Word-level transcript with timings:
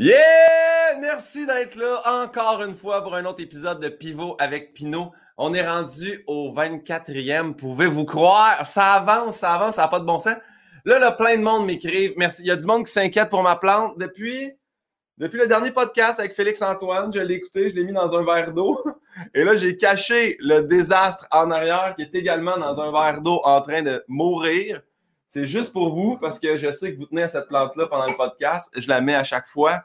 Yeah! 0.00 0.96
Merci 1.00 1.44
d'être 1.44 1.74
là 1.74 2.00
encore 2.22 2.62
une 2.62 2.76
fois 2.76 3.02
pour 3.02 3.16
un 3.16 3.24
autre 3.24 3.42
épisode 3.42 3.80
de 3.80 3.88
Pivot 3.88 4.36
avec 4.38 4.72
Pinot. 4.72 5.10
On 5.36 5.52
est 5.54 5.68
rendu 5.68 6.22
au 6.28 6.54
24e. 6.54 7.54
Pouvez-vous 7.54 8.04
croire? 8.04 8.64
Ça 8.64 8.94
avance, 8.94 9.38
ça 9.38 9.54
avance, 9.54 9.74
ça 9.74 9.82
n'a 9.82 9.88
pas 9.88 9.98
de 9.98 10.04
bon 10.04 10.20
sens. 10.20 10.36
Là, 10.84 11.00
là, 11.00 11.10
plein 11.10 11.36
de 11.36 11.42
monde 11.42 11.66
m'écrivent. 11.66 12.12
Merci. 12.16 12.42
Il 12.42 12.46
y 12.46 12.52
a 12.52 12.56
du 12.56 12.64
monde 12.64 12.86
qui 12.86 12.92
s'inquiète 12.92 13.28
pour 13.28 13.42
ma 13.42 13.56
plante. 13.56 13.98
Depuis, 13.98 14.52
depuis 15.16 15.38
le 15.40 15.48
dernier 15.48 15.72
podcast 15.72 16.20
avec 16.20 16.32
Félix 16.32 16.62
Antoine, 16.62 17.12
je 17.12 17.18
l'ai 17.18 17.34
écouté, 17.34 17.70
je 17.70 17.74
l'ai 17.74 17.82
mis 17.82 17.92
dans 17.92 18.16
un 18.16 18.24
verre 18.24 18.52
d'eau. 18.52 18.80
Et 19.34 19.42
là, 19.42 19.56
j'ai 19.56 19.76
caché 19.76 20.36
le 20.38 20.60
désastre 20.60 21.26
en 21.32 21.50
arrière 21.50 21.94
qui 21.96 22.02
est 22.02 22.14
également 22.14 22.56
dans 22.56 22.80
un 22.80 22.92
verre 22.92 23.20
d'eau 23.20 23.40
en 23.42 23.60
train 23.62 23.82
de 23.82 24.04
mourir. 24.06 24.80
C'est 25.28 25.46
juste 25.46 25.74
pour 25.74 25.94
vous 25.94 26.16
parce 26.18 26.40
que 26.40 26.56
je 26.56 26.72
sais 26.72 26.92
que 26.92 26.98
vous 26.98 27.04
tenez 27.04 27.22
à 27.22 27.28
cette 27.28 27.48
plante-là 27.48 27.86
pendant 27.86 28.06
le 28.06 28.16
podcast. 28.16 28.70
Je 28.74 28.88
la 28.88 29.02
mets 29.02 29.14
à 29.14 29.24
chaque 29.24 29.46
fois. 29.46 29.84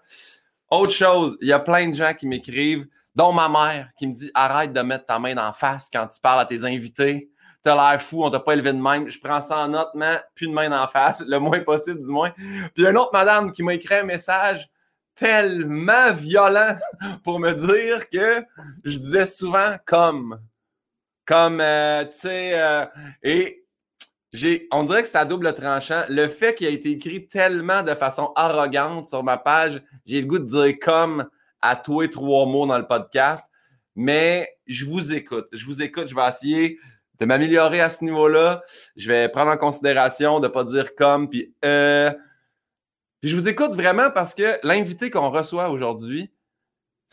Autre 0.71 0.91
chose, 0.91 1.37
il 1.41 1.49
y 1.49 1.53
a 1.53 1.59
plein 1.59 1.89
de 1.89 1.93
gens 1.93 2.13
qui 2.13 2.27
m'écrivent, 2.27 2.87
dont 3.13 3.33
ma 3.33 3.49
mère, 3.49 3.89
qui 3.97 4.07
me 4.07 4.13
dit 4.13 4.31
arrête 4.33 4.71
de 4.71 4.79
mettre 4.81 5.05
ta 5.05 5.19
main 5.19 5.37
en 5.37 5.51
face 5.51 5.89
quand 5.91 6.07
tu 6.07 6.19
parles 6.21 6.39
à 6.39 6.45
tes 6.45 6.63
invités. 6.63 7.29
T'as 7.61 7.75
l'air 7.75 8.01
fou, 8.01 8.23
on 8.23 8.29
t'a 8.29 8.39
pas 8.39 8.53
élevé 8.53 8.71
de 8.71 8.81
même. 8.81 9.09
Je 9.09 9.19
prends 9.19 9.41
ça 9.41 9.65
en 9.65 9.67
note, 9.67 9.91
mais 9.95 10.21
plus 10.33 10.47
de 10.47 10.53
main 10.53 10.71
en 10.81 10.87
face, 10.87 11.21
le 11.27 11.39
moins 11.39 11.59
possible 11.59 12.01
du 12.01 12.09
moins. 12.09 12.31
Puis 12.73 12.85
une 12.85 12.97
autre 12.97 13.11
madame 13.11 13.51
qui 13.51 13.63
m'a 13.63 13.73
écrit 13.73 13.95
un 13.95 14.03
message 14.03 14.69
tellement 15.13 16.13
violent 16.13 16.77
pour 17.23 17.41
me 17.41 17.51
dire 17.51 18.09
que 18.09 18.45
je 18.85 18.97
disais 18.97 19.25
souvent 19.25 19.75
comme. 19.85 20.39
Comme, 21.25 21.61
euh, 21.61 22.03
tu 22.05 22.19
sais, 22.19 22.51
euh, 22.53 22.85
et 23.21 23.62
on 24.71 24.83
dirait 24.83 25.03
que 25.03 25.17
à 25.17 25.25
double 25.25 25.53
tranchant. 25.53 26.03
Le 26.09 26.27
fait 26.27 26.55
qu'il 26.55 26.67
a 26.67 26.71
été 26.71 26.91
écrit 26.91 27.27
tellement 27.27 27.83
de 27.83 27.93
façon 27.93 28.31
arrogante 28.35 29.07
sur 29.07 29.23
ma 29.23 29.37
page, 29.37 29.81
j'ai 30.05 30.21
le 30.21 30.27
goût 30.27 30.39
de 30.39 30.45
dire 30.45 30.79
comme 30.81 31.27
à 31.61 31.75
toi 31.75 32.07
trois 32.07 32.45
mots 32.45 32.65
dans 32.65 32.77
le 32.77 32.87
podcast. 32.87 33.49
Mais 33.95 34.49
je 34.65 34.85
vous 34.85 35.13
écoute. 35.13 35.47
Je 35.51 35.65
vous 35.65 35.83
écoute. 35.83 36.07
Je 36.07 36.15
vais 36.15 36.27
essayer 36.27 36.79
de 37.19 37.25
m'améliorer 37.25 37.79
à 37.79 37.89
ce 37.89 38.03
niveau-là. 38.03 38.63
Je 38.95 39.07
vais 39.07 39.29
prendre 39.29 39.51
en 39.51 39.57
considération 39.57 40.39
de 40.39 40.47
ne 40.47 40.51
pas 40.51 40.63
dire 40.63 40.95
comme. 40.95 41.29
Euh, 41.63 42.11
puis 43.21 43.29
je 43.29 43.35
vous 43.35 43.47
écoute 43.47 43.73
vraiment 43.73 44.09
parce 44.11 44.33
que 44.33 44.59
l'invité 44.63 45.09
qu'on 45.09 45.29
reçoit 45.29 45.69
aujourd'hui, 45.69 46.32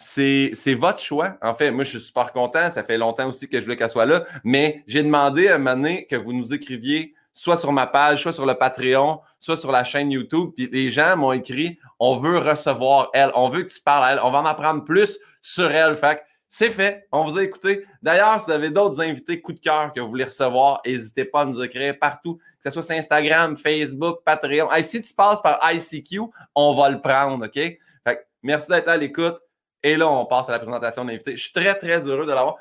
c'est, 0.01 0.75
votre 0.75 1.01
choix. 1.01 1.37
En 1.43 1.55
fait, 1.55 1.71
moi, 1.71 1.85
je 1.85 1.91
suis 1.91 2.01
super 2.01 2.33
content. 2.33 2.71
Ça 2.71 2.83
fait 2.83 2.99
longtemps 2.99 3.29
aussi 3.29 3.49
que 3.49 3.59
je 3.59 3.65
voulais 3.65 3.77
qu'elle 3.77 3.91
soit 3.91 4.07
là. 4.07 4.25
Mais 4.45 4.83
j'ai 4.87 5.03
demandé 5.03 5.49
à 5.49 5.59
donné 5.59 6.07
que 6.07 6.17
vous 6.17 6.33
nous 6.33 6.55
écriviez 6.55 7.15
soit 7.35 7.57
sur 7.57 7.73
ma 7.73 7.87
page, 7.87 8.23
soit 8.23 8.33
sur 8.33 8.47
le 8.47 8.55
Patreon, 8.55 9.21
soit 9.39 9.57
sur 9.57 9.71
la 9.71 9.85
chaîne 9.85 10.11
YouTube. 10.11 10.51
Puis 10.57 10.69
les 10.73 10.91
gens 10.91 11.17
m'ont 11.17 11.33
écrit 11.33 11.79
On 11.99 12.17
veut 12.17 12.39
recevoir 12.39 13.11
elle. 13.13 13.31
On 13.35 13.51
veut 13.51 13.63
que 13.63 13.73
tu 13.73 13.81
parles 13.81 14.05
à 14.05 14.13
elle. 14.13 14.21
On 14.23 14.31
va 14.31 14.39
en 14.41 14.47
apprendre 14.47 14.85
plus 14.85 15.19
sur 15.43 15.71
elle. 15.71 15.97
Fait 15.97 16.23
c'est 16.49 16.71
fait. 16.71 17.07
On 17.13 17.23
vous 17.23 17.39
a 17.39 17.45
écouté. 17.45 17.85
D'ailleurs, 18.03 18.41
si 18.41 18.47
vous 18.47 18.53
avez 18.53 18.71
d'autres 18.71 19.01
invités 19.01 19.41
coup 19.41 19.53
de 19.53 19.61
cœur 19.61 19.93
que 19.93 20.01
vous 20.01 20.09
voulez 20.09 20.25
recevoir, 20.25 20.81
n'hésitez 20.85 21.25
pas 21.25 21.43
à 21.43 21.45
nous 21.45 21.63
écrire 21.63 21.97
partout, 21.97 22.37
que 22.37 22.65
ce 22.65 22.71
soit 22.71 22.83
sur 22.83 22.97
Instagram, 22.97 23.57
Facebook, 23.57 24.19
Patreon. 24.25 24.69
si 24.83 25.01
tu 25.01 25.15
passes 25.15 25.41
par 25.41 25.61
ICQ, 25.73 26.23
on 26.57 26.75
va 26.75 26.91
le 26.91 27.01
prendre, 27.01 27.47
OK? 27.47 27.55
Fait 27.55 28.27
merci 28.43 28.69
d'être 28.69 28.89
à 28.89 28.97
l'écoute. 28.97 29.39
Et 29.83 29.97
là, 29.97 30.09
on 30.09 30.27
passe 30.27 30.49
à 30.49 30.53
la 30.53 30.59
présentation 30.59 31.05
de 31.05 31.11
l'invité. 31.11 31.37
Je 31.37 31.43
suis 31.43 31.53
très, 31.53 31.75
très 31.75 32.07
heureux 32.07 32.27
de 32.27 32.33
l'avoir. 32.33 32.57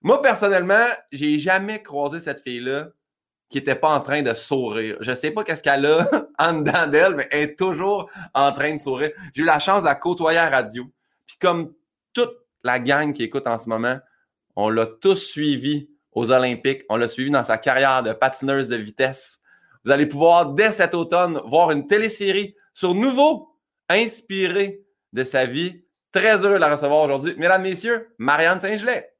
Moi, 0.00 0.20
personnellement, 0.20 0.86
j'ai 1.10 1.38
jamais 1.38 1.82
croisé 1.82 2.20
cette 2.20 2.40
fille-là 2.40 2.88
qui 3.48 3.58
n'était 3.58 3.74
pas 3.74 3.90
en 3.90 4.00
train 4.00 4.22
de 4.22 4.32
sourire. 4.32 4.96
Je 5.00 5.10
ne 5.10 5.14
sais 5.14 5.30
pas 5.30 5.44
qu'est-ce 5.44 5.62
qu'elle 5.62 5.86
a 5.86 6.08
en 6.38 6.54
dedans 6.54 6.86
d'elle, 6.86 7.14
mais 7.14 7.28
elle 7.30 7.50
est 7.50 7.58
toujours 7.58 8.10
en 8.34 8.52
train 8.52 8.72
de 8.72 8.78
sourire. 8.78 9.10
J'ai 9.34 9.42
eu 9.42 9.44
la 9.46 9.58
chance 9.58 9.82
de 9.82 9.86
la 9.86 9.94
côtoyer 9.94 10.38
à 10.38 10.48
radio. 10.48 10.84
Puis 11.26 11.36
comme 11.38 11.74
toute 12.12 12.34
la 12.64 12.78
gang 12.78 13.12
qui 13.12 13.24
écoute 13.24 13.46
en 13.46 13.58
ce 13.58 13.68
moment, 13.68 13.98
on 14.56 14.70
l'a 14.70 14.86
tous 14.86 15.16
suivi 15.16 15.90
aux 16.12 16.30
Olympiques. 16.30 16.82
On 16.88 16.96
l'a 16.96 17.08
suivi 17.08 17.30
dans 17.30 17.44
sa 17.44 17.58
carrière 17.58 18.02
de 18.02 18.12
patineuse 18.12 18.68
de 18.68 18.76
vitesse. 18.76 19.40
Vous 19.84 19.90
allez 19.90 20.06
pouvoir, 20.06 20.46
dès 20.52 20.72
cet 20.72 20.94
automne, 20.94 21.40
voir 21.46 21.70
une 21.72 21.86
télésérie 21.86 22.54
sur 22.72 22.94
Nouveau, 22.94 23.56
inspirée 23.88 24.84
de 25.12 25.24
sa 25.24 25.46
vie 25.46 25.84
Très 26.12 26.44
heureux 26.44 26.54
de 26.54 26.58
la 26.58 26.72
recevoir 26.72 27.04
aujourd'hui. 27.04 27.34
Mesdames, 27.38 27.62
Messieurs, 27.62 28.14
Marianne 28.18 28.60
Saint-Gelais. 28.60 29.14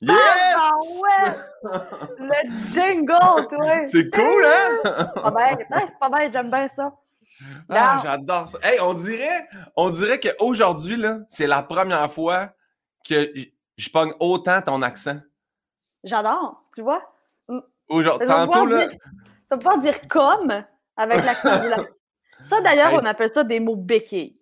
Yes! 0.00 0.14
Ah, 0.56 0.70
ouais! 1.02 1.34
Le 2.18 2.72
jingle, 2.72 3.48
toi! 3.48 3.86
C'est 3.86 4.08
cool, 4.14 4.46
hein? 4.46 4.78
C'est 4.84 5.98
pas 5.98 6.08
bien, 6.08 6.30
j'aime 6.32 6.50
bien 6.50 6.68
ça. 6.68 6.92
Ah, 7.68 8.00
j'adore 8.04 8.48
ça. 8.48 8.58
Hey, 8.62 8.78
on 8.80 8.94
dirait, 8.94 9.48
on 9.74 9.90
dirait 9.90 10.20
qu'aujourd'hui, 10.20 11.02
c'est 11.28 11.48
la 11.48 11.64
première 11.64 12.10
fois 12.12 12.50
que 13.04 13.32
je 13.76 13.90
pogne 13.90 14.12
autant 14.20 14.62
ton 14.62 14.80
accent. 14.82 15.18
J'adore, 16.04 16.62
tu 16.72 16.82
vois? 16.82 17.02
Aujourd'hui, 17.88 18.26
tantôt, 18.26 18.66
là. 18.66 18.88
Tu 18.88 18.96
vas 19.50 19.58
pas 19.58 19.78
dire 19.78 20.08
comme 20.08 20.64
avec 20.96 21.24
l'accent 21.24 21.58
du 21.60 21.68
Ça, 22.42 22.60
d'ailleurs, 22.60 22.92
on 22.92 23.04
appelle 23.04 23.32
ça 23.32 23.44
des 23.44 23.60
mots 23.60 23.76
béquilles. 23.76 24.34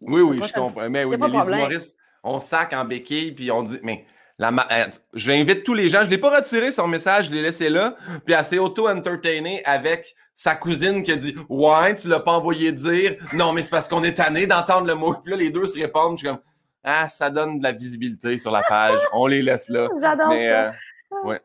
Oui, 0.00 0.20
oui, 0.22 0.40
je 0.42 0.52
comprends. 0.52 0.88
Mais 0.88 1.04
oui, 1.04 1.16
mais 1.18 1.28
les 1.28 1.38
humoristes, 1.38 1.96
on 2.24 2.40
sac 2.40 2.72
en 2.72 2.84
béquille, 2.84 3.32
puis 3.32 3.50
on 3.50 3.62
dit, 3.62 3.78
mais 3.82 4.06
la 4.38 4.48
euh, 4.48 4.86
je 5.14 5.30
invite 5.30 5.62
tous 5.62 5.74
les 5.74 5.88
gens. 5.88 6.00
Je 6.00 6.06
ne 6.06 6.10
l'ai 6.10 6.18
pas 6.18 6.34
retiré 6.34 6.72
son 6.72 6.88
message, 6.88 7.26
je 7.26 7.32
l'ai 7.32 7.42
laissé 7.42 7.68
là. 7.68 7.96
Puis 8.24 8.34
elle 8.34 8.44
s'est 8.44 8.58
auto-entertainée 8.58 9.62
avec 9.64 10.14
sa 10.34 10.56
cousine 10.56 11.02
qui 11.02 11.12
a 11.12 11.16
dit 11.16 11.36
Ouais, 11.48 11.94
tu 11.94 12.08
l'as 12.08 12.20
pas 12.20 12.32
envoyé 12.32 12.72
dire. 12.72 13.16
Non, 13.34 13.52
mais 13.52 13.62
c'est 13.62 13.70
parce 13.70 13.88
qu'on 13.88 14.02
est 14.02 14.14
tanné 14.14 14.46
d'entendre 14.46 14.86
le 14.86 14.94
mot. 14.94 15.14
Puis 15.14 15.30
là, 15.30 15.36
les 15.36 15.50
deux 15.50 15.66
se 15.66 15.78
répondent. 15.78 16.18
Je 16.18 16.26
suis 16.26 16.28
comme 16.28 16.42
Ah, 16.82 17.08
ça 17.08 17.30
donne 17.30 17.58
de 17.58 17.62
la 17.62 17.72
visibilité 17.72 18.38
sur 18.38 18.50
la 18.50 18.62
page. 18.62 18.98
On 19.12 19.26
les 19.26 19.42
laisse 19.42 19.68
là. 19.68 19.88
J'adore 20.00 20.32
ça. 20.32 20.34
Euh, 20.34 20.72
ouais. 21.24 21.40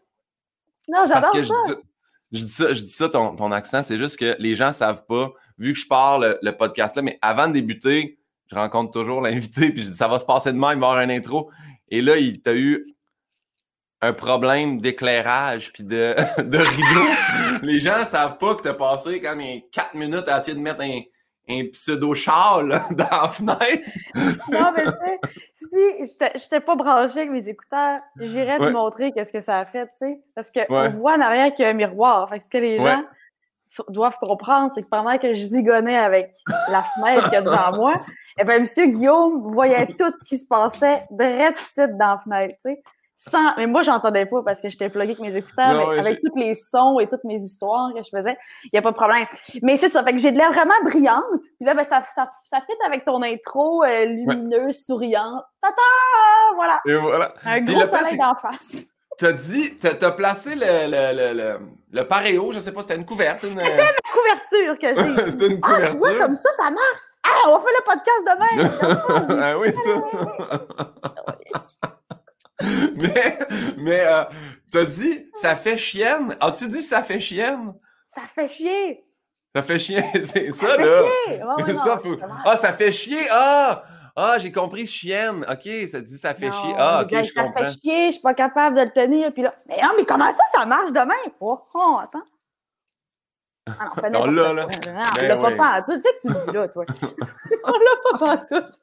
Non, 0.87 1.03
j'adore 1.07 1.33
ça. 1.33 1.75
Je 2.31 2.39
dis 2.43 2.51
ça, 2.51 2.73
je 2.73 2.81
dis 2.81 2.91
ça, 2.91 3.07
ton, 3.07 3.35
ton 3.35 3.51
accent, 3.51 3.83
c'est 3.83 3.97
juste 3.97 4.17
que 4.17 4.35
les 4.39 4.53
gens 4.55 4.67
ne 4.67 4.73
savent 4.73 5.05
pas, 5.05 5.31
vu 5.57 5.73
que 5.73 5.79
je 5.79 5.87
parle 5.87 6.37
le, 6.41 6.51
podcast 6.51 6.95
là, 6.97 7.01
mais 7.01 7.17
avant 7.21 7.47
de 7.47 7.53
débuter, 7.53 8.19
je 8.47 8.55
rencontre 8.55 8.91
toujours 8.91 9.21
l'invité, 9.21 9.69
puis 9.69 9.83
je 9.83 9.89
dis 9.89 9.95
ça 9.95 10.07
va 10.07 10.19
se 10.19 10.25
passer 10.25 10.51
de 10.51 10.57
même, 10.57 10.77
il 10.77 10.79
va 10.81 10.87
y 10.87 10.89
avoir 10.89 10.97
un 10.97 11.09
intro. 11.09 11.49
Et 11.89 12.01
là, 12.01 12.17
il 12.17 12.41
t'a 12.41 12.53
eu 12.53 12.85
un 14.01 14.13
problème 14.13 14.79
d'éclairage 14.81 15.71
puis 15.71 15.83
de, 15.83 16.15
de 16.41 16.57
rideau. 16.57 17.61
les 17.63 17.79
gens 17.79 17.99
ne 17.99 18.05
savent 18.05 18.37
pas 18.37 18.55
que 18.55 18.61
tu 18.61 18.67
as 18.67 18.73
passé 18.73 19.21
quand 19.21 19.35
même 19.35 19.61
4 19.71 19.95
minutes 19.95 20.27
à 20.27 20.37
essayer 20.37 20.55
de 20.55 20.61
mettre 20.61 20.81
un, 20.81 20.99
un 21.49 21.63
pseudo-châle 21.71 22.81
dans 22.91 23.21
la 23.21 23.29
fenêtre. 23.29 23.89
non, 24.51 24.71
mais 24.75 24.83
tu 24.83 24.91
sais, 24.91 25.19
si 25.53 25.67
je 25.75 26.43
n'étais 26.43 26.59
pas 26.59 26.75
branché 26.75 27.19
avec 27.19 27.31
mes 27.31 27.47
écouteurs, 27.49 27.99
j'irais 28.19 28.59
te 28.59 28.69
montrer 28.69 29.11
qu'est-ce 29.11 29.31
que 29.31 29.41
ça 29.41 29.59
a 29.59 29.65
fait, 29.65 29.87
tu 29.87 30.07
sais. 30.07 30.21
Parce 30.35 30.51
qu'on 30.51 30.89
voit 30.91 31.15
en 31.15 31.21
arrière 31.21 31.53
qu'il 31.53 31.63
y 31.63 31.65
a 31.65 31.71
un 31.71 31.73
miroir. 31.73 32.29
Fait 32.29 32.39
que 32.39 32.45
ce 32.45 32.49
que 32.49 32.57
les 32.57 32.77
gens 32.77 33.03
doivent 33.89 34.17
comprendre, 34.19 34.71
c'est 34.75 34.83
que 34.83 34.89
pendant 34.89 35.17
que 35.17 35.33
je 35.33 35.43
zigonnais 35.43 35.97
avec 35.97 36.31
la 36.69 36.83
fenêtre 36.83 37.23
qu'il 37.25 37.33
y 37.33 37.37
a 37.37 37.41
devant 37.41 37.75
moi, 37.75 38.01
eh 38.39 38.43
bien, 38.43 38.57
M. 38.57 38.91
Guillaume 38.91 39.51
voyait 39.51 39.87
tout 39.87 40.11
ce 40.19 40.25
qui 40.25 40.37
se 40.37 40.45
passait 40.45 41.05
direct 41.11 41.61
dans 41.97 42.11
la 42.11 42.17
fenêtre, 42.17 42.55
tu 42.61 42.71
sais. 42.71 42.83
Mais 43.57 43.67
moi, 43.67 43.81
j'entendais 43.81 44.25
pas 44.25 44.41
parce 44.43 44.61
que 44.61 44.69
j'étais 44.69 44.89
plugué 44.89 45.13
avec 45.13 45.19
mes 45.19 45.35
écouteurs, 45.35 45.91
avec 45.91 46.19
tous 46.21 46.35
les 46.37 46.53
sons 46.53 46.99
et 46.99 47.07
toutes 47.07 47.23
mes 47.23 47.39
histoires 47.39 47.91
que 47.93 48.01
je 48.03 48.09
faisais, 48.15 48.37
il 48.65 48.69
n'y 48.73 48.79
a 48.79 48.81
pas 48.81 48.91
de 48.91 48.95
problème. 48.95 49.25
Mais 49.61 49.75
c'est 49.75 49.89
ça, 49.89 50.03
fait 50.03 50.13
que 50.13 50.19
j'ai 50.19 50.31
de 50.31 50.37
l'air 50.37 50.51
vraiment 50.51 50.75
brillante. 50.83 51.41
Puis 51.57 51.65
là, 51.65 51.73
ben, 51.73 51.83
ça, 51.83 52.03
ça, 52.03 52.31
ça 52.45 52.61
fit 52.61 52.77
avec 52.85 53.05
ton 53.05 53.21
intro 53.23 53.83
euh, 53.83 54.05
lumineuse, 54.05 54.85
souriante. 54.85 55.43
Tata! 55.61 55.75
Voilà. 56.55 56.79
Et 56.85 56.95
voilà. 56.95 57.33
Un 57.43 57.61
gros 57.61 57.85
soleil 57.85 58.17
d'en 58.17 58.35
face. 58.35 58.89
T'as 59.17 59.33
dit, 59.33 59.75
t'as 59.77 60.11
placé 60.11 60.53
le, 60.53 60.61
le, 60.61 61.33
le, 61.33 61.59
le, 61.91 62.03
paréo, 62.07 62.51
je 62.53 62.59
sais 62.59 62.71
pas, 62.71 62.83
c'était 62.83 62.97
une 62.97 63.05
couverture. 63.05 63.49
C'était 63.49 63.63
ma 63.63 64.11
couverture 64.13 64.77
que 64.77 64.93
j'ai. 64.93 65.31
c'était 65.31 65.47
une 65.47 65.59
couverture. 65.59 65.87
Ah, 65.87 65.91
tu 65.91 65.97
vois, 65.97 66.13
comme 66.19 66.35
ça, 66.35 66.49
ça 66.55 66.69
marche. 66.69 67.01
Ah, 67.23 67.49
on 67.49 67.59
fait 67.59 67.73
le 67.79 67.83
podcast 67.83 68.21
demain. 68.27 69.41
ah 69.41 69.57
oui, 69.57 69.73
ça. 71.81 71.97
mais 72.97 73.39
mais 73.77 74.05
euh, 74.05 74.23
t'as 74.71 74.85
dit 74.85 75.27
ça 75.33 75.55
fait 75.55 75.77
chienne? 75.77 76.35
As-tu 76.39 76.67
dit 76.67 76.81
ça 76.81 77.03
fait 77.03 77.19
chienne? 77.19 77.73
Ça 78.07 78.21
fait 78.21 78.47
chier. 78.47 79.03
Ça 79.55 79.63
fait 79.63 79.79
chier, 79.79 80.03
c'est 80.23 80.51
ça, 80.51 80.67
ça, 80.67 80.77
là. 80.77 81.03
Fait 81.03 81.73
chier. 81.73 82.19
Ah, 82.45 82.57
ça 82.57 82.73
fait 82.73 82.91
chier. 82.91 83.27
Ah! 83.31 83.83
Ah, 84.19 84.37
j'ai 84.39 84.51
compris 84.51 84.87
chienne. 84.87 85.45
OK, 85.47 85.69
ça 85.89 86.01
dit 86.01 86.17
ça 86.17 86.33
fait 86.33 86.51
chier. 86.51 86.73
Ah, 86.75 87.03
OK, 87.03 87.09
je 87.11 87.31
ça 87.31 87.43
comprends. 87.43 87.65
Ça 87.65 87.71
fait 87.71 87.79
chier, 87.79 88.05
je 88.07 88.11
suis 88.13 88.21
pas 88.21 88.33
capable 88.33 88.75
de 88.75 88.81
le 88.81 88.89
tenir. 88.89 89.31
Puis 89.31 89.43
là, 89.43 89.53
mais 89.67 89.79
non, 89.81 89.89
mais 89.95 90.05
comment 90.05 90.31
ça, 90.31 90.43
ça 90.55 90.65
marche 90.65 90.91
demain? 90.91 91.13
Oh, 91.39 91.59
oh 91.75 91.99
attends. 92.01 92.23
Ah 93.67 94.09
non, 94.09 94.25
non 94.25 94.31
là, 94.31 94.53
là. 94.53 94.65
Non, 94.65 95.01
on 95.19 95.23
l'a 95.23 95.37
pas 95.37 95.51
pas 95.51 95.81
Tu 95.83 96.01
sais 96.01 96.09
que 96.13 96.19
tu 96.21 96.29
me 96.29 96.45
dis 96.45 96.51
là, 96.51 96.67
toi. 96.67 96.85
on 97.63 97.71
l'a 97.71 98.17
pas 98.19 98.37
pas 98.37 98.37
tout 98.37 98.73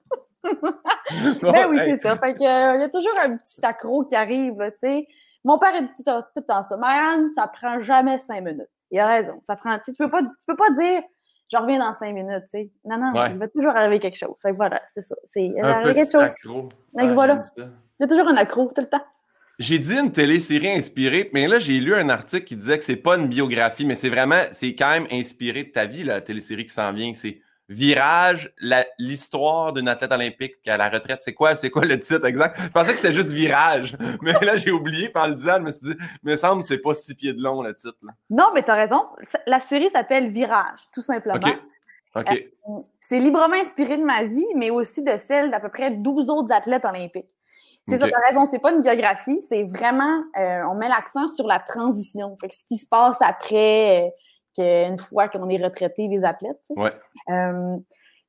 ben 1.43 1.67
oui, 1.69 1.79
c'est 1.85 1.97
ça. 1.99 2.17
Fait 2.19 2.35
que, 2.35 2.43
euh, 2.43 2.75
il 2.77 2.81
y 2.81 2.85
a 2.85 2.89
toujours 2.89 3.15
un 3.23 3.37
petit 3.37 3.65
accro 3.65 4.05
qui 4.05 4.15
arrive, 4.15 4.57
tu 4.59 4.89
sais. 4.89 5.07
Mon 5.45 5.59
père, 5.59 5.73
dit 5.73 5.89
tout, 6.03 6.11
le 6.37 6.43
temps 6.43 6.63
ça. 6.63 6.77
Marianne, 6.77 7.31
ça 7.33 7.47
prend 7.49 7.83
jamais 7.83 8.19
cinq 8.19 8.43
minutes. 8.43 8.69
Il 8.91 8.99
a 8.99 9.07
raison. 9.07 9.41
Ça 9.47 9.57
prend, 9.57 9.79
tu 9.79 9.93
peux 9.93 10.11
pas, 10.11 10.23
tu 10.23 10.47
peux 10.47 10.57
pas 10.57 10.71
dire, 10.71 11.03
je 11.53 11.57
reviens 11.59 11.79
dans 11.79 11.93
cinq 11.93 12.15
minutes, 12.15 12.45
tu 12.45 12.59
sais. 12.59 12.71
Non, 12.85 12.99
non, 12.99 13.27
il 13.27 13.39
va 13.39 13.49
toujours 13.49 13.77
arriver 13.77 14.01
quelque 14.01 14.19
chose. 14.19 14.37
Fait 14.41 14.53
voilà, 14.53 14.81
c'est 14.95 15.03
ça. 15.03 15.15
C'est, 15.25 15.45
il 15.45 15.61
un 15.61 15.83
petit 15.83 15.95
quelque 15.95 16.13
chose. 16.13 16.23
accro. 16.23 16.69
voilà. 16.93 17.43
Il 17.57 17.65
y 18.01 18.05
a 18.05 18.09
toujours 18.09 18.29
un 18.29 18.37
accro, 18.37 18.73
tout 18.75 18.81
le 18.81 18.89
temps. 18.89 19.05
J'ai 19.59 19.79
dit 19.79 19.97
une 19.97 20.11
télésérie 20.11 20.71
inspirée, 20.71 21.31
mais 21.33 21.47
là, 21.47 21.61
j'ai 21.61 21.79
lu 21.79 21.95
un 21.95 22.09
article 22.09 22.45
qui 22.45 22.57
disait 22.57 22.77
que 22.77 22.83
c'est 22.83 22.97
pas 22.97 23.17
une 23.17 23.29
biographie, 23.29 23.87
mais 23.87 23.95
c'est 23.95 24.09
vraiment, 24.09 24.43
c'est 24.51 24.75
quand 24.75 24.91
même 24.91 25.07
inspiré 25.13 25.65
de 25.65 25.71
ta 25.71 25.87
vie, 25.87 26.03
la 26.03 26.21
télésérie 26.21 26.65
qui 26.65 26.75
s'en 26.75 26.93
vient. 26.93 27.13
C'est 27.15 27.41
Virage, 27.69 28.53
l'histoire 28.99 29.73
d'une 29.73 29.89
athlète 29.89 30.13
olympique 30.13 30.57
à 30.67 30.77
la 30.77 30.89
retraite. 30.89 31.21
C'est 31.23 31.33
quoi, 31.33 31.57
c'est 31.57 31.71
quoi 31.71 31.85
le 31.85 31.99
titre 31.99 32.27
exact? 32.27 32.61
Je 32.61 32.69
pensais 32.69 32.93
que 32.93 32.99
c'était 32.99 33.15
juste 33.15 33.31
Virage, 33.31 33.97
mais 34.23 34.33
là, 34.43 34.57
j'ai 34.57 34.71
oublié 34.71 35.09
par 35.09 35.29
le 35.29 35.35
design. 35.35 35.63
Je 35.63 35.67
me 35.67 35.71
suis 35.71 35.83
dit, 35.83 35.97
me 36.23 36.37
semble 36.37 36.63
que 36.63 36.69
c'est 36.69 36.79
pas 36.79 36.95
six 36.95 37.15
pieds 37.15 37.33
de 37.33 37.43
long, 37.43 37.63
le 37.63 37.75
titre. 37.75 37.97
Non, 38.29 38.51
mais 38.55 38.63
tu 38.63 38.71
as 38.71 38.75
raison. 38.75 39.03
La 39.47 39.61
série 39.61 39.89
s'appelle 39.91 40.29
Virage, 40.29 40.81
tout 40.93 41.03
simplement. 41.03 41.37
OK. 41.37 41.59
OK. 42.17 42.31
Euh, 42.31 42.73
c'est 43.01 43.19
librement 43.19 43.57
inspiré 43.57 43.97
de 43.97 44.05
ma 44.05 44.25
vie, 44.25 44.47
mais 44.57 44.71
aussi 44.71 45.03
de 45.03 45.17
celle 45.17 45.51
d'à 45.51 45.61
peu 45.61 45.69
près 45.69 45.91
12 45.91 46.31
autres 46.31 46.53
athlètes 46.53 46.85
olympiques. 46.85 47.29
C'est 47.87 47.99
ça, 47.99 48.09
t'as 48.09 48.29
raison, 48.29 48.47
c'est 48.47 48.61
pas 48.61 48.73
une 48.73 48.81
biographie, 48.81 49.43
c'est 49.43 49.63
vraiment, 49.63 50.23
euh, 50.39 50.63
on 50.71 50.75
met 50.75 50.89
l'accent 50.89 51.29
sur 51.29 51.47
la 51.47 51.59
transition. 51.59 52.35
Fait 52.41 52.49
que 52.49 52.55
ce 52.55 52.65
qui 52.65 52.79
se 52.79 52.87
passe 52.87 53.21
après, 53.21 54.07
euh, 54.07 54.11
qu'une 54.55 54.99
fois 54.99 55.29
qu'on 55.29 55.49
est 55.49 55.63
retraité, 55.63 56.09
les 56.09 56.25
athlètes. 56.25 56.73
Ouais. 56.77 56.91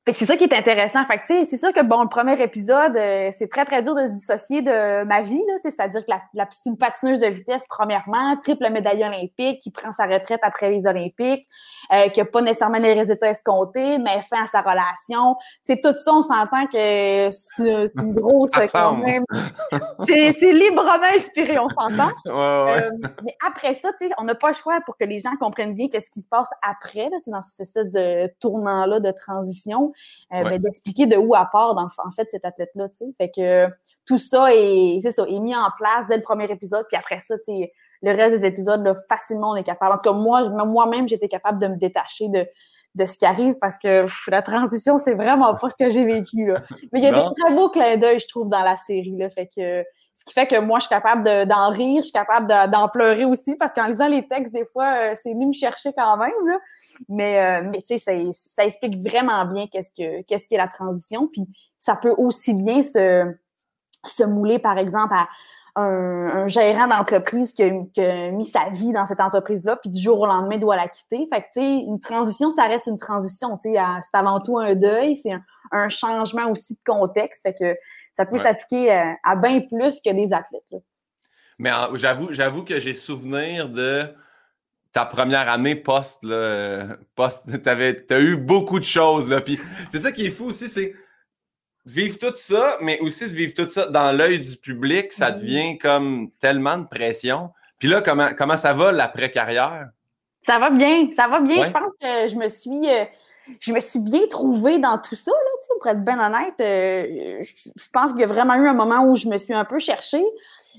Euh, 0.08 0.12
c'est 0.14 0.26
ça 0.26 0.38
qui 0.38 0.44
est 0.44 0.54
intéressant. 0.54 1.04
Fait 1.06 1.18
que, 1.18 1.44
c'est 1.46 1.58
sûr 1.58 1.74
que, 1.74 1.82
bon, 1.82 2.04
le 2.04 2.10
premier 2.10 2.40
épisode, 2.42 2.96
euh, 2.96 3.30
c'est 3.32 3.48
très, 3.48 3.66
très 3.66 3.82
dur 3.82 3.96
de 3.96 4.06
se 4.06 4.12
dissocier 4.12 4.62
de 4.62 5.04
ma 5.04 5.22
vie, 5.22 5.42
là, 5.48 5.54
c'est-à-dire 5.62 6.02
que 6.02 6.12
la, 6.12 6.22
la 6.34 6.48
patineuse 6.80 7.20
de 7.20 7.28
vitesse, 7.28 7.66
premièrement, 7.68 8.38
triple 8.38 8.70
médaille 8.70 9.04
olympique, 9.04 9.62
qui 9.62 9.72
prend 9.72 9.92
sa 9.94 10.06
retraite 10.06 10.42
après 10.44 10.70
les 10.70 10.86
Olympiques, 10.86 11.46
euh, 11.92 12.10
qui 12.10 12.20
n'a 12.20 12.26
pas 12.26 12.42
nécessairement 12.42 12.78
les 12.78 12.94
résultats 12.94 13.30
escomptés, 13.30 13.98
mais 13.98 14.22
fin 14.22 14.44
à 14.44 14.48
sa 14.48 14.62
relation. 14.62 15.36
C'est 15.62 15.82
tout 15.82 15.96
ça, 15.98 16.14
on 16.14 16.24
s'entend 16.24 16.68
que 16.68 17.30
c'est 17.32 17.92
une 17.96 18.14
grosse, 18.14 18.52
quand 18.72 18.98
même. 18.98 19.24
c'est 20.08 20.54
librement 20.54 20.92
inspiré, 21.16 21.58
on 21.60 21.70
s'entend. 21.70 22.12
Euh, 22.36 22.92
mais 23.24 23.36
après 23.46 23.74
ça, 23.74 23.90
tu 23.98 24.08
sais, 24.08 24.14
on 24.18 24.24
n'a 24.24 24.36
pas 24.36 24.50
le 24.50 24.54
choix 24.54 24.80
pour 24.86 24.98
que 24.98 25.06
les 25.06 25.20
gens 25.20 25.36
comprennent 25.40 25.74
bien 25.74 25.88
qu'est-ce 25.88 26.10
qui 26.10 26.22
se 26.22 26.28
passe 26.28 26.50
après, 26.62 27.10
là, 27.10 27.18
dans 27.28 27.42
cette 27.42 27.62
espèce 27.62 27.90
de 27.92 28.28
tournant-là 28.40 29.00
de 29.00 29.12
transition. 29.12 29.94
Euh, 30.34 30.44
ben, 30.44 30.62
d'expliquer 30.62 31.08
de 31.08 31.18
où 31.18 31.36
à 31.36 31.46
part, 31.46 31.76
en 31.78 32.12
fait, 32.12 32.30
cet 32.32 32.46
athlète-là, 32.46 32.90
tu 32.90 32.98
sais. 32.98 33.06
Fait 33.18 33.32
que 33.32 33.68
tout 34.06 34.18
ça 34.18 34.54
est, 34.54 35.00
c'est 35.02 35.12
ça, 35.12 35.26
est 35.28 35.40
mis 35.40 35.56
en 35.56 35.70
place 35.78 36.06
dès 36.10 36.18
le 36.18 36.22
premier 36.22 36.50
épisode, 36.52 36.86
puis 36.88 36.98
après 36.98 37.22
ça, 37.22 37.38
tu 37.38 37.46
sais, 37.46 37.74
le 38.02 38.12
reste 38.12 38.42
des 38.42 38.46
épisodes, 38.46 38.84
là, 38.84 38.94
facilement, 39.10 39.52
on 39.52 39.56
est 39.56 39.64
capable. 39.64 39.94
En 39.94 39.98
tout 39.98 40.12
cas, 40.12 40.18
moi, 40.18 40.48
moi-même, 40.66 41.08
j'étais 41.08 41.28
capable 41.28 41.60
de 41.60 41.68
me 41.68 41.76
détacher 41.76 42.28
de, 42.28 42.46
de 42.96 43.06
ce 43.06 43.18
qui 43.18 43.26
arrive 43.26 43.56
parce 43.60 43.78
que 43.78 44.06
la 44.28 44.42
transition, 44.42 44.98
c'est 44.98 45.16
vraiment 45.16 45.54
pas 45.56 45.70
ce 45.70 45.76
que 45.78 45.90
j'ai 45.90 46.06
vécu. 46.06 46.48
Là. 46.48 46.62
Mais 46.92 47.00
il 47.00 47.04
y 47.04 47.08
a 47.08 47.12
des 47.12 47.36
très 47.42 47.54
beaux 47.54 47.70
clins 47.70 47.98
d'œil, 47.98 48.20
je 48.20 48.28
trouve, 48.28 48.50
dans 48.50 48.62
la 48.62 48.76
série. 48.78 49.16
Là, 49.18 49.30
fait 49.30 49.50
que 49.56 49.84
ce 50.16 50.24
qui 50.24 50.34
fait 50.34 50.48
que 50.48 50.58
moi, 50.58 50.80
je 50.80 50.86
suis 50.86 50.96
capable 50.96 51.24
d'en 51.46 51.70
rire, 51.72 51.98
je 51.98 52.04
suis 52.04 52.14
capable 52.14 52.48
d'en 52.72 52.88
pleurer 52.88 53.26
aussi, 53.26 53.56
parce 53.56 53.74
qu'en 53.74 53.88
lisant 53.88 54.08
les 54.08 54.26
textes, 54.26 54.54
des 54.54 54.66
fois, 54.66 54.86
euh, 54.86 55.14
c'est 55.22 55.34
venu 55.34 55.48
me 55.48 55.54
chercher 55.54 55.92
quand 55.92 56.16
même. 56.16 56.32
Là. 56.46 56.58
Mais, 57.10 57.38
euh, 57.38 57.70
mais 57.70 57.82
tu 57.82 57.98
sais, 57.98 58.32
ça, 58.32 58.64
explique 58.64 58.98
vraiment 59.06 59.44
bien 59.46 59.68
qu'est-ce 59.68 59.92
que 59.92 60.22
qu'est-ce 60.22 60.48
qu'est 60.48 60.58
la 60.58 60.70
transition. 60.70 61.28
Puis 61.28 61.44
ça 61.80 61.98
peut 61.98 62.16
aussi 62.18 62.54
bien 62.54 62.82
se, 62.82 63.30
se 64.06 64.24
mouler, 64.24 64.58
par 64.58 64.78
exemple, 64.78 65.14
à 65.14 65.28
un, 65.76 66.48
gérant 66.48 66.88
d'entreprise 66.88 67.52
qui, 67.52 67.70
qui, 67.94 68.00
a 68.00 68.32
mis 68.32 68.46
sa 68.46 68.70
vie 68.70 68.94
dans 68.94 69.06
cette 69.06 69.20
entreprise-là, 69.20 69.76
puis 69.76 69.90
du 69.90 70.02
jour 70.02 70.22
au 70.22 70.28
lendemain 70.28 70.58
doit 70.58 70.78
la 70.78 70.88
quitter. 70.88 71.28
Fait 71.30 71.42
que, 71.42 71.48
tu 71.48 71.60
sais, 71.60 71.80
une 71.80 72.00
transition, 72.00 72.52
ça 72.52 72.64
reste 72.68 72.88
une 72.88 72.98
transition. 72.98 73.58
Tu 73.58 73.74
sais, 73.74 73.80
c'est 74.04 74.18
avant 74.18 74.40
tout 74.40 74.58
un 74.58 74.76
deuil, 74.76 75.18
c'est 75.18 75.34
un, 75.34 75.44
un, 75.74 75.90
changement 75.90 76.50
aussi 76.50 76.76
de 76.76 76.80
contexte. 76.90 77.42
Fait 77.42 77.54
que 77.54 77.76
ça 78.16 78.26
peut 78.26 78.38
s'appliquer 78.38 78.92
euh, 78.94 79.12
à, 79.24 79.36
bien 79.36 79.62
plus 79.62 80.02
que 80.02 80.12
des 80.12 80.34
athlètes. 80.34 80.64
Mais 81.60 81.72
j'avoue, 81.94 82.34
j'avoue 82.34 82.64
que 82.64 82.80
j'ai 82.80 82.94
souvenir 82.94 83.70
de 83.70 84.04
ta 84.92 85.06
première 85.06 85.50
année 85.50 85.76
post, 85.76 86.24
là, 86.24 86.98
post 87.16 87.46
tu 87.64 88.14
as 88.14 88.20
eu 88.20 88.38
beaucoup 88.38 88.80
de 88.80 88.86
choses. 88.86 89.30
Là, 89.30 89.42
puis 89.42 89.60
c'est 89.90 90.00
ça 90.00 90.12
qui 90.12 90.26
est 90.26 90.32
fou 90.32 90.46
aussi, 90.46 90.70
c'est 90.70 90.94
vivre 91.86 92.18
tout 92.18 92.36
ça, 92.36 92.78
mais 92.82 93.00
aussi 93.00 93.26
de 93.26 93.34
vivre 93.34 93.54
tout 93.54 93.70
ça 93.70 93.88
dans 93.88 94.12
l'œil 94.12 94.40
du 94.40 94.58
public, 94.58 95.12
ça 95.12 95.32
mm-hmm. 95.32 95.40
devient 95.40 95.78
comme 95.78 96.32
tellement 96.42 96.78
de 96.78 96.88
pression. 96.88 97.52
Puis 97.78 97.90
là, 97.90 98.02
comment, 98.02 98.30
comment 98.38 98.58
ça 98.58 98.74
va 98.74 98.92
l'après-carrière? 98.92 99.90
Ça 100.42 100.60
va 100.60 100.70
bien, 100.70 101.10
ça 101.12 101.28
va 101.28 101.42
bien. 101.42 101.64
Je 101.64 101.72
pense 101.72 101.92
que 102.00 102.28
je 102.28 102.36
me 102.36 102.48
suis. 102.48 102.90
Euh, 102.90 103.06
je 103.60 103.74
me 103.74 103.80
suis 103.80 104.00
bien 104.00 104.26
trouvée 104.28 104.80
dans 104.80 104.98
tout 104.98 105.16
ça, 105.16 105.32
pour 105.80 105.88
être 105.88 106.04
bien 106.04 106.20
honnête. 106.20 106.56
Euh, 106.60 107.42
je, 107.42 107.90
pense 107.92 108.12
qu'il 108.12 108.22
y 108.22 108.24
a 108.24 108.28
vraiment 108.28 108.56
eu 108.56 108.68
un 108.68 108.74
moment 108.74 109.06
où 109.06 109.16
je 109.16 109.28
me 109.28 109.38
suis 109.38 109.54
un 109.54 109.66
peu 109.66 109.80
cherchée, 109.80 110.24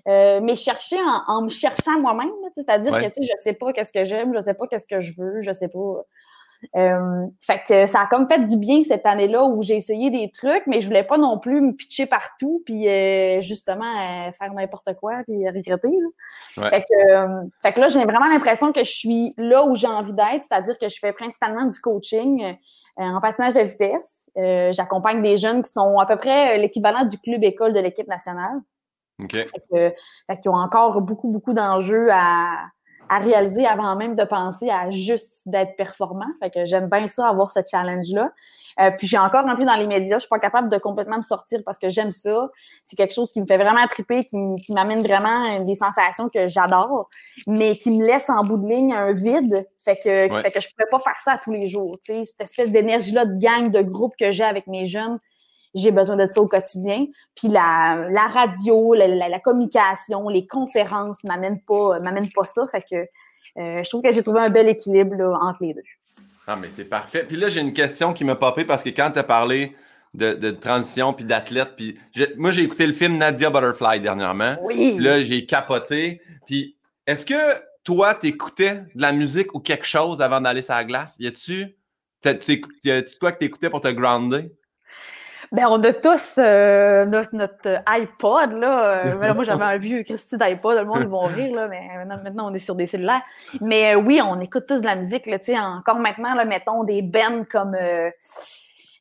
euh, 0.09 0.41
mais 0.43 0.55
chercher 0.55 0.99
en, 1.29 1.43
me 1.43 1.49
cherchant 1.49 2.01
moi-même, 2.01 2.31
c'est-à-dire 2.53 2.93
que, 2.93 3.23
je 3.23 3.43
sais 3.43 3.53
pas 3.53 3.73
qu'est-ce 3.73 3.93
que 3.93 4.05
j'aime, 4.05 4.33
je 4.35 4.41
sais 4.41 4.55
pas 4.55 4.67
qu'est-ce 4.67 4.87
que 4.87 5.01
je 5.01 5.13
veux, 5.17 5.41
je 5.41 5.53
sais 5.53 5.69
pas. 5.69 6.05
Euh, 6.77 7.27
fait 7.41 7.63
que 7.67 7.87
ça 7.87 8.03
a 8.03 8.07
comme 8.07 8.29
fait 8.29 8.45
du 8.45 8.57
bien 8.57 8.83
cette 8.85 9.07
année-là 9.07 9.45
où 9.45 9.63
j'ai 9.63 9.77
essayé 9.77 10.11
des 10.11 10.31
trucs, 10.31 10.63
mais 10.67 10.81
je 10.81 10.87
voulais 10.87 11.05
pas 11.05 11.19
non 11.19 11.39
plus 11.39 11.61
me 11.61 11.73
pitcher 11.73 12.07
partout 12.07 12.63
puis 12.65 12.89
euh, 12.89 13.41
justement 13.41 13.85
euh, 13.85 14.33
faire 14.33 14.53
n'importe 14.53 14.95
quoi 14.95 15.23
puis 15.27 15.49
regretter. 15.49 15.93
Fait, 16.55 16.83
que, 16.83 17.49
fait 17.63 17.73
que 17.73 17.81
là, 17.81 17.89
j'ai 17.89 18.05
vraiment 18.05 18.29
l'impression 18.29 18.73
que 18.73 18.81
je 18.81 18.91
suis 18.91 19.35
là 19.37 19.65
où 19.65 19.75
j'ai 19.75 19.87
envie 19.87 20.13
d'être, 20.13 20.45
c'est-à-dire 20.49 20.79
que 20.79 20.89
je 20.89 20.99
fais 20.99 21.13
principalement 21.13 21.65
du 21.65 21.79
coaching 21.79 22.57
en 22.97 23.21
patinage 23.21 23.55
de 23.55 23.61
vitesse. 23.61 24.31
J'accompagne 24.73 25.23
des 25.23 25.37
jeunes 25.37 25.63
qui 25.63 25.71
sont 25.71 25.99
à 25.99 26.07
peu 26.07 26.17
près 26.17 26.59
l'équivalent 26.59 27.05
du 27.05 27.19
club 27.19 27.45
école 27.45 27.73
de 27.73 27.81
l'équipe 27.81 28.09
nationale. 28.09 28.61
Okay. 29.23 29.47
Fait 29.47 29.63
que, 29.71 29.95
fait 30.27 30.41
qu'ils 30.41 30.51
ont 30.51 30.57
encore 30.57 31.01
beaucoup, 31.01 31.29
beaucoup 31.29 31.55
d'enjeux 31.55 32.09
à, 32.11 32.67
à 33.09 33.19
réaliser 33.19 33.67
avant 33.67 33.95
même 33.97 34.17
de 34.17 34.25
penser 34.25 34.71
à 34.71 34.91
juste 34.91 35.43
d'être 35.47 35.77
performant. 35.77 36.27
Fait 36.41 36.51
que 36.51 36.65
j'aime 36.65 36.89
bien 36.89 37.09
ça, 37.09 37.29
avoir 37.29 37.51
ce 37.51 37.61
challenge-là. 37.69 38.33
Euh, 38.81 38.91
puis 38.91 39.07
j'ai 39.07 39.19
encore 39.19 39.45
rempli 39.45 39.65
dans 39.65 39.77
les 39.77 39.87
médias. 39.87 40.17
Je 40.17 40.21
suis 40.21 40.29
pas 40.29 40.39
capable 40.39 40.69
de 40.69 40.77
complètement 40.79 41.19
me 41.19 41.23
sortir 41.23 41.61
parce 41.65 41.79
que 41.79 41.89
j'aime 41.89 42.11
ça. 42.11 42.51
C'est 42.85 42.97
quelque 42.97 43.15
chose 43.15 43.33
qui 43.33 43.41
me 43.41 43.47
fait 43.47 43.57
vraiment 43.57 43.87
triper, 43.89 44.25
qui, 44.25 44.37
m'amène 44.73 45.03
vraiment 45.03 45.61
des 45.61 45.75
sensations 45.75 46.29
que 46.29 46.47
j'adore, 46.47 47.09
mais 47.47 47.77
qui 47.79 47.91
me 47.91 48.05
laisse 48.05 48.29
en 48.29 48.43
bout 48.45 48.57
de 48.57 48.69
ligne 48.69 48.93
un 48.93 49.13
vide. 49.13 49.67
Fait 49.79 49.97
que, 49.97 50.43
fait 50.43 50.51
que 50.51 50.61
je 50.61 50.69
pourrais 50.71 50.91
pas 50.91 51.01
faire 51.01 51.21
ça 51.21 51.39
tous 51.43 51.53
les 51.53 51.69
jours. 51.69 51.99
Tu 52.05 52.13
sais, 52.13 52.25
cette 52.25 52.41
espèce 52.41 52.71
d'énergie-là 52.71 53.25
de 53.25 53.39
gang, 53.39 53.71
de 53.71 53.83
groupe 53.83 54.15
que 54.19 54.31
j'ai 54.31 54.45
avec 54.45 54.67
mes 54.67 54.85
jeunes 54.85 55.19
j'ai 55.77 55.91
besoin 55.91 56.17
de 56.17 56.27
ça 56.31 56.41
au 56.41 56.49
quotidien. 56.49 57.07
Puis 57.35 57.49
la, 57.49 58.09
la 58.11 58.27
radio, 58.27 58.95
la, 58.95 59.07
la, 59.07 59.41
communication, 59.41 60.29
les 60.29 60.47
conférences 60.47 61.23
m'amènent 61.25 61.61
pas, 61.61 62.01
m'amènent 62.01 62.31
pas 62.35 62.45
ça. 62.45 62.67
Fait 62.67 62.83
que 62.83 62.97
euh, 62.97 63.85
je 63.85 63.89
trouve 63.89 64.03
que 64.03 64.11
j'ai 64.11 64.23
trouvé 64.23 64.41
un 64.41 64.51
bel 64.51 64.69
équilibre 64.69 65.15
là, 65.15 65.39
entre 65.41 65.65
les 65.65 65.75
deux. 65.75 65.83
Ah, 66.47 66.57
mais 66.61 66.71
c'est 66.71 66.85
parfait. 66.85 67.25
Puis 67.27 67.37
là, 67.37 67.49
j'ai 67.49 67.61
une 67.61 67.73
question 67.73 68.13
qui 68.13 68.25
m'a 68.25 68.37
popé 68.37 68.65
parce 68.65 68.83
que 68.83 68.91
quand 68.91 69.11
tu 69.11 69.19
as 69.19 69.25
parlé 69.25 69.77
de, 70.15 70.33
de, 70.33 70.51
transition 70.51 71.13
puis 71.13 71.25
d'athlète, 71.25 71.75
puis 71.77 71.99
moi, 72.37 72.51
j'ai 72.51 72.63
écouté 72.63 72.87
le 72.87 72.93
film 72.93 73.19
Nadia 73.19 73.51
Butterfly 73.51 74.01
dernièrement. 74.01 74.57
Oui. 74.63 74.97
Là, 74.99 75.23
j'ai 75.23 75.45
capoté. 75.45 76.23
Puis 76.47 76.77
est-ce 77.07 77.27
que 77.27 77.35
toi, 77.85 78.15
tu 78.15 78.29
écoutais 78.29 78.83
de 78.95 79.03
la 79.03 79.13
musique 79.13 79.55
ou 79.55 79.61
quelque 79.61 79.87
chose 79.87 80.23
avant 80.23 80.41
d'aller 80.41 80.63
sur 80.63 80.75
la 80.75 80.85
glace? 80.85 81.17
Y 81.19 81.27
a-tu, 81.27 81.77
y 82.25 82.91
a-tu 82.91 83.19
quoi 83.19 83.33
que 83.33 83.39
tu 83.39 83.45
écoutais 83.45 83.69
pour 83.69 83.81
te 83.81 83.89
grounder? 83.89 84.51
Ben, 85.53 85.67
on 85.69 85.83
a 85.83 85.93
tous 85.93 86.39
euh, 86.39 87.05
notre, 87.07 87.83
iPod, 87.87 88.53
là. 88.53 89.07
Euh, 89.07 89.35
moi, 89.35 89.45
j'avais 89.45 89.65
un 89.65 89.79
vieux 89.79 90.03
Christy 90.03 90.37
d'iPod, 90.37 90.77
le 90.77 90.85
monde 90.85 91.07
va 91.07 91.29
rire, 91.29 91.55
là, 91.55 91.69
mais 91.69 92.05
maintenant, 92.05 92.51
on 92.51 92.55
est 92.55 92.59
sur 92.59 92.75
des 92.75 92.87
cellulaires. 92.87 93.23
Mais 93.61 93.95
euh, 93.95 93.99
oui, 93.99 94.21
on 94.23 94.41
écoute 94.41 94.67
tous 94.67 94.81
de 94.81 94.87
la 94.87 94.97
musique, 94.97 95.27
là, 95.27 95.39
tu 95.39 95.47
sais, 95.47 95.59
encore 95.59 95.99
maintenant, 95.99 96.35
là, 96.35 96.45
mettons 96.45 96.85
des 96.85 97.03
bands 97.03 97.45
comme 97.51 97.77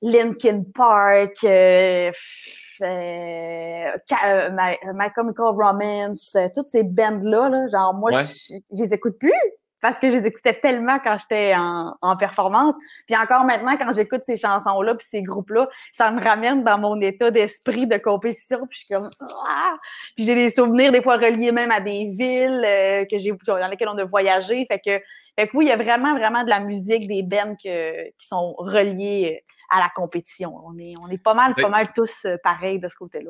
Linkin 0.02 0.64
Park, 0.74 1.44
My, 1.44 1.98
Chemical 5.16 5.46
Romance, 5.56 6.38
toutes 6.54 6.70
ces 6.70 6.84
bands-là, 6.84 7.50
là, 7.50 7.68
genre, 7.68 7.94
moi, 7.94 8.12
je, 8.12 8.56
je 8.72 8.84
les 8.84 8.94
écoute 8.94 9.18
plus 9.20 9.34
parce 9.86 10.00
que 10.00 10.10
je 10.10 10.18
les 10.18 10.26
écoutais 10.26 10.56
tellement 10.56 10.98
quand 10.98 11.16
j'étais 11.20 11.54
en, 11.56 12.18
performance. 12.18 12.74
Puis 13.06 13.16
encore 13.16 13.44
maintenant, 13.44 13.78
quand 13.78 13.92
j'écoute 13.94 14.24
ces 14.24 14.36
chansons-là 14.36 14.96
puis 14.96 15.06
ces 15.08 15.22
groupes-là, 15.22 15.70
ça 15.92 16.10
me 16.10 16.20
ramène 16.20 16.64
dans 16.64 16.80
mon 16.80 17.00
état 17.02 17.30
d'esprit 17.30 17.86
de 17.86 17.98
compétition. 17.98 18.66
Puis 18.68 18.80
je 18.80 18.86
suis 18.86 18.96
comme 18.96 19.12
ah! 19.48 19.78
Puis 20.16 20.26
j'ai 20.26 20.34
des 20.34 20.50
souvenirs 20.50 20.92
des 20.92 21.04
fois 21.04 21.18
reliés 21.18 21.52
même 21.52 21.70
à 21.70 21.82
des 21.82 22.10
villes 22.18 22.64
euh, 22.66 23.06
que 23.06 23.20
j'ai 23.20 23.32
dans 23.46 23.68
lesquelles 23.68 23.90
on 23.90 23.98
a 24.00 24.06
voyagé. 24.06 24.66
Fait 24.66 24.80
que, 24.80 25.00
fait 25.38 25.48
que 25.48 25.56
oui, 25.56 25.66
il 25.66 25.68
y 25.68 25.72
a 25.72 25.78
vraiment, 25.78 26.16
vraiment 26.18 26.44
de 26.44 26.50
la 26.50 26.62
musique, 26.62 27.08
des 27.08 27.22
bands 27.22 27.56
qui 27.56 28.28
sont 28.28 28.56
reliés 28.58 29.44
à 29.70 29.82
la 29.82 29.92
compétition. 29.94 30.52
On 30.66 30.80
est, 30.80 30.96
on 31.00 31.10
est 31.10 31.22
pas 31.22 31.36
mal, 31.36 31.54
pas 31.54 31.70
mal 31.70 31.90
tous 31.94 32.26
euh, 32.26 32.38
pareils 32.44 32.80
de 32.80 32.90
ce 32.90 32.96
côté-là. 32.96 33.30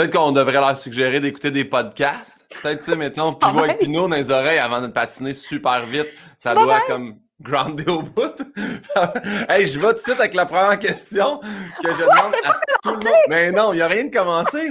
Peut-être 0.00 0.16
qu'on 0.16 0.32
devrait 0.32 0.52
leur 0.52 0.78
suggérer 0.78 1.20
d'écouter 1.20 1.50
des 1.50 1.66
podcasts. 1.66 2.46
Peut-être, 2.62 2.78
tu 2.78 2.84
sais, 2.84 2.96
mettons, 2.96 3.34
Pivot 3.34 3.64
avec 3.64 3.80
Pinot 3.80 4.08
dans 4.08 4.16
les 4.16 4.30
oreilles 4.30 4.58
avant 4.58 4.80
de 4.80 4.86
patiner 4.86 5.34
super 5.34 5.84
vite. 5.84 6.08
Ça 6.38 6.54
doit 6.54 6.80
comme 6.88 7.18
grounder 7.38 7.84
au 7.86 8.00
bout. 8.00 8.32
hey, 9.50 9.66
je 9.66 9.78
vais 9.78 9.88
tout 9.88 9.92
de 9.92 9.98
suite 9.98 10.18
avec 10.18 10.32
la 10.32 10.46
première 10.46 10.78
question 10.78 11.38
que 11.84 11.92
je 11.92 12.00
demande 12.00 12.34
à 12.44 12.60
tout 12.82 12.92
le 12.92 13.04
monde. 13.04 13.24
Mais 13.28 13.52
non, 13.52 13.74
il 13.74 13.76
n'y 13.76 13.82
a 13.82 13.88
rien 13.88 14.04
de 14.04 14.10
commencé. 14.10 14.70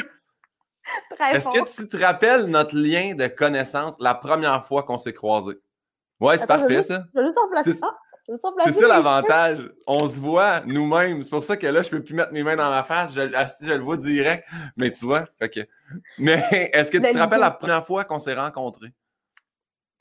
Est-ce 1.32 1.50
que 1.50 1.76
tu 1.76 1.88
te 1.88 2.04
rappelles 2.04 2.46
notre 2.46 2.76
lien 2.76 3.14
de 3.14 3.28
connaissance 3.28 3.98
la 4.00 4.16
première 4.16 4.66
fois 4.66 4.82
qu'on 4.82 4.98
s'est 4.98 5.14
croisés? 5.14 5.60
Ouais, 6.20 6.40
c'est 6.40 6.48
parfait, 6.48 6.82
ça. 6.82 7.04
Je 7.14 7.20
vais 7.20 7.28
juste 7.28 7.38
en 7.38 7.72
ça. 7.72 7.96
C'est 8.36 8.72
ça 8.74 8.88
l'avantage. 8.88 9.72
On 9.88 10.08
se 10.08 10.20
voit 10.20 10.62
nous-mêmes. 10.66 11.24
C'est 11.24 11.30
pour 11.30 11.44
ça 11.44 11.58
que 11.58 11.66
là, 11.66 11.82
je 11.82 11.90
peux 11.90 12.04
plus 12.04 12.14
mettre 12.14 12.32
mes 12.32 12.44
mains 12.44 12.56
dans 12.56 12.70
ma 12.70 12.84
face. 12.84 13.14
Je, 13.14 13.22
ah, 13.34 13.46
je 13.62 13.74
le 13.74 13.82
vois 13.82 13.98
direct. 13.98 14.46
Mais 14.78 14.92
tu 14.92 15.06
vois, 15.06 15.26
OK. 15.42 15.60
Mais 16.20 16.70
est-ce 16.74 16.92
que 16.92 16.98
tu 16.98 17.12
te 17.12 17.18
rappelles 17.18 17.40
la 17.40 17.52
première 17.52 17.86
fois 17.86 18.04
qu'on 18.04 18.20
s'est 18.20 18.36
rencontrés? 18.36 18.94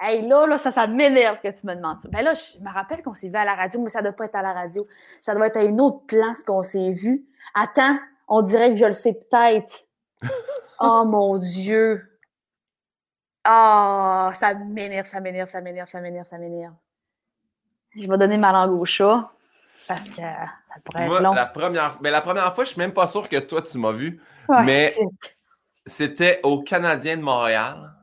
Hey, 0.00 0.28
là, 0.28 0.46
là, 0.46 0.58
ça, 0.58 0.70
ça 0.70 0.86
m'énerve 0.86 1.40
que 1.40 1.48
tu 1.48 1.66
me 1.66 1.74
demandes 1.74 2.00
ça. 2.00 2.08
Ben 2.08 2.22
là, 2.22 2.34
je 2.34 2.62
me 2.62 2.72
rappelle 2.72 3.02
qu'on 3.02 3.14
s'est 3.14 3.28
vu 3.28 3.36
à 3.36 3.44
la 3.44 3.56
radio, 3.56 3.80
mais 3.80 3.88
ça 3.88 4.00
doit 4.00 4.12
pas 4.12 4.26
être 4.26 4.36
à 4.36 4.42
la 4.42 4.52
radio. 4.52 4.86
Ça 5.20 5.34
doit 5.34 5.48
être 5.48 5.56
à 5.56 5.62
une 5.64 5.80
autre 5.80 6.06
place 6.06 6.42
qu'on 6.46 6.62
s'est 6.62 6.92
vu. 6.92 7.26
Attends, 7.54 7.98
on 8.28 8.42
dirait 8.42 8.70
que 8.70 8.76
je 8.76 8.84
le 8.84 8.92
sais 8.92 9.14
peut-être. 9.14 9.86
oh 10.80 11.04
mon 11.04 11.38
Dieu. 11.38 12.04
Ah, 13.42 14.30
ça 14.34 14.54
m'énerve, 14.54 15.06
ça 15.06 15.20
m'énerve, 15.20 15.48
ça 15.48 15.60
m'énerve, 15.60 15.88
ça 15.88 16.00
m'énerve, 16.00 16.26
ça 16.26 16.38
m'énerve. 16.38 16.74
Je 18.00 18.08
vais 18.08 18.18
donner 18.18 18.36
ma 18.36 18.52
langue 18.52 18.80
au 18.80 18.84
chat 18.84 19.28
parce 19.86 20.08
que 20.08 20.16
ça 20.16 20.80
pourrait 20.84 21.06
être 21.06 21.22
long. 21.22 21.32
La 21.32 21.46
première, 21.46 21.98
mais 22.00 22.10
la 22.10 22.20
première 22.20 22.54
fois, 22.54 22.64
je 22.64 22.70
suis 22.70 22.78
même 22.78 22.92
pas 22.92 23.06
sûr 23.06 23.28
que 23.28 23.38
toi, 23.38 23.62
tu 23.62 23.78
m'as 23.78 23.92
vu. 23.92 24.20
mais 24.64 24.92
c'était 25.86 26.40
au 26.42 26.62
Canadien 26.62 27.16
de 27.16 27.22
Montréal. 27.22 27.94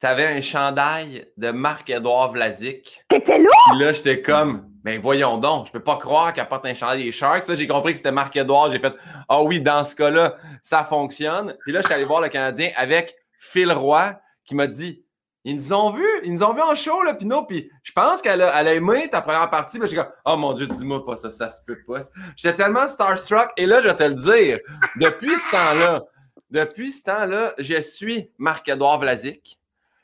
Tu 0.00 0.06
avais 0.06 0.26
un 0.26 0.40
chandail 0.40 1.28
de 1.36 1.52
Marc-Édouard 1.52 2.32
Vlasic. 2.32 3.04
T'étais 3.06 3.38
là? 3.38 3.50
Puis 3.70 3.78
là, 3.78 3.92
j'étais 3.92 4.20
comme, 4.20 4.68
ben 4.82 5.00
voyons 5.00 5.38
donc, 5.38 5.66
je 5.68 5.72
peux 5.72 5.82
pas 5.82 5.96
croire 5.96 6.32
qu'elle 6.32 6.48
porte 6.48 6.66
un 6.66 6.74
chandail 6.74 7.04
des 7.04 7.12
Sharks. 7.12 7.46
Là, 7.46 7.54
j'ai 7.54 7.68
compris 7.68 7.92
que 7.92 7.98
c'était 7.98 8.10
Marc-Édouard. 8.10 8.72
J'ai 8.72 8.80
fait, 8.80 8.94
ah 9.28 9.38
oh 9.38 9.44
oui, 9.46 9.60
dans 9.60 9.84
ce 9.84 9.94
cas-là, 9.94 10.36
ça 10.64 10.84
fonctionne. 10.84 11.56
Puis 11.60 11.70
là, 11.70 11.80
je 11.80 11.86
suis 11.86 11.94
allé 11.94 12.04
voir 12.04 12.20
le 12.20 12.28
Canadien 12.28 12.70
avec 12.76 13.14
Phil 13.38 13.70
Roy 13.70 14.20
qui 14.44 14.56
m'a 14.56 14.66
dit, 14.66 15.04
ils 15.44 15.56
nous 15.56 15.72
ont 15.72 15.90
vus, 15.90 16.20
ils 16.24 16.32
nous 16.32 16.42
ont 16.44 16.54
vus 16.54 16.62
en 16.62 16.74
show, 16.74 17.02
là, 17.02 17.14
Pinot, 17.14 17.44
puis 17.44 17.70
je 17.82 17.92
pense 17.92 18.22
qu'elle 18.22 18.42
a, 18.42 18.60
elle 18.60 18.68
a 18.68 18.74
aimé 18.74 19.08
ta 19.10 19.20
première 19.20 19.50
partie, 19.50 19.78
mais 19.78 19.86
j'ai 19.86 19.96
comme, 19.96 20.12
oh 20.24 20.36
mon 20.36 20.52
Dieu, 20.52 20.66
dis-moi 20.66 21.04
pas 21.04 21.16
ça, 21.16 21.30
ça 21.30 21.48
se 21.48 21.60
peut 21.66 21.78
pas. 21.86 22.00
J'étais 22.36 22.56
tellement 22.56 22.86
starstruck, 22.86 23.50
et 23.56 23.66
là, 23.66 23.80
je 23.82 23.88
vais 23.88 23.96
te 23.96 24.04
le 24.04 24.14
dire, 24.14 24.60
depuis 24.96 25.34
ce 25.36 25.50
temps-là, 25.50 26.04
depuis 26.50 26.92
ce 26.92 27.02
temps-là, 27.04 27.54
je 27.58 27.80
suis 27.80 28.30
Marc-Edouard 28.38 29.00
Vlasic. 29.00 29.58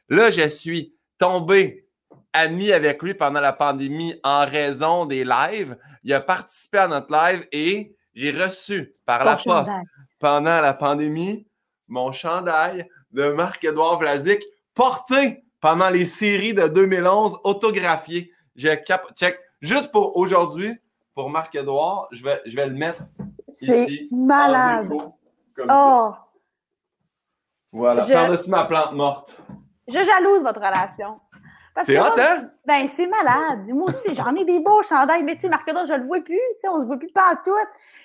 Là, 0.09 0.30
je 0.30 0.49
suis 0.49 0.95
tombé 1.18 1.87
ami 2.33 2.73
avec 2.73 3.02
lui 3.02 3.14
pendant 3.14 3.40
la 3.40 3.52
pandémie 3.52 4.18
en 4.25 4.47
raison 4.47 5.07
des 5.07 5.25
lives. 5.25 5.76
Il 6.04 6.12
a 6.14 6.21
participé 6.21 6.78
à 6.78 6.88
notre 6.88 7.12
live 7.12 7.47
et 7.52 7.95
j'ai 8.14 8.30
reçu 8.30 8.95
par 9.04 9.25
la 9.25 9.37
poste 9.37 9.71
pendant 10.18 10.61
la 10.61 10.73
pandémie 10.75 11.47
mon 11.87 12.12
chandail 12.12 12.88
de 13.12 13.30
Marc-Edouard 13.30 13.99
Vlasic 13.99 14.42
porté 14.79 15.45
pendant 15.61 15.91
les 15.91 16.07
séries 16.07 16.55
de 16.55 16.69
2011, 16.69 17.41
autographié. 17.43 18.31
J'ai 18.55 18.81
cap 18.81 19.03
check. 19.17 19.37
Juste 19.61 19.91
pour 19.91 20.17
aujourd'hui, 20.17 20.73
pour 21.17 21.31
Marc-Edouard, 21.31 22.07
je 22.13 22.23
vais, 22.23 22.41
je 22.47 22.55
vais 22.55 22.69
le 22.69 22.75
mettre 22.75 23.03
ici. 23.49 23.67
C'est 23.67 24.09
malade. 24.13 24.89
comme 24.89 25.67
oh. 25.69 26.13
Ça. 26.13 26.25
Voilà, 27.73 28.03
je... 28.03 28.13
par-dessus 28.13 28.51
ma 28.51 28.65
plante 28.67 28.93
morte. 28.93 29.37
Je 29.89 30.01
jalouse 30.01 30.45
votre 30.45 30.61
relation. 30.61 31.19
C'est 31.83 31.99
hot, 31.99 32.19
hein? 32.19 32.51
Ben, 32.65 32.87
c'est 32.87 33.07
malade. 33.09 33.67
Moi 33.69 33.89
aussi, 33.89 34.15
j'en 34.15 34.35
ai 34.37 34.45
des 34.45 34.61
beaux 34.61 34.83
chandails, 34.83 35.25
mais 35.25 35.35
tu 35.35 35.43
sais, 35.43 35.49
Marc-Edouard, 35.49 35.87
je 35.87 35.95
le 35.95 36.07
vois 36.07 36.21
plus. 36.21 36.35
Tu 36.35 36.61
sais, 36.61 36.69
on 36.69 36.81
se 36.81 36.87
voit 36.87 36.99
plus 36.99 37.13
pas 37.13 37.35
tout. 37.45 37.53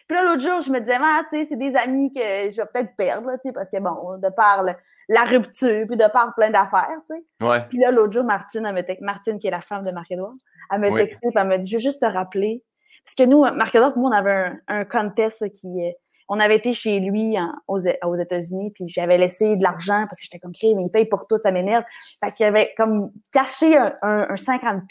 Puis 0.08 0.18
là, 0.18 0.24
l'autre 0.24 0.42
jour, 0.42 0.62
je 0.62 0.72
me 0.72 0.80
disais, 0.80 0.98
ah, 1.00 1.22
tu 1.30 1.38
sais, 1.38 1.46
c'est 1.46 1.56
des 1.56 1.76
amis 1.76 2.12
que 2.12 2.20
je 2.20 2.58
vais 2.58 2.68
peut-être 2.74 2.96
perdre, 2.96 3.32
tu 3.34 3.40
sais, 3.44 3.54
parce 3.54 3.70
que 3.70 3.80
bon, 3.80 4.18
de 4.18 4.30
par 4.30 4.64
la 5.10 5.24
rupture, 5.24 5.86
puis 5.88 5.98
de 5.98 6.12
par 6.12 6.34
plein 6.36 6.50
d'affaires, 6.50 6.98
tu 7.08 7.16
sais. 7.16 7.46
Ouais. 7.46 7.62
Puis 7.70 7.80
là, 7.80 7.92
l'autre 7.92 8.14
jour, 8.14 8.24
Martine, 8.24 8.66
elle 8.66 8.98
Martine, 9.02 9.40
qui 9.40 9.48
est 9.48 9.52
la 9.52 9.62
femme 9.62 9.86
de 9.86 9.92
Marc-Édouard, 9.92 10.34
elle 10.72 10.80
m'a 10.80 10.92
texté, 10.92 11.28
puis 11.30 11.34
elle 11.36 11.48
m'a 11.48 11.58
dit, 11.58 11.70
je 11.70 11.78
veux 11.78 11.82
juste 11.82 12.02
te 12.02 12.06
rappeler. 12.06 12.64
Parce 13.06 13.16
que 13.16 13.24
nous, 13.24 13.42
Marc-Édouard, 13.42 13.98
moi, 13.98 14.12
on 14.12 14.14
avait 14.14 14.32
un, 14.32 14.60
un 14.68 14.86
contest 14.86 15.50
qui 15.52 15.82
est 15.82 15.98
on 16.30 16.40
avait 16.40 16.56
été 16.58 16.74
chez 16.74 17.00
lui 17.00 17.36
aux, 17.68 17.78
États-Unis, 17.78 18.72
puis 18.72 18.88
j'avais 18.88 19.18
laissé 19.18 19.56
de 19.56 19.64
l'argent 19.64 20.06
parce 20.10 20.20
que 20.20 20.26
j'étais 20.26 20.40
comme 20.40 20.54
créé, 20.54 20.74
mais 20.76 20.84
il 20.84 20.90
paye 20.90 21.06
pour 21.06 21.28
tout, 21.28 21.38
ça 21.42 21.52
m'énerve. 21.52 21.84
Fait 22.24 22.32
qu'il 22.32 22.46
avait 22.46 22.74
comme 22.78 23.12
caché 23.32 23.78
un, 23.78 23.94
un, 24.02 24.38
50 24.38 24.84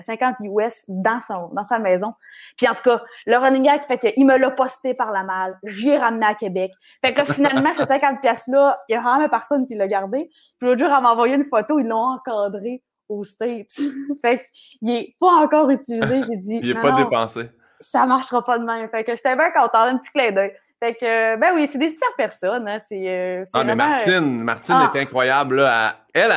50 0.00 0.36
US 0.40 0.84
dans, 0.88 1.20
son, 1.26 1.48
dans 1.52 1.64
sa 1.64 1.78
maison. 1.78 2.12
Puis 2.56 2.68
en 2.68 2.74
tout 2.74 2.82
cas, 2.82 3.02
le 3.26 3.36
running 3.36 3.62
gag 3.62 3.82
fait 3.84 3.98
qu'il 3.98 4.26
me 4.26 4.36
l'a 4.36 4.50
posté 4.50 4.94
par 4.94 5.12
la 5.12 5.24
malle. 5.24 5.58
J'y 5.64 5.90
ai 5.90 5.98
ramené 5.98 6.26
à 6.26 6.34
Québec. 6.34 6.72
Fait 7.04 7.12
que 7.12 7.18
là, 7.18 7.24
finalement, 7.24 7.72
ce 7.74 7.84
50 7.84 8.20
pièces-là, 8.20 8.78
il 8.88 8.92
y 8.92 8.96
a 8.96 9.00
vraiment 9.00 9.28
personne 9.28 9.66
qui 9.66 9.74
l'a 9.74 9.88
gardé. 9.88 10.30
Puis 10.58 10.68
l'autre 10.68 10.80
jour, 10.80 10.92
elle 10.94 11.02
m'a 11.02 11.12
envoyé 11.12 11.34
une 11.34 11.44
photo, 11.44 11.78
ils 11.78 11.86
l'ont 11.86 12.16
encadré 12.16 12.82
aux 13.08 13.24
States. 13.24 13.70
fait 14.22 14.42
qu'il 14.78 14.90
est 14.90 15.14
pas 15.20 15.32
encore 15.42 15.70
utilisé. 15.70 16.22
J'ai 16.28 16.36
dit. 16.36 16.60
il 16.62 16.70
est 16.70 16.80
pas 16.80 16.92
dépensé. 16.92 17.50
Ça 17.80 18.06
marchera 18.06 18.42
pas 18.42 18.58
de 18.58 18.64
même. 18.64 18.88
Fait 18.88 19.04
que 19.04 19.14
j'étais 19.14 19.36
bien 19.36 19.50
contente, 19.50 19.74
un 19.74 19.98
petit 19.98 20.10
clin 20.10 20.32
d'œil. 20.32 20.52
Fait 20.82 20.94
que, 20.94 21.36
ben 21.36 21.52
oui, 21.54 21.68
c'est 21.70 21.78
des 21.78 21.90
super 21.90 22.14
personnes. 22.16 22.68
Hein. 22.68 22.80
C'est, 22.86 23.08
euh, 23.08 23.44
ah, 23.54 23.64
mais 23.64 23.74
Martine, 23.74 24.42
Martine 24.42 24.76
ah. 24.78 24.90
est 24.92 25.00
incroyable. 25.00 25.62
Là. 25.62 26.04
Elle, 26.12 26.32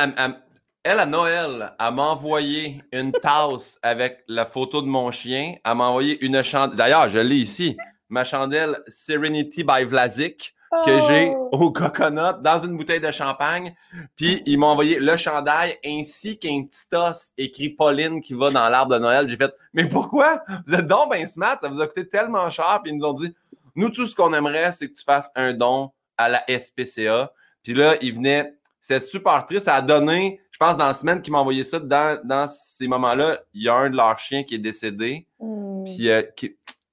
elle, 0.82 0.98
à 0.98 1.06
Noël, 1.06 1.74
elle 1.78 1.94
m'a 1.94 2.02
envoyé 2.02 2.82
une 2.92 3.12
tasse 3.12 3.78
avec 3.82 4.24
la 4.28 4.46
photo 4.46 4.80
de 4.80 4.86
mon 4.86 5.10
chien. 5.10 5.56
Elle 5.64 5.74
m'a 5.74 5.88
envoyé 5.88 6.24
une 6.24 6.42
chandelle. 6.42 6.76
D'ailleurs, 6.76 7.10
je 7.10 7.18
l'ai 7.18 7.36
ici. 7.36 7.76
Ma 8.08 8.24
chandelle 8.24 8.78
Serenity 8.88 9.62
by 9.62 9.84
Vlasic 9.84 10.54
que 10.86 11.00
j'ai 11.08 11.32
oh! 11.34 11.48
au 11.52 11.72
coconut 11.72 12.40
dans 12.42 12.58
une 12.60 12.76
bouteille 12.76 13.00
de 13.00 13.10
champagne. 13.10 13.74
Puis 14.16 14.42
ils 14.46 14.58
m'ont 14.58 14.68
envoyé 14.68 15.00
le 15.00 15.16
chandail 15.16 15.76
ainsi 15.84 16.38
qu'un 16.38 16.64
petit 16.64 16.86
os 16.94 17.32
écrit 17.36 17.70
Pauline 17.70 18.20
qui 18.20 18.34
va 18.34 18.50
dans 18.50 18.68
l'arbre 18.68 18.94
de 18.94 18.98
Noël. 19.00 19.28
J'ai 19.28 19.36
fait, 19.36 19.52
mais 19.74 19.88
pourquoi? 19.88 20.42
Vous 20.66 20.74
êtes 20.74 20.86
donc 20.86 21.10
ben 21.10 21.26
smart, 21.26 21.58
ça 21.60 21.68
vous 21.68 21.80
a 21.80 21.86
coûté 21.86 22.08
tellement 22.08 22.48
cher. 22.50 22.80
Puis 22.82 22.92
ils 22.92 22.98
nous 22.98 23.04
ont 23.04 23.12
dit, 23.12 23.34
nous, 23.74 23.90
tout 23.90 24.06
ce 24.06 24.14
qu'on 24.14 24.32
aimerait, 24.32 24.72
c'est 24.72 24.88
que 24.88 24.94
tu 24.94 25.04
fasses 25.04 25.30
un 25.34 25.52
don 25.52 25.90
à 26.16 26.28
la 26.28 26.44
SPCA. 26.48 27.32
Puis 27.62 27.74
là, 27.74 27.96
il 28.00 28.14
venait, 28.14 28.54
c'est 28.80 29.00
super 29.00 29.44
triste. 29.46 29.66
Ça 29.66 29.76
a 29.76 29.82
donné, 29.82 30.40
je 30.50 30.58
pense, 30.58 30.76
dans 30.76 30.86
la 30.86 30.94
semaine 30.94 31.22
qu'ils 31.22 31.32
m'ont 31.32 31.40
envoyé 31.40 31.64
ça, 31.64 31.78
dans, 31.78 32.48
ces 32.48 32.88
moments-là, 32.88 33.40
il 33.54 33.62
y 33.62 33.68
a 33.68 33.74
un 33.74 33.90
de 33.90 33.96
leurs 33.96 34.18
chiens 34.18 34.42
qui 34.42 34.54
est 34.54 34.58
décédé. 34.58 35.26
Hmm. 35.38 35.84
Puis, 35.84 36.08
euh, 36.08 36.22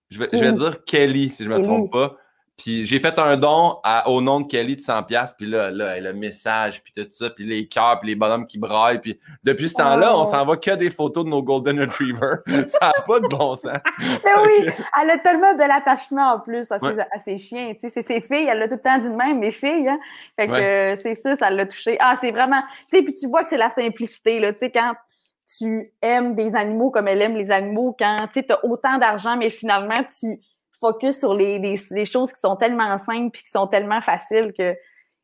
je, 0.09 0.19
vais, 0.19 0.27
je 0.31 0.37
vais 0.37 0.53
dire 0.53 0.83
Kelly, 0.85 1.29
si 1.29 1.43
je 1.43 1.49
ne 1.49 1.57
me 1.57 1.63
trompe 1.63 1.91
pas. 1.91 2.17
Puis 2.57 2.85
j'ai 2.85 2.99
fait 2.99 3.19
un 3.19 3.37
don 3.37 3.79
au 4.07 4.19
nom 4.19 4.41
de 4.41 4.47
Kelly 4.47 4.75
de 4.75 4.81
100$, 4.81 5.35
puis 5.37 5.45
là, 5.45 5.69
là, 5.69 5.99
le 5.99 6.13
message, 6.13 6.81
puis 6.83 6.91
tout 6.91 7.07
ça, 7.11 7.29
puis 7.29 7.45
les 7.45 7.67
cœurs, 7.67 7.99
puis 7.99 8.09
les 8.09 8.15
bonhommes 8.15 8.47
qui 8.47 8.57
braillent. 8.57 8.99
Puis 8.99 9.19
depuis 9.43 9.69
ce 9.69 9.75
temps-là, 9.75 10.17
on 10.17 10.23
oh. 10.23 10.25
s'en 10.25 10.43
va 10.43 10.57
que 10.57 10.75
des 10.75 10.89
photos 10.89 11.23
de 11.23 11.29
nos 11.29 11.43
Golden 11.43 11.79
Retriever. 11.79 12.37
ça 12.67 12.87
n'a 12.87 13.03
pas 13.05 13.19
de 13.19 13.27
bon 13.27 13.53
sens. 13.53 13.77
Mais 13.99 14.31
oui, 14.43 14.71
elle 14.99 15.09
a 15.11 15.19
tellement 15.19 15.53
de 15.53 15.59
l'attachement 15.59 16.33
en 16.33 16.39
plus 16.39 16.71
à 16.71 16.79
ses, 17.19 17.37
chiens. 17.37 17.73
Tu 17.73 17.81
sais, 17.81 17.89
c'est 17.89 18.01
ses 18.01 18.21
filles, 18.21 18.47
elle 18.49 18.57
l'a 18.57 18.67
tout 18.67 18.73
le 18.73 18.81
temps 18.81 18.97
dit 18.97 19.09
de 19.09 19.15
même, 19.15 19.37
mes 19.37 19.51
filles. 19.51 19.87
Hein? 19.87 19.99
Fait 20.35 20.47
que 20.47 21.01
c'est 21.03 21.15
ça, 21.15 21.35
ça 21.35 21.51
l'a 21.51 21.67
touché. 21.67 21.97
Ah, 21.99 22.15
c'est 22.19 22.31
vraiment. 22.31 22.61
Tu 22.89 22.97
sais, 22.97 23.03
puis 23.03 23.13
tu 23.13 23.27
vois 23.27 23.43
que 23.43 23.49
c'est 23.49 23.57
la 23.57 23.69
simplicité, 23.69 24.39
là. 24.39 24.51
Tu 24.53 24.59
sais, 24.59 24.71
quand 24.71 24.93
tu 25.59 25.93
aimes 26.01 26.33
des 26.33 26.55
animaux 26.55 26.89
comme 26.89 27.07
elle 27.07 27.21
aime 27.21 27.35
les 27.35 27.51
animaux, 27.51 27.95
quand 27.97 28.27
tu 28.33 28.43
as 28.49 28.65
autant 28.65 28.97
d'argent, 28.97 29.37
mais 29.37 29.51
finalement, 29.51 30.03
tu 30.19 30.39
focus 30.79 31.19
sur 31.19 31.33
les, 31.33 31.59
les, 31.59 32.05
choses 32.05 32.31
qui 32.31 32.39
sont 32.39 32.55
tellement 32.55 32.97
simples 32.97 33.37
et 33.37 33.39
qui 33.39 33.49
sont 33.49 33.67
tellement 33.67 34.01
faciles 34.01 34.53
que 34.57 34.75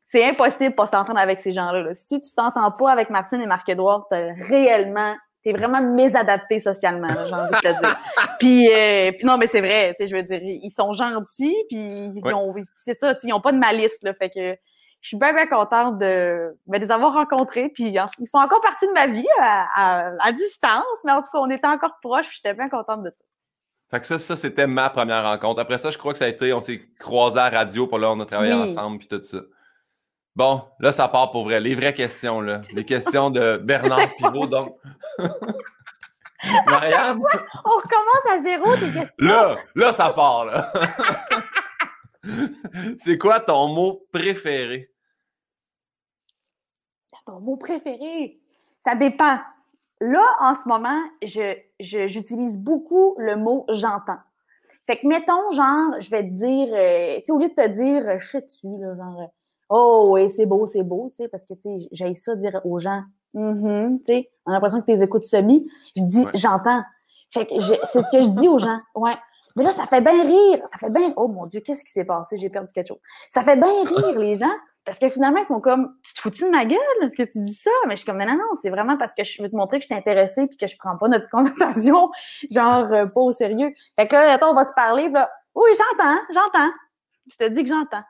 c'est 0.06 0.24
impossible 0.24 0.70
de 0.70 0.74
pas 0.74 0.86
s'entendre 0.86 1.18
avec 1.18 1.40
ces 1.40 1.52
gens-là. 1.52 1.94
Si 1.94 2.20
tu 2.20 2.34
t'entends 2.34 2.70
pas 2.70 2.90
avec 2.90 3.10
Martine 3.10 3.40
et 3.40 3.46
Marc-Edouard, 3.46 4.06
t'es 4.10 4.32
réellement, 4.32 5.14
t'es 5.42 5.52
vraiment 5.52 5.80
mésadapté 5.80 6.60
socialement, 6.60 7.08
j'ai 7.08 7.34
envie 7.34 7.50
de 7.50 7.56
te 7.56 7.80
dire. 7.80 7.96
puis, 8.38 8.68
euh, 8.68 9.12
puis 9.12 9.26
non, 9.26 9.38
mais 9.38 9.46
c'est 9.46 9.60
vrai, 9.60 9.94
tu 9.98 10.04
sais, 10.04 10.10
je 10.10 10.16
veux 10.16 10.22
dire, 10.22 10.40
ils 10.42 10.70
sont 10.70 10.92
gentils, 10.92 11.56
puis 11.68 12.12
c'est 12.76 12.98
ça, 12.98 13.14
ils 13.22 13.32
ont 13.32 13.40
pas 13.40 13.52
de 13.52 13.58
malice, 13.58 13.98
là, 14.02 14.12
fait 14.14 14.30
que 14.30 14.56
je 15.04 15.08
suis 15.08 15.18
bien, 15.18 15.34
bien 15.34 15.46
contente 15.46 15.98
de, 15.98 16.56
ben, 16.66 16.80
les 16.80 16.90
avoir 16.90 17.12
rencontrés. 17.12 17.68
Puis 17.68 17.84
ils 17.90 18.28
font 18.32 18.40
encore 18.40 18.62
partie 18.62 18.86
de 18.86 18.92
ma 18.92 19.06
vie 19.06 19.26
à, 19.38 20.14
à, 20.18 20.32
distance, 20.32 20.82
mais 21.04 21.12
en 21.12 21.20
tout 21.20 21.30
cas, 21.30 21.40
on 21.40 21.50
était 21.50 21.66
encore 21.66 21.98
proches. 22.02 22.30
J'étais 22.32 22.54
bien 22.54 22.70
contente 22.70 23.02
de 23.02 23.10
ça. 23.10 23.24
Fait 23.94 24.00
que 24.00 24.06
ça, 24.06 24.18
ça 24.18 24.34
c'était 24.34 24.66
ma 24.66 24.90
première 24.90 25.22
rencontre. 25.22 25.60
Après 25.60 25.78
ça, 25.78 25.92
je 25.92 25.98
crois 25.98 26.10
que 26.12 26.18
ça 26.18 26.24
a 26.24 26.28
été, 26.28 26.52
on 26.52 26.60
s'est 26.60 26.82
croisés 26.98 27.38
à 27.38 27.48
la 27.48 27.58
radio, 27.58 27.86
pour 27.86 28.00
là, 28.00 28.10
on 28.10 28.18
a 28.18 28.26
travaillé 28.26 28.52
ensemble, 28.52 28.98
puis 28.98 29.06
tout 29.06 29.22
ça. 29.22 29.38
Bon, 30.34 30.64
là, 30.80 30.90
ça 30.90 31.06
part 31.06 31.30
pour 31.30 31.44
vrai. 31.44 31.60
Les 31.60 31.76
vraies 31.76 31.94
questions, 31.94 32.40
là. 32.40 32.62
Les 32.72 32.84
questions 32.84 33.30
de 33.30 33.56
Bernard 33.56 34.12
Pivot, 34.16 34.48
donc. 34.48 34.76
Marianne? 36.66 37.20
on 37.64 37.70
recommence 37.70 38.26
à 38.32 38.42
zéro 38.42 38.74
tes 38.74 38.90
questions? 38.90 39.14
Là, 39.18 39.58
là, 39.76 39.92
ça 39.92 40.10
part, 40.10 40.46
là. 40.46 40.72
C'est 42.98 43.16
quoi 43.16 43.38
ton 43.38 43.68
mot 43.68 44.08
préféré? 44.12 44.90
Ton 47.26 47.38
mot 47.38 47.56
préféré? 47.56 48.40
Ça 48.80 48.96
dépend. 48.96 49.38
Là, 50.00 50.24
en 50.40 50.54
ce 50.54 50.68
moment, 50.68 51.00
j'utilise 51.80 52.58
beaucoup 52.58 53.14
le 53.18 53.36
mot 53.36 53.64
j'entends. 53.70 54.18
Fait 54.86 54.98
que, 54.98 55.06
mettons, 55.06 55.52
genre, 55.52 55.98
je 55.98 56.10
vais 56.10 56.22
te 56.22 56.32
dire, 56.32 56.68
euh, 56.74 57.16
tu 57.18 57.22
sais, 57.26 57.32
au 57.32 57.38
lieu 57.38 57.48
de 57.48 57.54
te 57.54 57.68
dire, 57.68 58.20
je 58.20 58.38
tu, 58.38 58.66
là, 58.78 58.94
genre, 58.94 59.30
oh, 59.70 60.10
oui, 60.12 60.30
c'est 60.30 60.44
beau, 60.44 60.66
c'est 60.66 60.82
beau, 60.82 61.08
tu 61.10 61.22
sais, 61.22 61.28
parce 61.28 61.46
que, 61.46 61.54
tu 61.54 61.62
sais, 61.62 61.88
j'ai 61.90 62.14
ça 62.14 62.34
dire 62.34 62.60
aux 62.64 62.78
gens, 62.78 63.02
mm-hmm, 63.34 63.98
tu 64.00 64.04
sais, 64.04 64.30
on 64.44 64.50
a 64.50 64.54
l'impression 64.54 64.80
que 64.80 64.86
tu 64.86 64.92
les 64.98 65.02
écoutes 65.02 65.24
semi. 65.24 65.70
Je 65.96 66.02
dis, 66.02 66.26
j'entends. 66.34 66.82
Fait 67.30 67.46
que 67.46 67.54
c'est 67.60 68.02
ce 68.02 68.10
que 68.10 68.20
je 68.20 68.28
dis 68.40 68.48
aux 68.48 68.58
gens. 68.58 68.78
Ouais. 68.94 69.16
Mais 69.56 69.64
là, 69.64 69.72
ça 69.72 69.86
fait 69.86 70.00
bien 70.00 70.22
rire. 70.22 70.60
Ça 70.66 70.78
fait 70.78 70.90
bien. 70.90 71.12
Oh 71.16 71.28
mon 71.28 71.46
Dieu, 71.46 71.60
qu'est-ce 71.60 71.84
qui 71.84 71.90
s'est 71.90 72.04
passé? 72.04 72.36
J'ai 72.36 72.48
perdu 72.48 72.72
quelque 72.72 72.88
chose. 72.88 73.00
Ça 73.30 73.42
fait 73.42 73.56
bien 73.56 73.84
rire, 73.84 74.18
les 74.18 74.34
gens. 74.34 74.54
Parce 74.84 74.98
que 74.98 75.08
finalement, 75.08 75.38
ils 75.38 75.46
sont 75.46 75.60
comme, 75.60 75.96
tu 76.02 76.12
te 76.12 76.20
fous 76.20 76.30
de 76.30 76.50
ma 76.50 76.66
gueule? 76.66 76.78
Est-ce 77.02 77.16
que 77.16 77.22
tu 77.22 77.42
dis 77.42 77.54
ça? 77.54 77.70
Mais 77.86 77.92
je 77.92 78.02
suis 78.02 78.06
comme, 78.06 78.18
non, 78.18 78.26
non, 78.26 78.36
non, 78.36 78.54
c'est 78.60 78.68
vraiment 78.68 78.98
parce 78.98 79.14
que 79.14 79.24
je 79.24 79.42
veux 79.42 79.48
te 79.48 79.56
montrer 79.56 79.78
que 79.78 79.82
je 79.82 79.86
suis 79.86 79.94
intéressée 79.94 80.46
puis 80.46 80.58
que 80.58 80.66
je 80.66 80.76
prends 80.76 80.96
pas 80.98 81.08
notre 81.08 81.28
conversation, 81.30 82.10
genre, 82.50 82.92
euh, 82.92 83.06
pas 83.06 83.20
au 83.20 83.32
sérieux. 83.32 83.72
Fait 83.96 84.06
que 84.06 84.14
là, 84.14 84.32
attends, 84.32 84.50
on 84.50 84.54
va 84.54 84.64
se 84.64 84.74
parler. 84.74 85.08
Là. 85.08 85.30
Oui, 85.54 85.70
j'entends, 85.70 86.20
j'entends. 86.32 86.70
Je 87.30 87.36
te 87.36 87.48
dis 87.48 87.62
que 87.62 87.68
j'entends. 87.68 88.04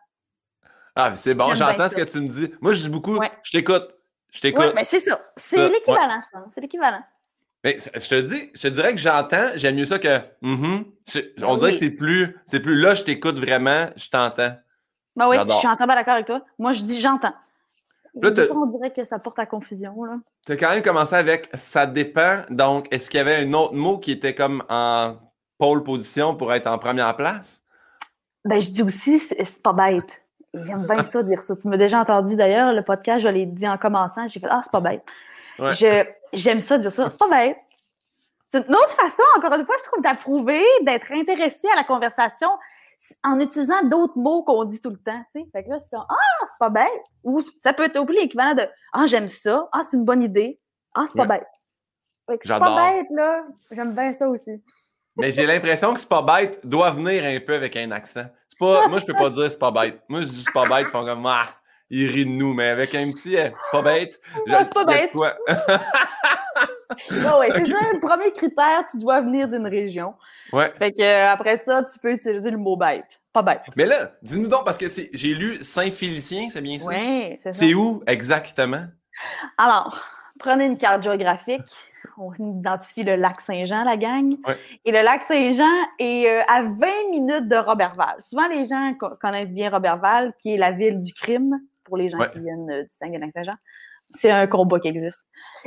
Ah, 0.96 1.12
c'est 1.16 1.34
bon, 1.34 1.54
j'entends 1.54 1.88
ce 1.88 1.96
que 1.96 2.02
tu 2.02 2.20
me 2.20 2.28
dis. 2.28 2.52
Moi, 2.60 2.72
je 2.72 2.82
dis 2.82 2.88
beaucoup, 2.88 3.18
je 3.42 3.50
t'écoute. 3.50 3.88
Je 4.32 4.40
t'écoute. 4.40 4.64
Oui, 4.66 4.72
mais 4.74 4.84
c'est 4.84 5.00
ça. 5.00 5.20
C'est 5.36 5.68
l'équivalent, 5.68 6.20
je 6.20 6.38
pense. 6.38 6.52
C'est 6.52 6.60
l'équivalent. 6.60 7.02
Mais 7.62 7.78
je 7.78 8.08
te 8.08 8.20
dis, 8.20 8.50
je 8.54 8.62
te 8.62 8.68
dirais 8.68 8.92
que 8.92 9.00
j'entends, 9.00 9.48
j'aime 9.54 9.76
mieux 9.76 9.86
ça 9.86 9.98
que 9.98 10.18
mm-hmm. 10.42 11.44
On 11.44 11.56
dirait 11.56 11.72
que 11.72 11.78
c'est 11.78 11.90
plus, 11.90 12.36
c'est 12.44 12.60
plus 12.60 12.78
là, 12.78 12.94
je 12.94 13.04
t'écoute 13.04 13.38
vraiment, 13.38 13.86
je 13.96 14.10
t'entends. 14.10 14.54
Ben 15.16 15.28
oui, 15.28 15.36
je 15.36 15.54
suis 15.54 15.68
entièrement 15.68 15.94
d'accord 15.94 16.14
avec 16.14 16.26
toi. 16.26 16.40
Moi, 16.58 16.72
je 16.72 16.82
dis 16.82 17.00
j'entends. 17.00 17.32
Là, 18.20 18.30
on 18.52 18.66
dirait 18.66 18.92
que 18.92 19.04
ça 19.04 19.18
porte 19.18 19.38
à 19.38 19.46
confusion. 19.46 19.94
Tu 20.46 20.52
as 20.52 20.56
quand 20.56 20.70
même 20.70 20.82
commencé 20.82 21.14
avec 21.14 21.48
ça 21.54 21.86
dépend. 21.86 22.42
Donc, 22.50 22.86
est-ce 22.92 23.10
qu'il 23.10 23.18
y 23.18 23.20
avait 23.20 23.36
un 23.36 23.52
autre 23.54 23.74
mot 23.74 23.98
qui 23.98 24.12
était 24.12 24.34
comme 24.34 24.62
en 24.68 25.16
pole 25.58 25.82
position 25.82 26.36
pour 26.36 26.52
être 26.52 26.68
en 26.68 26.78
première 26.78 27.16
place? 27.16 27.62
Ben, 28.44 28.60
je 28.60 28.70
dis 28.70 28.82
aussi, 28.82 29.18
c'est 29.18 29.62
pas 29.62 29.72
bête. 29.72 30.22
J'aime 30.54 30.86
bien 30.86 31.02
ça, 31.02 31.22
dire 31.24 31.42
ça. 31.42 31.56
Tu 31.56 31.66
m'as 31.66 31.76
déjà 31.76 31.98
entendu 31.98 32.36
d'ailleurs, 32.36 32.72
le 32.72 32.82
podcast, 32.82 33.24
je 33.24 33.28
l'ai 33.28 33.46
dit 33.46 33.66
en 33.66 33.78
commençant. 33.78 34.28
J'ai 34.28 34.38
fait 34.38 34.46
Ah, 34.48 34.60
c'est 34.62 34.70
pas 34.70 34.80
bête. 34.80 35.02
J'aime 36.32 36.60
ça, 36.60 36.78
dire 36.78 36.92
ça. 36.92 37.10
C'est 37.10 37.18
pas 37.18 37.28
bête. 37.28 37.56
C'est 38.52 38.68
une 38.68 38.74
autre 38.74 38.90
façon, 38.90 39.22
encore 39.36 39.52
une 39.54 39.66
fois, 39.66 39.74
je 39.78 39.88
trouve, 39.88 40.02
d'approuver, 40.02 40.62
d'être 40.82 41.10
intéressé 41.10 41.66
à 41.72 41.76
la 41.76 41.82
conversation 41.82 42.48
en 43.22 43.40
utilisant 43.40 43.82
d'autres 43.84 44.16
mots 44.16 44.42
qu'on 44.42 44.64
dit 44.64 44.80
tout 44.80 44.90
le 44.90 44.98
temps. 44.98 45.22
Tu 45.32 45.40
sais. 45.40 45.46
Fait 45.52 45.64
que 45.64 45.70
là, 45.70 45.78
c'est 45.78 45.90
comme 45.90 46.04
Ah, 46.08 46.46
c'est 46.46 46.58
pas 46.58 46.70
bête. 46.70 47.02
Ou 47.22 47.42
ça 47.60 47.72
peut 47.72 47.84
être 47.84 47.98
oublié 47.98 48.22
l'équivalent 48.22 48.54
de 48.54 48.66
Ah, 48.92 49.06
j'aime 49.06 49.28
ça. 49.28 49.68
Ah, 49.72 49.82
c'est 49.82 49.96
une 49.96 50.04
bonne 50.04 50.22
idée. 50.22 50.58
Ah, 50.94 51.04
c'est 51.08 51.16
pas 51.16 51.26
bête. 51.26 51.46
c'est 52.28 52.48
pas 52.58 52.92
bête, 52.92 53.06
là. 53.10 53.44
J'aime 53.70 53.94
bien 53.94 54.12
ça 54.12 54.28
aussi. 54.28 54.62
Mais 55.16 55.30
j'ai 55.30 55.46
l'impression 55.46 55.94
que 55.94 56.00
c'est 56.00 56.08
pas 56.08 56.22
bête 56.22 56.66
doit 56.66 56.90
venir 56.90 57.24
un 57.24 57.38
peu 57.44 57.54
avec 57.54 57.76
un 57.76 57.90
accent. 57.92 58.26
Pas, 58.58 58.88
moi, 58.88 58.98
je 58.98 59.06
peux 59.06 59.14
pas 59.14 59.30
dire 59.30 59.50
c'est 59.50 59.58
pas 59.58 59.70
bête. 59.70 60.00
Moi, 60.08 60.20
je 60.22 60.26
dis 60.26 60.44
c'est 60.44 60.52
pas 60.52 60.68
bête, 60.68 60.86
ils 60.88 60.90
font 60.90 61.04
comme 61.04 61.26
Ah, 61.26 61.50
ils 61.90 62.10
rient 62.10 62.26
de 62.26 62.30
nous, 62.30 62.54
mais 62.54 62.68
avec 62.68 62.94
un 62.94 63.10
petit 63.12 63.34
eh, 63.34 63.50
c'est 63.50 63.70
pas 63.72 63.82
bête. 63.82 64.20
c'est 64.46 64.74
pas 64.74 64.84
bête. 64.84 65.12
Ouais, 67.10 67.48
c'est 67.52 67.66
ça, 67.66 67.78
le 67.92 68.00
premier 68.00 68.32
critère, 68.32 68.84
tu 68.90 68.98
dois 68.98 69.20
venir 69.20 69.48
d'une 69.48 69.66
région. 69.66 70.14
Ouais. 70.52 70.72
Fait 70.78 70.92
que 70.92 71.02
euh, 71.02 71.32
après 71.32 71.56
ça, 71.56 71.82
tu 71.84 71.98
peux 71.98 72.12
utiliser 72.12 72.50
le 72.50 72.58
mot 72.58 72.76
bête. 72.76 73.20
Pas 73.32 73.42
bête. 73.42 73.62
Mais 73.76 73.86
là, 73.86 74.12
dis-nous 74.22 74.48
donc, 74.48 74.64
parce 74.64 74.78
que 74.78 74.86
j'ai 74.88 75.34
lu 75.34 75.62
Saint-Félicien, 75.62 76.48
c'est 76.50 76.60
bien 76.60 76.78
ça? 76.78 76.88
Oui, 76.88 77.38
c'est 77.42 77.52
ça. 77.52 77.58
C'est 77.58 77.74
où 77.74 78.02
exactement? 78.06 78.84
Alors, 79.58 80.00
prenez 80.38 80.66
une 80.66 80.78
carte 80.78 81.02
géographique. 81.02 81.62
On 82.16 82.32
identifie 82.34 83.02
le 83.02 83.16
lac 83.16 83.40
Saint-Jean, 83.40 83.82
la 83.84 83.96
gang. 83.96 84.36
Et 84.84 84.92
le 84.92 85.02
lac 85.02 85.22
Saint-Jean 85.22 85.64
est 85.98 86.28
euh, 86.28 86.42
à 86.46 86.62
20 86.62 86.70
minutes 87.10 87.48
de 87.48 87.56
Robertval. 87.56 88.16
Souvent, 88.20 88.46
les 88.46 88.64
gens 88.64 88.94
connaissent 89.20 89.52
bien 89.52 89.70
Robertval, 89.70 90.32
qui 90.38 90.54
est 90.54 90.56
la 90.56 90.70
ville 90.70 91.00
du 91.00 91.12
crime, 91.12 91.58
pour 91.82 91.96
les 91.96 92.08
gens 92.08 92.18
qui 92.32 92.40
viennent 92.40 92.70
euh, 92.70 92.82
du 92.82 92.88
Saint-Jean. 92.88 93.54
C'est 94.14 94.30
un 94.30 94.46
combat 94.46 94.78
qui 94.80 94.88
existe. 94.88 95.18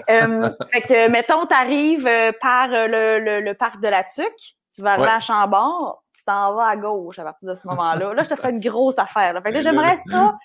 Euh, 0.10 0.50
fait 0.72 0.82
que, 0.82 1.10
mettons, 1.10 1.46
tu 1.46 1.56
arrives 1.56 2.08
euh, 2.08 2.32
par 2.42 2.72
euh, 2.72 2.88
le, 2.88 3.42
le, 3.42 3.54
parc 3.54 3.82
de 3.82 3.88
la 3.88 4.04
Tuque, 4.04 4.56
tu 4.74 4.82
vas 4.82 5.00
ouais. 5.00 5.08
à 5.08 5.20
Chambord, 5.20 6.04
tu 6.16 6.24
t'en 6.24 6.54
vas 6.54 6.68
à 6.68 6.78
gauche 6.78 7.20
à 7.20 7.24
partir 7.24 7.50
de 7.50 7.56
ce 7.56 7.68
moment-là. 7.68 8.14
Là, 8.14 8.24
je 8.24 8.30
te 8.30 8.36
fais 8.36 8.52
une 8.52 8.60
grosse 8.64 8.98
affaire. 8.98 9.40
Fait 9.44 9.52
que 9.52 9.62
j'aimerais 9.62 9.98
ça 9.98 10.36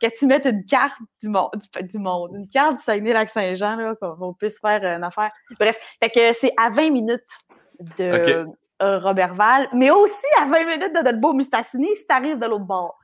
que 0.00 0.06
tu 0.18 0.26
mettes 0.26 0.46
une 0.46 0.64
carte 0.64 0.98
du 1.22 1.28
monde, 1.28 1.50
du, 1.82 1.98
monde 1.98 2.30
une 2.34 2.48
carte 2.48 2.76
du 2.76 2.82
Saguenay-Lac-Saint-Jean, 2.82 3.94
qu'on 4.00 4.34
puisse 4.34 4.58
faire 4.60 4.84
une 4.84 5.04
affaire. 5.04 5.30
Bref, 5.58 5.78
fait 6.02 6.10
que 6.10 6.32
c'est 6.32 6.52
à 6.56 6.70
20 6.70 6.90
minutes 6.90 7.38
de 7.98 8.46
Robertval, 8.80 9.68
mais 9.74 9.90
aussi 9.90 10.26
à 10.40 10.46
20 10.46 10.64
minutes 10.64 10.96
de 10.96 11.02
Dolbeau-Mistassini 11.02 11.94
si 11.94 12.06
tu 12.06 12.14
arrives 12.14 12.38
de 12.38 12.46
l'autre 12.46 12.64
bord. 12.64 12.99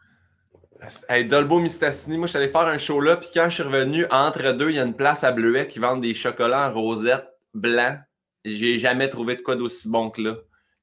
Hey, 1.08 1.24
Dolbo 1.24 1.58
Mistassini, 1.58 2.18
moi 2.18 2.26
je 2.26 2.30
suis 2.30 2.38
allé 2.38 2.48
faire 2.48 2.66
un 2.66 2.78
show 2.78 3.00
là, 3.00 3.16
puis 3.16 3.30
quand 3.32 3.44
je 3.44 3.54
suis 3.54 3.62
revenu, 3.62 4.06
entre 4.10 4.52
deux, 4.52 4.70
il 4.70 4.76
y 4.76 4.78
a 4.78 4.84
une 4.84 4.94
place 4.94 5.24
à 5.24 5.32
Bleuet 5.32 5.66
qui 5.66 5.78
vend 5.78 5.96
des 5.96 6.14
chocolats 6.14 6.68
en 6.68 6.72
rosette 6.72 7.26
blanc. 7.54 7.98
J'ai 8.44 8.78
jamais 8.78 9.08
trouvé 9.08 9.36
de 9.36 9.42
quoi 9.42 9.56
d'aussi 9.56 9.88
bon 9.88 10.10
que 10.10 10.20
là. 10.20 10.34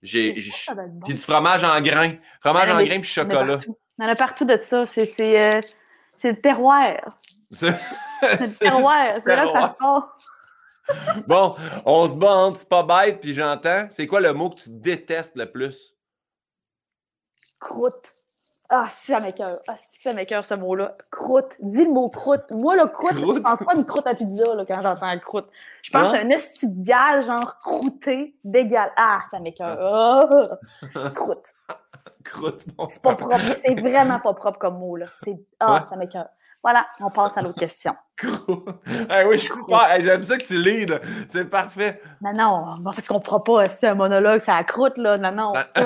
J'ai, 0.01 0.33
Puis 0.33 1.13
du 1.13 1.17
fromage 1.17 1.63
en 1.63 1.79
grains. 1.79 2.15
Fromage 2.41 2.69
en 2.69 2.83
grains 2.83 2.99
puis 2.99 3.09
chocolat. 3.09 3.59
Il 3.65 4.03
y 4.03 4.07
en 4.07 4.09
a 4.09 4.15
partout 4.15 4.43
de 4.43 4.57
ça. 4.61 4.83
C'est, 4.83 5.05
c'est, 5.05 5.55
euh, 5.55 5.61
le 6.23 6.41
terroir. 6.41 7.17
C'est, 7.51 7.69
le 7.69 8.57
terroir. 8.57 9.17
C'est 9.23 9.35
là 9.35 9.45
que 9.45 9.51
ça 9.53 9.69
se 9.69 9.83
passe. 9.83 11.23
bon, 11.27 11.55
on 11.85 12.09
se 12.09 12.17
bat 12.17 12.33
entre 12.33 12.59
c'est 12.59 12.67
pas 12.67 12.83
bête, 12.83 13.21
puis 13.21 13.33
j'entends. 13.33 13.87
C'est 13.89 14.05
quoi 14.05 14.19
le 14.19 14.33
mot 14.33 14.49
que 14.49 14.61
tu 14.61 14.69
détestes 14.69 15.37
le 15.37 15.49
plus? 15.49 15.95
Croûte. 17.57 18.11
Ah, 18.69 18.87
si 18.89 19.11
ça 19.11 19.19
m'écoeure. 19.19 19.53
Ah, 19.67 19.75
si 19.75 20.01
ça 20.01 20.13
m'écoeure 20.13 20.45
ce 20.45 20.53
mot-là. 20.53 20.95
Croûte. 21.11 21.57
Dis 21.59 21.83
le 21.83 21.91
mot 21.91 22.09
croûte. 22.09 22.49
Moi, 22.51 22.75
le 22.75 22.85
croûte, 22.85 23.17
je 23.17 23.39
pense 23.39 23.59
pas 23.59 23.73
à 23.73 23.75
une 23.75 23.85
croûte 23.85 24.07
à 24.07 24.15
pizza 24.15 24.55
là, 24.55 24.65
quand 24.65 24.81
j'entends 24.81 25.19
croûte. 25.19 25.47
Je 25.83 25.91
pense 25.91 26.13
à 26.13 26.17
un 26.17 26.29
esti 26.29 26.67
genre 26.85 27.55
croûté, 27.55 28.35
d'égal. 28.43 28.91
Ah, 28.95 29.19
ça 29.29 29.39
m'écoeure. 29.39 30.59
Ah. 30.95 31.09
croûte. 31.15 31.53
croûte, 32.23 32.63
bon. 32.75 32.87
C'est 32.89 33.01
pas 33.01 33.15
propre. 33.15 33.53
C'est 33.61 33.79
vraiment 33.79 34.19
pas 34.19 34.33
propre 34.33 34.59
comme 34.59 34.79
mot, 34.79 34.95
là. 34.95 35.07
C'est... 35.21 35.37
Ah, 35.59 35.83
ça 35.87 35.95
m'écoeure. 35.95 36.29
Voilà, 36.63 36.87
on 37.01 37.09
passe 37.09 37.37
à 37.37 37.41
l'autre 37.41 37.59
question. 37.59 37.93
hey, 39.09 39.25
oui, 39.27 39.37
super. 39.37 39.99
j'aime 39.99 40.23
ça 40.23 40.37
que 40.37 40.45
tu 40.45 40.57
leads. 40.57 40.97
C'est 41.27 41.43
parfait. 41.43 42.01
Non, 42.21 42.33
non, 42.33 42.83
parce 42.85 43.05
qu'on 43.05 43.19
fera 43.19 43.43
pas 43.43 43.65
aussi 43.65 43.85
un 43.85 43.95
monologue, 43.95 44.39
ça 44.39 44.55
la 44.55 44.63
croûte, 44.63 44.97
là. 44.97 45.17
Non, 45.17 45.33
non. 45.33 45.51
Ben, 45.51 45.65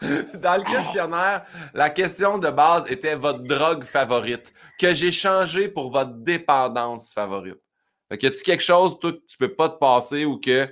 Dans 0.34 0.56
le 0.56 0.64
questionnaire, 0.64 1.44
la 1.72 1.90
question 1.90 2.38
de 2.38 2.50
base 2.50 2.90
était 2.90 3.14
votre 3.14 3.40
drogue 3.40 3.84
favorite, 3.84 4.52
que 4.78 4.94
j'ai 4.94 5.12
changé 5.12 5.68
pour 5.68 5.90
votre 5.90 6.12
dépendance 6.12 7.12
favorite. 7.12 7.60
Fait 8.08 8.18
que 8.18 8.26
a 8.26 8.30
quelque 8.30 8.62
chose, 8.62 8.98
toi, 8.98 9.12
que 9.12 9.20
tu 9.26 9.38
peux 9.38 9.54
pas 9.54 9.68
te 9.68 9.78
passer 9.78 10.24
ou 10.24 10.38
que 10.38 10.66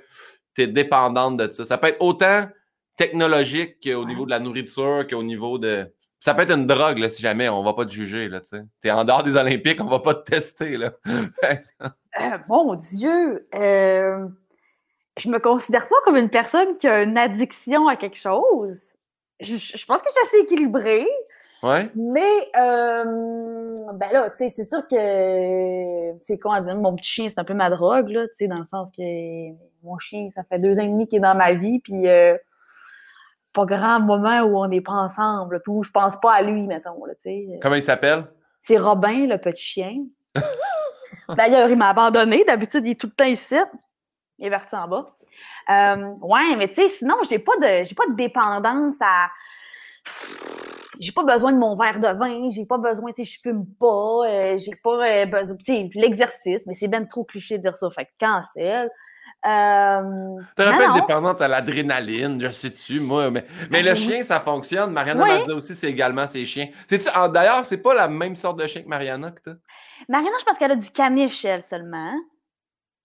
tu 0.54 0.62
es 0.62 0.66
dépendante 0.66 1.38
de 1.38 1.52
ça? 1.52 1.64
Ça 1.64 1.78
peut 1.78 1.88
être 1.88 2.00
autant 2.00 2.46
technologique 2.96 3.82
qu'au 3.82 4.04
niveau 4.04 4.24
de 4.24 4.30
la 4.30 4.38
nourriture, 4.38 5.06
qu'au 5.08 5.22
niveau 5.22 5.58
de. 5.58 5.92
Ça 6.20 6.35
peut 6.35 6.42
être 6.42 6.52
une 6.52 6.66
drogue, 6.66 7.08
si 7.08 7.20
jamais, 7.20 7.48
on 7.48 7.64
va 7.64 7.72
pas 7.72 7.85
te 7.85 7.90
juger, 7.90 8.30
tu 8.48 8.88
es 8.88 8.90
en 8.92 9.04
dehors 9.04 9.24
des 9.24 9.35
Olympiques, 9.35 9.80
on 9.80 9.87
va 9.88 9.98
pas 9.98 10.14
te 10.14 10.30
tester, 10.30 10.76
là. 10.76 10.92
Euh, 12.20 12.37
mon 12.46 12.74
Dieu! 12.74 13.48
Euh, 13.54 14.28
je 15.16 15.30
me 15.30 15.38
considère 15.38 15.88
pas 15.88 15.96
comme 16.04 16.16
une 16.16 16.28
personne 16.28 16.76
qui 16.76 16.87
a 16.87 17.02
une 17.02 17.16
addiction 17.16 17.88
à 17.88 17.96
quelque 17.96 18.18
chose 18.18 18.91
je, 19.42 19.87
pense 19.87 20.02
que 20.02 20.09
je 20.09 20.12
suis 20.12 20.22
assez 20.22 20.38
équilibrée. 20.44 21.07
Ouais. 21.62 21.88
Mais, 21.94 22.50
euh, 22.57 23.74
ben 23.94 24.12
là, 24.12 24.31
tu 24.31 24.37
sais, 24.37 24.48
c'est 24.48 24.64
sûr 24.64 24.87
que 24.88 26.16
c'est 26.16 26.38
quoi 26.38 26.61
dire, 26.61 26.74
mon 26.74 26.96
petit 26.96 27.09
chien, 27.09 27.28
c'est 27.28 27.38
un 27.38 27.44
peu 27.44 27.55
ma 27.55 27.70
drogue, 27.70 28.09
là, 28.09 28.26
tu 28.28 28.35
sais, 28.38 28.46
dans 28.48 28.59
le 28.59 28.66
sens 28.66 28.90
que 28.90 29.02
mon 29.85 29.96
chien, 29.98 30.28
ça 30.35 30.42
fait 30.42 30.59
deux 30.59 30.78
ans 30.81 30.83
et 30.83 30.88
demi 30.88 31.07
qu'il 31.07 31.18
est 31.18 31.22
dans 31.22 31.37
ma 31.37 31.52
vie, 31.52 31.78
puis 31.78 32.09
euh, 32.09 32.37
pas 33.52 33.64
grand 33.64 34.00
moment 34.00 34.40
où 34.42 34.59
on 34.59 34.66
n'est 34.66 34.81
pas 34.81 34.92
ensemble, 34.92 35.61
puis 35.62 35.72
où 35.72 35.83
je 35.85 35.90
pense 35.90 36.18
pas 36.20 36.33
à 36.33 36.42
lui, 36.42 36.66
mettons, 36.66 37.05
là, 37.05 37.14
tu 37.14 37.22
sais. 37.22 37.59
Comment 37.61 37.76
il 37.76 37.83
s'appelle? 37.83 38.24
C'est 38.61 38.78
Robin, 38.78 39.26
le 39.26 39.38
petit 39.38 39.62
chien. 39.62 40.05
D'ailleurs, 41.37 41.68
il 41.68 41.76
m'a 41.76 41.90
abandonné. 41.90 42.44
D'habitude, 42.44 42.87
il 42.87 42.92
est 42.92 43.00
tout 43.00 43.09
le 43.09 43.12
temps 43.12 43.24
ici. 43.24 43.57
Il 44.38 44.46
est 44.46 44.50
parti 44.50 44.74
en 44.74 44.88
bas. 44.88 45.16
Euh, 45.70 46.14
ouais, 46.20 46.57
mais 46.57 46.68
tu 46.68 46.75
sais, 46.75 46.88
sinon, 46.88 47.16
j'ai 47.29 47.38
pas 47.38 47.57
de 47.57 47.85
j'ai 47.85 47.94
pas 47.94 48.07
de 48.07 48.14
dépendance 48.14 48.96
à. 49.01 49.31
J'ai 50.98 51.12
pas 51.12 51.25
besoin 51.25 51.53
de 51.53 51.59
mon 51.59 51.77
verre 51.77 51.98
de 51.98 52.18
vin, 52.18 52.48
j'ai 52.51 52.66
pas 52.66 52.79
besoin, 52.79 53.12
tu 53.12 53.25
sais, 53.25 53.33
je 53.33 53.40
fume 53.40 53.64
pas, 53.81 54.20
euh, 54.27 54.59
j'ai 54.59 54.75
pas 54.83 55.22
euh, 55.22 55.27
besoin, 55.27 55.57
tu 55.57 55.64
sais, 55.64 55.90
l'exercice, 55.94 56.64
mais 56.66 56.75
c'est 56.75 56.87
bien 56.87 57.05
trop 57.05 57.25
cliché 57.25 57.57
de 57.57 57.62
dire 57.62 57.77
ça, 57.77 57.88
fait 57.90 58.05
que 58.05 58.11
cancel. 58.20 58.90
Euh, 59.44 60.37
T'aurais 60.55 60.77
pu 60.77 60.83
être 60.83 60.92
dépendante 60.94 61.40
à 61.40 61.48
l'adrénaline, 61.48 62.40
je 62.40 62.51
sais-tu, 62.51 63.01
moi. 63.01 63.31
Mais, 63.31 63.44
mais 63.70 63.83
le 63.83 63.94
chien, 63.94 64.22
ça 64.22 64.38
fonctionne. 64.38 64.92
Mariana 64.92 65.25
m'a 65.25 65.38
dit 65.40 65.53
aussi, 65.53 65.75
c'est 65.75 65.88
également 65.88 66.27
ses 66.29 66.44
chiens. 66.44 66.68
D'ailleurs, 67.33 67.66
c'est 67.66 67.79
pas 67.79 67.94
la 67.94 68.07
même 68.07 68.37
sorte 68.37 68.59
de 68.59 68.66
chien 68.66 68.83
que 68.83 68.88
Mariana 68.88 69.33
que 69.33 69.40
t'as? 69.40 69.57
Mariana, 70.09 70.37
je 70.38 70.44
pense 70.44 70.59
qu'elle 70.59 70.70
a 70.70 70.77
du 70.77 70.90
caniche, 70.90 71.44
elle, 71.44 71.62
seulement. 71.62 72.12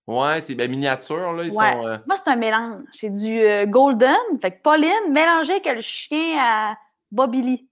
Ouais, 0.08 0.39
c'est 0.39 0.56
bien 0.56 0.67
miniature, 0.67 1.34
là. 1.34 1.43
Ils 1.43 1.52
sont, 1.52 1.86
euh, 1.86 1.98
Moi, 2.08 2.15
c'est 2.15 2.32
un 2.32 2.38
mélange. 2.38 2.82
C'est 2.93 3.10
du 3.10 3.41
euh, 3.41 3.65
Golden, 3.65 4.15
fait 4.41 4.52
que 4.52 4.62
Pauline, 4.62 5.12
mélangé 5.12 5.54
avec 5.54 5.65
le 5.65 5.82
chien 5.82 6.38
à 6.39 6.78
Bobby 7.12 7.41
Lee. 7.41 7.67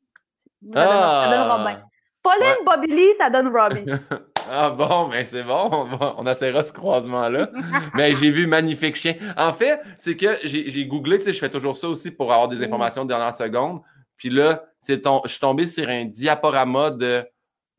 Ça, 0.74 0.86
donne, 0.86 0.94
ça 0.94 1.30
donne 1.30 1.50
ah! 1.50 1.58
Robin. 1.58 1.82
Pauline, 2.22 2.66
Bobby 2.66 2.88
Lee, 2.88 3.14
ça 3.18 3.30
donne 3.30 3.56
Robbie. 3.56 3.86
ah 4.52 4.70
bon, 4.72 5.08
ben 5.10 5.26
c'est 5.26 5.44
bon, 5.44 5.70
on, 5.72 6.16
on 6.18 6.28
essaiera 6.28 6.64
ce 6.64 6.74
croisement-là. 6.74 7.52
Mais 7.94 8.16
j'ai 8.16 8.32
vu 8.32 8.48
magnifique 8.48 8.96
chien. 8.96 9.16
En 9.38 9.54
fait, 9.54 9.80
c'est 9.98 10.18
que 10.18 10.36
j'ai 10.44 10.86
googlé, 10.88 11.20
tu 11.20 11.26
sais, 11.26 11.34
je 11.34 11.40
fais 11.40 11.50
toujours 11.50 11.78
ça 11.78 11.88
aussi 11.88 12.12
pour 12.12 12.34
avoir 12.34 12.50
des 12.50 12.62
informations 12.64 13.04
de 13.04 13.10
dernière 13.10 13.34
seconde. 13.34 13.82
Puis 14.18 14.30
là, 14.30 14.64
c'est 14.80 15.02
je 15.06 15.30
suis 15.30 15.40
tombé 15.40 15.68
sur 15.68 15.88
un 15.88 16.06
diaporama 16.06 16.90
de 16.90 17.26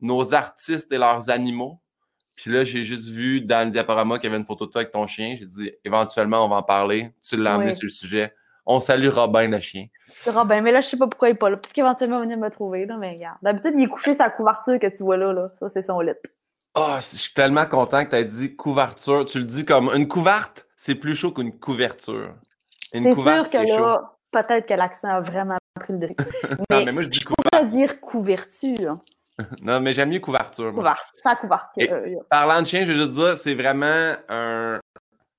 nos 0.01 0.33
artistes 0.33 0.91
et 0.91 0.97
leurs 0.97 1.29
animaux. 1.29 1.79
Puis 2.37 2.51
là, 2.51 2.63
j'ai 2.63 2.83
juste 2.83 3.09
vu 3.09 3.41
dans 3.41 3.65
le 3.65 3.71
diaporama 3.71 4.17
qu'il 4.19 4.25
y 4.25 4.27
avait 4.27 4.39
une 4.39 4.45
photo 4.45 4.67
de 4.67 4.71
toi 4.71 4.81
avec 4.81 4.93
ton 4.93 5.07
chien. 5.07 5.35
J'ai 5.37 5.47
dit, 5.47 5.71
éventuellement, 5.83 6.45
on 6.45 6.49
va 6.49 6.57
en 6.57 6.63
parler. 6.63 7.11
Tu 7.27 7.35
l'as 7.35 7.55
amené 7.55 7.73
sur 7.73 7.85
le 7.85 7.89
sujet. 7.89 8.33
On 8.67 8.79
salue 8.79 9.07
Robin, 9.07 9.47
le 9.47 9.59
chien. 9.59 9.87
Robin, 10.27 10.61
mais 10.61 10.71
là, 10.71 10.81
je 10.81 10.87
sais 10.87 10.97
pas 10.97 11.07
pourquoi 11.07 11.29
il 11.29 11.31
est 11.31 11.35
pas 11.35 11.49
là. 11.49 11.57
Peut-être 11.57 11.73
qu'éventuellement, 11.73 12.17
il 12.17 12.19
va 12.19 12.25
venir 12.25 12.37
me 12.37 12.49
trouver, 12.49 12.85
là, 12.85 12.95
mais 12.97 13.13
regarde. 13.13 13.37
D'habitude, 13.41 13.73
il 13.75 13.83
est 13.83 13.87
couché 13.87 14.13
sa 14.13 14.29
couverture 14.29 14.77
que 14.79 14.87
tu 14.95 15.03
vois 15.03 15.17
là, 15.17 15.33
là. 15.33 15.49
Ça, 15.59 15.67
c'est 15.69 15.81
son 15.81 15.99
lit. 15.99 16.11
Oh, 16.75 16.95
je 16.97 17.17
suis 17.17 17.33
tellement 17.33 17.65
content 17.65 18.05
que 18.05 18.11
tu 18.11 18.15
aies 18.17 18.25
dit 18.25 18.55
couverture. 18.55 19.25
Tu 19.25 19.39
le 19.39 19.45
dis 19.45 19.65
comme 19.65 19.89
une 19.95 20.07
couverte, 20.07 20.67
c'est 20.75 20.95
plus 20.95 21.15
chaud 21.15 21.31
qu'une 21.31 21.57
couverture. 21.57 22.35
C'est 22.93 23.01
sûr 23.01 23.13
que 23.15 23.81
là, 23.81 24.13
peut-être 24.31 24.67
que 24.67 24.75
l'accent 24.75 25.09
a 25.09 25.21
vraiment 25.21 25.57
pris 25.79 25.93
le 25.93 25.99
dessus. 25.99 26.15
Non, 26.69 26.85
mais 26.85 26.91
moi, 26.91 27.01
je 27.01 27.09
dis 27.09 27.21
couverture. 27.21 27.67
dire 27.67 27.99
couverture. 27.99 28.99
non, 29.61 29.79
mais 29.79 29.93
j'aime 29.93 30.09
mieux 30.09 30.19
couverture. 30.19 30.73
Couverture, 30.73 31.13
sans 31.17 31.35
couverture. 31.35 32.23
parlant 32.29 32.61
de 32.61 32.67
chien, 32.67 32.85
je 32.85 32.91
veux 32.91 32.97
juste 32.97 33.13
dire, 33.13 33.37
c'est 33.37 33.55
vraiment 33.55 34.15
un. 34.29 34.79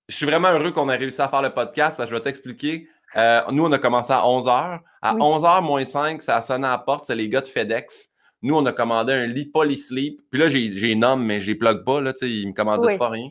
Je 0.09 0.17
suis 0.17 0.27
vraiment 0.27 0.49
heureux 0.49 0.73
qu'on 0.73 0.89
ait 0.89 0.97
réussi 0.97 1.21
à 1.21 1.29
faire 1.29 1.43
le 1.43 1.53
podcast 1.53 1.97
parce 1.97 2.09
que 2.09 2.15
je 2.15 2.19
vais 2.19 2.25
t'expliquer. 2.25 2.89
Euh, 3.17 3.43
nous, 3.51 3.65
on 3.65 3.73
a 3.73 3.79
commencé 3.79 4.13
à 4.13 4.21
11h. 4.21 4.81
À 5.03 5.15
11h 5.15 5.63
moins 5.63 5.85
5, 5.85 6.23
ça 6.23 6.37
a 6.37 6.43
sonné 6.43 6.67
à 6.67 6.71
la 6.71 6.79
porte. 6.79 7.05
C'est 7.05 7.15
les 7.15 7.29
gars 7.29 7.41
de 7.41 7.47
FedEx. 7.47 8.11
Nous, 8.43 8.55
on 8.55 8.65
a 8.67 8.73
commandé 8.73 9.13
un 9.13 9.27
lit 9.27 9.47
Polysleep. 9.47 10.21
Puis 10.31 10.41
là, 10.41 10.49
j'ai 10.49 10.95
nomme, 10.95 11.25
mais 11.25 11.41
je 11.41 11.49
les 11.49 11.55
plug 11.55 11.85
pas. 11.85 12.01
Là, 12.01 12.13
ils 12.23 12.49
me 12.49 12.53
commandent 12.53 12.99
pas 12.99 13.09
rien. 13.09 13.31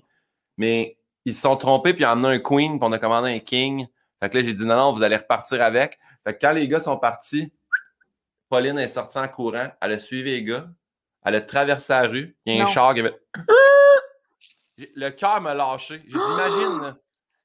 Mais 0.58 0.98
ils 1.26 1.34
se 1.34 1.42
sont 1.42 1.56
trompés, 1.56 1.94
puis 1.94 2.04
ils 2.04 2.08
ont 2.08 2.24
un 2.26 2.40
Queen, 2.40 2.80
puis 2.80 2.88
on 2.88 2.92
a 2.92 3.00
commandé 3.00 3.32
un 3.32 3.40
King. 3.40 3.88
Fait 4.22 4.30
que 4.30 4.38
là, 4.38 4.44
j'ai 4.44 4.54
dit 4.54 4.66
non, 4.66 4.76
non, 4.76 4.94
vous 4.94 5.04
allez 5.04 5.18
repartir 5.18 5.62
avec. 5.62 6.00
Fait 6.24 6.34
que 6.34 6.40
quand 6.42 6.52
les 6.52 6.68
gars 6.68 6.80
sont 6.80 6.98
partis, 6.98 7.52
Pauline 8.50 8.80
est 8.80 8.88
sortie 8.88 9.18
en 9.18 9.28
courant. 9.28 9.68
Elle 9.82 9.92
a 9.94 10.00
suivi 10.00 10.32
les 10.32 10.44
gars. 10.44 10.68
Elle 11.26 11.36
a 11.36 11.42
traversé 11.42 11.94
la 11.94 12.08
rue. 12.08 12.38
Il 12.46 12.56
y 12.56 12.62
a 12.62 12.64
un 12.64 12.68
char 12.68 12.94
qui 12.94 13.02
avait. 13.02 13.20
Le 14.96 15.10
cœur 15.10 15.42
m'a 15.42 15.56
lâché. 15.56 16.04
J'ai 16.08 16.18
dit, 16.18 16.24
imagine, 16.32 16.96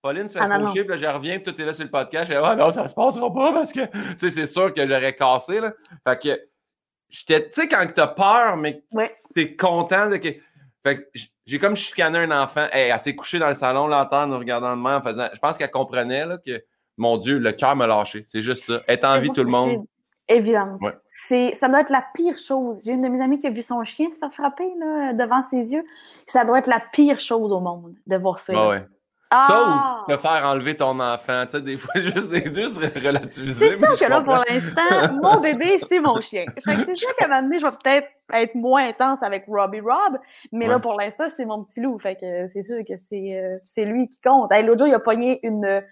Pauline 0.03 0.29
se 0.29 0.39
fait 0.39 0.45
ah, 0.51 0.61
faucher, 0.61 0.85
puis 0.85 0.91
là, 0.91 0.97
je 0.97 1.07
reviens, 1.07 1.39
puis 1.39 1.53
tout 1.53 1.61
est 1.61 1.65
là 1.65 1.73
sur 1.73 1.85
le 1.85 1.91
podcast. 1.91 2.29
Je 2.29 2.35
dis, 2.35 2.41
ah 2.43 2.57
non, 2.57 2.71
ça 2.71 2.89
se 2.89 2.95
passera 2.95 3.33
pas 3.33 3.53
parce 3.53 3.73
que, 3.73 3.81
c'est 4.19 4.47
sûr 4.47 4.75
que 4.75 4.87
j'aurais 4.87 5.15
cassé, 5.15 5.61
là. 5.61 5.73
Fait 6.07 6.19
que, 6.21 6.41
j'étais, 7.09 7.49
tu 7.49 7.61
sais, 7.61 7.69
quand 7.69 7.87
t'as 7.95 8.09
peur, 8.09 8.57
mais 8.57 8.83
t'es 9.35 9.57
content 9.57 10.11
de 10.11 10.17
que. 10.17 10.29
Fait 10.85 10.99
que 10.99 11.19
j'ai 11.47 11.59
comme 11.61 11.77
chicané 11.77 12.19
un 12.19 12.43
enfant. 12.43 12.67
elle 12.73 12.99
s'est 12.99 13.15
couchée 13.15 13.39
dans 13.39 13.49
le 13.49 13.55
salon, 13.55 13.87
l'entendre, 13.87 14.35
nous 14.35 14.39
regardant 14.39 14.77
de 14.77 14.81
moi, 14.81 14.97
en 14.97 15.01
faisant. 15.01 15.29
Je 15.33 15.39
pense 15.39 15.57
qu'elle 15.57 15.71
comprenait, 15.71 16.27
là, 16.27 16.39
que, 16.39 16.65
mon 16.97 17.17
Dieu, 17.17 17.39
le 17.39 17.53
cœur 17.53 17.77
m'a 17.77 17.87
lâché. 17.87 18.25
C'est 18.27 18.43
juste 18.43 18.65
ça. 18.65 18.83
Être 18.89 19.05
en 19.05 19.19
vie, 19.21 19.31
tout 19.31 19.45
le 19.45 19.51
monde. 19.51 19.87
Évidemment. 20.33 20.79
C'est, 21.09 21.55
ça 21.55 21.69
doit 21.69 21.81
être 21.81 21.91
la 21.91 22.05
pire 22.15 22.39
chose. 22.39 22.83
J'ai 22.85 22.93
une 22.93 23.03
de 23.03 23.09
mes 23.09 23.21
amies 23.21 23.39
qui 23.39 23.47
a 23.47 23.51
vu 23.51 23.63
son 23.63 23.85
chien 23.85 24.11
se 24.11 24.19
faire 24.19 24.33
frapper 24.33 24.71
là, 24.79 25.13
devant 25.13 25.43
ses 25.43 25.73
yeux. 25.73 25.83
Ça 26.27 26.45
doit 26.45 26.59
être 26.59 26.67
la 26.67 26.81
pire 26.93 27.21
chose 27.21 27.53
au 27.53 27.61
monde 27.61 27.95
de 28.07 28.17
voir 28.17 28.39
ça. 28.39 28.53
Ah 28.57 28.69
ouais. 28.69 28.87
Ah! 29.35 29.47
Ça 29.49 30.05
ou 30.07 30.13
te 30.13 30.21
faire 30.21 30.45
enlever 30.45 30.77
ton 30.77 31.01
enfant, 31.01 31.45
tu 31.47 31.53
sais, 31.53 31.63
des 31.63 31.79
fois, 31.79 31.95
juste, 32.01 32.55
juste 32.55 32.99
relativiser. 33.03 33.71
C'est 33.71 33.79
ça 33.79 33.95
que 33.95 34.11
là, 34.11 34.21
pour 34.21 34.35
l'instant, 34.35 35.15
mon 35.23 35.41
bébé, 35.41 35.79
c'est 35.89 36.01
mon 36.01 36.21
chien. 36.21 36.45
c'est 36.67 36.95
sûr 36.95 37.17
qu'à 37.17 37.25
un 37.25 37.29
moment 37.29 37.43
donné, 37.43 37.59
je 37.59 37.65
vais 37.65 37.73
peut-être 37.73 38.09
être 38.35 38.55
moins 38.55 38.87
intense 38.87 39.23
avec 39.23 39.45
Robbie 39.49 39.81
Rob, 39.81 40.19
mais 40.53 40.67
là, 40.67 40.79
pour 40.79 41.01
l'instant, 41.01 41.25
c'est 41.35 41.47
mon 41.47 41.65
petit 41.65 41.81
loup. 41.81 41.99
Fait 41.99 42.17
que 42.17 42.47
c'est 42.49 42.63
sûr 42.63 42.79
que 42.87 42.95
c'est, 43.09 43.39
euh, 43.39 43.59
c'est 43.65 43.87
lui 43.87 44.07
qui 44.09 44.21
compte. 44.21 44.53
L'autre 44.53 44.81
jour, 44.81 44.89
il 44.89 44.95
a 44.95 45.01
pogné 45.01 45.41
une. 45.47 45.83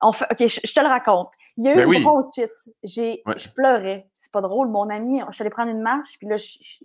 On 0.00 0.12
fait... 0.12 0.26
OK, 0.30 0.48
je 0.48 0.72
te 0.74 0.80
le 0.80 0.88
raconte. 0.88 1.28
Il 1.58 1.64
y 1.64 1.68
a 1.68 1.72
eu 1.72 1.76
ben 1.76 1.92
une 1.92 2.02
bronchite. 2.02 2.50
J'ai, 2.82 3.22
Je 3.36 3.48
pleurais. 3.48 4.06
C'est 4.14 4.30
pas 4.30 4.40
drôle. 4.40 4.68
Mon 4.68 4.90
ami, 4.90 5.22
je 5.28 5.34
suis 5.34 5.42
allée 5.42 5.50
prendre 5.50 5.70
une 5.70 5.80
marche, 5.80 6.18
puis 6.18 6.28
là, 6.28 6.36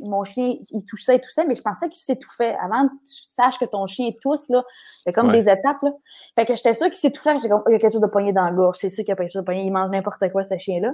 mon 0.07 0.23
chien, 0.23 0.55
il 0.71 0.86
toussait, 0.86 1.15
il 1.15 1.21
toussait, 1.21 1.45
mais 1.45 1.55
je 1.55 1.62
pensais 1.62 1.89
qu'il 1.89 2.01
s'étouffait. 2.01 2.55
Avant 2.62 2.88
que 2.88 2.93
tu 2.93 3.15
saches 3.29 3.57
que 3.60 3.65
ton 3.65 3.86
chien 3.88 4.12
tousse, 4.21 4.47
là, 4.49 4.63
il 5.05 5.10
y 5.10 5.10
a 5.10 5.13
comme 5.13 5.31
des 5.31 5.49
étapes. 5.49 5.81
Là. 5.81 5.91
Fait 6.36 6.45
que 6.45 6.55
j'étais 6.55 6.73
sûre 6.73 6.88
qu'il 6.88 6.95
s'étouffait. 6.95 7.38
J'ai 7.39 7.49
comme, 7.49 7.63
il 7.67 7.73
y 7.73 7.75
a 7.75 7.79
quelque 7.79 7.91
chose 7.91 8.01
de 8.01 8.07
poigné 8.07 8.31
dans 8.31 8.45
la 8.45 8.51
gorge. 8.51 8.77
C'est 8.79 8.89
sûr 8.89 9.03
qu'il 9.03 9.10
y 9.10 9.12
a 9.12 9.15
quelque 9.15 9.34
chose 9.34 9.41
de 9.41 9.45
poigné. 9.45 9.63
Il 9.63 9.71
mange 9.71 9.89
n'importe 9.89 10.31
quoi, 10.31 10.43
ce 10.43 10.57
chien-là. 10.57 10.91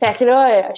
Fait 0.00 0.16
que 0.16 0.24
là, 0.24 0.70
euh, 0.70 0.72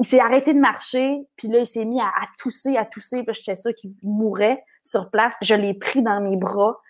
il 0.00 0.04
s'est 0.04 0.20
arrêté 0.20 0.54
de 0.54 0.60
marcher, 0.60 1.26
puis 1.36 1.48
là, 1.48 1.58
il 1.58 1.66
s'est 1.66 1.84
mis 1.84 2.00
à, 2.00 2.10
tousser, 2.38 2.76
à 2.76 2.84
tousser. 2.84 3.22
Puis 3.22 3.34
j'étais 3.34 3.56
sûre 3.56 3.74
qu'il 3.74 3.92
mourrait 4.02 4.64
sur 4.84 5.10
place. 5.10 5.34
Je 5.42 5.54
l'ai 5.54 5.74
pris 5.74 6.02
dans 6.02 6.20
mes 6.20 6.36
bras 6.36 6.80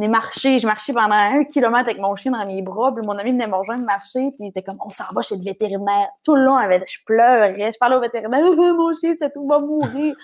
est 0.00 0.08
marché, 0.08 0.58
je 0.58 0.66
marchais 0.66 0.92
pendant 0.92 1.14
un 1.14 1.44
kilomètre 1.44 1.88
avec 1.88 1.98
mon 1.98 2.14
chien 2.16 2.32
dans 2.32 2.44
mes 2.44 2.60
bras, 2.60 2.92
puis 2.94 3.06
mon 3.06 3.16
ami 3.16 3.30
venait 3.32 3.46
me 3.46 3.54
rejoindre 3.54 3.84
marcher, 3.84 4.20
puis 4.32 4.40
il 4.40 4.48
était 4.48 4.62
comme, 4.62 4.78
on 4.84 4.88
s'en 4.88 5.04
va 5.12 5.22
chez 5.22 5.36
le 5.36 5.42
vétérinaire. 5.42 6.08
Tout 6.24 6.34
le 6.34 6.44
long, 6.44 6.58
je 6.58 6.98
pleurais, 7.06 7.72
je 7.72 7.78
parlais 7.78 7.96
au 7.96 8.00
vétérinaire, 8.00 8.40
mon 8.74 8.92
chien, 8.94 9.12
c'est 9.18 9.32
tout, 9.32 9.46
va 9.46 9.58
mourir. 9.58 10.14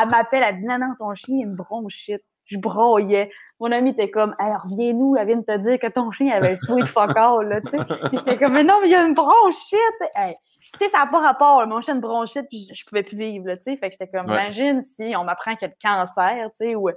Elle 0.00 0.08
m'appelle, 0.08 0.44
elle 0.46 0.54
dit, 0.54 0.66
non, 0.66 0.78
non, 0.78 0.94
ton 0.98 1.14
chien, 1.14 1.36
il 1.36 1.44
a 1.44 1.46
une 1.46 1.56
bronchite. 1.56 2.22
Je 2.44 2.58
broyais. 2.58 3.30
Mon 3.58 3.72
ami 3.72 3.90
était 3.90 4.10
comme, 4.10 4.36
hey, 4.38 4.52
reviens-nous, 4.64 5.16
elle 5.16 5.26
vient 5.26 5.36
de 5.38 5.42
te 5.42 5.56
dire 5.58 5.78
que 5.80 5.88
ton 5.88 6.10
chien 6.12 6.30
avait 6.32 6.52
un 6.52 6.56
sweet 6.56 6.86
fuck 6.86 7.16
all, 7.16 7.48
là, 7.48 7.60
tu 7.62 7.70
sais. 7.70 7.84
j'étais 8.12 8.36
comme, 8.36 8.52
mais 8.52 8.62
non, 8.62 8.74
mais 8.80 8.88
il 8.88 8.92
y 8.92 8.94
a 8.94 9.02
une 9.02 9.14
bronchite. 9.14 9.80
tu 10.00 10.78
sais, 10.78 10.88
ça 10.88 10.98
n'a 10.98 11.06
pas 11.06 11.20
rapport. 11.20 11.66
Mon 11.66 11.80
chien 11.80 11.94
a 11.94 11.96
une 11.96 12.00
bronchite, 12.00 12.46
puis 12.48 12.68
je, 12.72 12.84
pouvais 12.84 13.02
plus 13.02 13.16
vivre, 13.16 13.52
tu 13.54 13.62
sais. 13.62 13.76
Fait 13.76 13.88
que 13.88 13.96
j'étais 13.98 14.08
comme, 14.08 14.26
imagine 14.26 14.82
si 14.82 15.16
on 15.16 15.24
m'apprend 15.24 15.56
qu'il 15.56 15.62
y 15.62 15.64
a 15.64 15.68
de 15.68 15.74
cancer, 15.82 16.50
tu 16.60 16.66
sais, 16.66 16.74
ou 16.76 16.90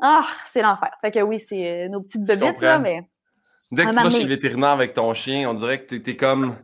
ah, 0.00 0.26
c'est 0.46 0.62
l'enfer. 0.62 0.90
Fait 1.00 1.10
que 1.10 1.20
oui, 1.20 1.40
c'est 1.40 1.84
euh, 1.84 1.88
nos 1.88 2.02
petites 2.02 2.24
bebites, 2.24 2.60
là, 2.60 2.78
mais. 2.78 3.08
Dès 3.70 3.86
que 3.86 3.90
tu 3.90 3.96
vas 3.96 4.10
chez 4.10 4.22
le 4.22 4.28
vétérinaire 4.28 4.70
avec 4.70 4.94
ton 4.94 5.12
chien, 5.14 5.48
on 5.48 5.54
dirait 5.54 5.84
que 5.84 5.94
tu 5.94 6.10
es, 6.10 6.16
comme. 6.16 6.56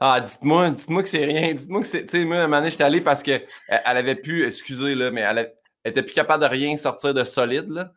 Ah, 0.00 0.20
dites-moi, 0.20 0.70
dites-moi 0.70 1.02
que 1.02 1.08
c'est 1.08 1.24
rien. 1.24 1.54
Dites-moi 1.54 1.80
que 1.80 1.86
c'est. 1.86 2.06
Tu 2.06 2.18
sais, 2.18 2.24
moi, 2.24 2.36
à 2.36 2.40
un 2.40 2.42
moment 2.46 2.58
donné, 2.58 2.70
j'étais 2.70 2.84
allé 2.84 3.00
parce 3.00 3.22
qu'elle 3.22 3.46
elle 3.68 3.96
avait 3.96 4.14
pu, 4.14 4.46
excusez, 4.46 4.94
là, 4.94 5.10
mais 5.10 5.22
elle, 5.22 5.52
était 5.84 6.02
plus 6.02 6.14
capable 6.14 6.42
de 6.42 6.48
rien 6.48 6.76
sortir 6.76 7.14
de 7.14 7.22
solide. 7.24 7.70
Là, 7.72 7.90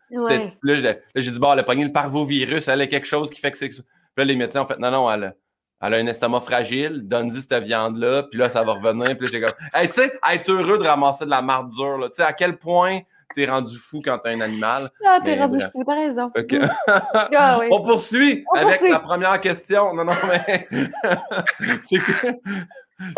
là, 0.62 0.96
j'ai 1.16 1.32
dit, 1.32 1.40
bon, 1.40 1.54
elle 1.54 1.60
a 1.60 1.64
pogné 1.64 1.84
le 1.84 1.92
parvovirus, 1.92 2.68
elle 2.68 2.82
a 2.82 2.88
quelque 2.88 3.08
chose 3.08 3.30
qui 3.30 3.40
fait 3.40 3.52
que 3.52 3.58
c'est. 3.58 3.70
Puis 3.70 3.84
là, 4.18 4.26
les 4.26 4.36
médecins 4.36 4.62
ont 4.62 4.68
fait, 4.68 4.78
non, 4.78 4.92
non, 4.92 5.12
elle 5.12 5.24
a, 5.24 5.34
elle 5.82 5.94
a 5.94 5.98
un 5.98 6.08
estomac 6.08 6.42
fragile, 6.42 7.08
donne-y 7.08 7.42
cette 7.42 7.64
viande-là, 7.64 8.24
puis 8.24 8.40
là, 8.40 8.50
ça 8.50 8.64
va 8.64 8.74
revenir. 8.74 9.18
Puis 9.18 9.28
là, 9.28 9.32
j'ai 9.32 9.42
comme, 9.42 9.54
hey, 9.74 9.88
tu 9.88 9.94
sais, 9.94 10.20
être 10.32 10.52
heureux 10.52 10.78
de 10.78 10.84
ramasser 10.84 11.26
de 11.26 11.30
la 11.30 11.42
marde 11.42 11.72
dure, 11.72 11.98
là. 11.98 12.10
Tu 12.10 12.18
sais, 12.18 12.24
à 12.24 12.34
quel 12.34 12.58
point 12.58 13.00
t'es 13.34 13.46
rendu 13.46 13.78
fou 13.78 14.02
quand 14.04 14.18
t'as 14.20 14.32
un 14.32 14.42
animal. 14.42 14.92
Ah, 15.06 15.20
t'es 15.24 15.40
rendu 15.40 15.60
fou, 15.72 15.84
t'as 15.84 15.96
raison. 15.96 16.28
Ah 16.88 17.60
On 17.72 17.84
poursuit 17.84 18.46
avec 18.56 18.82
la 18.82 19.00
première 19.00 19.40
question. 19.40 19.94
Non, 19.94 20.06
non, 20.06 20.14
mais 20.28 20.68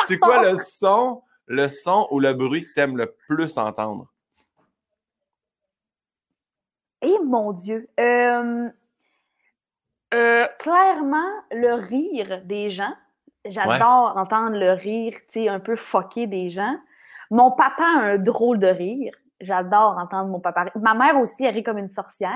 c'est 0.07 0.17
quoi, 0.17 0.51
le 0.51 0.57
son, 0.57 1.21
le 1.47 1.67
son 1.67 2.07
ou 2.11 2.19
le 2.19 2.33
bruit 2.33 2.65
que 2.65 2.73
t'aimes 2.73 2.97
le 2.97 3.13
plus 3.27 3.57
entendre? 3.57 4.07
Eh 7.01 7.17
mon 7.23 7.51
Dieu! 7.53 7.89
Euh, 7.99 8.69
euh, 10.13 10.47
clairement, 10.59 11.31
le 11.51 11.73
rire 11.73 12.41
des 12.45 12.69
gens. 12.69 12.93
J'adore 13.45 14.13
entendre 14.17 14.55
le 14.55 14.73
rire, 14.73 15.13
tu 15.31 15.41
sais, 15.41 15.49
un 15.49 15.59
peu 15.59 15.75
foqué 15.75 16.27
des 16.27 16.51
gens. 16.51 16.75
Mon 17.31 17.49
papa 17.49 17.83
a 17.83 17.99
un 18.01 18.17
drôle 18.17 18.59
de 18.59 18.67
rire. 18.67 19.13
J'adore 19.41 19.97
entendre 19.97 20.29
mon 20.29 20.39
papa 20.39 20.63
rire. 20.63 20.71
Ma 20.75 20.93
mère 20.93 21.19
aussi, 21.19 21.45
elle 21.45 21.55
rit 21.55 21.63
comme 21.63 21.77
une 21.77 21.87
sorcière. 21.87 22.35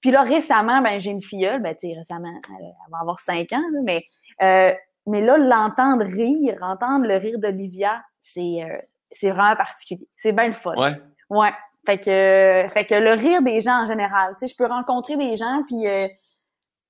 Puis 0.00 0.10
là, 0.10 0.22
récemment, 0.22 0.82
ben, 0.82 0.98
j'ai 0.98 1.10
une 1.10 1.22
filleule, 1.22 1.62
ben, 1.62 1.74
tu 1.74 1.88
sais, 1.88 1.96
récemment, 1.96 2.32
elle, 2.60 2.66
va 2.90 2.98
avoir 3.00 3.20
cinq 3.20 3.52
ans, 3.52 3.62
mais, 3.84 4.04
euh, 4.42 4.72
mais 5.06 5.20
là, 5.20 5.38
l'entendre 5.38 6.04
rire, 6.04 6.58
entendre 6.60 7.06
le 7.06 7.16
rire 7.16 7.38
d'Olivia, 7.38 8.02
c'est 8.22 8.62
euh, 8.62 8.78
c'est 9.10 9.30
vraiment 9.30 9.56
particulier. 9.56 10.08
C'est 10.16 10.32
bien 10.32 10.48
le 10.48 10.54
fun. 10.54 10.74
Ouais. 10.76 11.00
Ouais. 11.30 11.52
Fait 11.86 11.98
que, 11.98 12.68
fait 12.72 12.86
que 12.86 12.94
le 12.94 13.12
rire 13.12 13.42
des 13.42 13.60
gens 13.60 13.82
en 13.82 13.86
général, 13.86 14.34
tu 14.38 14.46
sais, 14.46 14.52
je 14.52 14.56
peux 14.56 14.66
rencontrer 14.66 15.16
des 15.16 15.36
gens, 15.36 15.62
puis, 15.66 15.86
euh, 15.88 16.08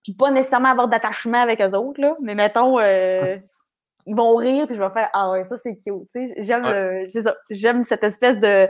puis 0.03 0.15
pas 0.15 0.31
nécessairement 0.31 0.71
avoir 0.71 0.89
d'attachement 0.89 1.41
avec 1.41 1.61
eux 1.61 1.75
autres, 1.75 2.01
là, 2.01 2.15
mais 2.21 2.35
mettons, 2.35 2.79
ils 2.81 4.17
vont 4.17 4.35
rire, 4.35 4.67
puis 4.67 4.75
je 4.75 4.83
vais 4.83 4.91
faire 4.91 5.09
«Ah 5.13 5.31
ouais, 5.31 5.45
ça, 5.45 5.57
c'est 5.57 5.77
cute.» 5.77 6.09
Tu 6.15 6.27
sais, 6.27 6.35
j'aime 6.43 7.07
j'aime 7.51 7.85
cette 7.85 8.03
espèce 8.03 8.39
de 8.39 8.69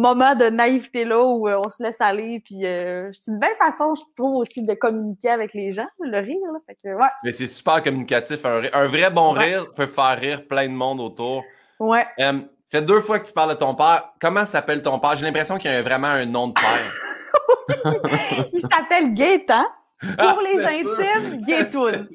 moment 0.00 0.34
de 0.34 0.46
naïveté-là 0.46 1.22
où 1.22 1.48
euh, 1.48 1.56
on 1.64 1.68
se 1.68 1.82
laisse 1.82 2.00
aller. 2.00 2.40
Puis 2.44 2.64
euh, 2.64 3.10
c'est 3.12 3.30
une 3.30 3.38
belle 3.38 3.54
façon, 3.58 3.94
je 3.94 4.02
trouve, 4.16 4.36
aussi 4.36 4.62
de 4.62 4.74
communiquer 4.74 5.30
avec 5.30 5.54
les 5.54 5.72
gens, 5.72 5.88
le 6.00 6.18
rire. 6.18 6.40
Là. 6.52 6.58
Fait 6.66 6.76
que, 6.82 6.94
ouais. 6.94 7.08
Mais 7.24 7.32
c'est 7.32 7.46
super 7.46 7.82
communicatif. 7.82 8.44
Un, 8.44 8.62
un 8.72 8.86
vrai 8.86 9.10
bon 9.10 9.30
rire 9.32 9.72
peut 9.74 9.86
faire 9.86 10.18
rire 10.18 10.46
plein 10.46 10.68
de 10.68 10.74
monde 10.74 11.00
autour. 11.00 11.42
Ouais. 11.78 12.06
Euh, 12.20 12.40
fait 12.70 12.82
deux 12.82 13.00
fois 13.02 13.18
que 13.18 13.26
tu 13.26 13.32
parles 13.32 13.50
de 13.50 13.58
ton 13.58 13.74
père. 13.74 14.12
Comment 14.20 14.46
s'appelle 14.46 14.82
ton 14.82 14.98
père? 14.98 15.16
J'ai 15.16 15.26
l'impression 15.26 15.58
qu'il 15.58 15.70
y 15.70 15.74
a 15.74 15.82
vraiment 15.82 16.08
un 16.08 16.26
nom 16.26 16.48
de 16.48 16.54
père. 16.54 18.48
Il 18.52 18.60
s'appelle 18.60 19.12
Gaétan. 19.12 19.64
Pour 20.00 20.10
ah, 20.18 20.36
les 20.42 20.64
intimes, 20.64 21.40
Gaétoun. 21.46 22.06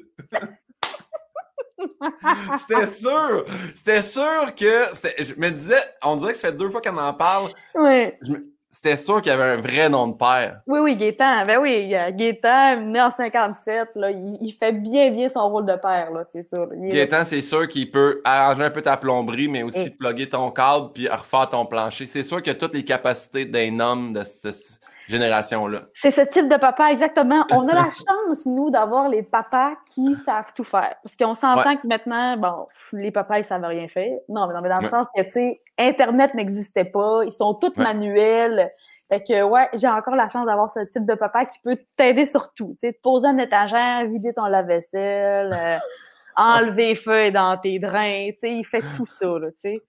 C'était 2.56 2.86
sûr! 2.86 3.44
C'était 3.74 4.02
sûr 4.02 4.54
que. 4.56 4.84
Je 5.18 5.34
me 5.36 5.50
disais, 5.50 5.80
on 6.02 6.16
dirait 6.16 6.32
que 6.32 6.38
ça 6.38 6.48
fait 6.48 6.56
deux 6.56 6.70
fois 6.70 6.80
qu'on 6.80 6.96
en 6.96 7.14
parle. 7.14 7.50
Oui. 7.74 8.12
C'était 8.70 8.96
sûr 8.96 9.22
qu'il 9.22 9.32
y 9.32 9.34
avait 9.34 9.58
un 9.58 9.60
vrai 9.60 9.88
nom 9.88 10.08
de 10.08 10.14
père. 10.14 10.60
Oui, 10.66 10.78
oui, 10.80 10.94
Gaétan. 10.94 11.44
Ben 11.46 11.58
oui, 11.58 11.88
Gaétan, 11.88 12.82
né 12.82 13.00
en 13.00 13.10
57, 13.10 13.88
là, 13.96 14.10
il, 14.10 14.52
fait 14.52 14.72
bien, 14.72 15.10
bien 15.10 15.28
son 15.28 15.48
rôle 15.48 15.64
de 15.64 15.74
père, 15.74 16.12
là, 16.12 16.22
c'est 16.24 16.42
sûr. 16.42 16.68
Gaétan, 16.72 17.24
c'est 17.24 17.40
sûr 17.40 17.66
qu'il 17.66 17.90
peut 17.90 18.20
arranger 18.24 18.64
un 18.64 18.70
peu 18.70 18.82
ta 18.82 18.96
plomberie, 18.96 19.48
mais 19.48 19.62
aussi 19.62 19.90
plugger 19.90 20.28
ton 20.28 20.50
câble 20.50 20.92
puis 20.92 21.08
refaire 21.08 21.48
ton 21.48 21.64
plancher. 21.64 22.06
C'est 22.06 22.22
sûr 22.22 22.42
qu'il 22.42 22.52
a 22.52 22.56
toutes 22.56 22.74
les 22.74 22.84
capacités 22.84 23.46
d'un 23.46 23.80
homme 23.80 24.12
de 24.12 24.22
ce, 24.22 24.50
génération-là. 25.08 25.82
C'est 25.94 26.10
ce 26.10 26.20
type 26.20 26.48
de 26.48 26.56
papa, 26.56 26.92
exactement. 26.92 27.44
On 27.50 27.66
a 27.68 27.74
la 27.74 27.88
chance, 27.90 28.46
nous, 28.46 28.70
d'avoir 28.70 29.08
les 29.08 29.22
papas 29.22 29.72
qui 29.86 30.14
savent 30.14 30.52
tout 30.54 30.64
faire. 30.64 30.94
Parce 31.02 31.16
qu'on 31.16 31.34
s'entend 31.34 31.76
que 31.76 31.86
maintenant, 31.86 32.36
bon, 32.36 32.68
les 32.92 33.10
papas, 33.10 33.38
ils 33.38 33.44
savent 33.44 33.64
rien 33.64 33.88
faire. 33.88 34.18
Non, 34.28 34.46
mais, 34.46 34.54
non, 34.54 34.60
mais 34.62 34.68
dans 34.68 34.80
le 34.80 34.88
sens 34.88 35.06
que, 35.16 35.22
tu 35.22 35.30
sais, 35.30 35.60
Internet 35.78 36.34
n'existait 36.34 36.84
pas, 36.84 37.22
ils 37.24 37.32
sont 37.32 37.54
tous 37.54 37.76
manuels. 37.76 38.70
Fait 39.10 39.22
que, 39.22 39.42
ouais, 39.42 39.68
j'ai 39.74 39.88
encore 39.88 40.16
la 40.16 40.28
chance 40.28 40.44
d'avoir 40.44 40.70
ce 40.70 40.80
type 40.80 41.06
de 41.06 41.14
papa 41.14 41.46
qui 41.46 41.58
peut 41.60 41.78
t'aider 41.96 42.26
sur 42.26 42.52
tout. 42.52 42.76
Tu 42.78 42.88
sais, 42.88 42.92
te 42.92 43.00
poser 43.00 43.28
une 43.28 43.40
étagère, 43.40 44.04
vider 44.06 44.34
ton 44.34 44.44
lave-vaisselle, 44.44 45.56
euh, 45.58 45.78
enlever 46.36 46.88
les 46.88 46.94
feuilles 46.94 47.32
dans 47.32 47.56
tes 47.56 47.78
drains, 47.78 48.28
tu 48.32 48.38
sais, 48.40 48.52
il 48.52 48.64
fait 48.64 48.82
tout 48.94 49.06
ça, 49.06 49.26
là, 49.26 49.50
tu 49.52 49.60
sais. 49.60 49.82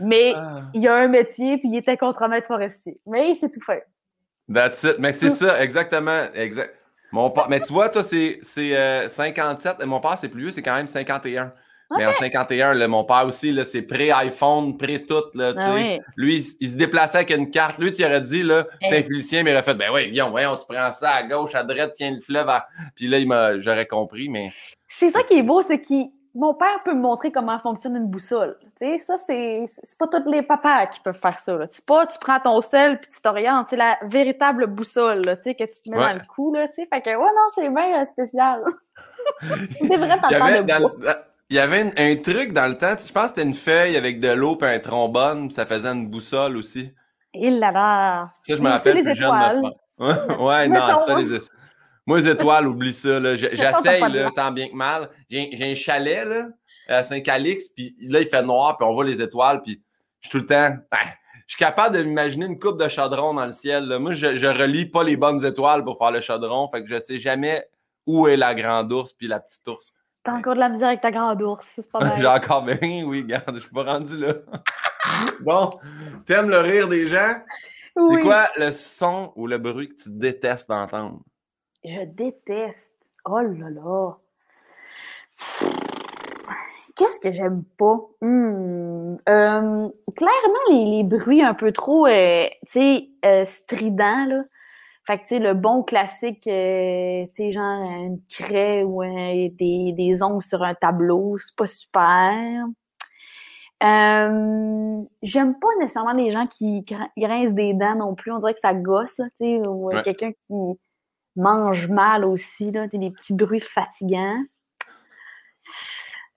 Mais 0.00 0.32
ah. 0.34 0.62
il 0.74 0.88
a 0.88 0.96
un 0.96 1.08
métier, 1.08 1.58
puis 1.58 1.68
il 1.68 1.76
était 1.76 1.96
contre-maître 1.96 2.46
forestier. 2.46 2.98
Mais 3.06 3.30
il 3.30 3.36
sait 3.36 3.50
tout 3.50 3.60
faire. 3.60 3.82
That's 4.52 4.82
it. 4.84 4.98
Mais 4.98 5.12
c'est 5.12 5.30
ça, 5.30 5.62
exactement. 5.62 6.26
Exact. 6.34 6.74
Mon 7.12 7.32
Mais 7.48 7.60
tu 7.60 7.72
vois, 7.72 7.88
toi, 7.88 8.02
c'est 8.02 8.40
57. 8.42 9.76
Euh, 9.80 9.82
et 9.82 9.86
mon 9.86 10.00
père, 10.00 10.16
c'est 10.18 10.28
plus 10.28 10.42
vieux, 10.42 10.50
c'est 10.50 10.62
quand 10.62 10.74
même 10.74 10.86
51. 10.86 11.52
Mais 11.98 12.06
en 12.06 12.12
51, 12.12 12.72
là, 12.72 12.88
mon 12.88 13.04
père 13.04 13.26
aussi, 13.26 13.54
c'est 13.64 13.82
pré-iPhone, 13.82 14.78
pré-tout. 14.78 15.24
Là, 15.34 15.52
ah 15.56 15.76
Lui, 16.16 16.56
il, 16.58 16.70
se 16.70 16.76
déplaçait 16.76 17.18
avec 17.18 17.30
une 17.30 17.50
carte. 17.50 17.78
Lui, 17.78 17.92
tu 17.92 18.02
aurais 18.02 18.22
dit, 18.22 18.42
là, 18.42 18.66
Saint-Félicien, 18.88 19.42
mais 19.42 19.50
il 19.50 19.54
aurait 19.54 19.62
fait 19.62 19.74
Ben 19.74 19.90
oui, 19.92 20.10
Guillaume, 20.10 20.30
voyons, 20.30 20.56
tu 20.56 20.64
prends 20.66 20.90
ça 20.92 21.10
à 21.10 21.22
gauche, 21.22 21.54
à 21.54 21.64
droite, 21.64 21.92
tiens 21.94 22.12
le 22.12 22.20
fleuve. 22.20 22.50
Puis 22.94 23.08
là, 23.08 23.60
j'aurais 23.60 23.86
compris, 23.86 24.30
mais. 24.30 24.52
C'est 24.88 25.10
ça 25.10 25.22
qui 25.22 25.34
est 25.34 25.42
beau, 25.42 25.60
c'est 25.60 25.82
qu'il 25.82 26.08
mon 26.34 26.54
père 26.54 26.82
peut 26.84 26.94
me 26.94 27.00
montrer 27.00 27.30
comment 27.30 27.58
fonctionne 27.58 27.96
une 27.96 28.06
boussole. 28.06 28.56
Tu 28.80 28.86
sais, 28.86 28.98
ça, 28.98 29.16
c'est, 29.16 29.66
c'est 29.68 29.98
pas 29.98 30.06
tous 30.06 30.30
les 30.30 30.42
papas 30.42 30.86
qui 30.86 31.00
peuvent 31.00 31.18
faire 31.18 31.38
ça. 31.40 31.58
C'est 31.70 31.84
pas, 31.84 32.06
tu 32.06 32.18
prends 32.18 32.40
ton 32.40 32.60
sel 32.60 32.98
puis 32.98 33.08
tu 33.08 33.20
t'orientes. 33.20 33.66
C'est 33.68 33.76
la 33.76 33.98
véritable 34.04 34.66
boussole, 34.66 35.22
tu 35.22 35.42
sais, 35.42 35.54
que 35.54 35.64
tu 35.64 35.82
te 35.82 35.90
mets 35.90 35.98
dans 35.98 36.14
le 36.14 36.26
cou, 36.34 36.54
là, 36.54 36.68
tu 36.68 36.74
sais. 36.74 36.88
Fait 36.92 37.02
que, 37.02 37.10
ouais, 37.10 37.16
non, 37.16 37.48
c'est 37.54 37.68
bien 37.68 38.00
euh, 38.00 38.04
spécial. 38.06 38.62
c'est 39.78 39.96
vrai, 39.96 40.18
papa. 40.20 41.26
Il 41.50 41.56
y 41.56 41.58
avait 41.58 41.92
un, 41.98 42.16
truc 42.16 42.54
dans 42.54 42.66
le 42.66 42.78
temps, 42.78 42.94
je 42.98 43.12
pense 43.12 43.24
que 43.24 43.28
c'était 43.28 43.42
une 43.42 43.52
feuille 43.52 43.98
avec 43.98 44.20
de 44.20 44.30
l'eau 44.30 44.56
et 44.62 44.64
un 44.64 44.78
trombone, 44.78 45.50
ça 45.50 45.66
faisait 45.66 45.90
une 45.90 46.08
boussole 46.08 46.56
aussi. 46.56 46.94
Il 47.34 47.58
là 47.58 48.26
Ça, 48.42 48.56
je 48.56 48.62
me 48.62 48.70
rappelle 48.70 49.02
plus 49.02 49.14
jeune 49.14 49.62
de 49.98 50.42
ouais, 50.42 50.68
non, 50.68 50.98
ça, 51.06 51.14
les 51.18 51.34
moi, 52.06 52.18
les 52.18 52.28
étoiles, 52.28 52.66
oublie 52.66 52.94
ça. 52.94 53.36
J'essaye, 53.36 54.02
tant 54.34 54.50
bien 54.50 54.68
que 54.68 54.74
mal. 54.74 55.10
J'ai 55.30 55.56
un 55.60 55.74
chalet 55.74 56.26
là, 56.26 56.48
à 56.88 57.02
Saint-Calix, 57.02 57.68
puis 57.68 57.94
là, 58.00 58.20
il 58.20 58.26
fait 58.26 58.42
noir, 58.42 58.76
puis 58.76 58.86
on 58.86 58.92
voit 58.92 59.04
les 59.04 59.22
étoiles, 59.22 59.62
puis 59.62 59.80
je 60.20 60.28
suis 60.28 60.30
tout 60.30 60.38
le 60.38 60.46
temps. 60.46 60.76
Ben, 60.90 60.98
je 61.46 61.54
suis 61.54 61.58
capable 61.58 61.96
de 61.96 62.02
m'imaginer 62.02 62.46
une 62.46 62.58
coupe 62.58 62.80
de 62.80 62.88
chaudron 62.88 63.34
dans 63.34 63.46
le 63.46 63.52
ciel. 63.52 63.98
Moi, 63.98 64.14
je, 64.14 64.36
je 64.36 64.46
relis 64.46 64.86
pas 64.86 65.04
les 65.04 65.16
bonnes 65.16 65.44
étoiles 65.44 65.84
pour 65.84 65.98
faire 65.98 66.10
le 66.10 66.20
chaudron, 66.20 66.68
fait 66.68 66.82
que 66.82 66.88
je 66.88 66.98
sais 66.98 67.18
jamais 67.18 67.64
où 68.06 68.26
est 68.26 68.36
la 68.36 68.54
grande 68.54 68.92
ours 68.92 69.12
puis 69.12 69.28
la 69.28 69.40
petite 69.40 69.66
ours. 69.68 69.92
T'as 70.24 70.34
encore 70.34 70.54
de 70.54 70.60
la 70.60 70.68
misère 70.68 70.88
avec 70.88 71.00
ta 71.00 71.10
grande 71.10 71.42
ours, 71.42 71.68
c'est 71.74 71.90
pas 71.90 72.00
mal. 72.00 72.18
J'ai 72.18 72.26
encore 72.26 72.62
bien, 72.62 73.04
oui, 73.04 73.22
regarde, 73.22 73.54
je 73.54 73.60
suis 73.60 73.70
pas 73.70 73.84
rendu 73.84 74.16
là. 74.18 74.34
bon, 75.40 75.70
t'aimes 76.26 76.48
le 76.48 76.58
rire 76.58 76.88
des 76.88 77.08
gens? 77.08 77.34
Oui. 77.96 78.14
C'est 78.14 78.22
quoi 78.22 78.48
le 78.56 78.70
son 78.70 79.32
ou 79.36 79.46
le 79.46 79.58
bruit 79.58 79.88
que 79.88 80.02
tu 80.02 80.10
détestes 80.10 80.68
d'entendre? 80.68 81.20
Je 81.84 82.04
déteste. 82.04 82.94
Oh 83.24 83.40
là 83.40 83.70
là. 83.70 84.16
Qu'est-ce 86.94 87.18
que 87.18 87.32
j'aime 87.32 87.64
pas? 87.78 87.98
Hmm, 88.20 89.16
euh, 89.28 89.88
clairement, 90.16 90.68
les, 90.68 91.02
bruits 91.02 91.42
un 91.42 91.54
peu 91.54 91.72
trop, 91.72 92.06
euh, 92.06 92.46
tu 92.66 92.80
sais, 92.80 93.08
euh, 93.24 93.44
stridents, 93.46 94.26
là. 94.26 94.44
Fait 95.04 95.18
que, 95.18 95.22
tu 95.22 95.28
sais, 95.30 95.38
le 95.40 95.54
bon 95.54 95.82
classique, 95.82 96.42
tu 96.42 96.50
sais, 96.50 97.50
genre 97.50 97.90
une 97.90 98.20
craie 98.28 98.84
ou 98.84 99.02
des, 99.02 99.92
des 99.96 100.22
ongles 100.22 100.44
sur 100.44 100.62
un 100.62 100.74
tableau, 100.74 101.38
c'est 101.38 101.56
pas 101.56 101.66
super. 101.66 102.66
J'aime 103.80 105.58
pas 105.58 105.68
nécessairement 105.80 106.12
les 106.12 106.30
gens 106.30 106.46
qui 106.46 106.84
grincent 107.18 107.54
des 107.54 107.74
dents 107.74 107.96
non 107.96 108.14
plus. 108.14 108.30
On 108.30 108.38
dirait 108.38 108.54
que 108.54 108.60
ça 108.60 108.74
gosse, 108.74 109.16
tu 109.16 109.24
sais, 109.38 109.60
ou 109.66 109.90
quelqu'un 110.04 110.30
qui 110.46 110.78
mange 111.36 111.88
mal 111.88 112.24
aussi, 112.24 112.70
là, 112.70 112.86
des 112.88 113.10
petits 113.10 113.34
bruits 113.34 113.60
fatigants. 113.60 114.42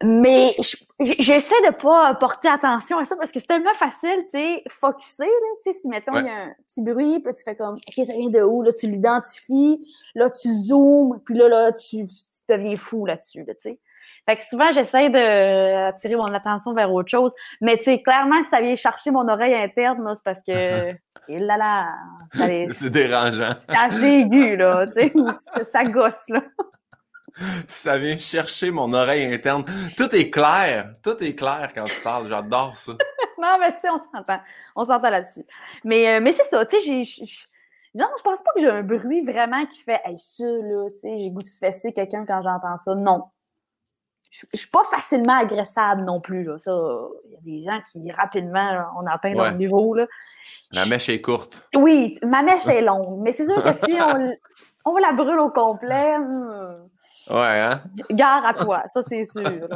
Mais 0.03 0.55
j'essaie 0.99 1.61
de 1.65 1.73
pas 1.73 2.13
porter 2.15 2.49
attention 2.49 2.97
à 2.97 3.05
ça 3.05 3.15
parce 3.15 3.31
que 3.31 3.39
c'est 3.39 3.47
tellement 3.47 3.73
facile, 3.73 4.25
tu 4.25 4.37
sais, 4.37 4.63
focusser, 4.69 5.23
là, 5.23 5.47
tu 5.63 5.71
sais, 5.71 5.79
si, 5.79 5.87
mettons, 5.87 6.19
il 6.19 6.25
y 6.25 6.29
a 6.29 6.43
un 6.43 6.55
petit 6.67 6.83
bruit, 6.83 7.21
puis 7.21 7.33
tu 7.33 7.43
fais 7.43 7.55
comme, 7.55 7.75
OK, 7.75 8.05
ça 8.05 8.13
vient 8.13 8.29
de 8.29 8.41
où, 8.41 8.61
là, 8.61 8.73
tu 8.73 8.87
l'identifies, 8.87 9.87
là, 10.13 10.29
tu 10.29 10.49
zoomes, 10.49 11.21
puis 11.25 11.35
là, 11.35 11.47
là, 11.47 11.71
tu, 11.71 12.05
deviens 12.49 12.75
fou 12.75 13.05
là-dessus, 13.05 13.45
tu 13.45 13.53
sais. 13.59 13.79
Fait 14.27 14.37
que 14.37 14.43
souvent, 14.43 14.71
j'essaie 14.71 15.09
d'attirer 15.09 16.15
mon 16.15 16.33
attention 16.33 16.73
vers 16.73 16.91
autre 16.91 17.09
chose. 17.09 17.31
Mais 17.61 17.77
tu 17.77 17.83
sais, 17.83 18.01
clairement, 18.01 18.41
si 18.41 18.49
ça 18.49 18.59
vient 18.59 18.75
chercher 18.75 19.11
mon 19.11 19.27
oreille 19.27 19.53
interne, 19.53 20.13
c'est 20.15 20.23
parce 20.23 20.41
que. 20.41 20.93
là 21.27 21.57
là, 21.57 21.93
c'est 22.71 22.89
dérangeant. 22.89 23.55
C'est 23.59 23.77
assez 23.77 24.05
aigu, 24.05 24.57
là. 24.57 24.87
Tu 24.87 24.93
sais, 24.93 25.13
ça 25.71 25.83
gosse, 25.83 26.29
là. 26.29 26.41
ça 27.67 27.97
vient 27.99 28.17
chercher 28.17 28.71
mon 28.71 28.91
oreille 28.93 29.31
interne. 29.31 29.63
Tout 29.95 30.13
est 30.15 30.31
clair. 30.31 30.91
Tout 31.03 31.23
est 31.23 31.35
clair 31.35 31.69
quand 31.75 31.85
tu 31.85 32.01
parles. 32.01 32.27
J'adore 32.27 32.75
ça. 32.75 32.93
non, 33.41 33.57
mais 33.59 33.73
tu 33.73 33.81
sais, 33.81 33.89
on 33.89 33.99
s'entend. 33.99 34.39
On 34.75 34.83
s'entend 34.83 35.09
là-dessus. 35.11 35.45
Mais, 35.83 36.15
euh, 36.15 36.19
mais 36.19 36.31
c'est 36.31 36.45
ça, 36.45 36.65
tu 36.65 36.81
sais, 36.81 37.03
j'ai. 37.03 37.25
Non, 37.93 38.07
je 38.17 38.23
pense 38.23 38.41
pas 38.43 38.51
que 38.55 38.59
j'ai 38.59 38.69
un 38.69 38.83
bruit 38.83 39.23
vraiment 39.23 39.65
qui 39.67 39.79
fait 39.79 40.01
Hey, 40.03 40.19
ça, 40.19 40.43
là, 40.43 40.89
tu 40.89 40.99
sais, 40.99 41.17
j'ai 41.17 41.29
goût 41.29 41.43
de 41.43 41.47
fesser 41.47 41.93
quelqu'un 41.93 42.25
quand 42.25 42.41
j'entends 42.41 42.75
ça. 42.75 42.93
Non 42.95 43.23
je, 44.35 44.45
ne 44.53 44.57
suis 44.57 44.69
pas 44.69 44.83
facilement 44.83 45.37
agressable 45.37 46.03
non 46.03 46.19
plus. 46.19 46.43
Là. 46.43 46.57
Ça, 46.59 46.71
il 47.25 47.31
y 47.31 47.35
a 47.35 47.39
des 47.41 47.63
gens 47.63 47.81
qui 47.91 48.11
rapidement, 48.11 48.85
on 48.99 49.05
atteint 49.07 49.33
leur 49.33 49.53
niveau. 49.53 49.93
Là. 49.93 50.07
La 50.71 50.85
mèche 50.85 51.09
est 51.09 51.21
courte. 51.21 51.67
Oui, 51.75 52.19
ma 52.23 52.41
mèche 52.41 52.67
est 52.67 52.81
longue. 52.81 53.21
Mais 53.21 53.31
c'est 53.31 53.45
sûr 53.45 53.63
que 53.63 53.73
si 53.73 53.93
on, 53.93 54.35
on 54.85 54.97
la 54.97 55.13
brûle 55.13 55.39
au 55.39 55.49
complet, 55.49 56.17
hmm, 56.17 56.85
ouais, 57.29 57.59
hein? 57.59 57.81
gare 58.11 58.45
à 58.45 58.53
toi, 58.53 58.83
ça 58.93 59.01
c'est 59.07 59.23
sûr. 59.23 59.67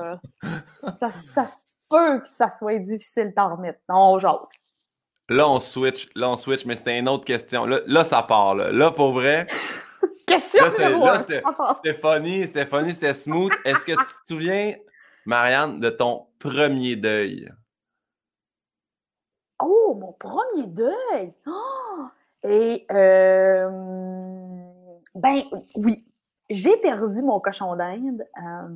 ça, 0.99 1.11
ça 1.11 1.45
se 1.45 1.65
peut 1.89 2.19
que 2.19 2.27
ça 2.27 2.49
soit 2.49 2.79
difficile 2.79 3.33
d'en 3.35 3.55
remettre. 3.55 3.79
Non, 3.87 4.19
genre. 4.19 4.49
Là, 5.29 5.47
on 5.47 5.59
switch, 5.59 6.09
là, 6.15 6.29
on 6.29 6.35
switch, 6.35 6.65
mais 6.65 6.75
c'est 6.75 6.97
une 6.97 7.07
autre 7.07 7.23
question. 7.23 7.65
Là, 7.65 7.79
là 7.85 8.03
ça 8.03 8.23
part. 8.23 8.55
Là, 8.55 8.71
là 8.71 8.91
pour 8.91 9.11
vrai, 9.11 9.45
Question 10.27 10.65
c'était 11.75 11.93
funny, 12.65 12.93
c'était 12.93 13.13
smooth. 13.13 13.51
Est-ce 13.65 13.85
que 13.85 13.91
tu 13.91 13.97
te 14.23 14.27
souviens, 14.27 14.75
Marianne, 15.25 15.79
de 15.79 15.89
ton 15.89 16.27
premier 16.39 16.95
deuil? 16.95 17.51
Oh, 19.61 19.97
mon 19.99 20.13
premier 20.13 20.67
deuil! 20.67 21.33
Oh! 21.47 22.05
Et, 22.43 22.85
euh, 22.91 23.69
ben 25.15 25.41
oui, 25.75 26.05
j'ai 26.49 26.77
perdu 26.77 27.21
mon 27.21 27.39
cochon 27.39 27.75
d'Inde. 27.75 28.25
Euh, 28.37 28.67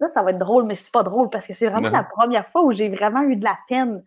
là, 0.00 0.08
ça 0.08 0.22
va 0.22 0.30
être 0.30 0.38
drôle, 0.38 0.64
mais 0.64 0.74
c'est 0.74 0.92
pas 0.92 1.02
drôle 1.02 1.30
parce 1.30 1.46
que 1.46 1.54
c'est 1.54 1.68
vraiment 1.68 1.88
la 1.88 2.04
première 2.04 2.46
fois 2.48 2.62
où 2.62 2.72
j'ai 2.72 2.90
vraiment 2.90 3.22
eu 3.22 3.36
de 3.36 3.44
la 3.44 3.56
peine 3.68 4.02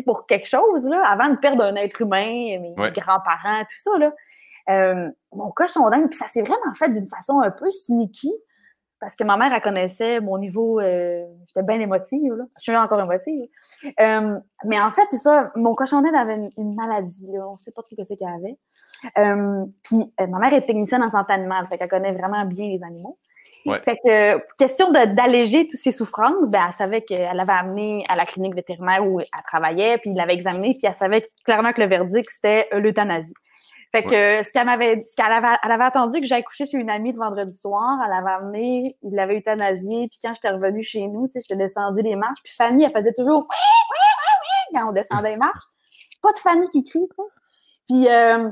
pour 0.00 0.26
quelque 0.26 0.48
chose, 0.48 0.88
là, 0.88 1.06
avant 1.06 1.28
de 1.28 1.36
perdre 1.36 1.64
un 1.64 1.74
être 1.76 2.00
humain, 2.00 2.58
mes 2.58 2.74
grands-parents, 2.92 3.62
tout 3.64 3.78
ça. 3.78 3.98
Là. 3.98 4.12
Euh, 4.68 5.10
mon 5.32 5.50
cochon 5.50 5.88
d'Inde, 5.90 6.08
puis 6.08 6.18
ça 6.18 6.26
s'est 6.26 6.42
vraiment 6.42 6.72
fait 6.74 6.90
d'une 6.90 7.08
façon 7.08 7.40
un 7.40 7.50
peu 7.50 7.70
sneaky, 7.70 8.32
parce 9.02 9.16
que 9.16 9.24
ma 9.24 9.36
mère, 9.36 9.52
elle 9.52 9.60
connaissait 9.60 10.20
mon 10.20 10.38
niveau, 10.38 10.78
euh, 10.78 11.24
j'étais 11.48 11.64
bien 11.64 11.80
émotive, 11.80 12.34
là. 12.34 12.44
Je 12.56 12.62
suis 12.62 12.76
encore 12.76 13.00
émotive. 13.00 13.48
Euh, 14.00 14.38
mais 14.64 14.80
en 14.80 14.92
fait, 14.92 15.02
c'est 15.10 15.18
ça, 15.18 15.50
mon 15.56 15.74
cochon 15.74 16.02
d'Inde 16.02 16.14
avait 16.14 16.38
une, 16.56 16.76
maladie, 16.76 17.26
là. 17.32 17.48
On 17.48 17.56
sait 17.56 17.72
pas 17.72 17.82
trop 17.82 17.96
ce 18.00 18.14
qu'il 18.14 18.28
avait. 18.28 18.56
Euh, 19.18 19.64
puis 19.82 20.14
ma 20.20 20.38
mère 20.38 20.54
est 20.54 20.64
technicienne 20.64 21.02
en 21.02 21.08
santé 21.08 21.32
animale, 21.32 21.66
fait 21.66 21.78
qu'elle 21.78 21.88
connaît 21.88 22.12
vraiment 22.12 22.44
bien 22.44 22.68
les 22.68 22.84
animaux. 22.84 23.18
Fait 23.84 23.96
que, 23.96 24.38
question 24.56 24.92
d'alléger 24.92 25.66
toutes 25.66 25.80
ses 25.80 25.90
souffrances, 25.90 26.48
ben, 26.48 26.62
elle 26.66 26.72
savait 26.72 27.02
qu'elle 27.02 27.40
avait 27.40 27.52
amené 27.52 28.04
à 28.08 28.14
la 28.14 28.24
clinique 28.24 28.54
vétérinaire 28.54 29.04
où 29.04 29.18
elle 29.18 29.26
travaillait, 29.44 29.98
puis 29.98 30.10
il 30.10 30.16
l'avait 30.16 30.34
examiné, 30.34 30.74
puis 30.74 30.82
elle 30.84 30.94
savait 30.94 31.22
clairement 31.44 31.72
que 31.72 31.80
le 31.80 31.88
verdict, 31.88 32.30
c'était 32.30 32.68
l'euthanasie. 32.72 33.34
Fait 33.92 34.02
que 34.02 34.42
ce 34.42 34.50
qu'elle 34.50 34.64
m'avait 34.64 35.02
ce 35.02 35.14
qu'elle 35.14 35.30
avait, 35.30 35.54
elle 35.62 35.70
avait 35.70 35.84
attendu 35.84 36.18
que 36.18 36.26
j'aille 36.26 36.42
coucher 36.42 36.64
chez 36.64 36.78
une 36.78 36.88
amie 36.88 37.12
le 37.12 37.18
vendredi 37.18 37.54
soir, 37.54 37.98
elle 38.06 38.12
avait 38.12 38.30
amené, 38.30 38.96
il 39.02 39.14
l'avait 39.14 39.36
euthanasié, 39.36 40.08
puis 40.08 40.18
quand 40.22 40.32
j'étais 40.32 40.48
revenue 40.48 40.82
chez 40.82 41.06
nous, 41.08 41.26
tu 41.26 41.32
sais, 41.32 41.40
j'étais 41.42 41.56
descendue 41.56 42.00
les 42.00 42.16
marches, 42.16 42.42
puis 42.42 42.54
Fanny, 42.56 42.84
elle 42.84 42.90
faisait 42.90 43.12
toujours 43.12 43.40
oui, 43.40 43.56
oui, 43.90 43.98
oui, 44.18 44.48
oui 44.72 44.80
quand 44.80 44.88
on 44.88 44.92
descendait 44.92 45.32
les 45.32 45.36
marches. 45.36 45.64
Pas 46.22 46.32
de 46.32 46.38
Fanny 46.38 46.68
qui 46.70 46.82
crie, 46.84 47.06
tu 47.06 47.16
sais. 47.16 47.28
Puis 47.86 48.08
euh, 48.08 48.48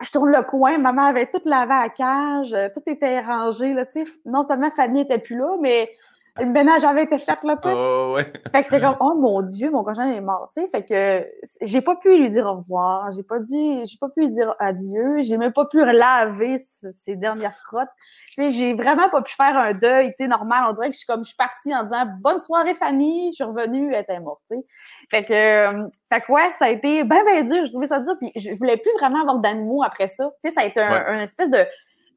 je 0.00 0.10
tourne 0.12 0.30
le 0.30 0.42
coin, 0.42 0.78
maman 0.78 1.06
avait 1.06 1.26
tout 1.26 1.42
lavé 1.44 1.74
à 1.74 1.88
cage, 1.88 2.54
tout 2.72 2.82
était 2.86 3.20
rangé, 3.20 3.74
là, 3.74 3.84
tu 3.84 4.04
sais. 4.04 4.10
Non 4.26 4.44
seulement 4.44 4.70
Fanny 4.70 5.00
était 5.00 5.18
plus 5.18 5.36
là, 5.36 5.56
mais 5.60 5.90
le 6.38 6.46
ménage 6.46 6.84
avait 6.84 7.04
été 7.04 7.18
fait, 7.18 7.42
là, 7.42 7.56
tu 7.56 7.68
sais. 7.68 7.74
Oh, 7.74 8.12
ouais. 8.14 8.32
Fait 8.52 8.62
que 8.62 8.64
j'étais 8.64 8.80
comme, 8.80 8.96
oh 9.00 9.14
mon 9.14 9.42
Dieu, 9.42 9.70
mon 9.70 9.82
conjoint 9.82 10.10
est 10.10 10.20
mort, 10.20 10.50
tu 10.52 10.60
sais. 10.60 10.68
Fait 10.68 10.84
que 10.84 11.26
j'ai 11.62 11.80
pas 11.80 11.96
pu 11.96 12.16
lui 12.16 12.30
dire 12.30 12.46
au 12.46 12.56
revoir, 12.56 13.10
j'ai 13.12 13.22
pas 13.22 13.38
dit, 13.38 13.80
j'ai 13.86 13.98
pas 13.98 14.08
pu 14.08 14.20
lui 14.20 14.28
dire 14.28 14.54
adieu, 14.58 15.16
j'ai 15.20 15.36
même 15.36 15.52
pas 15.52 15.66
pu 15.66 15.84
laver 15.84 16.58
ses 16.58 17.16
dernières 17.16 17.58
crottes. 17.62 17.88
Tu 18.28 18.34
sais, 18.34 18.50
j'ai 18.50 18.74
vraiment 18.74 19.08
pas 19.10 19.22
pu 19.22 19.34
faire 19.34 19.56
un 19.56 19.72
deuil, 19.72 20.08
tu 20.10 20.24
sais, 20.24 20.28
normal. 20.28 20.66
On 20.68 20.72
dirait 20.72 20.88
que 20.88 20.94
je 20.94 20.98
suis 20.98 21.06
comme, 21.06 21.24
je 21.24 21.28
suis 21.28 21.36
partie 21.36 21.74
en 21.74 21.84
disant, 21.84 22.04
bonne 22.20 22.38
soirée, 22.38 22.74
Fanny, 22.74 23.30
je 23.32 23.36
suis 23.36 23.44
revenue, 23.44 23.92
elle 23.92 24.02
était 24.02 24.20
morte, 24.20 24.40
tu 24.48 24.56
sais. 24.56 24.66
Fait 25.10 25.24
que, 25.24 25.32
euh, 25.32 25.88
fait 26.12 26.20
que 26.20 26.32
ouais, 26.32 26.52
ça 26.58 26.66
a 26.66 26.70
été 26.70 27.04
ben, 27.04 27.22
ben 27.24 27.46
dur, 27.48 27.64
je 27.64 27.70
trouvais 27.70 27.86
ça 27.86 28.00
dur, 28.00 28.14
puis 28.20 28.32
je 28.36 28.52
voulais 28.54 28.76
plus 28.76 28.92
vraiment 28.98 29.20
avoir 29.20 29.38
d'animaux 29.38 29.82
après 29.82 30.08
ça. 30.08 30.30
Tu 30.42 30.48
sais, 30.48 30.54
ça 30.54 30.62
a 30.62 30.64
été 30.64 30.80
un, 30.80 31.06
un 31.06 31.20
espèce 31.20 31.50
de, 31.50 31.58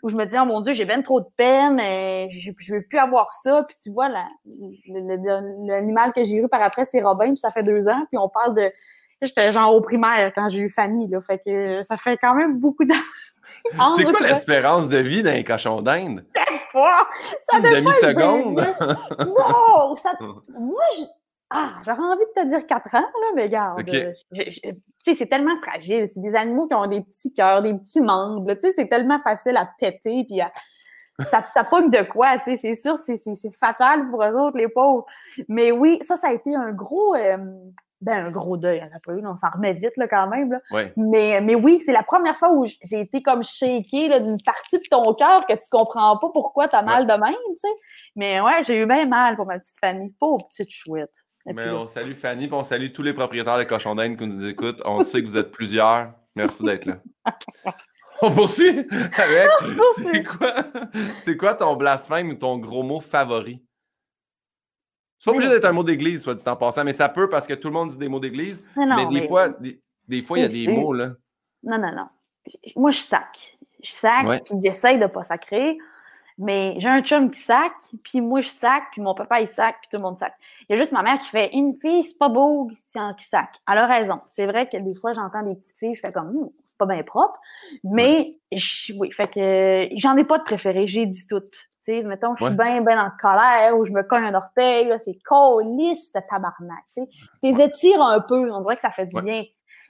où 0.04 0.10
je 0.10 0.16
me 0.16 0.26
dis, 0.26 0.36
oh 0.40 0.46
mon 0.46 0.62
Dieu, 0.62 0.74
j'ai 0.74 0.86
bien 0.86 1.02
trop 1.02 1.20
de 1.20 1.28
peine, 1.38 1.80
et 1.80 2.28
je, 2.30 2.52
je 2.58 2.76
veux 2.76 2.82
plus 2.82 2.98
avoir 2.98 3.32
ça. 3.44 3.64
Puis 3.68 3.78
tu 3.82 3.92
vois, 3.92 4.10
l'animal 4.88 6.14
que 6.14 6.24
j'ai 6.24 6.38
eu 6.38 6.48
par 6.48 6.62
après, 6.62 6.86
c'est 6.86 7.02
Robin, 7.02 7.30
puis 7.30 7.40
ça 7.40 7.50
fait 7.50 7.64
deux 7.64 7.88
ans. 7.88 8.06
Puis 8.10 8.18
on 8.18 8.30
parle 8.30 8.56
de. 8.56 8.72
J'étais 9.22 9.52
genre 9.52 9.76
au 9.76 9.82
primaire 9.82 10.32
quand 10.34 10.50
j'ai 10.50 10.62
eu 10.62 10.70
Fanny, 10.70 11.08
là. 11.08 11.20
Fait 11.22 11.38
que 11.38 11.84
ça 11.84 11.98
fait 11.98 12.18
quand 12.18 12.34
même 12.34 12.60
beaucoup 12.60 12.86
d'années. 12.86 13.00
C'est 13.96 14.04
quoi 14.04 14.20
l'espérance 14.22 14.90
de 14.90 14.98
vie 14.98 15.24
d'un 15.24 15.44
cochon 15.44 15.82
d'Inde? 15.82 16.26
Ça 16.74 17.58
Une 17.58 17.64
demi-seconde? 17.64 18.66
non! 19.20 19.96
Ça... 19.98 20.14
Moi, 20.20 20.82
je... 20.98 21.04
Ah, 21.54 21.74
j'aurais 21.86 22.00
envie 22.00 22.24
de 22.24 22.42
te 22.42 22.48
dire 22.48 22.66
quatre 22.66 22.96
ans, 22.96 23.02
là, 23.02 23.28
mais 23.36 23.44
regarde. 23.44 23.82
Euh, 23.90 24.14
tu 24.34 24.52
sais, 25.04 25.14
c'est 25.14 25.28
tellement 25.28 25.58
fragile. 25.58 26.08
C'est 26.08 26.22
des 26.22 26.34
animaux 26.34 26.66
qui 26.66 26.76
ont 26.76 26.88
des 26.88 27.02
petits 27.02 27.34
cœurs, 27.34 27.62
des 27.62 27.74
petits 27.74 28.00
membres. 28.00 28.54
Tu 28.54 28.62
sais, 28.62 28.72
c'est 28.72 28.88
tellement 28.88 29.20
facile 29.20 29.58
à 29.58 29.70
péter, 29.78 30.24
puis 30.24 30.40
ça, 31.28 31.44
ça 31.54 31.64
pogne 31.66 31.90
de 31.90 32.04
quoi, 32.04 32.40
tu 32.40 32.56
sais. 32.56 32.56
C'est 32.56 32.76
sûr, 32.76 32.98
c'est 32.98 33.18
fatal 33.60 34.10
pour 34.10 34.24
eux 34.24 34.34
autres, 34.34 34.58
les 34.58 34.70
pauvres. 34.70 35.06
Mais 35.50 35.72
oui, 35.72 36.00
ça, 36.04 36.16
ça 36.16 36.30
a 36.30 36.34
été 36.34 36.56
un 36.56 36.72
gros... 36.72 37.16
Euh, 37.16 37.38
ben, 38.00 38.26
un 38.26 38.32
gros 38.32 38.58
deuil, 38.58 38.82
on 38.82 38.96
a 38.96 39.00
pas 39.00 39.14
eu, 39.14 39.24
on 39.28 39.36
s'en 39.36 39.50
remet 39.54 39.74
vite, 39.74 39.96
là, 39.96 40.08
quand 40.08 40.28
même. 40.28 40.52
Là. 40.52 40.60
Mais, 40.98 41.40
mais 41.42 41.54
oui, 41.54 41.80
c'est 41.80 41.92
la 41.92 42.02
première 42.02 42.36
fois 42.36 42.52
où 42.52 42.66
j'ai 42.66 43.00
été 43.00 43.22
comme 43.22 43.44
shakée 43.44 44.10
d'une 44.20 44.42
partie 44.42 44.80
de 44.80 44.84
ton 44.90 45.14
cœur 45.14 45.46
que 45.46 45.54
tu 45.54 45.70
comprends 45.70 46.18
pas 46.18 46.30
pourquoi 46.34 46.68
tu 46.68 46.76
as 46.76 46.82
mal 46.82 47.06
de 47.06 47.14
même, 47.14 47.34
tu 47.34 47.58
sais. 47.60 47.68
Mais 48.16 48.42
ouais, 48.42 48.64
j'ai 48.64 48.78
eu 48.78 48.88
bien 48.88 49.06
mal 49.06 49.36
pour 49.36 49.46
ma 49.46 49.60
petite 49.60 49.78
famille. 49.80 50.12
Pauvre 50.20 50.48
petite 50.48 50.72
chouette. 50.72 51.12
Mais 51.46 51.70
on 51.70 51.88
salue 51.88 52.14
Fanny, 52.14 52.46
et 52.46 52.54
on 52.54 52.64
salue 52.64 52.92
tous 52.92 53.02
les 53.02 53.14
propriétaires 53.14 53.58
de 53.58 53.64
cochons 53.64 53.96
d'Inde 53.96 54.18
qui 54.18 54.28
nous 54.28 54.46
écoutent. 54.48 54.82
On 54.86 55.02
sait 55.02 55.22
que 55.22 55.28
vous 55.28 55.38
êtes 55.38 55.52
plusieurs. 55.52 56.14
Merci 56.36 56.64
d'être 56.64 56.86
là. 56.86 56.98
On 58.22 58.32
poursuit 58.32 58.88
avec. 59.18 59.50
C'est 59.96 60.24
quoi, 60.24 60.54
c'est 61.22 61.38
quoi 61.38 61.54
ton 61.56 61.76
blasphème 61.76 62.30
ou 62.30 62.36
ton 62.36 62.60
gros 62.60 62.84
mot 62.84 63.00
favori? 63.00 63.64
C'est 65.18 65.26
pas 65.26 65.32
obligé 65.32 65.50
d'être 65.50 65.66
un 65.66 65.72
mot 65.72 65.84
d'église, 65.84 66.22
soit 66.22 66.36
dit 66.36 66.44
en 66.48 66.56
passant, 66.56 66.84
mais 66.84 66.94
ça 66.94 67.10
peut 67.10 67.30
parce 67.30 67.48
que 67.48 67.54
tout 67.54 67.68
le 67.68 67.74
monde 67.74 67.90
dit 67.90 67.98
des 67.98 68.08
mots 68.08 68.20
d'église. 68.20 68.64
Mais, 68.76 69.06
des, 69.08 69.28
Fois, 69.28 69.50
des, 69.50 70.24
fois, 70.24 70.38
il 70.38 70.42
y 70.42 70.46
a 70.46 70.48
des 70.48 70.68
mots, 70.68 70.94
là. 70.94 71.14
Non, 71.64 71.78
non, 71.78 71.92
non. 71.92 72.08
Moi, 72.76 72.92
je 72.92 73.00
sac. 73.00 73.56
Je 73.84 73.92
sac, 73.92 74.44
puis 74.46 74.56
j'essaye 74.64 74.98
de 74.98 75.04
ne 75.04 75.08
pas 75.08 75.24
sacrer. 75.24 75.78
Mais 76.44 76.74
j'ai 76.80 76.88
un 76.88 77.02
chum 77.04 77.30
qui 77.30 77.40
sac, 77.40 77.72
puis 78.04 78.20
moi 78.20 78.42
je 78.42 78.50
sac, 78.50 78.86
puis 78.92 79.02
mon 79.02 79.14
papa 79.14 79.42
il 79.42 79.48
sac, 79.48 79.76
puis 79.80 79.90
tout 79.92 79.98
le 79.98 80.04
monde 80.04 80.18
sac. 80.18 80.34
Il 80.68 80.74
y 80.74 80.76
a 80.76 80.78
juste 80.78 80.92
ma 80.92 81.04
mère 81.04 81.20
qui 81.20 81.30
fait 81.30 81.52
une 81.54 81.76
fille, 81.76 82.04
c'est 82.04 82.18
pas 82.18 82.30
beau 82.30 82.68
qui 83.18 83.26
sac. 83.26 83.62
Elle 83.72 83.78
a 83.78 83.86
raison. 83.86 84.20
C'est 84.28 84.48
vrai 84.48 84.68
que 84.68 84.78
des 84.78 84.96
fois 84.96 85.14
j'entends 85.14 85.44
des 85.44 85.54
petites 85.54 85.78
filles, 85.78 85.94
je 85.94 86.00
fais 86.04 86.12
comme 86.12 86.30
hum, 86.30 86.50
c'est 86.64 86.78
pas 86.80 86.88
bien 86.88 87.04
propre. 87.04 87.40
Mais 87.84 88.40
oui, 88.98 89.12
fait 89.12 89.28
que 89.28 89.90
j'en 89.98 90.18
ai 90.18 90.24
pas 90.24 90.40
de 90.40 90.44
préféré, 90.44 90.88
j'ai 90.88 91.06
dit 91.06 91.28
tout. 91.28 91.42
Tu 91.42 91.60
sais, 91.82 92.02
mettons, 92.02 92.36
je 92.36 92.46
suis 92.46 92.56
bien, 92.56 92.82
bien 92.82 93.04
en 93.04 93.12
colère 93.20 93.78
ou 93.78 93.86
je 93.86 93.92
me 93.92 94.02
cogne 94.02 94.26
un 94.26 94.34
orteil, 94.34 94.92
c'est 95.06 95.22
colisse 95.24 96.12
de 96.12 96.22
tabarnak. 96.28 96.84
Tu 96.96 97.04
sais, 97.04 97.10
les 97.44 97.62
étires 97.62 98.02
un 98.02 98.20
peu, 98.20 98.52
on 98.52 98.62
dirait 98.62 98.76
que 98.76 98.82
ça 98.82 98.90
fait 98.90 99.06
du 99.06 99.22
bien. 99.22 99.44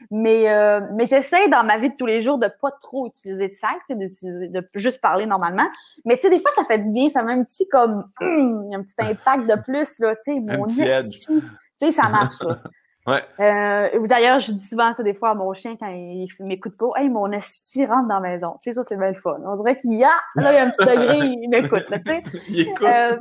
Mais, 0.09 0.49
euh, 0.49 0.81
mais 0.93 1.05
j'essaie 1.05 1.47
dans 1.49 1.63
ma 1.63 1.77
vie 1.77 1.89
de 1.89 1.95
tous 1.95 2.05
les 2.05 2.21
jours 2.21 2.37
de 2.37 2.47
pas 2.61 2.71
trop 2.81 3.07
utiliser 3.07 3.49
de 3.49 3.53
sac, 3.53 3.79
d'utiliser, 3.89 4.47
de 4.47 4.65
juste 4.75 5.01
parler 5.01 5.25
normalement. 5.25 5.67
Mais 6.05 6.15
tu 6.15 6.23
sais, 6.23 6.29
des 6.29 6.39
fois, 6.39 6.51
ça 6.55 6.63
fait 6.63 6.79
du 6.79 6.91
bien, 6.91 7.09
ça 7.09 7.23
met 7.23 7.33
un 7.33 7.43
petit 7.43 7.67
comme 7.67 8.05
hum, 8.21 8.69
un 8.73 8.81
petit 8.81 8.95
impact 8.99 9.49
de 9.49 9.61
plus, 9.61 9.99
là, 9.99 10.15
tu 10.15 10.33
sais, 10.33 10.39
mon 10.39 10.67
tu 10.67 11.87
sais, 11.87 11.91
ça 11.91 12.09
marche, 12.09 12.41
là. 12.41 12.59
Ouais. 13.07 13.23
Euh, 13.39 14.07
D'ailleurs, 14.07 14.39
je 14.39 14.51
dis 14.51 14.67
souvent 14.67 14.93
ça 14.93 15.01
des 15.01 15.15
fois 15.15 15.31
à 15.31 15.33
mon 15.33 15.53
chien 15.53 15.75
quand 15.75 15.87
il 15.87 16.27
m'écoute 16.39 16.77
pas. 16.77 16.89
Hey, 16.97 17.09
mon 17.09 17.31
esti 17.31 17.83
rentre 17.85 18.07
dans 18.07 18.19
la 18.19 18.29
maison. 18.29 18.57
Tu 18.61 18.69
sais, 18.69 18.73
ça, 18.75 18.83
c'est 18.83 18.95
bien 18.95 19.09
le 19.09 19.15
fun. 19.15 19.37
On 19.43 19.55
dirait 19.55 19.75
qu'il 19.75 19.93
y 19.93 20.03
a, 20.03 20.11
là, 20.35 20.51
il 20.51 20.55
y 20.55 20.57
a 20.59 20.65
un 20.65 20.69
petit 20.69 20.85
degré, 20.85 21.17
il 21.17 21.49
m'écoute, 21.49 21.85
tu 21.87 22.11
sais. 22.11 22.23
il 22.49 22.59
écoute. 22.59 22.83
Euh, 22.83 23.17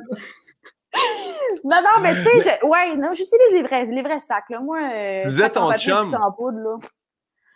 non, 1.65 1.83
non, 1.83 2.01
mais 2.03 2.15
tu 2.15 2.23
sais, 2.23 2.41
je... 2.41 2.67
ouais, 2.67 2.97
non, 2.97 3.13
j'utilise 3.13 3.53
les 3.53 3.63
vrais, 3.63 3.85
les 3.85 4.03
vrais 4.03 4.21
sacs, 4.21 4.49
là. 4.51 4.61
Moi, 4.61 4.79
euh, 4.79 5.23
Vous 5.27 5.43
êtes 5.43 5.57
en 5.57 5.73
chum. 5.77 6.17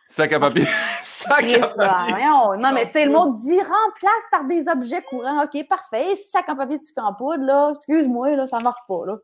Sac 0.06 0.32
à 0.32 0.40
papier. 0.40 0.66
sac 1.02 1.52
à 1.52 1.68
papier. 1.68 2.24
Non, 2.58 2.72
mais 2.72 2.86
tu 2.86 2.92
sais, 2.92 3.06
le 3.06 3.12
mot 3.12 3.32
dit 3.32 3.58
remplace 3.58 4.26
par 4.30 4.44
des 4.44 4.68
objets 4.68 5.02
courants. 5.02 5.44
OK, 5.44 5.66
parfait. 5.68 6.14
Sac 6.16 6.48
à 6.48 6.54
papier, 6.54 6.78
tu 6.78 6.92
en 7.00 7.14
poudre, 7.14 7.44
là. 7.44 7.72
Excuse-moi, 7.74 8.36
là, 8.36 8.46
ça 8.46 8.58
marche 8.58 8.86
pas, 8.86 9.06
là. 9.06 9.16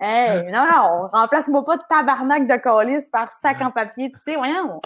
Hey, 0.00 0.42
non, 0.52 0.64
non, 0.64 1.06
remplace-moi 1.12 1.64
pas 1.64 1.76
de 1.76 1.82
tabarnak 1.88 2.46
de 2.48 2.56
colis 2.56 3.08
par 3.12 3.30
sac 3.30 3.60
en 3.60 3.70
papier, 3.70 4.10
tu 4.10 4.18
sais, 4.24 4.36
voyons. 4.36 4.80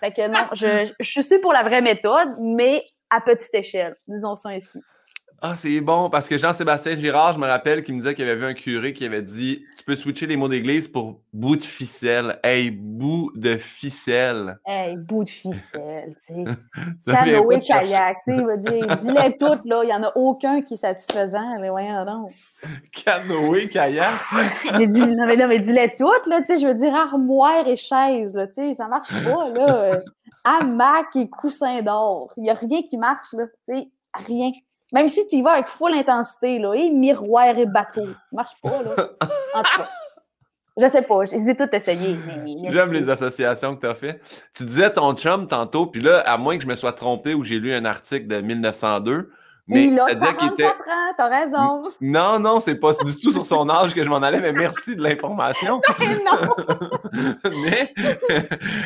Fait 0.00 0.12
que 0.12 0.28
non, 0.28 0.46
je, 0.52 0.92
je 1.00 1.20
suis 1.20 1.38
pour 1.38 1.52
la 1.52 1.62
vraie 1.62 1.82
méthode, 1.82 2.34
mais 2.38 2.84
à 3.10 3.20
petite 3.20 3.54
échelle, 3.54 3.96
disons 4.06 4.36
ça 4.36 4.54
ici. 4.54 4.80
Ah, 5.42 5.54
c'est 5.54 5.80
bon, 5.80 6.08
parce 6.08 6.28
que 6.28 6.38
Jean-Sébastien 6.38 6.96
Girard, 6.96 7.34
je 7.34 7.38
me 7.38 7.46
rappelle 7.46 7.82
qu'il 7.82 7.94
me 7.94 8.00
disait 8.00 8.14
qu'il 8.14 8.24
avait 8.24 8.36
vu 8.36 8.46
un 8.46 8.54
curé 8.54 8.92
qui 8.92 9.04
avait 9.04 9.22
dit 9.22 9.62
Tu 9.76 9.84
peux 9.84 9.96
switcher 9.96 10.26
les 10.26 10.36
mots 10.36 10.48
d'église 10.48 10.88
pour 10.88 11.20
bout 11.32 11.56
de 11.56 11.62
ficelle. 11.62 12.38
Hey, 12.42 12.70
bout 12.70 13.30
de 13.34 13.56
ficelle. 13.56 14.58
Hey, 14.66 14.96
bout 14.96 15.24
de 15.24 15.28
ficelle, 15.28 16.16
tu 16.26 16.34
sais. 16.34 16.44
Canoë, 17.12 17.60
kayak, 17.60 18.18
tu 18.24 18.32
sais, 18.32 18.38
il 18.38 18.46
va 18.46 18.56
dire 18.56 18.96
Dis-les 18.96 19.36
toutes, 19.40 19.64
là, 19.66 19.82
il 19.82 19.86
n'y 19.86 19.92
en 19.92 20.02
a 20.02 20.12
aucun 20.16 20.62
qui 20.62 20.74
est 20.74 20.78
satisfaisant. 20.78 21.58
Mais 21.60 21.68
voyons 21.68 22.04
donc. 22.04 22.32
Canoë, 22.92 23.68
kayak. 23.68 24.12
mais 24.78 24.86
dis, 24.86 25.00
non, 25.00 25.26
mais, 25.26 25.36
non, 25.36 25.48
mais 25.48 25.58
dis-les 25.58 25.94
toutes, 25.96 26.26
là, 26.26 26.40
tu 26.40 26.54
sais, 26.54 26.58
je 26.58 26.66
veux 26.66 26.74
dire 26.74 26.94
armoire 26.94 27.66
et 27.66 27.76
chaise, 27.76 28.34
là, 28.34 28.46
tu 28.46 28.54
sais, 28.54 28.74
ça 28.74 28.88
marche 28.88 29.10
pas, 29.10 29.50
là. 29.50 30.00
Hamac 30.44 31.16
et 31.16 31.28
coussin 31.28 31.82
d'or. 31.82 32.32
Il 32.36 32.44
n'y 32.44 32.50
a 32.50 32.54
rien 32.54 32.82
qui 32.82 32.98
marche, 32.98 33.32
là, 33.32 33.44
tu 33.46 33.74
sais, 33.74 33.88
rien. 34.26 34.50
Même 34.92 35.08
si 35.08 35.26
tu 35.26 35.36
y 35.36 35.42
vas 35.42 35.52
avec 35.52 35.66
full 35.66 35.94
intensité, 35.94 36.58
là, 36.58 36.74
et 36.74 36.90
miroir 36.90 37.58
et 37.58 37.66
bateau, 37.66 38.06
ça 38.06 38.12
marche 38.32 38.54
pas, 38.62 38.82
là. 38.82 39.08
En 39.54 39.62
tout 39.62 39.76
cas. 39.78 39.88
Je 40.76 40.88
sais 40.88 41.02
pas, 41.02 41.24
je 41.24 41.32
les 41.32 41.50
ai 41.50 41.54
toutes 41.54 41.72
essayées. 41.72 42.18
J'aime 42.68 42.92
les 42.92 43.08
associations 43.08 43.76
que 43.76 43.82
tu 43.82 43.86
as 43.86 43.94
fait. 43.94 44.20
Tu 44.54 44.64
disais 44.64 44.92
ton 44.92 45.14
chum 45.14 45.46
tantôt, 45.46 45.86
puis 45.86 46.00
là, 46.00 46.18
à 46.26 46.36
moins 46.36 46.56
que 46.56 46.64
je 46.64 46.68
me 46.68 46.74
sois 46.74 46.92
trompé 46.92 47.32
ou 47.34 47.44
j'ai 47.44 47.60
lu 47.60 47.72
un 47.72 47.84
article 47.84 48.26
de 48.26 48.40
1902, 48.40 49.30
mais 49.66 49.86
il 49.86 49.98
a 49.98 50.14
44 50.14 50.52
était... 50.52 50.64
ans, 50.64 51.14
t'as 51.16 51.28
raison. 51.28 51.88
Non, 52.00 52.38
non, 52.38 52.60
c'est 52.60 52.74
pas 52.74 52.92
du 52.92 53.16
tout 53.16 53.32
sur 53.32 53.46
son 53.46 53.70
âge 53.70 53.94
que 53.94 54.02
je 54.02 54.08
m'en 54.08 54.16
allais, 54.16 54.40
mais 54.40 54.52
merci 54.52 54.94
de 54.94 55.02
l'information. 55.02 55.80
non! 56.00 56.54
mais... 57.44 57.94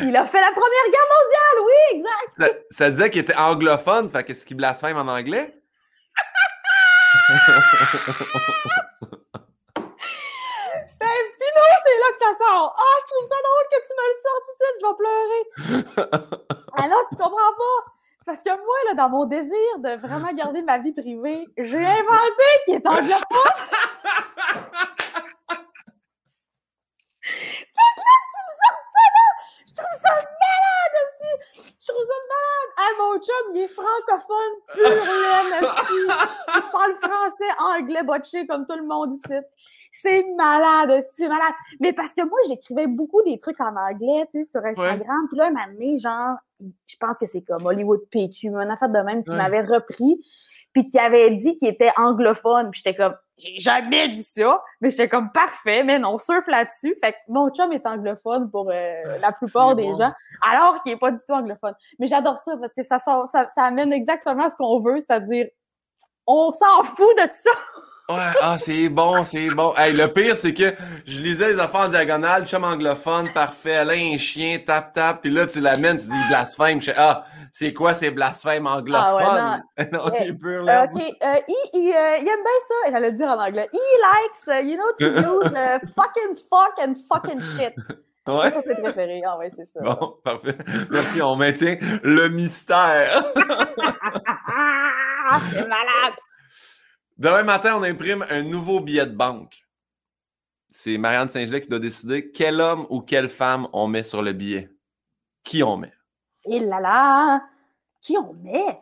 il 0.03 0.17
a 0.17 0.25
fait 0.25 0.41
la 0.41 0.53
Première 0.53 0.89
Guerre 0.93 1.09
mondiale, 1.17 1.59
oui, 1.67 1.97
exact! 1.97 2.37
Ça, 2.39 2.47
ça 2.71 2.91
disait 2.91 3.11
qu'il 3.11 3.23
était 3.23 3.37
anglophone, 3.37 4.09
fait 4.09 4.23
qu'est-ce 4.23 4.47
qu'il 4.47 4.57
blasphème 4.57 4.97
en 4.97 5.11
anglais? 5.11 5.53
Ben, 11.01 11.19
Pino, 11.39 11.63
c'est 11.85 11.99
là 11.99 12.09
que 12.13 12.19
ça 12.19 12.33
sort. 12.39 12.69
Ah, 12.77 12.97
je 13.01 13.07
trouve 13.07 13.27
ça 13.29 13.39
drôle 13.45 13.67
que 13.71 13.81
tu 13.87 13.93
me 13.97 14.05
le 14.09 14.17
sortes 14.25 14.49
ici, 14.53 14.67
je 14.79 14.85
vais 14.87 14.97
pleurer. 14.99 15.43
non, 16.89 17.01
tu 17.11 17.17
comprends 17.17 17.55
pas? 17.57 17.81
parce 18.29 18.43
que 18.43 18.51
moi, 18.51 18.77
là, 18.89 18.95
dans 18.95 19.09
mon 19.09 19.25
désir 19.25 19.79
de 19.79 19.97
vraiment 19.97 20.31
garder 20.35 20.61
ma 20.61 20.77
vie 20.77 20.93
privée, 20.93 21.49
j'ai 21.57 21.83
inventé 21.83 22.45
qui 22.67 22.73
est 22.73 22.87
anglophone. 22.87 23.09
fait 27.23 27.65
que 27.65 28.03
là, 28.05 28.17
tu 28.29 28.39
me 28.45 28.53
sors 28.61 28.85
ça 28.85 29.05
là! 29.17 29.29
Je 29.67 29.73
trouve 29.73 29.97
ça 29.99 30.13
malade 30.13 30.78
Je 31.81 31.93
trouve 31.93 32.05
ça 32.05 32.15
malade! 32.29 32.71
Ah, 32.77 32.91
mon 32.99 33.15
chum, 33.21 33.55
il 33.55 33.63
est 33.63 33.69
francophone 33.69 34.55
pur 34.73 34.89
laine, 34.89 35.71
Il 36.57 36.63
parle 36.73 36.95
français, 36.97 37.53
anglais, 37.59 38.03
botché 38.03 38.47
comme 38.47 38.67
tout 38.67 38.77
le 38.77 38.87
monde 38.87 39.15
ici. 39.15 39.35
C'est 39.93 40.25
malade, 40.37 41.03
c'est 41.17 41.29
malade. 41.29 41.55
Mais 41.81 41.93
parce 41.93 42.15
que 42.15 42.23
moi, 42.23 42.39
j'écrivais 42.47 42.87
beaucoup 42.87 43.23
des 43.23 43.39
trucs 43.39 43.61
en 43.61 43.75
anglais, 43.75 44.27
tu 44.31 44.45
sais, 44.45 44.51
sur 44.51 44.65
Instagram. 44.65 45.27
Puis 45.29 45.39
là, 45.39 45.47
un 45.47 45.51
moment 45.51 45.67
donné, 45.73 45.99
genre, 45.99 46.37
je 46.61 46.97
pense 47.01 47.19
que 47.19 47.27
c'est 47.27 47.43
comme 47.43 47.65
Hollywood 47.65 48.01
PQ, 48.11 48.49
une 48.49 48.71
affaire 48.71 48.91
de 48.91 49.01
même 49.01 49.25
qui 49.25 49.35
m'avait 49.35 49.63
repris, 49.63 50.21
puis 50.73 50.87
qui 50.89 50.99
avait 50.99 51.31
dit 51.31 51.57
qu'il 51.57 51.69
était 51.69 51.91
anglophone. 51.97 52.71
Puis 52.71 52.83
j'étais 52.85 52.97
comme, 52.97 53.15
j'ai 53.39 53.59
jamais 53.59 54.09
dit 54.09 54.23
ça, 54.23 54.63
mais 54.81 54.91
j'étais 54.91 55.09
comme 55.09 55.31
parfait, 55.33 55.85
mais 55.85 55.99
non, 55.99 56.19
surf 56.19 56.47
là-dessus. 56.47 56.97
Fait 57.01 57.13
que 57.13 57.19
mon 57.29 57.51
chum 57.51 57.73
est 57.73 57.87
anglophone 57.87 58.51
pour 58.51 58.71
euh, 58.71 59.19
la 59.21 59.33
plupart 59.33 59.75
des 59.75 59.95
gens, 59.95 60.13
alors 60.43 60.83
qu'il 60.83 60.93
est 60.93 60.99
pas 60.99 61.11
du 61.11 61.19
tout 61.25 61.33
anglophone. 61.33 61.75
Mais 61.99 62.07
j'adore 62.07 62.39
ça 62.39 62.57
parce 62.57 62.75
que 62.75 62.83
ça, 62.83 62.99
ça, 62.99 63.25
ça 63.27 63.65
amène 63.65 63.93
exactement 63.93 64.49
ce 64.49 64.57
qu'on 64.57 64.81
veut, 64.81 64.99
c'est-à-dire, 64.99 65.47
on 66.27 66.53
s'en 66.53 66.83
fout 66.83 67.17
de 67.17 67.29
ça. 67.33 67.51
Ouais, 68.11 68.17
ah, 68.41 68.57
c'est 68.57 68.89
bon, 68.89 69.23
c'est 69.23 69.51
bon. 69.51 69.75
Hey, 69.77 69.93
le 69.93 70.11
pire, 70.11 70.35
c'est 70.35 70.55
que 70.55 70.73
je 71.05 71.21
lisais 71.21 71.53
les 71.53 71.61
affaires 71.61 71.83
en 71.83 71.89
diagonale, 71.89 72.47
chum 72.47 72.65
anglophone, 72.65 73.31
parfait, 73.35 73.77
Alain, 73.77 74.15
un 74.15 74.17
chien, 74.17 74.59
tap, 74.65 74.95
tap, 74.95 75.21
puis 75.21 75.31
là, 75.31 75.47
tu 75.47 75.61
l'amènes, 75.61 75.99
tu 75.99 76.07
dis 76.07 76.29
blasphème. 76.31 76.81
Je 76.81 76.91
ah, 76.97 77.27
c'est 77.53 77.75
quoi 77.75 77.93
ces 77.93 78.11
blasphèmes 78.11 78.67
anglophones? 78.67 79.27
Ah 79.29 79.61
ouais, 79.77 79.91
non. 79.93 80.01
non 80.05 80.11
eh, 80.19 80.33
pur, 80.33 80.63
là. 80.63 80.85
OK, 80.85 80.99
uh, 80.99 81.05
il, 81.49 81.55
il, 81.75 81.89
uh, 81.91 82.23
il, 82.23 82.29
aime 82.29 82.43
bien 82.43 82.61
ça, 82.67 82.75
il 82.89 82.97
allait 82.97 83.11
le 83.11 83.17
dire 83.19 83.29
en 83.29 83.39
anglais. 83.39 83.69
He 83.75 83.79
likes, 83.79 84.47
uh, 84.49 84.67
you 84.67 84.77
know, 84.79 84.91
to 84.99 85.05
use 85.21 85.53
uh, 85.53 85.79
fucking 85.95 86.35
fuck 86.49 86.79
and 86.79 86.95
fucking 87.13 87.43
shit. 87.59 87.75
Ouais. 88.27 88.45
C'est 88.45 88.53
ça, 88.53 88.63
c'est 88.67 88.81
préféré. 88.81 89.23
Ah 89.27 89.37
ouais, 89.37 89.51
c'est 89.55 89.67
ça. 89.67 89.81
Bon, 89.83 90.15
parfait. 90.25 90.57
Merci, 90.91 91.21
on 91.21 91.37
maintient 91.37 91.77
le 92.03 92.29
mystère. 92.29 93.23
c'est 95.53 95.69
malade. 95.69 96.15
Demain 97.19 97.43
matin, 97.43 97.77
on 97.77 97.83
imprime 97.83 98.25
un 98.31 98.43
nouveau 98.43 98.79
billet 98.79 99.07
de 99.07 99.15
banque. 99.15 99.67
C'est 100.69 100.99
Marianne 100.99 101.29
Saint-Gelais 101.29 101.61
qui 101.61 101.69
doit 101.69 101.81
décider 101.81 102.31
quel 102.31 102.61
homme 102.61 102.87
ou 102.91 103.01
quelle 103.01 103.29
femme 103.29 103.67
on 103.73 103.89
met 103.89 104.05
sur 104.05 104.23
le 104.23 104.33
billet. 104.33 104.71
Qui 105.43 105.65
on 105.65 105.79
met? 105.79 105.93
Et 106.45 106.61
là 106.61 106.81
là! 106.81 107.43
Qui 108.01 108.17
on 108.19 108.35
met? 108.35 108.81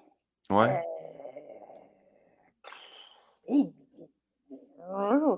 Ouais. 0.51 0.85
Euh... 3.49 5.37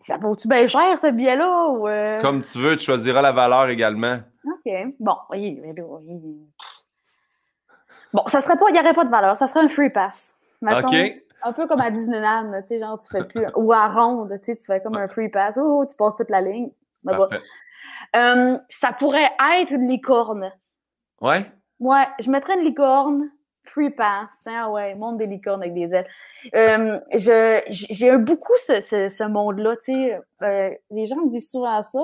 Ça 0.00 0.16
vaut-tu 0.16 0.48
bien 0.48 0.66
cher, 0.66 0.98
ce 0.98 1.12
billet-là? 1.12 1.68
Ou 1.68 1.86
euh? 1.86 2.18
Comme 2.18 2.42
tu 2.42 2.58
veux, 2.58 2.74
tu 2.74 2.86
choisiras 2.86 3.22
la 3.22 3.32
valeur 3.32 3.68
également. 3.68 4.18
OK. 4.44 4.72
Bon, 4.98 5.16
oui, 5.30 5.60
Bon, 8.12 8.26
ça 8.26 8.40
serait 8.40 8.58
pas, 8.58 8.68
il 8.70 8.72
n'y 8.72 8.80
aurait 8.80 8.94
pas 8.94 9.04
de 9.04 9.10
valeur. 9.10 9.36
Ça 9.36 9.46
serait 9.46 9.60
un 9.60 9.68
free 9.68 9.90
pass. 9.90 10.34
OK. 10.62 10.94
Un 11.42 11.52
peu 11.52 11.66
comme 11.66 11.80
à 11.80 11.90
Disneyland, 11.90 12.52
tu 12.62 12.68
sais, 12.68 12.78
genre, 12.80 13.00
tu 13.00 13.08
fais 13.10 13.24
plus. 13.24 13.46
ou 13.56 13.72
à 13.72 13.88
Ronde, 13.88 14.30
tu 14.42 14.52
sais, 14.52 14.56
tu 14.56 14.66
fais 14.66 14.80
comme 14.82 14.96
un 14.96 15.08
free 15.08 15.30
pass. 15.30 15.58
Oh, 15.60 15.84
tu 15.88 15.94
passes 15.96 16.16
toute 16.16 16.30
la 16.30 16.40
ligne. 16.42 16.70
Euh, 18.16 18.58
ça 18.68 18.92
pourrait 18.92 19.30
être 19.58 19.72
une 19.72 19.88
licorne. 19.88 20.52
Ouais? 21.20 21.50
Ouais, 21.78 22.06
je 22.18 22.30
mettrais 22.30 22.54
une 22.54 22.64
licorne. 22.64 23.30
Free 23.64 23.90
pass, 23.90 24.38
tiens, 24.42 24.64
ah 24.64 24.70
ouais, 24.70 24.94
monde 24.94 25.18
des 25.18 25.26
licornes 25.26 25.62
avec 25.62 25.74
des 25.74 25.94
ailes. 25.94 26.08
Euh, 26.54 26.98
j'ai 27.12 28.16
beaucoup 28.18 28.54
ce, 28.66 28.80
ce, 28.80 29.28
monde-là, 29.28 29.76
tu 29.76 29.92
sais. 29.92 30.20
Euh, 30.42 30.70
les 30.90 31.06
gens 31.06 31.16
me 31.16 31.28
disent 31.28 31.50
souvent 31.50 31.82
ça 31.82 32.00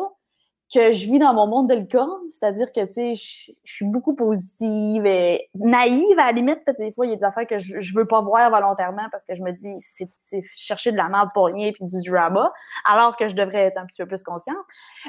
que 0.73 0.93
je 0.93 1.07
vis 1.07 1.19
dans 1.19 1.33
mon 1.33 1.47
monde 1.47 1.69
de 1.69 1.75
licorne, 1.75 2.29
c'est-à-dire 2.29 2.73
que, 2.73 2.85
tu 2.87 2.93
sais, 2.93 3.15
je, 3.15 3.53
suis 3.65 3.85
beaucoup 3.85 4.15
positive 4.15 5.07
et 5.07 5.49
naïve 5.55 6.19
à 6.19 6.27
la 6.27 6.33
limite. 6.33 6.61
Des 6.79 6.91
fois, 6.93 7.07
il 7.07 7.11
y 7.11 7.13
a 7.13 7.17
des 7.17 7.25
affaires 7.25 7.47
que 7.47 7.59
je, 7.59 7.79
je 7.79 7.95
veux 7.95 8.07
pas 8.07 8.21
voir 8.21 8.51
volontairement 8.51 9.07
parce 9.11 9.25
que 9.25 9.35
je 9.35 9.43
me 9.43 9.53
dis, 9.53 9.75
c'est 9.81 10.43
chercher 10.55 10.91
de 10.91 10.97
la 10.97 11.09
merde 11.09 11.31
pour 11.35 11.47
rien 11.47 11.71
puis 11.73 11.85
du 11.85 12.03
drama, 12.03 12.53
alors 12.85 13.17
que 13.17 13.29
je 13.29 13.35
devrais 13.35 13.67
être 13.67 13.79
un 13.79 13.87
petit 13.87 14.03
peu 14.03 14.09
plus 14.09 14.23
consciente. 14.23 14.57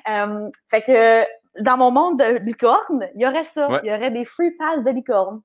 Euh, 0.10 0.50
fait 0.70 0.82
que, 0.82 1.64
dans 1.64 1.78
mon 1.78 1.90
monde 1.90 2.20
de 2.20 2.38
licorne, 2.46 3.08
il 3.16 3.22
y 3.22 3.28
aurait 3.28 3.44
ça. 3.44 3.68
Il 3.84 3.90
y 3.90 3.94
aurait 3.94 4.12
des 4.12 4.26
free 4.26 4.52
pass 4.52 4.84
de 4.84 4.92
licorne. 4.92 5.42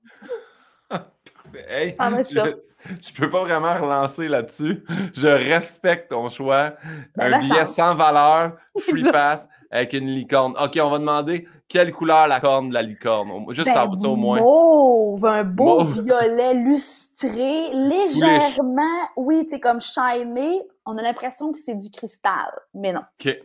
Hey, 1.69 1.95
je, 1.99 2.57
je, 3.01 3.13
peux 3.15 3.31
pas 3.31 3.43
vraiment 3.43 3.75
relancer 3.75 4.29
là-dessus. 4.29 4.85
Je 5.15 5.29
respecte 5.29 6.11
ton 6.11 6.29
choix. 6.29 6.75
Ben 7.17 7.33
un 7.33 7.41
billet 7.41 7.65
sans 7.65 7.95
valeur, 7.95 8.57
free 8.79 9.11
pass 9.11 9.49
avec 9.71 9.93
une 9.95 10.09
licorne. 10.09 10.55
OK, 10.61 10.79
on 10.81 10.91
va 10.91 10.99
demander 10.99 11.49
quelle 11.73 11.93
couleur 11.93 12.29
la 12.29 12.39
corne 12.39 12.69
de 12.69 12.75
la 12.75 12.83
licorne? 12.83 13.31
Juste 13.51 13.69
ben, 13.69 13.75
ça, 13.75 13.87
au 13.87 14.17
moins. 14.17 14.41
Mauve, 14.41 15.25
un 15.25 15.45
beau 15.45 15.85
violet 15.85 16.55
lustré, 16.55 17.71
légèrement, 17.73 19.09
oui, 19.17 19.45
tu 19.45 19.55
sais, 19.55 19.61
comme 19.61 19.81
shiny. 19.81 20.61
On 20.85 20.99
a 20.99 21.03
l'impression 21.03 21.53
que 21.53 21.59
c'est 21.59 21.75
du 21.75 21.91
cristal, 21.91 22.53
mais 22.75 22.93
non. 22.93 23.01
OK. 23.25 23.39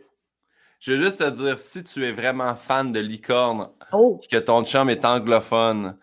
Je 0.80 0.92
veux 0.92 1.04
juste 1.04 1.18
te 1.18 1.30
dire, 1.30 1.58
si 1.58 1.82
tu 1.82 2.06
es 2.06 2.12
vraiment 2.12 2.54
fan 2.54 2.92
de 2.92 3.00
licorne, 3.00 3.68
oh. 3.92 4.20
que 4.30 4.36
ton 4.36 4.64
chum 4.64 4.90
est 4.90 5.04
anglophone, 5.04 5.96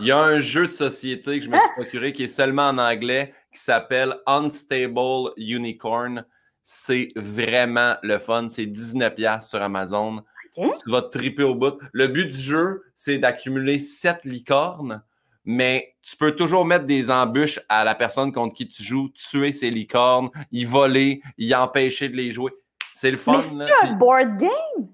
il 0.00 0.06
y 0.06 0.10
a 0.10 0.18
un 0.18 0.40
jeu 0.40 0.66
de 0.66 0.72
société 0.72 1.38
que 1.38 1.44
je 1.44 1.50
me 1.50 1.58
suis 1.58 1.68
procuré 1.76 2.12
qui 2.12 2.24
est 2.24 2.28
seulement 2.28 2.68
en 2.68 2.78
anglais, 2.78 3.34
qui 3.52 3.60
s'appelle 3.60 4.16
Unstable 4.26 5.32
Unicorn. 5.36 6.24
C'est 6.62 7.08
vraiment 7.16 7.96
le 8.02 8.18
fun. 8.18 8.48
C'est 8.48 8.66
19$ 8.66 9.46
sur 9.46 9.60
Amazon. 9.60 10.22
Tu 10.54 10.90
vas 10.90 11.02
te 11.02 11.18
triper 11.18 11.42
au 11.42 11.54
bout. 11.54 11.78
Le 11.92 12.08
but 12.08 12.26
du 12.26 12.38
jeu, 12.38 12.82
c'est 12.94 13.18
d'accumuler 13.18 13.78
7 13.78 14.24
licornes, 14.24 15.02
mais 15.44 15.94
tu 16.02 16.16
peux 16.16 16.34
toujours 16.34 16.64
mettre 16.64 16.86
des 16.86 17.10
embûches 17.10 17.60
à 17.68 17.84
la 17.84 17.94
personne 17.94 18.32
contre 18.32 18.54
qui 18.54 18.66
tu 18.66 18.82
joues, 18.82 19.10
tuer 19.10 19.52
ces 19.52 19.70
licornes, 19.70 20.30
y 20.50 20.64
voler, 20.64 21.22
y 21.38 21.54
empêcher 21.54 22.08
de 22.08 22.16
les 22.16 22.32
jouer. 22.32 22.52
C'est 22.92 23.10
le 23.10 23.16
fun. 23.16 23.40
Mais 23.56 23.64
c'est 23.64 23.88
un 23.88 23.92
board 23.94 24.36
game? 24.36 24.88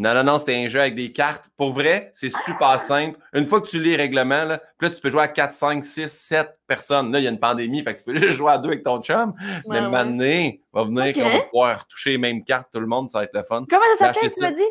Non, 0.00 0.14
non, 0.14 0.24
non, 0.24 0.38
c'était 0.38 0.54
un 0.54 0.66
jeu 0.66 0.80
avec 0.80 0.94
des 0.94 1.12
cartes. 1.12 1.50
Pour 1.58 1.74
vrai, 1.74 2.10
c'est 2.14 2.34
super 2.46 2.80
simple. 2.80 3.18
Une 3.34 3.44
fois 3.44 3.60
que 3.60 3.68
tu 3.68 3.78
lis 3.78 3.90
les 3.90 3.96
règlements, 3.96 4.44
là, 4.44 4.56
puis 4.78 4.88
là, 4.88 4.94
tu 4.94 4.98
peux 4.98 5.10
jouer 5.10 5.20
à 5.20 5.28
4, 5.28 5.52
5, 5.52 5.84
6, 5.84 6.08
7 6.08 6.58
personnes. 6.66 7.12
Là, 7.12 7.18
il 7.18 7.24
y 7.24 7.26
a 7.26 7.30
une 7.30 7.38
pandémie, 7.38 7.82
fait 7.82 7.92
que 7.94 7.98
tu 7.98 8.04
peux 8.06 8.14
juste 8.16 8.32
jouer 8.32 8.52
à 8.52 8.56
deux 8.56 8.70
avec 8.70 8.82
ton 8.82 9.02
chum. 9.02 9.34
mais 9.68 9.80
ouais. 9.80 10.60
va 10.72 10.84
venir 10.84 11.14
qu'on 11.14 11.28
va 11.28 11.40
pouvoir 11.42 11.86
toucher 11.86 12.12
les 12.12 12.18
mêmes 12.18 12.42
cartes, 12.44 12.68
tout 12.72 12.80
le 12.80 12.86
monde, 12.86 13.10
ça 13.10 13.18
va 13.18 13.24
être 13.24 13.34
le 13.34 13.42
fun. 13.42 13.66
Comment 13.68 13.82
ça 13.98 14.14
s'appelle, 14.14 14.32
tu 14.32 14.40
m'as 14.40 14.52
dit? 14.52 14.62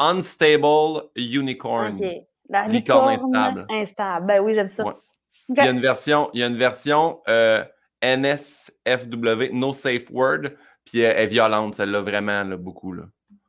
Unstable 0.00 1.10
Unicorn. 1.14 1.94
OK. 1.94 2.04
La 2.48 2.66
licorne 2.66 3.14
instable. 3.14 3.66
Instable. 3.70 4.26
Ben 4.26 4.40
oui, 4.40 4.54
j'aime 4.54 4.68
ça. 4.68 4.82
Il 5.48 5.56
y 5.58 5.60
a 5.60 5.70
une 5.70 5.80
version, 5.80 6.28
il 6.32 6.40
y 6.40 6.42
a 6.42 6.48
une 6.48 6.56
version 6.56 7.20
euh, 7.28 7.64
NSFW, 8.02 9.52
No 9.52 9.72
Safe 9.72 10.10
Word, 10.10 10.54
puis 10.84 11.02
elle 11.02 11.18
est 11.18 11.26
violente, 11.28 11.76
celle-là, 11.76 12.00
vraiment, 12.00 12.42
là, 12.42 12.56
beaucoup. 12.56 12.92
Là. 12.92 13.04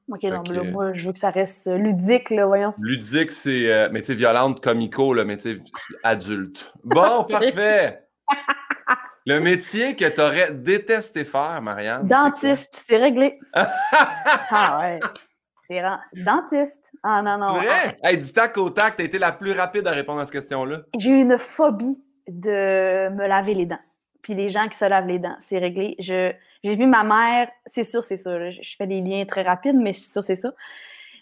OK, 0.09 0.23
non, 0.23 0.43
mais 0.47 0.55
là, 0.55 0.63
moi, 0.63 0.93
je 0.93 1.07
veux 1.07 1.13
que 1.13 1.19
ça 1.19 1.31
reste 1.31 1.67
euh, 1.67 1.77
ludique, 1.77 2.29
là, 2.29 2.45
voyons. 2.45 2.73
Ludique, 2.79 3.31
c'est, 3.31 3.71
euh, 3.71 3.89
mais 3.91 3.99
tu 4.01 4.07
sais, 4.07 4.15
violente, 4.15 4.63
comico, 4.63 5.13
là, 5.13 5.25
mais 5.25 5.35
tu 5.35 5.55
sais, 5.55 5.59
adulte. 6.03 6.73
Bon, 6.83 7.23
parfait! 7.29 8.07
Le 9.25 9.41
métier 9.41 9.97
que 9.97 10.05
tu 10.05 10.21
aurais 10.21 10.53
détesté 10.53 11.25
faire, 11.25 11.61
Marianne. 11.61 12.07
Dentiste, 12.07 12.81
c'est 12.87 12.95
réglé. 12.95 13.37
ah 13.53 14.79
ouais. 14.81 14.99
C'est 15.63 15.83
dentiste. 16.23 16.93
Ah 17.03 17.21
non, 17.21 17.37
non. 17.37 17.59
C'est 17.59 17.67
vrai? 17.67 17.97
Hey, 18.01 18.17
du 18.17 18.31
tac 18.31 18.57
au 18.57 18.69
tac, 18.69 18.95
t'as 18.95 19.03
été 19.03 19.19
la 19.19 19.33
plus 19.33 19.51
rapide 19.51 19.85
à 19.85 19.91
répondre 19.91 20.21
à 20.21 20.25
cette 20.25 20.35
question-là. 20.35 20.83
J'ai 20.97 21.09
une 21.09 21.37
phobie 21.37 22.01
de 22.29 23.09
me 23.09 23.27
laver 23.27 23.53
les 23.53 23.65
dents. 23.65 23.79
Puis 24.21 24.33
les 24.33 24.49
gens 24.49 24.69
qui 24.69 24.77
se 24.77 24.85
lavent 24.85 25.07
les 25.07 25.19
dents, 25.19 25.35
c'est 25.41 25.57
réglé. 25.57 25.97
Je, 25.99 26.31
j'ai 26.67 26.75
vu 26.75 26.85
ma 26.85 27.03
mère, 27.03 27.49
c'est 27.65 27.85
sûr, 27.85 28.03
c'est 28.03 28.17
ça. 28.17 28.51
Je 28.51 28.75
fais 28.77 28.87
des 28.87 28.99
liens 28.99 29.25
très 29.25 29.41
rapides, 29.41 29.77
mais 29.77 29.93
c'est 29.93 30.11
sûr, 30.11 30.21
c'est 30.21 30.35
ça. 30.35 30.51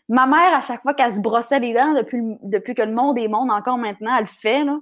Ma 0.10 0.26
mère, 0.26 0.56
à 0.56 0.62
chaque 0.62 0.82
fois 0.82 0.96
qu'elle 0.96 1.12
se 1.12 1.20
brossait 1.20 1.60
les 1.60 1.74
dents, 1.74 1.94
depuis, 1.94 2.22
depuis 2.42 2.74
que 2.74 2.82
le 2.82 2.92
monde 2.92 3.18
est 3.20 3.28
monde, 3.28 3.52
encore 3.52 3.78
maintenant, 3.78 4.16
elle 4.16 4.24
le 4.24 4.28
fait. 4.28 4.64
Là. 4.64 4.80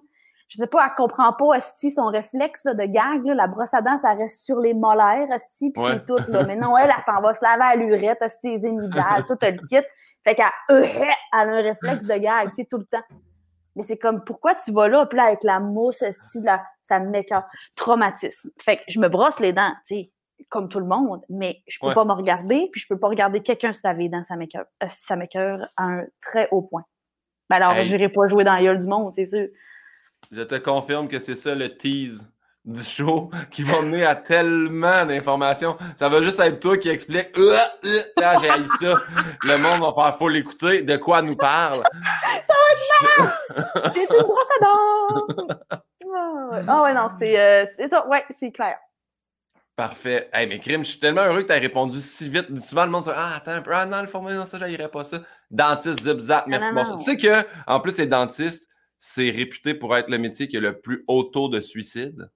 Je 0.48 0.58
sais 0.58 0.68
pas, 0.68 0.86
elle 0.86 0.96
comprend 0.96 1.34
pas 1.34 1.60
si 1.60 1.92
son 1.92 2.06
réflexe 2.06 2.64
de 2.66 2.86
gag, 2.86 3.26
la 3.26 3.48
brosse 3.48 3.74
à 3.74 3.82
dents, 3.82 3.98
ça 3.98 4.14
reste 4.14 4.42
sur 4.42 4.60
les 4.60 4.74
molaires, 4.74 5.30
asti, 5.32 5.72
puis 5.72 5.84
c'est 5.86 6.06
tout. 6.06 6.20
Là. 6.30 6.44
Mais 6.46 6.56
non, 6.58 6.78
elle, 6.78 6.94
elle, 6.96 7.04
s'en 7.04 7.22
va 7.22 7.34
se 7.34 7.44
laver 7.44 7.64
à 7.64 7.76
l'urette, 7.76 8.22
asti, 8.22 8.52
les 8.52 8.66
émidales, 8.66 9.26
tout 9.28 9.38
le 9.42 9.68
kit. 9.68 9.86
Fait 10.24 10.36
qu'elle 10.36 10.46
elle 10.70 11.10
a 11.34 11.40
un 11.40 11.62
réflexe 11.62 12.06
de 12.06 12.16
gag, 12.16 12.50
tu 12.50 12.56
sais, 12.56 12.66
tout 12.66 12.78
le 12.78 12.86
temps. 12.86 13.04
Mais 13.76 13.84
c'est 13.84 13.98
comme, 13.98 14.24
pourquoi 14.24 14.56
tu 14.56 14.72
vas 14.72 14.88
là, 14.88 15.06
puis 15.06 15.18
là, 15.18 15.26
avec 15.26 15.44
la 15.44 15.60
mousse, 15.60 16.02
asti, 16.04 16.42
là, 16.42 16.64
ça 16.82 17.00
me 17.00 17.10
met 17.10 17.26
traumatisme. 17.76 18.50
Fait 18.62 18.78
que 18.78 18.84
je 18.88 19.02
me 19.02 19.10
brosse 19.10 19.42
les 19.42 19.52
dents, 19.52 19.74
tu 19.86 19.96
sais 19.96 20.13
comme 20.50 20.70
tout 20.70 20.80
le 20.80 20.86
monde, 20.86 21.22
mais 21.30 21.62
je 21.68 21.80
peux 21.80 21.94
pas 21.94 22.06
me 22.06 22.14
regarder, 22.14 22.70
puis 22.72 22.82
je 22.82 22.88
peux 22.88 23.00
pas 23.00 23.08
regarder 23.08 23.42
quelqu'un 23.42 23.74
se 23.74 23.82
laver 23.84 24.10
dans 24.10 24.24
sa 24.24 24.36
make-up. 24.36 24.68
Euh, 24.84 24.88
sa 24.90 25.16
make 25.16 25.36
à 25.36 25.68
un 25.78 26.06
très 26.22 26.48
haut 26.52 26.62
point. 26.62 26.86
Ben 27.50 27.58
alors, 27.58 27.74
je 27.76 27.84
j'irai 27.84 28.10
pas 28.10 28.28
jouer 28.28 28.44
dans 28.44 28.54
la 28.54 28.64
gueule 28.64 28.78
du 28.78 28.88
monde, 28.88 29.14
c'est 29.14 29.26
sûr. 29.26 29.48
Je 30.32 30.42
te 30.42 30.56
confirme 30.56 31.08
que 31.08 31.20
c'est 31.20 31.36
ça 31.36 31.54
le 31.54 31.76
tease 31.76 32.28
du 32.66 32.82
show 32.82 33.30
qui 33.52 33.64
va 33.64 33.82
mener 33.82 34.06
à 34.06 34.16
tellement 34.16 35.06
d'informations. 35.06 35.78
Ça 35.96 36.10
va 36.10 36.22
juste 36.22 36.40
être 36.40 36.60
toi 36.60 36.78
qui 36.78 36.90
explique. 36.90 37.30
Euh, 37.38 37.58
euh, 37.86 38.02
là, 38.18 38.38
j'ai 38.40 38.48
ça. 38.66 38.96
Le 39.44 39.58
monde 39.58 39.82
va 39.82 39.94
faire 39.94 40.18
faut 40.18 40.30
l'écouter. 40.30 40.82
De 40.82 40.96
quoi 40.96 41.22
nous 41.22 41.36
parle? 41.36 41.84
Ça 41.94 42.54
va 42.54 43.26
être 43.26 43.92
C'est 43.94 44.16
une 44.16 44.24
brosse 44.24 44.50
à 44.60 44.64
dents! 44.64 45.48
Ah 46.68 46.84
ouais, 46.84 46.94
non, 46.94 47.08
euh, 47.08 47.66
c'est 47.76 47.88
ça. 47.88 48.08
Ouais, 48.08 48.24
c'est 48.30 48.52
clair. 48.52 48.78
Parfait. 49.76 50.30
Hey, 50.32 50.48
mais 50.48 50.60
Crime, 50.60 50.84
je 50.84 50.92
suis 50.92 51.00
tellement 51.00 51.24
heureux 51.24 51.42
que 51.42 51.48
tu 51.48 51.54
aies 51.54 51.58
répondu 51.58 52.00
si 52.00 52.30
vite. 52.30 52.60
Souvent, 52.60 52.86
le 52.86 52.92
monde 52.92 53.06
se 53.06 53.10
dit 53.10 53.16
Ah, 53.18 53.38
attends 53.38 53.52
un 53.52 53.62
peu. 53.62 53.74
Ah, 53.74 53.88
non, 53.88 54.02
le 54.02 54.08
format, 54.08 54.34
non, 54.36 54.46
ça, 54.46 54.60
j'irai 54.68 54.88
pas 54.88 55.04
ça. 55.04 55.22
Dentiste, 55.50 56.04
zip, 56.04 56.20
zap, 56.20 56.46
merci, 56.46 56.72
bonsoir. 56.74 56.98
Tu 56.98 57.06
sais 57.06 57.18
que, 57.18 57.48
en 57.66 57.80
plus, 57.80 57.98
les 57.98 58.06
dentistes, 58.06 58.70
c'est 59.00 59.32
réputé 59.32 59.74
pour 59.74 59.98
être 59.98 60.10
le 60.10 60.20
métier 60.20 60.48
qui 60.48 60.58
a 60.58 60.60
le 60.60 60.80
plus 60.80 61.04
haut 61.08 61.24
taux 61.24 61.50
de 61.50 61.60
suicide? 61.60 62.30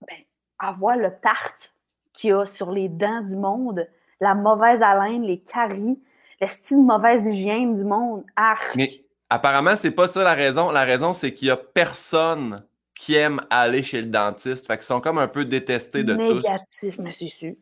Ben, 0.00 0.18
avoir 0.58 0.96
le 0.96 1.12
tarte 1.22 1.72
qu'il 2.12 2.30
y 2.30 2.32
a 2.32 2.44
sur 2.44 2.72
les 2.72 2.88
dents 2.88 3.22
du 3.22 3.36
monde, 3.36 3.88
la 4.20 4.34
mauvaise 4.34 4.82
haleine, 4.82 5.22
les 5.22 5.38
caries, 5.38 5.98
le 6.40 6.46
style 6.48 6.78
de 6.78 6.82
mauvaise 6.82 7.24
hygiène 7.24 7.74
du 7.74 7.84
monde. 7.84 8.24
Arc. 8.34 8.74
Mais 8.74 8.90
apparemment, 9.30 9.76
c'est 9.76 9.92
pas 9.92 10.08
ça 10.08 10.24
la 10.24 10.34
raison. 10.34 10.70
La 10.70 10.84
raison, 10.84 11.12
c'est 11.12 11.32
qu'il 11.32 11.48
y 11.48 11.50
a 11.52 11.56
personne 11.56 12.64
qui 12.96 13.14
aime 13.14 13.40
aller 13.50 13.82
chez 13.82 14.00
le 14.00 14.08
dentiste. 14.08 14.66
Fait 14.66 14.76
qu'ils 14.76 14.86
sont 14.86 15.00
comme 15.00 15.18
un 15.18 15.28
peu 15.28 15.44
détestés 15.44 16.02
de 16.02 16.14
tous. 16.14 16.42
Négatif, 16.42 16.98
mais 16.98 17.12
c'est 17.12 17.28
sûr. 17.28 17.52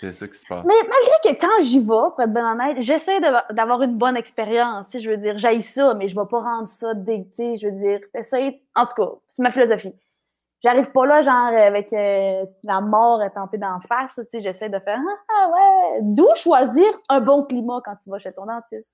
C'est 0.00 0.12
ça 0.12 0.26
qui 0.26 0.38
se 0.38 0.46
passe. 0.46 0.64
Mais 0.66 0.74
malgré 0.74 1.14
que 1.24 1.40
quand 1.40 1.62
j'y 1.62 1.78
vais, 1.78 1.86
pour 1.86 2.20
être 2.20 2.32
bien 2.32 2.52
honnête, 2.52 2.76
j'essaie 2.80 3.18
d'avoir 3.50 3.82
une 3.82 3.96
bonne 3.96 4.16
expérience. 4.16 4.86
Je 4.92 5.08
veux 5.08 5.16
dire, 5.16 5.38
j'aille 5.38 5.62
ça, 5.62 5.94
mais 5.94 6.08
je 6.08 6.16
ne 6.16 6.20
vais 6.20 6.28
pas 6.28 6.40
rendre 6.40 6.68
ça 6.68 6.92
dégoûté. 6.94 7.56
Je 7.56 7.68
veux 7.68 7.74
dire, 7.74 8.00
essaye. 8.14 8.62
En 8.74 8.86
tout 8.86 8.94
cas, 8.94 9.10
c'est 9.28 9.42
ma 9.42 9.50
philosophie. 9.50 9.94
J'arrive 10.62 10.90
pas 10.90 11.06
là, 11.06 11.22
genre, 11.22 11.34
avec 11.34 11.92
euh, 11.92 12.44
la 12.64 12.80
mort 12.80 13.22
estampée 13.22 13.58
d'en 13.58 13.78
face. 13.80 14.20
J'essaie 14.34 14.68
de 14.68 14.78
faire 14.78 14.98
Ah 15.38 15.50
ouais. 15.50 15.98
D'où 16.02 16.28
choisir 16.34 16.86
un 17.08 17.20
bon 17.20 17.44
climat 17.44 17.80
quand 17.84 17.96
tu 17.96 18.10
vas 18.10 18.18
chez 18.18 18.32
ton 18.32 18.46
dentiste? 18.46 18.92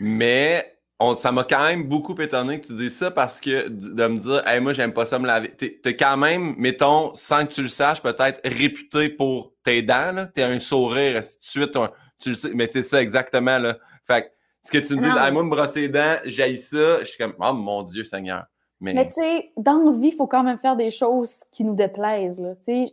Mais 0.00 0.75
ça 1.14 1.30
m'a 1.30 1.44
quand 1.44 1.62
même 1.64 1.84
beaucoup 1.84 2.14
étonné 2.20 2.60
que 2.60 2.66
tu 2.66 2.74
dises 2.74 2.96
ça 2.96 3.10
parce 3.10 3.40
que 3.40 3.68
de 3.68 4.06
me 4.06 4.18
dire, 4.18 4.42
hey, 4.46 4.60
moi, 4.60 4.72
j'aime 4.72 4.92
pas 4.92 5.04
ça 5.04 5.18
me 5.18 5.26
laver. 5.26 5.50
T'es 5.54 5.80
es 5.84 5.96
quand 5.96 6.16
même, 6.16 6.54
mettons, 6.56 7.14
sans 7.14 7.46
que 7.46 7.52
tu 7.52 7.62
le 7.62 7.68
saches, 7.68 8.00
peut-être 8.00 8.40
réputé 8.44 9.10
pour 9.10 9.52
tes 9.62 9.82
dents. 9.82 10.26
T'es 10.34 10.42
un 10.42 10.58
sourire, 10.58 11.20
de 11.20 11.26
suite, 11.40 11.78
tu 12.20 12.30
le 12.30 12.34
sais. 12.34 12.50
Mais 12.54 12.66
c'est 12.66 12.82
ça 12.82 13.02
exactement. 13.02 13.58
Là. 13.58 13.78
Fait 14.06 14.22
que, 14.22 14.28
ce 14.62 14.70
que 14.70 14.78
tu 14.78 14.96
me 14.96 15.02
dis, 15.02 15.08
hey, 15.08 15.32
moi, 15.32 15.44
me 15.44 15.50
brosser 15.50 15.82
les 15.82 15.88
dents, 15.90 16.16
j'aille 16.24 16.56
ça. 16.56 17.00
Je 17.00 17.04
suis 17.04 17.18
comme, 17.18 17.34
oh 17.38 17.52
mon 17.52 17.82
Dieu 17.82 18.04
Seigneur. 18.04 18.44
Mais, 18.80 19.06
tu 19.06 19.12
sais, 19.12 19.52
dans 19.56 19.78
la 19.78 19.90
vie, 19.92 20.08
il 20.08 20.14
faut 20.14 20.26
quand 20.26 20.42
même 20.42 20.58
faire 20.58 20.76
des 20.76 20.90
choses 20.90 21.44
qui 21.50 21.64
nous 21.64 21.74
déplaisent. 21.74 22.42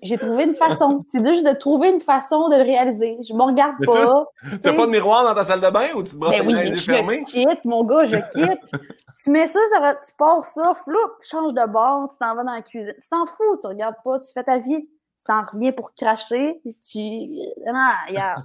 J'ai 0.01 0.17
trouvé 0.17 0.45
une 0.45 0.53
façon. 0.53 1.03
c'est 1.09 1.25
juste 1.25 1.45
de 1.45 1.53
trouver 1.53 1.89
une 1.89 1.99
façon 1.99 2.47
de 2.47 2.55
le 2.55 2.63
réaliser. 2.63 3.17
Je 3.21 3.33
me 3.33 3.43
regarde 3.43 3.75
pas. 3.85 4.25
T'as 4.61 4.73
pas 4.73 4.85
de 4.85 4.91
miroir 4.91 5.25
dans 5.25 5.35
ta 5.35 5.43
salle 5.43 5.59
de 5.59 5.69
bain 5.69 5.87
ou 5.95 6.03
tu 6.03 6.13
te 6.13 6.17
brosses 6.17 6.37
ben 6.37 6.47
oui, 6.47 6.53
les 6.53 6.69
yeux 6.69 6.77
fermés? 6.77 7.25
Je 7.27 7.33
quitte, 7.33 7.65
mon 7.65 7.83
gars, 7.83 8.05
je 8.05 8.15
quitte. 8.31 8.59
tu 9.21 9.29
mets 9.29 9.47
ça, 9.47 9.59
tu 10.05 10.13
pars 10.17 10.45
ça, 10.45 10.73
flou, 10.73 10.97
tu 11.21 11.27
changes 11.27 11.53
de 11.53 11.67
bord, 11.69 12.09
tu 12.11 12.17
t'en 12.17 12.33
vas 12.33 12.43
dans 12.45 12.53
la 12.53 12.61
cuisine. 12.61 12.95
Tu 13.01 13.09
t'en 13.09 13.25
fous, 13.25 13.57
tu 13.59 13.67
regardes 13.67 13.97
pas, 14.05 14.19
tu 14.19 14.27
fais 14.33 14.43
ta 14.43 14.59
vie. 14.59 14.87
Tu 15.17 15.23
t'en 15.25 15.43
reviens 15.51 15.73
pour 15.73 15.93
cracher, 15.93 16.61
tu. 16.89 16.99
Non, 16.99 17.89
regarde. 18.07 18.43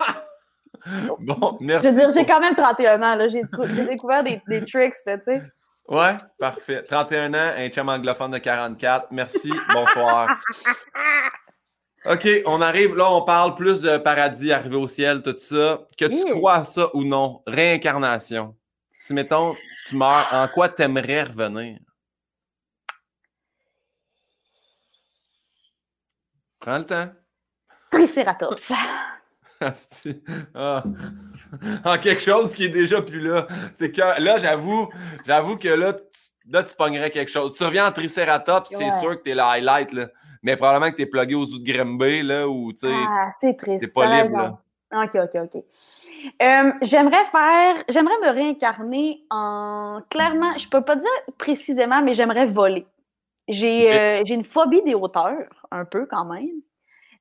bon, 1.18 1.56
merci. 1.60 1.86
Je 1.86 1.92
veux 1.92 1.98
dire, 1.98 2.10
j'ai 2.10 2.26
quand 2.26 2.40
même 2.40 2.54
31 2.54 3.02
ans, 3.02 3.26
J'ai 3.26 3.84
découvert 3.86 4.22
des, 4.22 4.42
des 4.48 4.62
tricks, 4.66 4.92
tu 5.06 5.18
sais. 5.22 5.42
Ouais, 5.88 6.16
parfait. 6.38 6.82
31 6.82 7.34
ans, 7.34 7.52
un 7.56 7.68
chum 7.68 7.88
anglophone 7.88 8.30
de 8.30 8.38
44. 8.38 9.08
Merci, 9.10 9.52
bonsoir. 9.72 10.40
OK, 12.06 12.28
on 12.46 12.60
arrive, 12.60 12.94
là, 12.94 13.10
on 13.10 13.22
parle 13.22 13.54
plus 13.54 13.80
de 13.80 13.96
paradis, 13.98 14.52
arriver 14.52 14.76
au 14.76 14.88
ciel, 14.88 15.22
tout 15.22 15.38
ça. 15.38 15.86
Que 15.98 16.06
tu 16.06 16.30
crois 16.32 16.56
à 16.56 16.64
ça 16.64 16.90
ou 16.94 17.04
non, 17.04 17.42
réincarnation. 17.46 18.56
Si, 18.98 19.12
mettons, 19.14 19.56
tu 19.86 19.96
meurs, 19.96 20.28
en 20.32 20.48
quoi 20.48 20.68
t'aimerais 20.68 21.24
revenir? 21.24 21.78
Prends 26.60 26.78
le 26.78 26.86
temps. 26.86 27.12
Triceratops. 27.90 28.72
Ah. 30.54 30.82
En 31.84 31.98
quelque 31.98 32.20
chose 32.20 32.54
qui 32.54 32.64
est 32.64 32.68
déjà 32.68 33.00
plus 33.00 33.20
là. 33.20 33.46
C'est 33.74 33.90
que 33.90 34.00
là, 34.00 34.38
j'avoue, 34.38 34.88
j'avoue 35.26 35.56
que 35.56 35.68
là, 35.68 35.94
tu, 35.94 36.50
là, 36.50 36.62
tu 36.62 36.74
pognerais 36.74 37.10
quelque 37.10 37.30
chose. 37.30 37.54
Tu 37.54 37.64
reviens 37.64 37.88
en 37.88 37.92
Triceratops, 37.92 38.68
c'est 38.68 38.90
sûr 39.00 39.16
que 39.18 39.22
t'es 39.22 39.34
le 39.34 39.42
highlight, 39.42 39.92
là. 39.92 40.08
Mais 40.42 40.56
probablement 40.56 40.90
que 40.90 40.96
t'es 40.96 41.06
plugué 41.06 41.34
aux 41.34 41.44
outils 41.44 41.62
de 41.62 41.72
Grimby, 41.72 42.22
là, 42.22 42.46
ou 42.46 42.72
tu 42.72 42.80
sais. 42.80 42.92
Ah, 42.92 43.30
c'est 43.40 43.56
triste. 43.56 43.80
T'es 43.80 43.92
pas 43.92 44.22
libre, 44.22 44.36
là. 44.36 44.58
OK, 45.02 45.14
OK, 45.14 45.40
OK. 45.42 45.62
Euh, 46.42 46.72
j'aimerais 46.82 47.24
faire, 47.26 47.84
j'aimerais 47.88 48.18
me 48.22 48.30
réincarner 48.30 49.24
en, 49.30 50.00
clairement, 50.10 50.56
je 50.56 50.68
peux 50.68 50.80
pas 50.80 50.96
dire 50.96 51.08
précisément, 51.38 52.02
mais 52.02 52.14
j'aimerais 52.14 52.46
voler. 52.46 52.86
J'ai 53.48 53.92
euh, 53.92 54.22
j'ai 54.24 54.34
une 54.34 54.44
phobie 54.44 54.82
des 54.82 54.94
hauteurs, 54.94 55.66
un 55.70 55.84
peu 55.84 56.06
quand 56.06 56.24
même. 56.24 56.48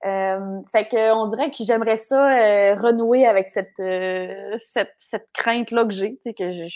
Euh, 0.05 0.61
fait 0.71 0.87
que 0.89 1.13
on 1.13 1.27
dirait 1.27 1.49
que 1.49 1.63
j'aimerais 1.63 1.97
ça 1.97 2.27
euh, 2.27 2.75
renouer 2.75 3.25
avec 3.25 3.47
cette, 3.49 3.79
euh, 3.79 4.57
cette, 4.73 4.93
cette 4.99 5.29
crainte-là 5.33 5.85
que 5.85 5.93
j'ai, 5.93 6.17
tu 6.17 6.21
sais, 6.23 6.33
que 6.33 6.67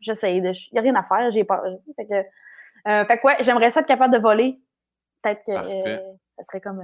j'essaye 0.00 0.42
de. 0.42 0.52
Il 0.52 0.74
n'y 0.74 0.78
a 0.78 0.82
rien 0.82 0.94
à 0.94 1.02
faire, 1.02 1.30
j'ai 1.30 1.44
peur. 1.44 1.62
Fait 1.96 2.06
que, 2.06 2.22
fait 3.06 3.18
que 3.18 3.26
ouais, 3.26 3.36
j'aimerais 3.40 3.70
ça 3.70 3.80
être 3.80 3.86
capable 3.86 4.12
de 4.12 4.18
voler. 4.18 4.58
Peut-être 5.22 5.44
que 5.46 5.96
ça 6.36 6.42
serait 6.44 6.60
comme 6.60 6.82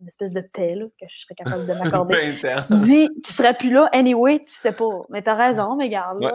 une 0.00 0.08
espèce 0.08 0.30
de 0.30 0.40
paix 0.40 0.74
là, 0.74 0.86
que 1.00 1.06
je 1.08 1.20
serais 1.20 1.34
capable 1.34 1.66
de 1.66 1.72
m'accorder. 1.84 2.38
Dis, 2.82 3.08
tu 3.24 3.32
serais 3.32 3.54
plus 3.54 3.70
là, 3.70 3.88
anyway, 3.92 4.40
tu 4.40 4.52
sais 4.52 4.72
pas. 4.72 5.02
Mais 5.10 5.22
t'as 5.22 5.34
raison, 5.34 5.76
mais 5.76 5.84
regarde, 5.84 6.20
là, 6.22 6.32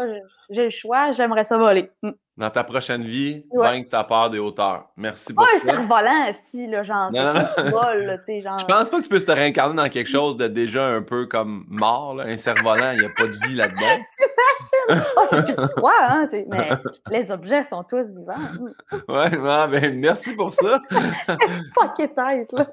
j'ai 0.50 0.64
le 0.64 0.70
choix, 0.70 1.12
j'aimerais 1.12 1.46
ça 1.46 1.58
voler. 1.58 1.92
Mm 2.04 2.12
dans 2.40 2.50
ta 2.50 2.64
prochaine 2.64 3.04
vie, 3.04 3.46
vaincre 3.54 3.90
ta 3.90 4.06
peur 4.06 4.30
des 4.30 4.40
hauteurs. 4.40 4.86
Merci 4.96 5.34
beaucoup. 5.34 5.50
Pas 5.50 5.58
un 5.58 5.60
cerf-volant, 5.60 6.34
style, 6.34 6.82
genre, 6.84 7.12
non, 7.12 7.22
non, 7.26 7.34
non. 7.34 7.70
Vol, 7.70 8.22
genre. 8.42 8.58
Je 8.58 8.66
pense 8.66 8.90
pas 8.90 8.98
que 8.98 9.04
tu 9.04 9.10
peux 9.10 9.20
te 9.20 9.30
réincarner 9.32 9.76
dans 9.76 9.90
quelque 9.90 10.10
chose 10.10 10.38
de 10.38 10.48
déjà 10.48 10.86
un 10.86 11.02
peu 11.02 11.26
comme 11.26 11.66
mort. 11.68 12.16
Là. 12.16 12.24
Un 12.24 12.38
cerf-volant, 12.38 12.92
il 12.94 13.00
n'y 13.00 13.06
a 13.06 13.10
pas 13.10 13.26
de 13.26 13.46
vie 13.46 13.56
là-dedans. 13.56 13.82
T'imagines? 14.88 15.06
Oh, 15.18 15.22
c'est 15.30 15.42
ce 15.42 15.48
que 15.48 15.68
tu 15.68 15.68
crois, 15.76 15.92
hein? 16.00 16.24
Mais 16.48 16.70
les 17.12 17.30
objets 17.30 17.64
sont 17.66 17.84
tous 17.84 18.08
vivants. 18.08 18.70
ouais, 19.10 19.30
ben, 19.68 20.00
merci 20.00 20.34
pour 20.34 20.54
ça. 20.54 20.80
Fuck 20.90 21.96
tête, 21.98 22.54
là. 22.54 22.68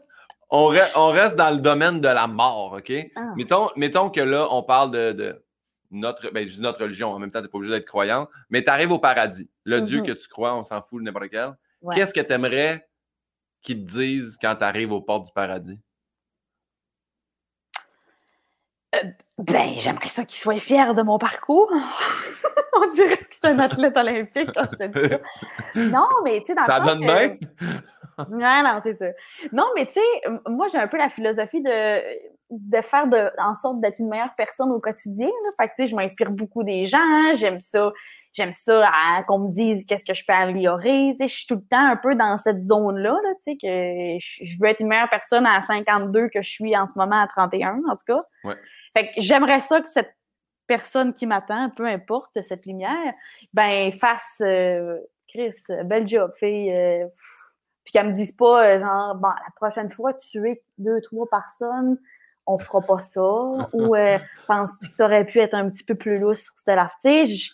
On, 0.51 0.75
on, 0.95 1.09
reste 1.11 1.37
dans 1.37 1.51
le 1.51 1.61
domaine 1.61 2.01
de 2.01 2.09
la 2.09 2.27
mort, 2.27 2.75
OK? 2.75 2.93
Ah. 3.17 3.33
Mettons, 3.37 3.69
mettons 3.77 4.11
que 4.11 4.21
là, 4.21 4.47
on 4.53 4.63
parle 4.63 4.93
de, 4.93 5.13
de 5.13 5.45
notre, 5.91 6.31
ben, 6.31 6.47
je 6.47 6.55
dis 6.55 6.61
notre 6.61 6.83
religion, 6.83 7.09
en 7.11 7.19
même 7.19 7.31
temps, 7.31 7.41
tu 7.41 7.45
n'es 7.45 7.49
pas 7.49 7.59
obligé 7.59 7.73
d'être 7.73 7.87
croyant, 7.87 8.29
mais 8.51 8.63
tu 8.63 8.71
arrives 8.71 8.93
au 8.93 8.99
paradis. 8.99 9.49
Le 9.65 9.81
Dieu 9.81 10.01
mm-hmm. 10.01 10.07
que 10.07 10.13
tu 10.13 10.29
crois, 10.29 10.55
on 10.55 10.63
s'en 10.63 10.83
fout, 10.83 11.03
n'importe 11.03 11.31
quel. 11.31 11.57
Qu'est-ce 11.95 12.15
que 12.15 12.21
tu 12.21 12.33
aimerais 12.33 12.89
qu'ils 13.63 13.85
te 13.85 13.91
disent 13.91 14.39
quand 14.41 14.55
tu 14.57 14.65
arrives 14.65 14.93
aux 14.93 15.01
portes 15.01 15.27
du 15.27 15.33
paradis? 15.33 15.79
Euh, 18.95 19.11
ben, 19.39 19.75
j'aimerais 19.77 20.09
ça 20.09 20.25
qu'ils 20.25 20.41
soient 20.41 20.59
fiers 20.59 20.95
de 20.95 21.03
mon 21.03 21.19
parcours. 21.19 21.71
on 22.77 22.91
dirait 22.95 23.17
que 23.17 23.27
je 23.31 23.37
suis 23.37 23.55
un 23.55 23.59
athlète 23.59 23.97
olympique 23.97 24.51
quand 24.55 24.67
je 24.73 24.77
te 24.77 24.99
dis 24.99 25.09
ça. 25.09 25.19
Non, 25.75 26.09
mais 26.25 26.41
tu 26.41 26.47
sais, 26.47 26.55
dans 26.55 26.63
ça 26.63 26.81
le 26.81 26.87
donne 26.87 27.01
bien? 27.01 27.37
non, 28.31 28.63
non, 28.63 28.81
c'est 28.83 28.95
ça. 28.95 29.07
Non, 29.53 29.67
mais 29.75 29.87
tu 29.87 29.95
sais, 29.95 30.31
moi, 30.49 30.67
j'ai 30.73 30.79
un 30.79 30.89
peu 30.89 30.97
la 30.97 31.11
philosophie 31.11 31.63
de 31.63 32.37
de 32.49 32.81
faire 32.81 33.09
de, 33.09 33.31
en 33.39 33.57
sorte 33.57 33.81
d'être 33.81 33.99
une 33.99 34.09
meilleure 34.09 34.35
personne 34.37 34.71
au 34.71 34.79
quotidien. 34.79 35.27
Là. 35.27 35.51
Fait 35.59 35.69
que, 35.69 35.75
tu 35.75 35.83
sais, 35.83 35.87
je 35.91 35.97
m'inspire 35.97 36.31
beaucoup 36.31 36.63
des 36.63 36.87
gens. 36.87 37.35
J'aime 37.35 37.61
ça. 37.61 37.93
J'aime 38.33 38.53
ça 38.53 38.91
qu'on 39.27 39.39
me 39.39 39.49
dise 39.49 39.87
qu'est-ce 39.87 40.05
que 40.05 40.13
je 40.13 40.23
peux 40.27 40.35
améliorer. 40.35 41.15
Tu 41.19 41.25
sais, 41.25 41.29
je 41.29 41.35
suis 41.39 41.47
tout 41.47 41.55
le 41.55 41.67
temps 41.69 41.85
un 41.85 41.97
peu 41.97 42.15
dans 42.15 42.37
cette 42.37 42.61
zone-là, 42.61 43.13
là, 43.13 43.33
tu 43.37 43.41
sais, 43.41 43.57
que 43.57 44.19
je 44.21 44.59
veux 44.61 44.69
être 44.69 44.81
une 44.81 44.89
meilleure 44.89 45.09
personne 45.09 45.47
à 45.47 45.63
52 45.63 46.29
que 46.29 46.43
je 46.43 46.49
suis 46.49 46.77
en 46.77 46.87
ce 46.87 46.93
moment 46.97 47.19
à 47.19 47.27
31, 47.27 47.81
en 47.89 47.97
tout 47.97 48.05
cas. 48.07 48.21
Ouais. 48.45 48.57
Fait 48.97 49.09
que 49.09 49.13
j'aimerais 49.19 49.61
ça 49.61 49.81
que 49.81 49.89
cette 49.89 50.15
personne 50.67 51.13
qui 51.13 51.27
m'attend, 51.27 51.71
peu 51.71 51.87
importe 51.87 52.41
cette 52.43 52.65
lumière, 52.67 53.13
ben 53.53 53.93
fasse 53.93 54.41
euh, 54.41 54.99
Chris, 55.29 55.57
bel 55.85 56.09
job, 56.09 56.33
fille. 56.39 56.73
Euh, 56.73 57.07
puis 57.85 57.93
qu'elle 57.93 58.09
me 58.09 58.13
dise 58.15 58.33
pas, 58.33 58.67
euh, 58.67 58.81
genre, 58.81 59.15
bon, 59.17 59.29
la 59.29 59.53
prochaine 59.55 59.91
fois, 59.91 60.15
tu 60.15 60.49
es 60.49 60.63
deux, 60.79 61.01
trois 61.03 61.29
personnes 61.29 61.99
on 62.47 62.59
fera 62.59 62.81
pas 62.81 62.99
ça? 62.99 63.21
Ou 63.73 63.95
euh, 63.95 64.19
penses-tu 64.47 64.91
que 64.91 64.97
tu 64.97 65.03
aurais 65.03 65.25
pu 65.25 65.41
être 65.41 65.55
un 65.55 65.69
petit 65.69 65.85
peu 65.85 65.95
plus 65.95 66.19
lousse 66.19 66.45
sur 66.45 66.55
cette 66.57 66.79
Tu 67.29 67.51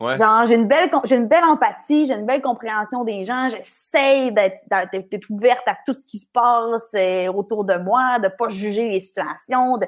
Genre, 0.00 0.46
j'ai 0.46 0.54
une, 0.54 0.66
belle, 0.66 0.90
j'ai 1.04 1.16
une 1.16 1.28
belle 1.28 1.44
empathie, 1.44 2.06
j'ai 2.06 2.14
une 2.14 2.24
belle 2.24 2.40
compréhension 2.40 3.04
des 3.04 3.24
gens, 3.24 3.50
j'essaie 3.50 4.30
d'être, 4.30 5.30
ouverte 5.30 5.66
à 5.66 5.76
tout 5.84 5.92
ce 5.92 6.06
qui 6.06 6.18
se 6.18 6.26
passe 6.32 6.94
euh, 6.94 7.26
autour 7.28 7.64
de 7.64 7.74
moi, 7.74 8.18
de 8.18 8.28
pas 8.28 8.48
juger 8.48 8.88
les 8.88 9.00
situations, 9.00 9.76
de, 9.76 9.86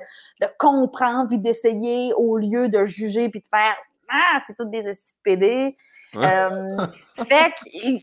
comprendre 0.58 1.28
puis 1.28 1.38
d'essayer 1.38 2.12
au 2.16 2.36
lieu 2.36 2.68
de 2.68 2.84
juger 2.84 3.30
puis 3.30 3.40
de 3.40 3.46
faire 3.46 3.76
Ah, 4.10 4.38
c'est 4.46 4.54
toutes 4.54 4.70
des 4.70 4.92
SPD. 4.92 5.76
Euh, 6.14 6.86
fait 7.16 7.54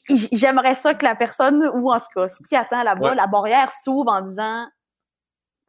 que 0.08 0.16
j'aimerais 0.32 0.76
ça 0.76 0.96
que 0.96 1.06
la 1.06 1.14
personne, 1.14 1.64
ou 1.76 1.92
en 1.92 2.00
tout 2.00 2.08
cas, 2.16 2.28
ce 2.28 2.42
qui 2.48 2.56
attend 2.56 2.82
là-bas, 2.82 3.14
la 3.14 3.28
barrière 3.28 3.72
s'ouvre 3.84 4.12
en 4.12 4.22
disant 4.22 4.66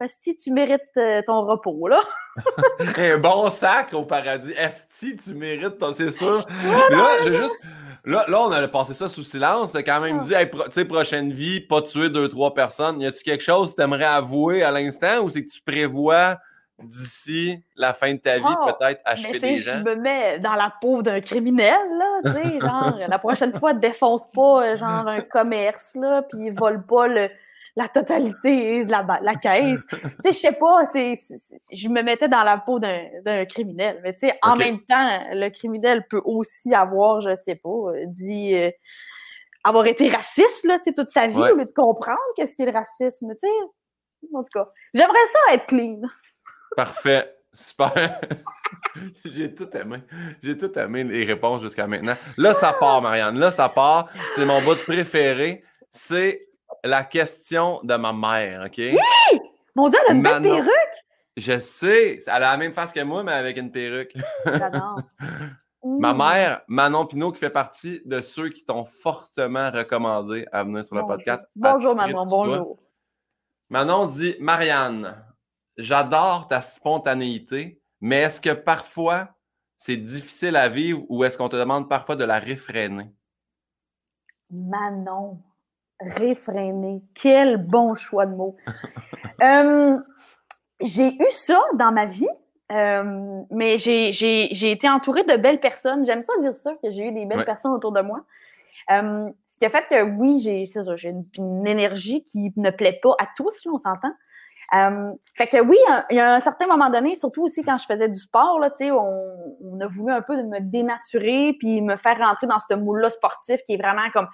Esti, 0.01 0.35
tu 0.35 0.51
mérites 0.51 0.97
euh, 0.97 1.21
ton 1.25 1.45
repos, 1.45 1.87
là. 1.87 2.01
Un 2.97 3.17
bon 3.17 3.49
sac 3.49 3.93
au 3.93 4.03
paradis. 4.03 4.53
Esti, 4.57 5.15
tu 5.15 5.33
mérites 5.33 5.77
ton. 5.77 5.93
C'est 5.93 6.11
sûr. 6.11 6.45
là, 6.89 7.07
j'ai 7.23 7.35
juste. 7.35 7.57
Là, 8.03 8.25
là, 8.27 8.41
on 8.41 8.51
a 8.51 8.67
passé 8.67 8.95
ça 8.95 9.09
sous 9.09 9.23
silence. 9.23 9.73
T'as 9.73 9.83
quand 9.83 10.01
même 10.01 10.21
ah. 10.21 10.23
dit, 10.23 10.33
tu 10.33 10.71
sais, 10.71 10.85
prochaine 10.85 11.31
vie, 11.31 11.59
pas 11.59 11.83
tuer 11.83 12.09
deux, 12.09 12.27
trois 12.29 12.53
personnes. 12.53 12.99
Y 12.99 13.05
a-tu 13.05 13.23
quelque 13.23 13.43
chose 13.43 13.71
que 13.71 13.75
tu 13.75 13.81
aimerais 13.83 14.05
avouer 14.05 14.63
à 14.63 14.71
l'instant 14.71 15.21
ou 15.21 15.29
c'est 15.29 15.45
que 15.45 15.51
tu 15.51 15.61
prévois 15.61 16.37
d'ici 16.83 17.63
la 17.75 17.93
fin 17.93 18.13
de 18.13 18.19
ta 18.19 18.37
vie, 18.37 18.43
oh, 18.47 18.71
peut-être 18.71 19.01
achever 19.05 19.37
des 19.37 19.57
gens? 19.57 19.83
Je 19.85 19.89
me 19.89 19.95
mets 19.95 20.39
dans 20.39 20.55
la 20.55 20.73
peau 20.81 21.03
d'un 21.03 21.21
criminel, 21.21 21.77
là, 21.99 22.19
tu 22.25 22.31
sais, 22.31 22.59
genre, 22.59 22.97
la 23.07 23.19
prochaine 23.19 23.53
fois, 23.53 23.73
défonce 23.73 24.25
pas, 24.31 24.63
euh, 24.63 24.77
genre, 24.77 25.07
un 25.07 25.21
commerce, 25.21 25.95
là, 26.01 26.23
puis 26.23 26.49
vole 26.49 26.83
pas 26.83 27.07
le 27.07 27.29
la 27.75 27.87
totalité 27.87 28.83
de 28.85 28.91
la, 28.91 29.19
la 29.21 29.35
caisse. 29.35 29.81
tu 29.91 29.97
sais, 29.99 30.31
je 30.31 30.37
sais 30.37 30.51
pas, 30.51 30.85
c'est, 30.85 31.15
je 31.71 31.87
me 31.87 32.01
mettais 32.01 32.27
dans 32.27 32.43
la 32.43 32.57
peau 32.57 32.79
d'un 32.79 33.45
criminel. 33.45 33.99
Mais 34.03 34.13
tu 34.13 34.19
sais, 34.19 34.37
en 34.41 34.55
même 34.55 34.81
temps, 34.81 35.19
le 35.31 35.49
criminel 35.49 36.05
peut 36.09 36.21
aussi 36.25 36.73
avoir, 36.73 37.21
je 37.21 37.35
sais 37.35 37.55
pas, 37.55 37.69
euh, 37.69 38.05
dit 38.07 38.55
euh, 38.55 38.71
avoir 39.63 39.85
été 39.85 40.09
raciste, 40.09 40.65
là, 40.65 40.77
tu 40.77 40.85
sais, 40.85 40.93
toute 40.93 41.09
sa 41.09 41.27
vie, 41.27 41.37
au 41.37 41.55
lieu 41.55 41.65
de 41.65 41.73
comprendre 41.73 42.17
qu'est-ce 42.35 42.55
qu'est 42.55 42.65
le 42.65 42.71
racisme, 42.71 43.33
tu 43.33 43.47
sais. 43.47 44.27
En 44.33 44.43
tout 44.43 44.49
cas, 44.53 44.69
j'aimerais 44.93 45.25
ça 45.31 45.55
être 45.55 45.67
clean. 45.67 46.01
Parfait. 46.75 47.35
Super. 47.53 48.21
J'ai 49.25 49.53
tout 49.53 49.67
aimé. 49.75 49.97
J'ai 50.41 50.57
tout 50.57 50.77
aimé 50.77 51.03
les 51.03 51.25
réponses 51.25 51.61
jusqu'à 51.61 51.85
maintenant. 51.85 52.15
Là, 52.37 52.53
ça 52.53 52.73
part, 52.73 53.01
Marianne. 53.01 53.37
Là, 53.37 53.51
ça 53.51 53.67
part. 53.67 54.09
C'est 54.35 54.45
mon 54.45 54.61
bout 54.61 54.77
préféré. 54.85 55.63
C'est 55.89 56.41
la 56.83 57.03
question 57.03 57.79
de 57.83 57.95
ma 57.95 58.13
mère, 58.13 58.63
OK? 58.65 58.77
Oui! 58.77 59.39
Mon 59.75 59.89
Dieu, 59.89 59.99
elle 60.03 60.11
a 60.11 60.15
une 60.15 60.23
belle 60.23 60.41
perruque! 60.41 61.05
Je 61.37 61.57
sais, 61.59 62.19
elle 62.27 62.33
a 62.33 62.39
la 62.39 62.57
même 62.57 62.73
face 62.73 62.91
que 62.91 62.99
moi, 63.01 63.23
mais 63.23 63.31
avec 63.31 63.57
une 63.57 63.71
perruque. 63.71 64.15
J'adore. 64.45 65.01
Ma 65.83 66.13
mère, 66.13 66.61
Manon 66.67 67.07
Pinot, 67.07 67.31
qui 67.31 67.39
fait 67.39 67.49
partie 67.49 68.01
de 68.05 68.21
ceux 68.21 68.49
qui 68.49 68.63
t'ont 68.63 68.85
fortement 68.85 69.71
recommandé 69.71 70.45
à 70.51 70.63
venir 70.63 70.85
sur 70.85 70.95
le 70.95 71.05
podcast. 71.07 71.47
Bonjour, 71.55 71.95
Manon, 71.95 72.25
bonjour. 72.27 72.77
Manon 73.69 74.05
dit 74.05 74.35
Marianne, 74.39 75.25
j'adore 75.77 76.47
ta 76.47 76.61
spontanéité, 76.61 77.81
mais 77.99 78.17
est-ce 78.17 78.39
que 78.39 78.51
parfois 78.51 79.29
c'est 79.77 79.97
difficile 79.97 80.55
à 80.55 80.69
vivre 80.69 81.03
ou 81.09 81.23
est-ce 81.23 81.37
qu'on 81.37 81.49
te 81.49 81.55
demande 81.55 81.89
parfois 81.89 82.15
de 82.15 82.25
la 82.25 82.37
réfréner? 82.37 83.11
Manon, 84.51 85.41
réfréner. 86.01 87.01
Quel 87.13 87.57
bon 87.57 87.95
choix 87.95 88.25
de 88.25 88.35
mots. 88.35 88.55
Euh, 89.43 89.97
j'ai 90.81 91.15
eu 91.15 91.31
ça 91.31 91.59
dans 91.73 91.91
ma 91.91 92.05
vie, 92.05 92.27
euh, 92.71 93.41
mais 93.49 93.79
j'ai 93.79 94.71
été 94.71 94.87
entourée 94.87 95.23
de 95.23 95.35
belles 95.35 95.59
personnes. 95.59 96.05
J'aime 96.05 96.21
ça 96.21 96.33
dire 96.41 96.55
ça, 96.55 96.73
que 96.75 96.91
j'ai 96.91 97.07
eu 97.07 97.11
des 97.11 97.25
belles 97.25 97.43
personnes 97.43 97.71
autour 97.71 97.91
de 97.91 98.01
moi. 98.01 98.23
Euh, 98.91 99.31
ce 99.47 99.57
qui 99.57 99.65
a 99.65 99.69
fait 99.69 99.87
que 99.89 100.03
oui, 100.03 100.37
j'ai 100.43 100.63
une, 101.09 101.25
une, 101.39 101.65
énergie 101.65 102.23
qui 102.25 102.53
ne 102.55 102.69
plaît 102.69 102.99
pas 103.01 103.15
à 103.17 103.25
tous, 103.35 103.65
là, 103.65 103.71
on 103.73 103.79
s'entend. 103.79 104.13
fait 105.33 105.47
que 105.47 105.59
oui, 105.59 105.77
il 106.11 106.17
y 106.17 106.19
a 106.19 106.35
un 106.35 106.39
certain 106.39 106.67
moment 106.67 106.91
donné, 106.91 107.15
surtout 107.15 107.41
aussi 107.41 107.63
quand 107.63 107.79
je 107.79 107.87
faisais 107.87 108.09
du 108.09 108.19
sport, 108.19 108.59
là, 108.59 108.69
on, 108.91 109.73
on 109.73 109.79
a 109.79 109.87
voulu 109.87 110.13
un 110.13 110.21
peu 110.21 110.35
me 110.43 110.59
dénaturer 110.59 111.55
puis 111.57 111.81
me 111.81 111.95
faire 111.95 112.19
rentrer 112.19 112.45
dans 112.45 112.59
ce 112.59 112.75
moule-là 112.75 113.09
sportif 113.09 113.59
qui 113.63 113.73
est 113.73 113.81
vraiment 113.81 114.07
comme 114.13 114.27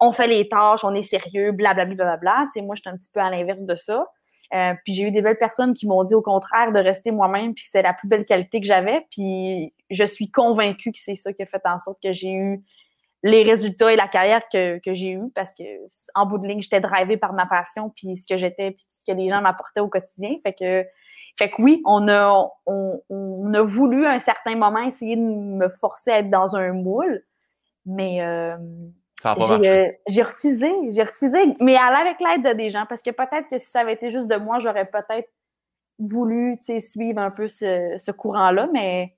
on 0.00 0.12
fait 0.12 0.26
les 0.26 0.48
tâches, 0.48 0.84
on 0.84 0.94
est 0.94 1.02
sérieux, 1.02 1.52
blablabla. 1.52 1.94
Bla, 1.94 2.16
bla, 2.16 2.46
bla, 2.54 2.62
moi, 2.62 2.74
j'étais 2.74 2.90
un 2.90 2.96
petit 2.96 3.10
peu 3.12 3.20
à 3.20 3.30
l'inverse 3.30 3.64
de 3.64 3.74
ça. 3.74 4.06
Euh, 4.54 4.74
puis 4.84 4.94
j'ai 4.94 5.02
eu 5.04 5.10
des 5.10 5.22
belles 5.22 5.38
personnes 5.38 5.74
qui 5.74 5.86
m'ont 5.86 6.04
dit 6.04 6.14
au 6.14 6.22
contraire 6.22 6.72
de 6.72 6.78
rester 6.78 7.10
moi-même, 7.10 7.54
puis 7.54 7.64
c'est 7.68 7.82
la 7.82 7.94
plus 7.94 8.08
belle 8.08 8.24
qualité 8.24 8.60
que 8.60 8.66
j'avais. 8.66 9.04
Puis 9.10 9.74
je 9.90 10.04
suis 10.04 10.30
convaincue 10.30 10.92
que 10.92 10.98
c'est 11.00 11.16
ça 11.16 11.32
qui 11.32 11.42
a 11.42 11.46
fait 11.46 11.62
en 11.64 11.78
sorte 11.78 11.98
que 12.02 12.12
j'ai 12.12 12.32
eu 12.32 12.62
les 13.22 13.42
résultats 13.42 13.92
et 13.92 13.96
la 13.96 14.06
carrière 14.06 14.42
que, 14.52 14.78
j'ai 14.86 15.10
eu 15.10 15.30
parce 15.34 15.52
que 15.54 15.64
en 16.14 16.26
bout 16.26 16.38
de 16.38 16.46
ligne, 16.46 16.62
j'étais 16.62 16.80
drivée 16.80 17.16
par 17.16 17.32
ma 17.32 17.46
passion, 17.46 17.90
puis 17.90 18.16
ce 18.16 18.26
que 18.26 18.38
j'étais, 18.38 18.70
puis 18.72 18.86
ce 18.88 19.10
que 19.10 19.16
les 19.16 19.28
gens 19.28 19.40
m'apportaient 19.40 19.80
au 19.80 19.88
quotidien. 19.88 20.36
Fait 20.44 20.52
que, 20.52 21.62
oui, 21.62 21.82
on 21.84 22.06
a, 22.08 22.48
on, 22.66 23.64
voulu 23.64 24.06
à 24.06 24.12
un 24.12 24.20
certain 24.20 24.54
moment 24.54 24.80
essayer 24.80 25.16
de 25.16 25.22
me 25.22 25.68
forcer 25.68 26.12
à 26.12 26.18
être 26.20 26.30
dans 26.30 26.54
un 26.54 26.72
moule, 26.72 27.24
mais 27.84 28.22
euh, 28.22 28.56
euh, 29.24 29.86
j'ai 30.08 30.22
refusé, 30.22 30.70
j'ai 30.90 31.02
refusé, 31.02 31.38
mais 31.60 31.76
aller 31.76 32.08
avec 32.08 32.18
l'aide 32.20 32.56
des 32.56 32.70
gens, 32.70 32.84
parce 32.88 33.02
que 33.02 33.10
peut-être 33.10 33.48
que 33.48 33.58
si 33.58 33.66
ça 33.66 33.80
avait 33.80 33.94
été 33.94 34.10
juste 34.10 34.28
de 34.28 34.36
moi, 34.36 34.58
j'aurais 34.58 34.86
peut-être 34.86 35.28
voulu 35.98 36.58
suivre 36.78 37.20
un 37.20 37.30
peu 37.30 37.48
ce, 37.48 38.10
courant-là, 38.10 38.68
mais 38.72 39.16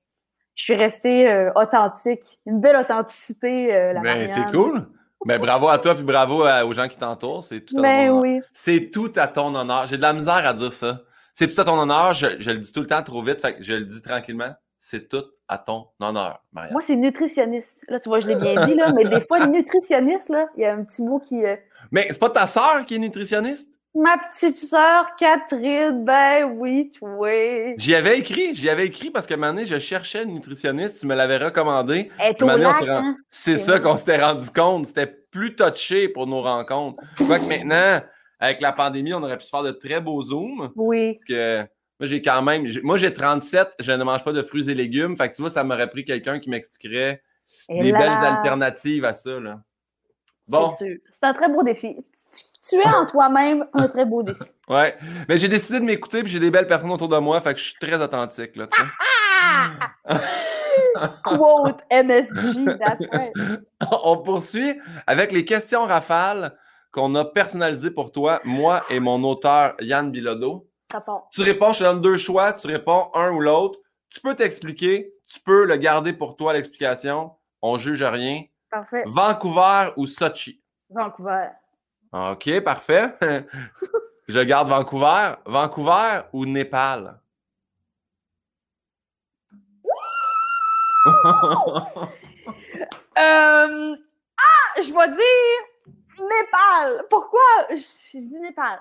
je 0.55 0.65
suis 0.65 0.75
restée 0.75 1.29
euh, 1.29 1.51
authentique, 1.57 2.41
une 2.47 2.61
belle 2.61 2.77
authenticité. 2.77 3.75
Euh, 3.75 3.93
la 3.93 4.01
ben, 4.01 4.29
c'est 4.29 4.47
cool. 4.47 4.87
Mais 5.25 5.39
ben, 5.39 5.47
bravo 5.47 5.69
à 5.69 5.79
toi 5.79 5.97
puis 5.97 6.05
bravo 6.05 6.45
aux 6.45 6.73
gens 6.73 6.87
qui 6.87 6.97
t'entourent. 6.97 7.43
C'est 7.43 7.61
tout, 7.63 7.79
à 7.79 7.83
ben, 7.83 8.11
oui. 8.11 8.41
C'est 8.53 8.91
tout 8.93 9.13
à 9.17 9.27
ton 9.27 9.53
honneur. 9.55 9.87
J'ai 9.89 9.97
de 9.97 10.03
la 10.03 10.13
misère 10.13 10.47
à 10.47 10.55
dire 10.55 10.73
ça. 10.73 11.03
C'est 11.33 11.53
tout 11.53 11.61
à 11.61 11.65
ton 11.65 11.79
honneur. 11.79 12.15
Je, 12.15 12.41
je, 12.41 12.51
le 12.51 12.59
dis 12.59 12.73
tout 12.73 12.81
le 12.81 12.87
temps 12.87 13.03
trop 13.03 13.23
vite, 13.23 13.41
fait 13.41 13.57
que 13.57 13.65
je 13.65 13.75
le 13.75 13.85
dis 13.85 14.01
tranquillement. 14.01 14.55
C'est 14.79 15.09
tout 15.09 15.25
à 15.49 15.59
ton 15.59 15.87
honneur, 15.99 16.43
Maria. 16.53 16.73
Moi, 16.73 16.83
c'est 16.83 16.97
nutritionniste. 16.97 17.85
Là, 17.89 17.99
tu 17.99 18.09
vois, 18.09 18.21
je 18.21 18.27
l'ai 18.27 18.37
bien 18.37 18.67
dit, 18.67 18.75
là, 18.75 18.93
mais 18.95 19.05
des 19.05 19.21
fois, 19.21 19.47
nutritionniste, 19.47 20.29
là, 20.29 20.49
il 20.57 20.63
y 20.63 20.67
a 20.67 20.75
un 20.75 20.85
petit 20.85 21.03
mot 21.03 21.19
qui. 21.19 21.45
Euh, 21.45 21.57
mais 21.91 22.07
c'est 22.11 22.19
pas 22.19 22.31
ta 22.31 22.47
sœur 22.47 22.85
qui 22.87 22.97
est 22.97 22.99
nutritionniste? 22.99 23.71
Ma 23.95 24.19
petite 24.19 24.57
sœur 24.57 25.07
Catherine, 25.19 26.05
ben 26.05 26.45
oui, 26.45 26.91
oui. 27.01 27.75
J'y 27.79 27.95
avais 27.95 28.19
écrit, 28.19 28.55
j'y 28.55 28.69
avais 28.69 28.87
écrit 28.87 29.11
parce 29.11 29.27
que 29.27 29.35
un 29.35 29.65
je 29.65 29.79
cherchais 29.79 30.23
une 30.23 30.35
nutritionniste, 30.35 31.01
tu 31.01 31.07
me 31.07 31.15
l'avais 31.15 31.39
recommandé. 31.39 32.11
Hein? 32.21 33.17
C'est 33.31 33.57
ça 33.57 33.81
qu'on 33.81 33.97
s'était 33.97 34.23
rendu 34.23 34.51
compte, 34.51 34.87
c'était 34.87 35.07
plus 35.07 35.57
touché 35.57 36.09
pour 36.09 36.27
nos 36.27 36.43
rencontres. 36.43 37.03
Quoique 37.17 37.47
maintenant, 37.47 38.01
avec 38.39 38.61
la 38.61 38.73
pandémie, 38.73 39.15
on 39.15 39.23
aurait 39.23 39.39
pu 39.39 39.45
se 39.45 39.51
faire 39.51 39.63
de 39.63 39.73
très 39.73 40.01
beaux 40.01 40.23
zooms. 40.23 40.71
Oui. 40.77 41.19
Que 41.27 41.67
moi, 42.01 42.07
j'ai 42.07 42.23
quand 42.23 42.43
même. 42.43 42.67
Moi, 42.83 42.97
j'ai 42.97 43.13
37, 43.13 43.75
je 43.81 43.93
ne 43.93 44.05
mange 44.05 44.23
pas 44.23 44.33
de 44.33 44.43
fruits 44.43 44.71
et 44.71 44.75
légumes. 44.75 45.17
Fait 45.17 45.29
que 45.31 45.37
tu 45.37 45.43
vois, 45.43 45.51
ça 45.51 45.65
m'aurait 45.65 45.91
pris 45.91 46.05
quelqu'un 46.05 46.39
qui 46.39 46.49
m'expliquerait 46.49 47.23
des 47.69 47.93
belles 47.93 48.11
alternatives 48.11 49.05
à 49.05 49.15
ça. 49.15 49.41
Là. 49.41 49.61
Bon. 50.49 50.71
C'est 50.71 51.01
un 51.23 51.33
très 51.35 51.49
beau 51.49 51.63
défi. 51.63 51.97
Tu, 52.69 52.77
es 52.77 52.87
en 52.87 53.07
toi-même 53.07 53.67
un 53.73 53.89
très 53.89 54.05
beau 54.05 54.23
défi. 54.23 54.39
ouais. 54.69 54.95
Mais 55.29 55.37
j'ai 55.37 55.49
décidé 55.49 55.81
de 55.81 55.85
m'écouter 55.85 56.23
puis 56.23 56.31
j'ai 56.31 56.41
des 56.41 56.51
belles 56.51 56.67
personnes 56.67 56.91
autour 56.91 57.09
de 57.09 57.19
moi. 57.19 57.41
Fait 57.41 57.55
que 57.55 57.61
je 57.61 57.65
suis 57.65 57.79
très 57.81 58.01
authentique. 58.01 58.55
Là, 58.57 58.67
tu 58.67 58.81
sais. 58.81 60.19
Quote 61.25 61.83
MSG, 61.91 62.79
that's 62.79 63.05
right. 63.13 63.33
On 64.03 64.19
poursuit 64.19 64.79
avec 65.07 65.33
les 65.33 65.45
questions 65.45 65.85
rafales 65.85 66.57
qu'on 66.93 67.15
a 67.15 67.25
personnalisées 67.25 67.91
pour 67.91 68.13
toi, 68.13 68.41
moi 68.45 68.85
et 68.89 69.01
mon 69.01 69.23
auteur 69.25 69.75
Yann 69.81 70.11
Bilodeau. 70.11 70.68
Tu 71.30 71.43
réponds, 71.43 71.72
je 71.72 71.80
te 71.80 71.84
donne 71.84 72.01
deux 72.01 72.16
choix, 72.16 72.53
tu 72.55 72.66
réponds 72.66 73.11
un 73.14 73.30
ou 73.30 73.41
l'autre. 73.41 73.78
Tu 74.09 74.20
peux 74.20 74.34
t'expliquer, 74.34 75.12
tu 75.26 75.39
peux 75.41 75.66
le 75.66 75.76
garder 75.76 76.14
pour 76.14 76.36
toi 76.36 76.55
l'explication. 76.55 77.32
On 77.61 77.78
juge 77.78 78.03
rien. 78.03 78.45
Parfait. 78.70 79.05
Vancouver 79.07 79.93
ou 79.97 80.07
Sochi? 80.07 80.62
Vancouver. 80.89 81.49
OK, 82.12 82.61
parfait. 82.61 83.14
je 84.28 84.41
garde 84.41 84.68
Vancouver. 84.68 85.34
Vancouver 85.45 86.22
ou 86.32 86.47
Népal? 86.47 87.20
Euh, 93.18 93.97
ah, 94.36 94.80
je 94.80 94.93
vais 94.93 95.09
dire 95.09 96.20
Népal. 96.20 97.05
Pourquoi? 97.11 97.41
je 97.70 98.18
dis 98.18 98.39
Népal. 98.39 98.78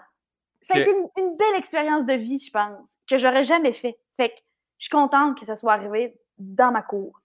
Ça 0.67 0.75
a 0.75 0.81
été 0.81 0.91
une, 0.91 1.37
belle 1.37 1.55
expérience 1.55 2.05
de 2.05 2.13
vie, 2.13 2.39
je 2.39 2.51
pense, 2.51 2.89
que 3.09 3.17
j'aurais 3.17 3.45
jamais 3.45 3.73
fait. 3.73 3.97
Fait 4.17 4.29
que 4.29 4.35
je 4.77 4.85
suis 4.85 4.89
contente 4.89 5.39
que 5.39 5.45
ça 5.45 5.55
soit 5.55 5.73
arrivé 5.73 6.19
dans 6.37 6.71
ma 6.71 6.81
cour. 6.81 7.21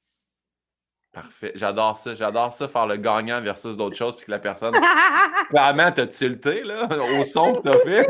Parfait. 1.11 1.53
J'adore 1.57 1.99
ça. 1.99 2.15
J'adore 2.15 2.53
ça, 2.53 2.69
faire 2.69 2.87
le 2.87 2.97
gagnant 2.97 3.41
versus 3.41 3.77
d'autres 3.77 3.97
choses, 3.97 4.17
puis 4.17 4.27
que 4.27 4.31
la 4.31 4.39
personne, 4.39 4.75
clairement, 5.51 5.91
t'a 5.91 6.07
tilté, 6.07 6.63
là, 6.63 6.89
au 7.19 7.25
son 7.25 7.55
que 7.55 7.63
t'as 7.63 7.79
fait. 7.79 8.07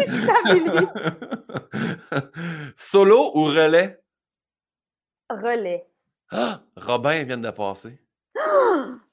Solo 2.76 3.32
ou 3.34 3.44
relais? 3.44 4.00
Relais. 5.30 5.88
Ah! 6.30 6.60
Robin 6.76 7.24
vient 7.24 7.38
de 7.38 7.50
passer. 7.50 7.98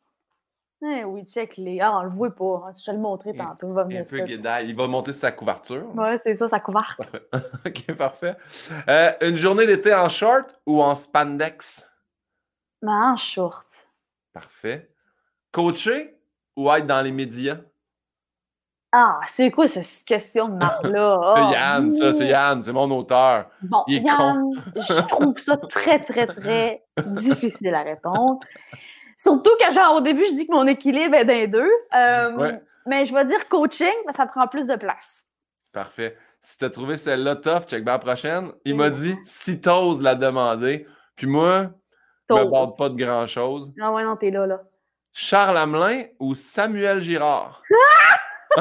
Eh 0.82 1.04
oui, 1.04 1.26
check 1.26 1.58
les. 1.58 1.82
Ah, 1.82 2.00
on 2.00 2.04
le 2.04 2.10
voit 2.10 2.34
pas. 2.34 2.64
Hein, 2.68 2.72
je 2.80 2.90
vais 2.90 2.96
le 2.96 3.04
montrer 3.04 3.36
tantôt. 3.36 3.68
Il 3.68 3.74
va 3.74 3.84
venir 3.84 4.06
ça. 4.08 4.62
Il 4.62 4.76
va 4.76 4.88
monter 4.88 5.12
sa 5.12 5.32
couverture. 5.32 5.94
Ouais, 5.96 6.18
c'est 6.24 6.36
ça, 6.36 6.48
sa 6.48 6.60
couverture. 6.60 7.06
ok, 7.66 7.96
parfait. 7.98 8.36
Euh, 8.88 9.12
une 9.22 9.36
journée 9.36 9.68
d'été 9.68 9.94
en 9.94 10.08
short 10.08 10.58
ou 10.66 10.82
en 10.82 10.96
spandex? 10.96 11.86
en 12.82 13.18
short. 13.18 13.90
Parfait. 14.32 14.90
Coacher 15.52 16.18
ou 16.56 16.72
être 16.72 16.88
dans 16.88 17.02
les 17.02 17.12
médias? 17.12 17.58
Ah, 18.92 19.20
c'est 19.28 19.52
quoi 19.52 19.68
cette 19.68 20.06
question 20.06 20.48
de 20.48 20.56
marque-là? 20.56 21.34
c'est 21.36 21.52
Yann, 21.52 21.94
ça, 21.94 22.14
c'est 22.14 22.28
Yann, 22.28 22.64
c'est 22.64 22.72
mon 22.72 22.90
auteur. 22.90 23.46
Bon, 23.62 23.84
Yann, 23.88 24.50
je 24.76 25.08
trouve 25.08 25.38
ça 25.38 25.58
très, 25.70 26.00
très, 26.00 26.26
très 26.26 26.84
difficile 27.06 27.76
à 27.76 27.84
répondre. 27.84 28.40
Surtout 29.20 29.52
que, 29.60 29.74
genre, 29.74 29.98
au 29.98 30.02
début, 30.02 30.26
je 30.28 30.32
dis 30.32 30.48
que 30.48 30.54
mon 30.54 30.66
équilibre 30.66 31.14
est 31.14 31.26
d'un 31.26 31.46
deux. 31.46 31.70
Euh, 31.94 32.54
mais 32.86 33.04
je 33.04 33.14
vais 33.14 33.26
dire 33.26 33.50
coaching, 33.50 33.94
ça 34.16 34.26
prend 34.26 34.48
plus 34.48 34.66
de 34.66 34.78
place. 34.78 35.26
Parfait. 35.74 36.18
Si 36.40 36.58
tu 36.58 36.64
as 36.64 36.70
trouvé 36.70 36.96
celle-là 36.96 37.36
tough, 37.36 37.66
check 37.68 37.84
bien 37.84 37.94
la 37.94 38.00
prochaine. 38.00 38.54
Il 38.64 38.78
m'a 38.78 38.90
dit 38.90 39.18
si 39.26 39.60
t'oses 39.60 40.02
la 40.02 40.16
demander. 40.16 40.88
Puis 41.18 41.28
moi, 41.28 41.68
je 42.30 42.36
me 42.36 42.46
borde 42.46 42.78
pas 42.78 42.88
de 42.88 42.96
grand-chose. 42.96 43.74
Ah 43.82 43.92
ouais, 43.92 44.06
non, 44.06 44.16
t'es 44.16 44.32
là, 44.32 44.48
là. 44.48 44.62
Charles 45.12 45.58
Hamelin 45.58 46.04
ou 46.18 46.34
Samuel 46.34 47.02
Girard? 47.02 47.62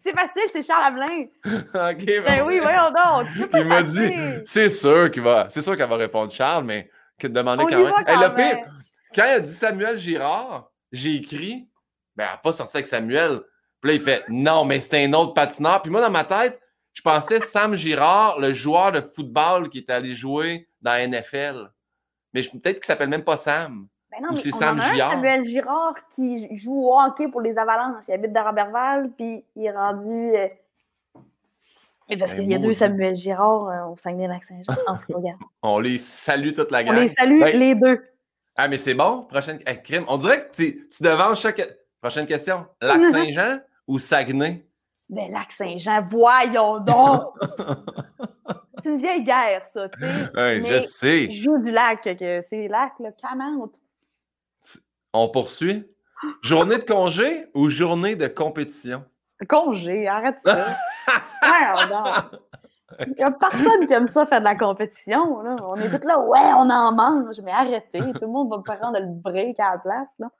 c'est 0.00 0.12
facile, 0.12 0.42
c'est 0.52 0.62
Charles 0.62 0.84
Hamelin. 0.84 1.24
OK, 1.44 2.06
ben 2.24 2.42
oui, 2.46 2.60
voyons 2.60 2.92
donc. 2.92 3.50
Il 3.54 3.64
m'a 3.64 3.82
dit, 3.82 4.14
c'est 4.44 4.68
sûr 4.68 5.10
qu'il 5.10 5.22
va, 5.22 5.48
c'est 5.50 5.62
sûr 5.62 5.76
qu'elle 5.76 5.88
va 5.88 5.96
répondre 5.96 6.30
Charles, 6.30 6.62
mais 6.62 6.88
que 7.18 7.26
demander 7.26 7.64
quand 7.68 7.82
même. 7.82 7.92
Quand 8.06 8.20
le 8.20 8.34
pire, 8.36 8.58
quand 9.14 9.24
elle 9.24 9.36
a 9.36 9.40
dit 9.40 9.52
Samuel 9.52 9.96
Girard, 9.96 10.70
j'ai 10.90 11.14
écrit, 11.16 11.68
ben, 12.16 12.24
elle 12.24 12.30
n'a 12.32 12.36
pas 12.38 12.52
sorti 12.52 12.76
avec 12.76 12.86
Samuel. 12.86 13.40
Puis 13.80 13.90
là, 13.90 13.94
il 13.94 14.00
fait, 14.00 14.24
non, 14.28 14.64
mais 14.64 14.80
c'était 14.80 15.04
un 15.04 15.12
autre 15.14 15.34
patineur. 15.34 15.82
Puis 15.82 15.90
moi, 15.90 16.00
dans 16.00 16.10
ma 16.10 16.24
tête, 16.24 16.60
je 16.92 17.00
pensais 17.00 17.40
Sam 17.40 17.74
Girard, 17.74 18.38
le 18.38 18.52
joueur 18.52 18.92
de 18.92 19.00
football 19.00 19.68
qui 19.70 19.78
est 19.78 19.90
allé 19.90 20.14
jouer 20.14 20.68
dans 20.80 20.92
la 20.92 21.06
NFL. 21.06 21.70
Mais 22.34 22.42
peut-être 22.42 22.76
qu'il 22.76 22.84
s'appelle 22.84 23.08
même 23.08 23.24
pas 23.24 23.36
Sam. 23.36 23.86
Ben 24.10 24.18
non, 24.22 24.28
mais 24.32 24.40
c'est 24.40 24.50
Sam 24.50 24.78
Girard. 24.80 25.12
Samuel 25.12 25.44
Girard 25.44 25.94
qui 26.10 26.54
joue 26.54 26.88
au 26.88 27.00
hockey 27.00 27.28
pour 27.28 27.40
les 27.40 27.58
Avalanches. 27.58 28.04
Il 28.08 28.14
habite 28.14 28.32
dans 28.32 28.44
Robertval, 28.44 29.10
puis 29.16 29.44
il 29.56 29.64
est 29.64 29.72
rendu. 29.72 30.10
Euh, 30.10 30.48
parce 32.18 32.32
ben, 32.32 32.40
qu'il 32.40 32.50
y 32.50 32.54
a 32.54 32.58
deux 32.58 32.74
Samuel 32.74 33.14
Girard 33.14 33.68
euh, 33.68 33.92
au 33.92 33.96
Saguenay-Lac-Saint-Jean. 33.96 35.38
On 35.62 35.78
les 35.78 35.96
salue 35.96 36.52
toute 36.52 36.70
la 36.70 36.84
gang. 36.84 36.94
On 36.94 37.00
les 37.00 37.08
salue 37.08 37.40
ben, 37.40 37.58
les 37.58 37.74
deux. 37.74 38.02
Ah, 38.56 38.68
mais 38.68 38.78
c'est 38.78 38.94
bon. 38.94 39.22
Prochaine 39.22 39.62
crime. 39.82 40.04
On 40.08 40.16
dirait 40.18 40.48
que 40.48 40.56
tu 40.56 40.86
devances 41.00 41.40
chaque. 41.40 41.62
Prochaine 42.00 42.26
question. 42.26 42.66
Lac-Saint-Jean 42.80 43.60
ou 43.86 43.98
Saguenay? 43.98 44.66
Ben, 45.08 45.30
Lac-Saint-Jean, 45.30 46.06
voyons 46.10 46.80
donc! 46.80 47.34
c'est 48.82 48.90
une 48.90 48.98
vieille 48.98 49.22
guerre, 49.22 49.64
ça, 49.66 49.88
tu 49.88 50.00
sais. 50.00 50.62
je 50.64 50.80
sais. 50.80 51.28
Je 51.30 51.42
joue 51.42 51.58
du 51.58 51.70
lac, 51.70 52.02
que 52.02 52.40
c'est 52.40 52.66
lac, 52.68 52.92
là, 52.98 53.10
Camante. 53.12 53.76
On 55.12 55.28
poursuit. 55.28 55.86
Journée 56.42 56.78
de 56.78 56.84
congé 56.84 57.46
ou 57.54 57.68
journée 57.68 58.16
de 58.16 58.26
compétition? 58.28 59.04
Congé, 59.48 60.06
arrête 60.06 60.38
ça. 60.40 60.76
Il 63.06 63.14
n'y 63.18 63.22
a 63.22 63.30
personne 63.30 63.86
qui 63.86 63.92
aime 63.92 64.08
ça 64.08 64.26
faire 64.26 64.40
de 64.40 64.44
la 64.44 64.56
compétition. 64.56 65.40
Là. 65.42 65.56
On 65.62 65.76
est 65.76 65.90
tous 65.90 66.06
là, 66.06 66.18
ouais, 66.18 66.52
on 66.56 66.70
en 66.70 66.92
mange, 66.92 67.40
mais 67.42 67.52
arrêtez. 67.52 68.00
Tout 68.00 68.22
le 68.22 68.26
monde 68.28 68.50
va 68.50 68.58
me 68.58 68.62
prendre 68.62 68.98
le 68.98 69.06
break 69.06 69.58
à 69.60 69.72
la 69.72 69.78
place. 69.78 70.18
Là. 70.18 70.30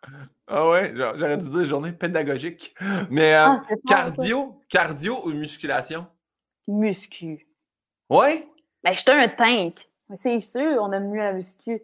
Ah 0.46 0.68
ouais, 0.68 0.92
j'aurais 0.94 1.36
dû 1.36 1.50
dire 1.50 1.64
journée 1.64 1.92
pédagogique. 1.92 2.74
Mais 3.10 3.34
euh, 3.34 3.46
ah, 3.46 3.62
cardio, 3.86 4.60
cardio 4.68 5.24
ou 5.24 5.30
musculation? 5.30 6.06
Muscu. 6.68 7.46
Ouais? 8.08 8.48
Ben, 8.84 8.94
j'étais 8.94 9.12
un 9.12 9.28
tank. 9.28 9.88
C'est 10.14 10.40
sûr, 10.40 10.78
on 10.80 10.92
aime 10.92 11.10
mieux 11.10 11.18
la 11.18 11.32
muscu. 11.32 11.82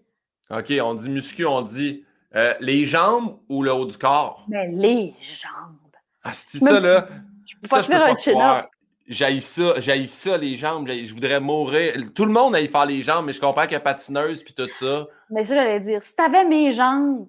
OK, 0.50 0.72
on 0.82 0.94
dit 0.94 1.10
muscu, 1.10 1.46
on 1.46 1.62
dit 1.62 2.04
euh, 2.34 2.54
les 2.60 2.84
jambes 2.84 3.38
ou 3.48 3.62
le 3.62 3.72
haut 3.72 3.86
du 3.86 3.96
corps? 3.96 4.44
Mais 4.48 4.68
ben, 4.68 4.78
les 4.78 5.14
jambes. 5.34 5.76
Ah, 6.22 6.32
c'est 6.32 6.58
ça, 6.58 6.80
là? 6.80 7.08
Je 7.46 7.56
peux 7.56 7.68
pas 7.68 7.82
faire 7.82 8.02
un 8.02 8.16
chin 8.16 8.66
J'aille 9.08 9.40
ça, 9.40 9.80
j'aille 9.80 10.06
ça, 10.06 10.36
les 10.36 10.56
jambes. 10.56 10.86
Je 10.88 11.14
voudrais 11.14 11.40
mourir. 11.40 11.94
Tout 12.14 12.26
le 12.26 12.32
monde 12.32 12.54
aille 12.54 12.68
faire 12.68 12.84
les 12.84 13.00
jambes, 13.00 13.26
mais 13.26 13.32
je 13.32 13.40
comprends 13.40 13.62
qu'il 13.62 13.72
y 13.72 13.76
a 13.76 13.80
patineuse 13.80 14.42
puis 14.42 14.52
tout 14.52 14.68
ça. 14.70 15.06
Mais 15.30 15.44
ça, 15.44 15.54
j'allais 15.54 15.80
dire, 15.80 16.02
si 16.02 16.14
t'avais 16.14 16.44
mes 16.44 16.72
jambes, 16.72 17.26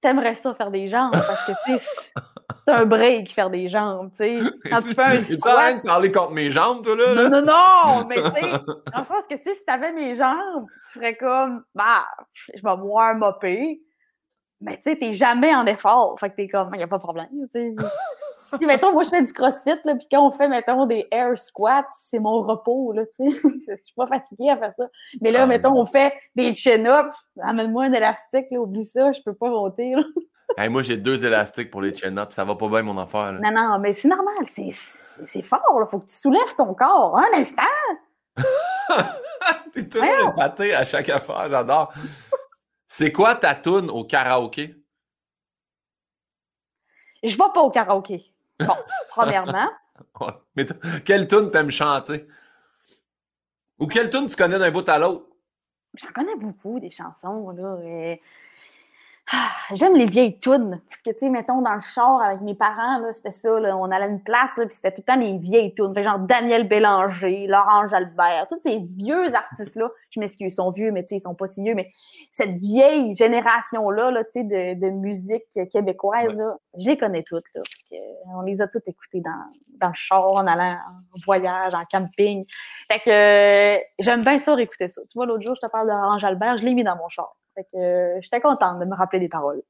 t'aimerais 0.00 0.34
ça 0.34 0.54
faire 0.54 0.70
des 0.70 0.88
jambes 0.88 1.12
parce 1.12 1.46
que, 1.46 1.52
tu 1.66 1.84
c'est 2.66 2.72
un 2.72 2.86
break 2.86 3.32
faire 3.32 3.50
des 3.50 3.68
jambes, 3.68 4.10
tu 4.12 4.16
sais. 4.18 4.38
Quand 4.70 4.78
tu 4.78 4.94
fais 4.94 5.02
un 5.02 5.22
squat... 5.22 5.38
ça 5.38 5.72
de 5.74 5.80
parler 5.80 6.10
contre 6.10 6.32
mes 6.32 6.50
jambes, 6.50 6.82
toi, 6.82 6.96
là? 6.96 7.14
Non, 7.14 7.28
non, 7.28 7.42
non! 7.42 8.06
Mais, 8.08 8.16
tu 8.16 8.30
sais, 8.30 8.40
dans 8.40 8.98
le 8.98 9.04
sens 9.04 9.26
que 9.28 9.36
si, 9.36 9.54
si 9.54 9.64
t'avais 9.66 9.92
mes 9.92 10.14
jambes, 10.14 10.66
tu 10.86 10.98
ferais 10.98 11.16
comme, 11.16 11.62
bah, 11.74 12.06
je 12.54 12.62
vais 12.62 12.76
voir 12.76 13.14
mopper. 13.16 13.80
Mais, 14.60 14.76
tu 14.76 14.82
sais, 14.84 14.96
t'es 14.96 15.12
jamais 15.12 15.54
en 15.54 15.66
effort. 15.66 16.18
Fait 16.18 16.30
que 16.30 16.36
t'es 16.36 16.48
comme, 16.48 16.70
il 16.72 16.78
n'y 16.78 16.82
a 16.82 16.88
pas 16.88 16.96
de 16.96 17.02
problème, 17.02 17.28
tu 17.52 17.72
sais. 17.74 17.82
Puis, 18.58 18.66
mettons, 18.66 18.92
moi, 18.92 19.02
je 19.02 19.10
fais 19.10 19.22
du 19.22 19.32
crossfit, 19.32 19.74
là, 19.84 19.94
puis 19.96 20.06
quand 20.10 20.26
on 20.26 20.30
fait, 20.30 20.48
mettons, 20.48 20.86
des 20.86 21.06
air 21.10 21.36
squats, 21.38 21.86
c'est 21.94 22.18
mon 22.18 22.42
repos, 22.42 22.92
là, 22.92 23.04
tu 23.06 23.30
sais. 23.30 23.48
je 23.68 23.76
suis 23.82 23.94
pas 23.94 24.06
fatiguée 24.06 24.50
à 24.50 24.56
faire 24.56 24.74
ça. 24.74 24.88
Mais 25.20 25.30
là, 25.30 25.42
ah, 25.42 25.46
mettons, 25.46 25.72
on 25.72 25.86
fait 25.86 26.12
des 26.34 26.54
chin-ups, 26.54 27.16
amène-moi 27.42 27.84
un 27.84 27.92
élastique, 27.92 28.46
là, 28.50 28.60
oublie 28.60 28.84
ça, 28.84 29.12
je 29.12 29.20
peux 29.22 29.34
pas 29.34 29.48
monter, 29.48 29.94
là. 29.94 30.02
moi, 30.68 30.82
j'ai 30.82 30.96
deux 30.96 31.24
élastiques 31.24 31.70
pour 31.70 31.82
les 31.82 31.94
chin-ups, 31.94 32.34
ça 32.34 32.44
va 32.44 32.54
pas 32.54 32.68
bien, 32.68 32.82
mon 32.82 32.98
affaire, 32.98 33.32
là. 33.32 33.40
Non, 33.42 33.52
non, 33.52 33.78
mais 33.78 33.94
c'est 33.94 34.08
normal, 34.08 34.46
c'est 34.46 35.42
fort, 35.42 35.80
là. 35.80 35.86
Faut 35.86 36.00
que 36.00 36.06
tu 36.06 36.16
soulèves 36.16 36.54
ton 36.56 36.74
corps. 36.74 37.18
Un 37.18 37.38
instant! 37.38 37.62
T'es 39.72 39.88
toujours 39.88 40.30
épaté 40.30 40.74
à 40.74 40.84
chaque 40.84 41.08
affaire, 41.08 41.48
j'adore. 41.50 41.92
C'est 42.86 43.10
quoi 43.10 43.34
ta 43.34 43.54
toune 43.54 43.90
au 43.90 44.04
karaoké? 44.04 44.76
Je 47.24 47.32
vais 47.32 47.52
pas 47.54 47.62
au 47.62 47.70
karaoké. 47.70 48.33
Bon, 48.60 48.76
premièrement. 49.08 49.70
Mais 50.56 50.66
quelle 51.04 51.26
tune 51.26 51.50
t'aimes 51.50 51.70
chanter? 51.70 52.26
Ou 53.78 53.86
quelle 53.86 54.10
tune 54.10 54.28
tu 54.28 54.36
connais 54.36 54.58
d'un 54.58 54.70
bout 54.70 54.88
à 54.88 54.98
l'autre? 54.98 55.26
J'en 55.94 56.12
connais 56.12 56.36
beaucoup 56.36 56.80
des 56.80 56.90
chansons, 56.90 57.50
là. 57.50 57.78
Et... 57.84 58.20
Ah, 59.32 59.48
j'aime 59.72 59.96
les 59.96 60.04
vieilles 60.04 60.38
tunes. 60.38 60.82
Parce 60.90 61.00
que, 61.00 61.10
tu 61.10 61.20
sais, 61.20 61.30
mettons, 61.30 61.62
dans 61.62 61.74
le 61.74 61.80
char 61.80 62.20
avec 62.20 62.42
mes 62.42 62.54
parents, 62.54 62.98
là, 62.98 63.10
c'était 63.12 63.32
ça, 63.32 63.58
là, 63.58 63.74
on 63.74 63.90
allait 63.90 64.04
à 64.04 64.08
une 64.08 64.22
place, 64.22 64.58
là, 64.58 64.66
puis 64.66 64.74
c'était 64.74 64.92
tout 64.92 65.00
le 65.00 65.04
temps 65.04 65.18
les 65.18 65.38
vieilles 65.38 65.74
tunes. 65.74 65.94
genre 65.96 66.18
Daniel 66.18 66.68
Bélanger, 66.68 67.46
Laurent 67.46 67.88
Jalbert, 67.88 68.46
tous 68.48 68.60
ces 68.62 68.80
vieux 68.80 69.34
artistes-là. 69.34 69.88
Je 70.10 70.20
m'excuse, 70.20 70.52
ils 70.52 70.54
sont 70.54 70.70
vieux, 70.70 70.92
mais 70.92 71.02
tu 71.04 71.10
sais, 71.10 71.16
ils 71.16 71.20
sont 71.20 71.34
pas 71.34 71.46
si 71.46 71.62
vieux, 71.62 71.74
mais 71.74 71.90
cette 72.30 72.56
vieille 72.58 73.16
génération-là, 73.16 74.10
là, 74.10 74.24
tu 74.24 74.30
sais, 74.32 74.44
de, 74.44 74.78
de, 74.78 74.90
musique 74.90 75.58
québécoise, 75.72 76.36
là, 76.36 76.56
je 76.78 76.90
les 76.90 76.98
connais 76.98 77.22
toutes, 77.22 77.46
là, 77.54 77.62
parce 77.62 77.84
qu'on 77.88 78.42
les 78.42 78.60
a 78.60 78.68
toutes 78.68 78.88
écoutées 78.88 79.20
dans, 79.20 79.78
dans 79.80 79.88
le 79.88 79.94
char, 79.94 80.26
en 80.26 80.46
allant 80.46 80.76
en 81.14 81.18
voyage, 81.24 81.72
en 81.72 81.84
camping. 81.90 82.44
Fait 82.92 83.00
que 83.00 83.10
euh, 83.10 83.78
j'aime 83.98 84.20
bien 84.20 84.38
ça 84.38 84.54
réécouter 84.54 84.88
ça. 84.88 85.00
Tu 85.02 85.14
vois, 85.14 85.24
l'autre 85.24 85.44
jour, 85.44 85.54
je 85.54 85.66
te 85.66 85.70
parle 85.70 85.86
de 85.86 85.92
Laurent 85.92 86.18
Jalbert, 86.18 86.58
je 86.58 86.64
l'ai 86.66 86.74
mis 86.74 86.84
dans 86.84 86.96
mon 86.96 87.08
char. 87.08 87.34
Fait 87.54 87.64
que 87.64 87.76
euh, 87.76 88.20
j'étais 88.20 88.40
contente 88.40 88.80
de 88.80 88.84
me 88.84 88.94
rappeler 88.94 89.20
des 89.20 89.28
paroles. 89.28 89.62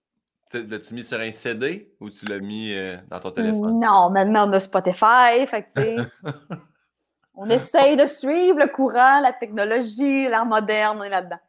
L'as-tu 0.53 0.95
mis 0.95 1.03
sur 1.03 1.19
un 1.19 1.33
CD 1.33 1.93
ou 2.01 2.11
tu 2.11 2.25
l'as 2.27 2.39
mis 2.39 2.73
euh, 2.73 2.97
dans 3.09 3.19
ton 3.19 3.31
téléphone? 3.31 3.81
Non, 3.81 4.11
maintenant 4.11 4.49
on 4.49 4.53
a 4.53 4.61
Spotify. 4.61 5.47
Fait 5.49 5.67
que, 5.75 5.97
on 7.35 7.51
essaye 7.51 7.97
de 7.97 8.07
suivre 8.07 8.59
le 8.59 8.69
courant, 8.69 9.21
la 9.21 9.33
technologie, 9.33 10.29
l'art 10.29 10.47
moderne, 10.47 10.99
on 11.01 11.05
est 11.05 11.11
là-dedans. 11.11 11.41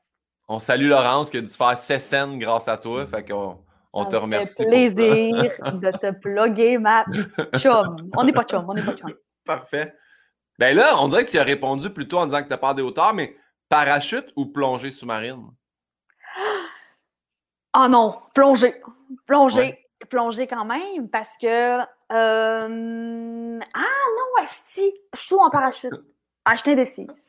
On 0.48 0.60
salue 0.60 0.90
Laurence 0.90 1.30
qui 1.30 1.38
a 1.38 1.42
dû 1.42 1.50
faire 1.50 1.78
16 1.78 2.04
scènes 2.04 2.40
grâce 2.40 2.68
à 2.68 2.78
toi. 2.78 3.06
Fait 3.06 3.24
qu'on 3.24 3.60
on 3.94 4.06
te 4.06 4.16
remercie. 4.16 4.54
C'est 4.56 4.66
plaisir 4.66 4.96
de 4.96 5.92
te 5.98 6.12
plugger, 6.12 6.78
ma 6.78 7.06
chum. 7.58 8.10
On 8.16 8.24
n'est 8.24 8.34
pas 8.34 8.44
chum, 8.44 8.66
on 8.68 8.74
n'est 8.74 8.84
pas 8.84 8.96
chum. 8.96 9.14
Parfait. 9.46 9.94
Ben 10.58 10.76
là, 10.76 10.96
on 11.00 11.08
dirait 11.08 11.26
que 11.26 11.32
tu 11.32 11.38
as 11.38 11.44
répondu 11.44 11.90
plutôt 11.90 12.20
en 12.20 12.26
disant 12.26 12.42
que 12.42 12.48
tu 12.48 12.54
as 12.54 12.58
peur 12.58 12.76
des 12.76 12.82
hauteurs, 12.82 13.14
mais 13.14 13.36
parachute 13.70 14.32
ou 14.36 14.46
plongée 14.48 14.92
sous-marine? 14.92 15.50
Ah 17.74 17.88
non, 17.88 18.16
plonger. 18.34 18.82
Plonger. 19.26 19.78
Plonger 20.10 20.48
quand 20.48 20.66
même, 20.66 21.10
parce 21.10 21.36
que. 21.42 21.80
Euh... 22.12 23.60
Ah 23.74 24.06
non, 24.18 24.44
Asti, 24.44 24.94
je 25.14 25.20
suis 25.20 25.36
en 25.36 25.50
parachute. 25.50 25.94
Ah, 26.46 26.56
je 26.56 26.62
suis 26.62 26.72
indécise. 26.72 27.28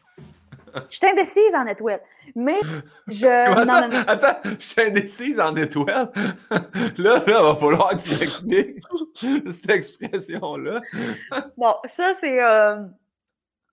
Je 0.91 0.97
suis 0.97 1.07
indécise 1.07 1.55
en 1.55 1.67
étoile. 1.67 2.01
Mais 2.35 2.61
je. 3.07 3.55
Comment 3.55 3.65
ça? 3.65 4.05
Attends, 4.07 4.51
je 4.59 4.65
suis 4.65 4.83
indécise 4.83 5.41
en 5.41 5.55
étoile? 5.57 6.11
là, 6.51 6.59
là, 6.99 7.23
il 7.27 7.33
va 7.33 7.57
falloir 7.57 7.91
que 7.91 8.03
tu 8.03 8.11
m'expliques 8.19 8.85
cette 9.51 9.71
expression-là. 9.71 10.81
bon, 11.57 11.75
ça, 11.97 12.13
c'est 12.21 12.43
euh, 12.43 12.83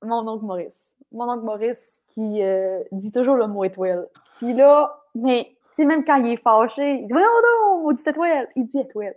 mon 0.01 0.27
oncle 0.27 0.45
Maurice. 0.45 0.93
Mon 1.11 1.29
oncle 1.29 1.45
Maurice 1.45 2.01
qui 2.07 2.41
euh, 2.41 2.79
dit 2.91 3.11
toujours 3.11 3.35
le 3.35 3.47
mot 3.47 3.63
étoile. 3.63 4.07
Puis 4.37 4.53
là, 4.53 5.02
mais, 5.15 5.55
tu 5.75 5.75
sais, 5.75 5.85
même 5.85 6.03
quand 6.05 6.17
il 6.17 6.33
est 6.33 6.37
fâché, 6.37 6.99
il 7.01 7.07
dit, 7.07 7.13
non, 7.13 7.19
non, 7.19 7.87
on 7.87 7.91
dit 7.91 8.03
étoile. 8.05 8.47
Il 8.55 8.65
dit 8.65 8.79
étoile. 8.79 9.15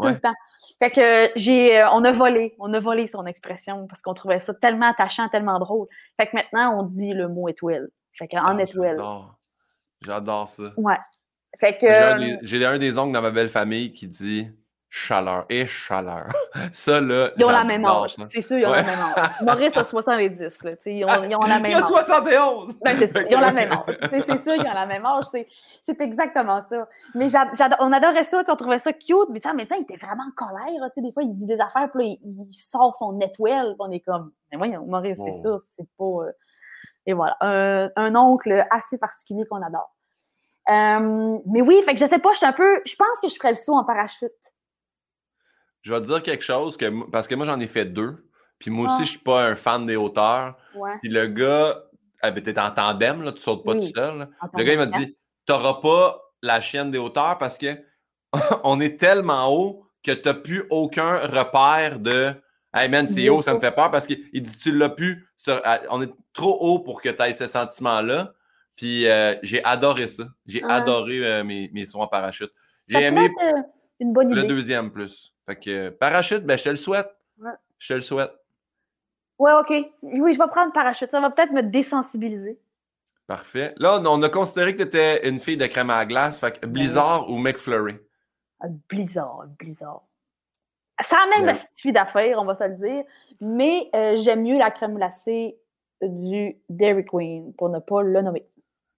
Tout 0.00 0.08
le 0.08 0.20
temps. 0.20 0.34
Fait 0.80 0.90
que 0.90 1.30
j'ai, 1.34 1.80
euh, 1.80 1.90
on 1.90 2.04
a 2.04 2.12
volé, 2.12 2.54
on 2.60 2.72
a 2.72 2.78
volé 2.78 3.08
son 3.08 3.26
expression 3.26 3.88
parce 3.88 4.00
qu'on 4.00 4.14
trouvait 4.14 4.38
ça 4.38 4.54
tellement 4.54 4.86
attachant, 4.86 5.28
tellement 5.28 5.58
drôle. 5.58 5.88
Fait 6.16 6.28
que 6.28 6.36
maintenant, 6.36 6.78
on 6.78 6.82
dit 6.84 7.12
le 7.12 7.28
mot 7.28 7.48
étoile. 7.48 7.88
Fait 8.12 8.28
qu'en 8.28 8.44
ah, 8.44 8.62
étoile. 8.62 9.00
J'adore 10.04 10.48
ça. 10.48 10.72
Ouais. 10.76 10.98
Fait 11.58 11.76
que. 11.76 11.86
J'ai 12.42 12.64
un, 12.64 12.78
des 12.78 12.96
oncles 12.96 13.12
dans 13.12 13.22
ma 13.22 13.32
belle 13.32 13.48
famille 13.48 13.92
qui 13.92 14.06
dit 14.06 14.48
chaleur 14.90 15.44
et 15.50 15.66
chaleur. 15.66 16.28
Ça, 16.72 17.00
là. 17.00 17.30
Ils 17.36 17.44
ont 17.44 17.50
la 17.50 17.64
même 17.64 17.84
âge. 17.84 18.16
C'est 18.30 18.40
sûr, 18.40 18.58
ils 18.58 18.66
ont 18.66 18.72
la 18.72 18.82
même 18.82 18.98
âge. 18.98 19.30
Maurice 19.42 19.76
a 19.76 19.84
70. 19.84 20.62
Là, 20.64 20.70
ils, 20.86 21.04
ont, 21.04 21.24
ils 21.24 21.36
ont 21.36 21.40
la 21.40 21.58
même 21.60 21.74
âge. 21.74 21.84
Il 21.90 21.96
a 21.96 22.02
71! 22.02 22.78
Ben, 22.82 22.96
c'est 22.98 23.06
ça. 23.08 23.22
Ils 23.22 23.36
ont 23.36 23.40
la 23.40 23.52
même 23.52 23.72
âge. 23.72 23.98
c'est 24.10 24.38
sûr, 24.38 24.54
ils 24.54 24.60
ont 24.68 24.74
la 24.74 24.86
même 24.86 25.04
âge. 25.04 25.24
C'est 25.82 26.00
exactement 26.00 26.60
ça. 26.62 26.88
Mais 27.14 27.28
on 27.80 27.92
adorait 27.92 28.24
ça. 28.24 28.42
On 28.48 28.56
trouvait 28.56 28.78
ça 28.78 28.92
cute. 28.92 29.28
Mais 29.30 29.46
en 29.46 29.54
même 29.54 29.66
temps, 29.66 29.76
il 29.76 29.82
était 29.82 29.96
vraiment 29.96 30.24
en 30.24 30.32
colère. 30.34 30.90
Des 30.96 31.12
fois, 31.12 31.22
il 31.22 31.34
dit 31.34 31.46
des 31.46 31.60
affaires. 31.60 31.90
Puis 31.94 32.04
là, 32.04 32.16
il, 32.22 32.54
sort 32.54 32.96
son 32.96 33.12
netwell. 33.12 33.74
On 33.78 33.90
est 33.90 34.00
comme. 34.00 34.32
Mais 34.50 34.58
voyons, 34.58 34.84
Maurice, 34.86 35.20
c'est 35.22 35.32
ça. 35.32 35.56
C'est 35.62 35.88
pas. 35.98 36.04
Euh, 36.04 36.32
et 37.06 37.12
voilà. 37.12 37.36
Un, 37.40 38.14
oncle 38.14 38.66
assez 38.70 38.98
particulier 38.98 39.44
qu'on 39.50 39.62
adore. 39.62 39.94
Euh, 40.70 41.38
mais 41.46 41.62
oui, 41.62 41.80
fait 41.82 41.94
que 41.94 42.00
je 42.00 42.04
sais 42.04 42.18
pas, 42.18 42.32
je 42.32 42.38
suis 42.38 42.46
un 42.46 42.52
peu. 42.52 42.80
Je 42.84 42.94
pense 42.96 43.20
que 43.22 43.28
je 43.28 43.34
ferais 43.36 43.50
le 43.50 43.56
saut 43.56 43.74
en 43.74 43.84
parachute. 43.84 44.32
Je 45.88 45.94
vais 45.94 46.00
te 46.02 46.06
dire 46.06 46.22
quelque 46.22 46.44
chose, 46.44 46.76
que, 46.76 47.10
parce 47.10 47.26
que 47.26 47.34
moi, 47.34 47.46
j'en 47.46 47.58
ai 47.60 47.66
fait 47.66 47.86
deux. 47.86 48.28
Puis 48.58 48.70
moi 48.70 48.84
aussi, 48.84 48.96
ah. 49.00 49.04
je 49.04 49.10
suis 49.12 49.18
pas 49.20 49.46
un 49.46 49.54
fan 49.54 49.86
des 49.86 49.96
hauteurs. 49.96 50.58
Puis 51.00 51.08
le 51.08 51.26
gars, 51.28 51.82
ah, 52.20 52.30
ben, 52.30 52.42
t'es 52.42 52.58
en 52.58 52.70
tandem, 52.70 53.22
là, 53.22 53.32
tu 53.32 53.40
sautes 53.40 53.64
pas 53.64 53.72
tout 53.72 53.88
seul. 53.94 54.28
Le 54.54 54.64
gars, 54.64 54.72
il 54.74 54.78
m'a 54.78 54.86
dit 54.86 55.16
T'auras 55.46 55.80
pas 55.80 56.20
la 56.42 56.60
chienne 56.60 56.90
des 56.90 56.98
hauteurs 56.98 57.38
parce 57.38 57.56
que 57.56 57.68
on 58.64 58.80
est 58.80 59.00
tellement 59.00 59.50
haut 59.50 59.86
que 60.02 60.12
tu 60.12 60.28
n'as 60.28 60.34
plus 60.34 60.66
aucun 60.68 61.20
repère 61.20 61.98
de 62.00 62.34
Hey 62.74 62.90
man, 62.90 63.08
c'est 63.08 63.26
haut, 63.30 63.40
ça 63.40 63.54
me 63.54 63.60
fait 63.60 63.70
peur 63.72 63.90
parce 63.90 64.06
qu'il 64.06 64.30
dit 64.30 64.58
Tu 64.58 64.76
l'as 64.76 64.90
plus. 64.90 65.26
On 65.88 66.02
est 66.02 66.12
trop 66.34 66.58
haut 66.60 66.80
pour 66.80 67.00
que 67.00 67.08
tu 67.08 67.22
aies 67.22 67.32
ce 67.32 67.46
sentiment-là. 67.46 68.34
Puis 68.76 69.06
euh, 69.06 69.36
j'ai 69.42 69.64
adoré 69.64 70.06
ça. 70.06 70.24
J'ai 70.44 70.62
adoré 70.64 71.24
euh, 71.24 71.44
mes, 71.44 71.70
mes 71.72 71.86
sauts 71.86 72.00
en 72.00 72.08
parachute. 72.08 72.52
J'ai 72.86 73.04
aimé 73.04 73.30
euh, 73.42 73.52
une 74.00 74.12
bonne 74.12 74.34
le 74.34 74.42
deuxième 74.44 74.92
plus. 74.92 75.32
Fait 75.48 75.56
que 75.56 75.88
parachute, 75.88 76.44
ben, 76.44 76.58
je 76.58 76.64
te 76.64 76.68
le 76.68 76.76
souhaite. 76.76 77.08
Je 77.78 77.88
te 77.88 77.94
le 77.94 78.02
souhaite. 78.02 78.32
Ouais, 79.38 79.52
OK. 79.52 79.72
Oui, 80.02 80.34
je 80.34 80.38
vais 80.38 80.48
prendre 80.48 80.72
parachute. 80.74 81.10
Ça 81.10 81.20
va 81.20 81.30
peut-être 81.30 81.52
me 81.52 81.62
désensibiliser. 81.62 82.60
Parfait. 83.26 83.72
Là, 83.78 83.98
on 84.04 84.22
a 84.22 84.28
considéré 84.28 84.74
que 84.74 84.82
tu 84.82 84.88
étais 84.88 85.26
une 85.26 85.38
fille 85.38 85.56
de 85.56 85.66
crème 85.66 85.88
à 85.88 86.04
glace. 86.04 86.38
Fait 86.38 86.52
que 86.52 86.66
ben 86.66 86.72
Blizzard 86.72 87.30
ou 87.30 87.38
McFlurry? 87.38 87.96
Ah, 88.60 88.66
Blizzard, 88.90 89.46
Blizzard. 89.58 90.02
Ça 91.00 91.16
a 91.16 91.40
même 91.40 91.56
suffit 91.76 91.92
d'affaires, 91.92 92.38
on 92.38 92.44
va 92.44 92.54
se 92.54 92.64
le 92.64 92.74
dire. 92.74 93.04
Mais 93.40 93.88
euh, 93.94 94.16
j'aime 94.16 94.42
mieux 94.42 94.58
la 94.58 94.70
crème 94.70 94.96
glacée 94.96 95.58
du 96.02 96.58
Dairy 96.68 97.06
Queen, 97.06 97.54
pour 97.54 97.70
ne 97.70 97.78
pas 97.78 98.02
le 98.02 98.20
nommer. 98.20 98.46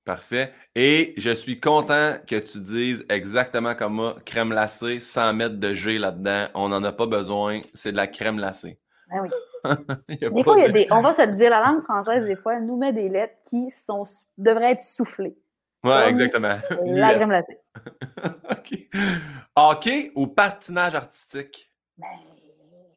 Parfait. 0.05 0.53
Et 0.75 1.15
je 1.19 1.31
suis 1.31 1.61
content 1.61 2.15
que 2.27 2.37
tu 2.37 2.61
dises 2.61 3.05
exactement 3.09 3.75
comme 3.75 3.95
moi, 3.95 4.17
crème 4.25 4.51
glacée, 4.51 4.99
sans 4.99 5.33
mettre 5.35 5.57
de 5.57 5.75
G 5.75 5.99
là-dedans. 5.99 6.49
On 6.55 6.69
n'en 6.69 6.83
a 6.85 6.93
pas 6.93 7.07
besoin. 7.07 7.61
C'est 7.75 7.93
de 7.93 7.97
la 7.97 8.07
crème 8.07 8.37
glacée. 8.37 8.79
Ben 9.11 9.23
oui. 9.23 9.29
des 10.09 10.43
fois, 10.43 10.55
il 10.57 10.63
y 10.63 10.65
a 10.65 10.69
des, 10.71 10.87
on 10.91 11.03
va 11.03 11.13
se 11.15 11.23
le 11.23 11.35
dire, 11.35 11.51
la 11.51 11.61
langue 11.61 11.83
française, 11.83 12.25
des 12.25 12.37
fois, 12.37 12.61
nous 12.61 12.77
met 12.77 12.93
des 12.93 13.09
lettres 13.09 13.37
qui 13.43 13.69
sont, 13.71 14.05
devraient 14.39 14.73
être 14.73 14.83
soufflées. 14.83 15.37
Oui, 15.85 15.93
exactement. 16.09 16.57
La 16.85 17.15
crème 17.15 17.29
glacée. 17.29 17.59
OK. 18.51 18.89
Hockey 19.55 20.13
ou 20.15 20.27
patinage 20.27 20.95
artistique? 20.95 21.73
Ben, 21.99 22.07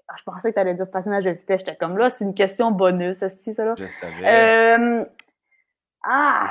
ah, 0.07 0.15
je 0.17 0.23
pensais 0.23 0.49
que 0.49 0.55
tu 0.55 0.59
allais 0.59 0.73
dire 0.73 0.89
patinage 0.89 1.25
de 1.25 1.31
vitesse. 1.31 1.61
J'étais 1.61 1.75
comme 1.75 1.97
là, 1.97 2.09
c'est 2.09 2.23
une 2.23 2.35
question 2.35 2.71
bonus, 2.71 3.17
c'est 3.17 3.53
ça 3.53 3.65
là? 3.65 3.75
Je 3.77 3.87
savais. 3.87 4.77
Euh, 4.77 5.05
ah! 6.03 6.49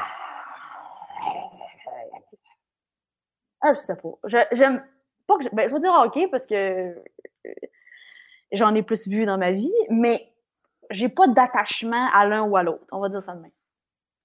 Ah, 3.63 3.75
je 3.75 3.79
sais 3.79 3.97
pas. 3.97 4.11
J'aime 4.53 4.83
pas 5.27 5.39
que. 5.39 5.45
Je, 5.45 5.49
ben, 5.53 5.69
je 5.69 5.75
veux 5.75 5.81
dire 5.81 5.93
hockey 5.93 6.29
parce 6.29 6.47
que 6.47 6.55
euh, 6.55 7.53
j'en 8.53 8.75
ai 8.75 8.83
plus 8.83 9.07
vu 9.09 9.25
dans 9.25 9.39
ma 9.39 9.53
vie, 9.53 9.73
mais 9.89 10.29
j'ai 10.91 11.09
pas 11.09 11.29
d'attachement 11.29 12.09
à 12.13 12.27
l'un 12.27 12.43
ou 12.43 12.57
à 12.57 12.63
l'autre. 12.63 12.85
On 12.91 13.01
va 13.01 13.09
dire 13.09 13.23
ça 13.23 13.35
de 13.35 13.41
même. 13.41 13.53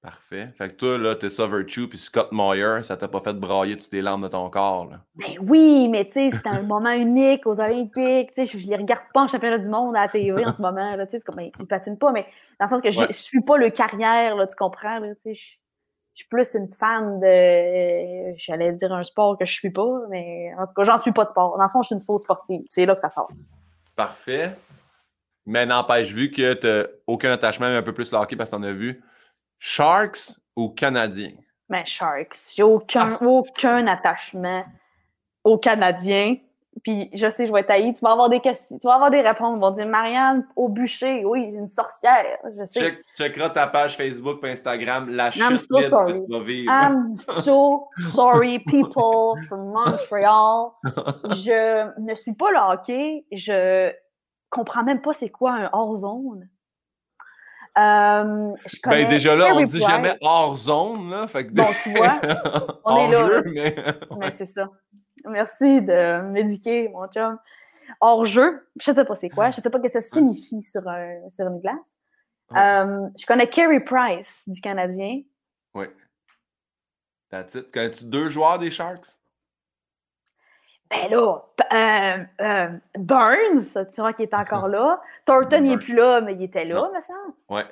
Parfait. 0.02 0.50
Fait 0.58 0.70
que 0.70 0.76
toi, 0.76 0.98
là, 0.98 1.16
t'es 1.16 1.30
ça 1.30 1.48
Virtue 1.48 1.90
puis 1.90 1.98
Scott 1.98 2.32
Moyer, 2.32 2.84
ça 2.84 2.96
t'a 2.96 3.08
pas 3.08 3.20
fait 3.20 3.34
brailler 3.34 3.78
toutes 3.78 3.92
les 3.92 4.02
larmes 4.02 4.22
de 4.22 4.28
ton 4.28 4.50
corps, 4.50 4.86
là? 4.86 5.02
Ben 5.16 5.38
oui, 5.42 5.90
mais 5.90 6.06
tu 6.06 6.14
sais, 6.14 6.30
c'était 6.32 6.50
un 6.50 6.62
moment 6.64 6.92
unique 6.92 7.46
aux 7.48 7.60
Olympiques. 7.60 8.32
Tu 8.34 8.46
sais, 8.46 8.60
je 8.60 8.68
les 8.68 8.76
regarde 8.76 9.04
pas 9.14 9.22
en 9.22 9.28
championnat 9.28 9.58
du 9.58 9.68
monde 9.70 9.98
à 9.98 10.04
la 10.04 10.08
TV 10.08 10.46
en 10.46 10.56
ce 10.56 10.62
moment, 10.62 10.96
là. 10.96 11.06
Tu 11.08 11.12
sais, 11.12 11.18
c'est 11.18 11.26
comme, 11.26 11.42
ils 11.42 11.68
patinent 11.68 11.98
pas, 11.98 12.12
mais 12.12 12.26
dans 12.60 12.66
le 12.66 12.70
sens 12.70 12.82
que 12.82 12.92
je, 12.92 13.06
je 13.08 13.12
suis 13.12 13.42
pas 13.42 13.58
le 13.58 13.70
carrière, 13.70 14.36
là, 14.36 14.46
tu 14.48 14.56
comprends, 14.56 15.00
là. 15.00 15.16
Tu 15.16 15.34
sais, 15.34 15.58
je 16.18 16.24
suis 16.24 16.30
plus 16.30 16.56
une 16.56 16.68
fan 16.68 17.20
de, 17.20 18.36
j'allais 18.38 18.72
dire 18.72 18.92
un 18.92 19.04
sport 19.04 19.38
que 19.38 19.46
je 19.46 19.54
suis 19.54 19.70
pas, 19.70 20.00
mais 20.10 20.52
en 20.58 20.66
tout 20.66 20.74
cas, 20.74 20.84
j'en 20.84 20.98
suis 20.98 21.12
pas 21.12 21.26
de 21.26 21.30
sport. 21.30 21.56
Dans 21.56 21.64
le 21.64 21.70
fond, 21.70 21.84
je 21.84 21.88
suis 21.88 21.96
une 21.96 22.02
fausse 22.02 22.24
sportive. 22.24 22.64
C'est 22.70 22.88
là 22.88 22.96
que 22.96 23.02
ça 23.02 23.10
sort. 23.10 23.30
Parfait. 23.96 24.52
Mais 25.46 25.68
n'empêche, 25.68 26.12
vu 26.12 26.32
que 26.32 26.56
tu 26.56 26.66
n'as 26.66 26.88
aucun 27.06 27.32
attachement, 27.32 27.68
mais 27.68 27.76
un 27.76 27.84
peu 27.84 27.94
plus 27.94 28.12
le 28.12 28.18
hockey 28.18 28.36
parce 28.36 28.50
que 28.50 28.56
tu 28.56 28.60
en 28.60 28.66
as 28.66 28.72
vu, 28.72 29.04
Sharks 29.60 30.32
ou 30.56 30.70
Canadiens? 30.70 31.34
Mais 31.70 31.86
Sharks. 31.86 32.52
J'ai 32.56 32.64
aucun, 32.64 33.12
ah, 33.12 33.24
aucun 33.24 33.86
attachement 33.86 34.66
aux 35.44 35.60
Canadiens. 35.60 36.38
Puis 36.88 37.10
je 37.14 37.30
sais, 37.30 37.46
je 37.46 37.52
vais 37.52 37.60
être 37.60 37.68
tailler. 37.68 37.92
Tu 37.92 38.00
vas 38.00 38.14
avoir 38.14 38.30
des 38.30 38.40
questions, 38.40 38.78
tu 38.78 38.88
vas 38.88 38.94
avoir 38.94 39.12
des 39.12 39.20
réponses. 39.20 39.58
Ils 39.58 39.62
vont 39.62 39.72
dire 39.72 39.88
Marianne 39.88 40.48
au 40.56 40.70
bûcher, 40.70 41.26
oui, 41.26 41.42
une 41.42 41.68
sorcière. 41.68 42.38
Je 42.58 42.66
sais. 42.66 42.80
Check, 42.80 43.00
checkeras 43.14 43.50
ta 43.50 43.68
page 43.68 43.98
Facebook 43.98 44.40
et 44.46 44.52
Instagram, 44.52 45.10
la 45.10 45.30
chute 45.30 45.58
so 45.58 45.76
que 45.76 46.14
tu 46.14 46.32
vas 46.32 46.40
vivre. 46.40 46.72
I'm 46.72 47.14
so 47.44 47.90
sorry, 48.14 48.60
people 48.60 49.36
from 49.50 49.74
Montreal. 49.74 50.76
je 51.32 52.00
ne 52.00 52.16
suis 52.16 52.34
pas 52.34 52.52
le 52.52 52.58
hockey. 52.58 53.26
Je 53.34 53.92
comprends 54.50 54.86
même 54.86 55.02
pas 55.02 55.12
c'est 55.12 55.28
quoi 55.28 55.56
un 55.56 55.70
hors-zone. 55.74 56.48
Euh, 57.78 58.54
ben 58.86 59.10
déjà 59.10 59.36
là, 59.36 59.54
on 59.54 59.62
dit 59.62 59.82
jamais 59.82 60.18
hors 60.22 60.58
zone. 60.58 61.10
Là, 61.12 61.28
fait 61.28 61.48
que... 61.48 61.52
Bon, 61.52 61.68
tu 61.84 61.92
vois, 61.92 62.22
on 62.86 62.98
est 62.98 63.12
là. 63.12 63.42
mais, 63.46 63.76
mais 64.18 64.32
c'est 64.32 64.46
ça. 64.46 64.70
Merci 65.26 65.82
de 65.82 66.22
m'éduquer, 66.22 66.90
mon 66.90 67.08
chum. 67.08 67.38
Hors 68.02 68.26
jeu, 68.26 68.68
je 68.80 68.92
sais 68.92 69.06
pas 69.06 69.16
c'est 69.16 69.30
quoi, 69.30 69.52
je 69.52 69.62
sais 69.62 69.70
pas 69.70 69.78
ce 69.78 69.84
que 69.84 69.90
ça 69.90 70.02
signifie 70.02 70.62
sur, 70.62 70.88
un, 70.88 71.30
sur 71.30 71.48
une 71.48 71.60
glace. 71.60 71.98
Euh, 72.56 73.10
je 73.18 73.26
connais 73.26 73.48
Carey 73.48 73.80
Price 73.80 74.44
du 74.48 74.62
Canadien. 74.62 75.22
Oui. 75.74 75.86
Connais-tu 77.30 78.06
deux 78.06 78.30
joueurs 78.30 78.58
des 78.58 78.72
Sharks? 78.72 79.18
Ben 80.90 81.10
là, 81.12 81.42
euh, 81.74 82.24
euh, 82.40 82.70
Burns, 82.98 83.74
tu 83.94 84.00
vois 84.00 84.14
qu'il 84.14 84.24
est 84.24 84.34
encore 84.34 84.68
là. 84.70 85.02
Thornton, 85.26 85.58
il 85.58 85.72
n'est 85.72 85.78
plus 85.78 85.94
là, 85.94 86.22
mais 86.22 86.34
il 86.36 86.44
était 86.44 86.64
là, 86.64 86.90
me 86.94 87.02
semble. 87.02 87.34
Ouais. 87.50 87.66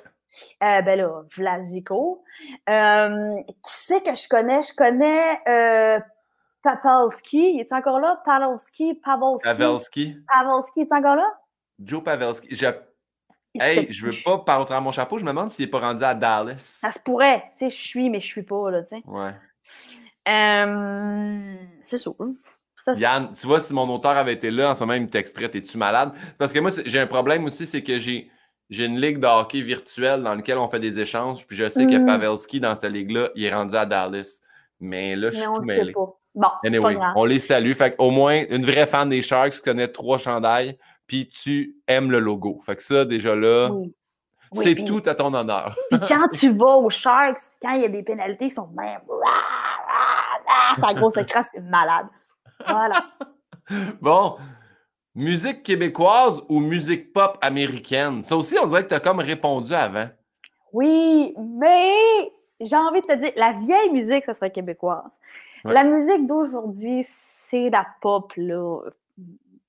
ben 0.60 0.98
là, 0.98 1.22
Vlasico. 1.34 2.22
qui 2.66 3.72
c'est 3.72 4.02
que 4.02 4.14
je 4.14 4.28
connais? 4.28 4.60
Je 4.60 4.74
connais 4.74 5.40
Papalski, 6.66 7.52
il 7.54 7.60
est 7.60 7.72
encore 7.72 8.00
là? 8.00 8.20
Pavelski, 8.24 8.94
Pavelski. 8.94 9.44
Pavelski. 9.44 10.16
Pavelski, 10.26 10.80
est 10.80 10.92
encore 10.92 11.14
là? 11.14 11.32
Joe 11.78 12.02
Pavelski. 12.02 12.48
Je... 12.50 12.66
Hey, 13.54 13.86
je 13.88 14.06
veux 14.06 14.14
pas 14.24 14.38
parler 14.38 14.72
à 14.72 14.80
mon 14.80 14.90
chapeau, 14.90 15.16
je 15.16 15.24
me 15.24 15.30
demande 15.30 15.48
s'il 15.48 15.64
n'est 15.64 15.70
pas 15.70 15.78
rendu 15.78 16.02
à 16.02 16.12
Dallas. 16.14 16.80
Ça 16.80 16.90
se 16.90 16.98
pourrait. 16.98 17.44
Tu 17.56 17.58
sais, 17.58 17.70
je 17.70 17.76
suis, 17.76 18.10
mais 18.10 18.20
je 18.20 18.26
suis 18.26 18.42
pas, 18.42 18.70
là, 18.72 18.82
tu 18.82 18.96
sais. 18.96 19.02
Ouais. 19.06 19.32
Euh... 20.28 21.54
C'est 21.82 21.98
sûr. 21.98 22.16
Yann, 22.96 23.30
tu 23.32 23.46
vois, 23.46 23.60
si 23.60 23.72
mon 23.72 23.88
auteur 23.88 24.16
avait 24.16 24.34
été 24.34 24.50
là, 24.50 24.70
en 24.70 24.74
ce 24.74 24.80
moment, 24.80 24.94
il 24.94 25.02
me 25.02 25.08
texterait 25.08 25.48
T'es-tu 25.48 25.78
malade? 25.78 26.12
Parce 26.36 26.52
que 26.52 26.58
moi, 26.58 26.72
j'ai 26.84 26.98
un 26.98 27.06
problème 27.06 27.44
aussi, 27.44 27.64
c'est 27.64 27.84
que 27.84 27.98
j'ai. 27.98 28.28
J'ai 28.68 28.86
une 28.86 29.00
ligue 29.00 29.20
de 29.20 29.28
hockey 29.28 29.60
virtuelle 29.60 30.24
dans 30.24 30.34
laquelle 30.34 30.58
on 30.58 30.68
fait 30.68 30.80
des 30.80 30.98
échanges, 30.98 31.46
puis 31.46 31.56
je 31.56 31.68
sais 31.68 31.86
que 31.86 31.98
mm. 31.98 32.06
Pavelski, 32.06 32.58
dans 32.58 32.74
cette 32.74 32.90
ligue-là, 32.90 33.28
il 33.36 33.44
est 33.44 33.54
rendu 33.54 33.76
à 33.76 33.86
Dallas. 33.86 34.40
Mais 34.80 35.14
là, 35.14 35.30
je 35.30 35.36
suis 35.36 35.46
tout 35.46 35.60
mêlé. 35.60 35.92
Pas. 35.92 36.18
Bon, 36.36 36.48
anyway, 36.64 36.98
on 37.16 37.24
les 37.24 37.40
salue. 37.40 37.72
Fait 37.72 37.94
au 37.98 38.10
moins, 38.10 38.42
une 38.50 38.66
vraie 38.66 38.86
fan 38.86 39.08
des 39.08 39.22
Sharks 39.22 39.60
connaît 39.62 39.88
trois 39.88 40.18
chandails, 40.18 40.78
puis 41.06 41.28
tu 41.28 41.76
aimes 41.88 42.10
le 42.10 42.18
logo. 42.18 42.60
Fait 42.64 42.76
que 42.76 42.82
ça, 42.82 43.06
déjà 43.06 43.34
là, 43.34 43.70
c'est 44.52 44.74
tout 44.84 45.02
à 45.06 45.14
ton 45.14 45.32
honneur. 45.32 45.74
Puis 45.90 45.98
quand 46.06 46.28
tu 46.28 46.50
vas 46.50 46.76
aux 46.76 46.90
Sharks, 46.90 47.40
quand 47.60 47.72
il 47.72 47.82
y 47.82 47.84
a 47.84 47.88
des 47.88 48.02
pénalités, 48.02 48.46
ils 48.46 48.50
sont 48.50 48.68
même. 48.76 49.00
Sa 50.76 50.94
grosse 50.94 51.16
écran, 51.16 51.40
c'est 51.42 51.60
malade. 51.60 52.06
Voilà. 52.66 53.06
bon. 54.00 54.36
Musique 55.14 55.62
québécoise 55.62 56.42
ou 56.48 56.60
musique 56.60 57.12
pop 57.14 57.38
américaine? 57.40 58.22
Ça 58.22 58.36
aussi, 58.36 58.58
on 58.58 58.66
dirait 58.66 58.84
que 58.84 58.90
tu 58.90 58.94
as 58.94 59.00
comme 59.00 59.20
répondu 59.20 59.72
avant. 59.72 60.08
Oui, 60.72 61.34
mais 61.38 62.30
j'ai 62.60 62.76
envie 62.76 63.00
de 63.00 63.06
te 63.06 63.14
dire, 63.14 63.32
la 63.34 63.52
vieille 63.52 63.90
musique, 63.90 64.24
ça 64.24 64.34
serait 64.34 64.50
québécoise. 64.50 65.10
La 65.72 65.84
musique 65.84 66.26
d'aujourd'hui, 66.26 67.00
c'est 67.04 67.70
la 67.70 67.86
pop, 68.00 68.32
là, 68.36 68.80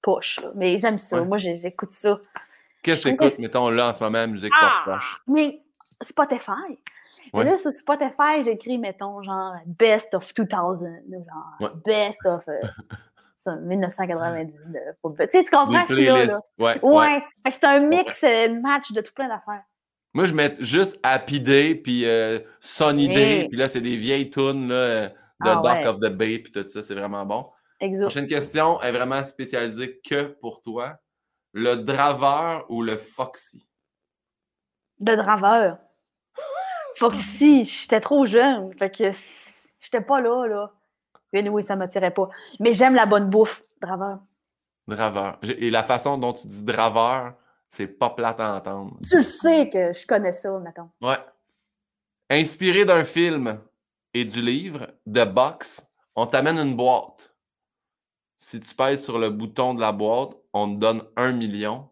poche. 0.02 0.40
Mais 0.56 0.78
j'aime 0.78 0.98
ça. 0.98 1.24
Moi, 1.24 1.38
j'écoute 1.38 1.92
ça. 1.92 2.20
Qu'est-ce 2.82 3.04
que 3.04 3.10
tu 3.10 3.14
écoutes, 3.16 3.40
mettons, 3.40 3.70
là, 3.70 3.90
en 3.90 3.94
ce 3.94 4.04
moment, 4.04 4.28
musique 4.28 4.54
ah, 4.60 4.84
pop 4.86 4.94
poche? 4.94 5.22
Mais 5.28 5.62
Spotify. 6.02 6.80
Et 7.34 7.44
là, 7.44 7.58
sur 7.58 7.74
Spotify, 7.74 8.44
j'écris, 8.44 8.78
mettons, 8.78 9.22
genre 9.22 9.56
Best 9.66 10.14
of 10.14 10.34
2000, 10.34 10.46
genre 11.12 11.72
Best 11.86 12.26
of 12.26 12.46
1999. 13.48 14.76
Euh, 14.76 15.10
tu 15.20 15.26
sais, 15.32 15.44
tu 15.44 15.50
comprends, 15.50 15.86
je 15.88 15.94
suis 15.94 16.06
là. 16.06 16.26
là. 16.26 16.40
Ouais. 16.58 16.80
ouais. 16.82 17.24
c'est 17.52 17.64
un 17.66 17.80
mix, 17.80 18.24
un 18.24 18.60
match 18.60 18.92
de 18.92 19.02
tout 19.02 19.14
plein 19.14 19.28
d'affaires. 19.28 19.64
Moi, 20.14 20.26
je 20.26 20.34
mets 20.34 20.56
juste 20.60 21.00
Happy 21.04 21.40
Day, 21.40 21.76
puis 21.76 22.06
euh, 22.06 22.40
Sunny 22.60 23.10
Day, 23.10 23.48
puis 23.50 23.58
là, 23.58 23.68
c'est 23.68 23.82
des 23.82 23.98
vieilles 23.98 24.30
tunes 24.30 24.70
là, 24.70 25.12
de 25.40 25.50
ah, 25.50 25.62
Dock 25.64 25.96
of 25.96 26.00
the 26.00 26.14
Bay, 26.14 26.40
puis 26.40 26.52
tout 26.52 26.68
ça, 26.68 26.82
c'est 26.82 26.96
vraiment 26.96 27.26
bon. 27.26 27.50
Exact. 27.80 28.06
Prochaine 28.06 28.28
question 28.28 28.82
est 28.82 28.92
vraiment 28.92 29.24
spécialisée 29.24 30.00
que 30.00 30.26
pour 30.42 30.62
toi. 30.62 30.98
Le 31.54 31.76
draveur 31.76 32.66
ou 32.70 32.82
le 32.82 32.98
foxy? 32.98 33.68
Le 35.00 35.16
draveur. 35.16 35.78
Foxy, 36.96 37.66
j'étais 37.66 38.00
trop 38.00 38.26
jeune. 38.26 38.74
Fait 38.78 38.90
que 38.90 39.12
j'étais 39.80 40.02
pas 40.02 40.22
là, 40.22 40.46
là. 40.48 40.72
Mais 41.34 41.48
oui, 41.48 41.64
ça 41.64 41.76
ne 41.76 41.80
m'attirait 41.80 42.14
pas. 42.14 42.30
Mais 42.60 42.74
j'aime 42.74 42.96
la 42.96 43.06
bonne 43.06 43.30
bouffe, 43.30 43.62
draveur. 43.82 44.20
Draveur. 44.88 45.38
Et 45.44 45.70
la 45.70 45.84
façon 45.84 46.18
dont 46.18 46.34
tu 46.34 46.48
dis 46.48 46.64
draveur, 46.64 47.34
c'est 47.70 47.88
pas 47.88 48.10
plate 48.10 48.40
à 48.40 48.56
entendre. 48.56 48.98
Tu 49.08 49.22
sais 49.24 49.70
que 49.70 49.94
je 49.94 50.08
connais 50.08 50.32
ça, 50.32 50.58
mettons. 50.60 50.90
Ouais. 51.02 51.20
Inspiré 52.30 52.86
d'un 52.86 53.04
film 53.04 53.60
et 54.14 54.26
du 54.26 54.42
livre, 54.42 54.88
de 55.06 55.24
box, 55.24 55.90
on 56.16 56.28
t'amène 56.28 56.58
une 56.58 56.76
boîte. 56.76 57.36
Si 58.38 58.60
tu 58.60 58.74
pèses 58.76 59.04
sur 59.04 59.20
le 59.20 59.30
bouton 59.30 59.74
de 59.74 59.82
la 59.82 59.92
boîte, 59.92 60.36
on 60.54 60.74
te 60.74 60.80
donne 60.80 61.04
un 61.16 61.32
million, 61.32 61.90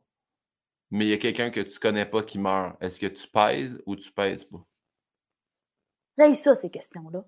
mais 0.91 1.05
il 1.05 1.09
y 1.09 1.13
a 1.13 1.18
quelqu'un 1.18 1.49
que 1.49 1.59
tu 1.59 1.80
connais 1.80 2.05
pas 2.05 2.24
qui 2.24 2.39
meurt. 2.39 2.76
Est-ce 2.82 2.99
que 2.99 3.07
tu 3.07 3.28
pèses 3.28 3.82
ou 3.86 3.95
tu 3.95 4.11
pèses 4.11 4.45
pas? 4.45 4.63
J'ai 6.18 6.36
ça, 6.36 6.55
ces 6.55 6.70
questions-là. 6.70 7.26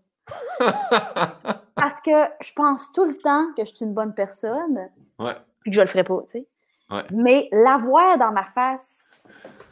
Parce 1.76 2.02
que 2.02 2.28
je 2.42 2.54
pense 2.54 2.92
tout 2.94 3.06
le 3.06 3.18
temps 3.18 3.54
que 3.56 3.66
je 3.66 3.74
suis 3.74 3.86
une 3.86 3.94
bonne 3.94 4.14
personne. 4.14 4.90
Ouais. 5.20 5.36
Puis 5.62 5.72
que 5.72 5.76
je 5.76 5.82
le 5.82 5.88
ferai 5.88 6.04
pas, 6.04 6.22
tu 6.24 6.32
sais. 6.32 6.48
Ouais. 6.90 7.04
Mais 7.12 7.50
l'avoir 7.52 8.18
dans 8.18 8.32
ma 8.32 8.46
face, 8.46 9.20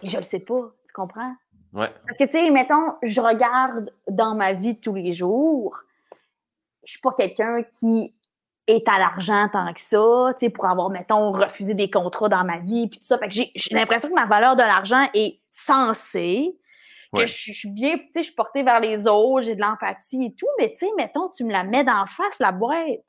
je 0.03 0.17
le 0.17 0.23
sais 0.23 0.39
pas, 0.39 0.73
tu 0.85 0.93
comprends? 0.93 1.35
Ouais. 1.75 1.91
Parce 2.07 2.17
que, 2.17 2.23
tu 2.23 2.31
sais, 2.31 2.49
mettons, 2.51 2.95
je 3.03 3.19
regarde 3.19 3.91
dans 4.09 4.33
ma 4.33 4.53
vie 4.53 4.75
de 4.75 4.79
tous 4.79 4.95
les 4.95 5.11
jours, 5.11 5.77
je 6.85 6.91
suis 6.91 7.01
pas 7.01 7.11
quelqu'un 7.11 7.63
qui 7.63 8.15
est 8.67 8.87
à 8.87 8.97
l'argent 8.97 9.49
tant 9.51 9.73
que 9.73 9.81
ça, 9.81 10.33
tu 10.39 10.45
sais, 10.45 10.49
pour 10.49 10.65
avoir, 10.65 10.89
mettons, 10.89 11.31
refusé 11.33 11.73
des 11.73 11.89
contrats 11.89 12.29
dans 12.29 12.45
ma 12.45 12.59
vie, 12.59 12.87
puis 12.87 12.99
tout 12.99 13.05
ça. 13.05 13.17
Fait 13.17 13.27
que 13.27 13.33
j'ai 13.33 13.75
l'impression 13.75 14.09
que 14.09 14.13
ma 14.13 14.25
valeur 14.25 14.55
de 14.55 14.61
l'argent 14.61 15.07
est 15.13 15.39
censée, 15.51 16.57
que 17.13 17.27
je, 17.27 17.51
suis 17.53 17.69
bien, 17.69 17.97
tu 17.97 18.07
sais, 18.13 18.19
je 18.19 18.27
suis 18.27 18.35
portée 18.35 18.63
vers 18.63 18.79
les 18.79 19.07
autres, 19.07 19.43
j'ai 19.43 19.55
de 19.55 19.61
l'empathie 19.61 20.25
et 20.25 20.33
tout, 20.33 20.47
mais 20.57 20.71
tu 20.71 20.79
sais, 20.79 20.87
mettons, 20.97 21.29
tu 21.29 21.43
me 21.43 21.51
la 21.51 21.63
mets 21.63 21.83
d'en 21.83 22.05
face, 22.05 22.39
la 22.39 22.51
boîte. 22.51 23.03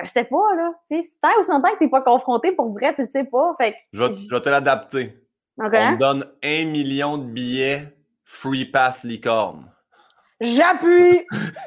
Je 0.00 0.08
sais 0.08 0.24
pas, 0.24 0.54
là. 0.54 0.72
Tu 0.86 1.02
sais, 1.02 1.16
tant 1.20 1.28
ou 1.40 1.44
tant 1.44 1.72
que 1.72 1.78
t'es 1.78 1.88
pas 1.88 2.02
confronté, 2.02 2.52
pour 2.52 2.68
vrai, 2.72 2.94
tu 2.94 3.02
le 3.02 3.06
sais 3.06 3.24
pas. 3.24 3.54
Fait 3.58 3.74
je, 3.92 4.02
vais, 4.02 4.40
te 4.40 4.48
l'adapter. 4.48 5.18
On 5.56 5.64
me 5.64 5.98
donne 5.98 6.26
un 6.42 6.64
million 6.66 7.18
de 7.18 7.24
billets 7.24 7.97
Free 8.30 8.66
Pass 8.66 9.04
Licorne. 9.04 9.72
J'appuie! 10.38 11.26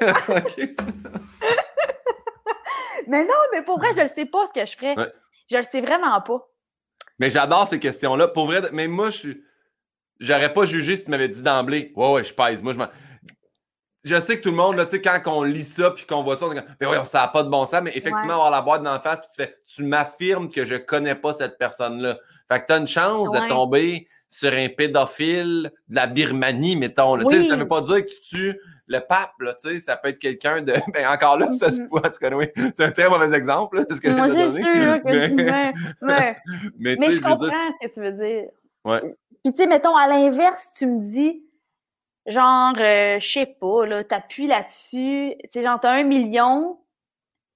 mais 3.08 3.24
non, 3.24 3.34
mais 3.52 3.62
pour 3.62 3.80
vrai, 3.80 3.92
je 3.94 4.02
ne 4.02 4.08
sais 4.08 4.26
pas 4.26 4.46
ce 4.46 4.52
que 4.52 4.64
je 4.64 4.76
ferais. 4.76 4.94
Je 5.50 5.56
le 5.56 5.64
sais 5.64 5.80
vraiment 5.80 6.20
pas. 6.20 6.48
Mais 7.18 7.30
j'adore 7.30 7.66
ces 7.66 7.80
questions-là. 7.80 8.28
Pour 8.28 8.46
vrai, 8.46 8.62
mais 8.72 8.86
moi, 8.86 9.10
je 9.10 9.32
j'aurais 10.20 10.54
pas 10.54 10.64
jugé 10.64 10.94
si 10.94 11.06
tu 11.06 11.10
m'avais 11.10 11.28
dit 11.28 11.42
d'emblée. 11.42 11.92
Ouais, 11.96 12.12
ouais, 12.12 12.24
je 12.24 12.32
pèse. 12.32 12.62
Moi, 12.62 12.74
je 12.74 12.78
Je 14.04 14.20
sais 14.20 14.38
que 14.38 14.42
tout 14.44 14.50
le 14.50 14.56
monde, 14.56 14.76
là, 14.76 14.84
tu 14.84 14.92
sais, 14.92 15.02
quand 15.02 15.20
on 15.26 15.42
lit 15.42 15.64
ça 15.64 15.90
puis 15.90 16.06
qu'on 16.06 16.22
voit 16.22 16.36
ça, 16.36 16.46
on 16.46 16.54
dit, 16.54 16.60
ben 16.78 16.88
oui, 16.88 16.96
ça 17.04 17.22
n'a 17.22 17.28
pas 17.28 17.42
de 17.42 17.48
bon 17.48 17.64
sens, 17.64 17.82
mais 17.82 17.90
effectivement, 17.96 18.34
avoir 18.34 18.52
la 18.52 18.62
boîte 18.62 18.84
dans 18.84 18.92
la 18.92 19.00
face, 19.00 19.20
puis 19.20 19.30
tu 19.34 19.42
fais, 19.42 19.56
tu 19.66 19.82
m'affirmes 19.82 20.48
que 20.48 20.64
je 20.64 20.76
connais 20.76 21.16
pas 21.16 21.32
cette 21.32 21.58
personne-là. 21.58 22.18
Fait 22.50 22.60
que 22.60 22.66
tu 22.66 22.72
as 22.72 22.76
une 22.76 22.86
chance 22.86 23.32
de 23.32 23.48
tomber 23.48 24.08
sur 24.32 24.50
un 24.54 24.68
pédophile 24.70 25.70
de 25.88 25.94
la 25.94 26.06
Birmanie, 26.06 26.74
mettons. 26.74 27.16
Là. 27.16 27.28
sais 27.28 27.42
Ça 27.42 27.54
ne 27.54 27.60
veut 27.60 27.68
pas 27.68 27.82
dire 27.82 27.96
que 27.96 28.10
tu 28.10 28.20
tues 28.22 28.60
le 28.86 29.00
pape, 29.00 29.34
là, 29.40 29.54
ça 29.78 29.96
peut 29.96 30.08
être 30.08 30.18
quelqu'un 30.18 30.62
de. 30.62 30.72
Ben, 30.92 31.06
encore 31.06 31.38
là, 31.38 31.52
ça 31.52 31.70
se 31.70 31.82
cas, 32.18 32.34
oui. 32.34 32.46
C'est 32.74 32.84
un 32.84 32.90
très 32.90 33.10
mauvais 33.10 33.36
exemple, 33.36 33.76
là, 33.76 33.84
ce 33.90 34.00
que 34.00 34.08
Moi, 34.08 34.28
c'est 34.28 34.62
sûr 34.62 35.02
que 35.02 35.34
mais... 35.34 35.72
mais, 36.00 36.36
mais, 36.78 36.96
mais 36.96 37.12
je 37.12 37.20
comprends 37.20 37.46
ce 37.46 37.86
que 37.86 37.92
tu 37.92 38.00
veux 38.00 38.12
dire. 38.12 38.44
Ouais. 38.86 39.00
Puis, 39.44 39.52
tu 39.52 39.56
sais, 39.58 39.66
mettons, 39.66 39.96
à 39.96 40.08
l'inverse, 40.08 40.70
tu 40.74 40.86
me 40.86 41.00
dis, 41.00 41.44
genre, 42.26 42.72
euh, 42.78 43.20
je 43.20 43.32
sais 43.32 43.56
pas, 43.60 43.84
là, 43.84 44.02
t'appuies 44.02 44.46
là-dessus, 44.46 45.34
tu 45.44 45.48
sais, 45.52 45.62
genre, 45.62 45.78
t'as 45.78 45.92
un 45.92 46.04
million, 46.04 46.78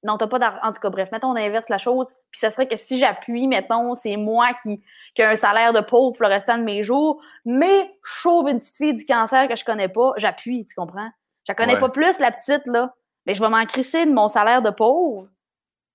non, 0.06 0.16
t'as 0.18 0.26
pas 0.26 0.38
d'argent. 0.38 0.58
En 0.62 0.72
tout 0.72 0.80
cas, 0.80 0.90
bref, 0.90 1.10
mettons, 1.12 1.28
on 1.28 1.36
inverse 1.36 1.68
la 1.68 1.78
chose, 1.78 2.08
puis 2.30 2.38
ça 2.38 2.50
serait 2.50 2.66
que 2.66 2.76
si 2.76 2.98
j'appuie, 2.98 3.46
mettons, 3.46 3.94
c'est 3.94 4.16
moi 4.16 4.48
qui, 4.62 4.80
qui 5.14 5.22
ai 5.22 5.24
un 5.24 5.36
salaire 5.36 5.72
de 5.72 5.80
pauvre 5.80 6.16
pour 6.16 6.26
le 6.26 6.32
restant 6.32 6.56
de 6.58 6.62
mes 6.62 6.84
jours, 6.84 7.20
mais 7.44 7.90
je 8.04 8.20
sauve 8.20 8.48
une 8.48 8.58
petite 8.58 8.76
fille 8.76 8.94
du 8.94 9.04
cancer 9.04 9.48
que 9.48 9.56
je 9.56 9.64
connais 9.64 9.88
pas, 9.88 10.12
j'appuie, 10.16 10.66
tu 10.66 10.74
comprends? 10.74 11.10
Je 11.46 11.52
la 11.52 11.54
connais 11.54 11.78
pas 11.78 11.88
plus, 11.88 12.18
la 12.18 12.32
petite, 12.32 12.66
là. 12.66 12.94
Mais 13.26 13.34
je 13.34 13.40
vais 13.40 13.48
m'en 13.48 13.64
crisser 13.66 14.06
de 14.06 14.12
mon 14.12 14.28
salaire 14.28 14.62
de 14.62 14.70
pauvre 14.70 15.28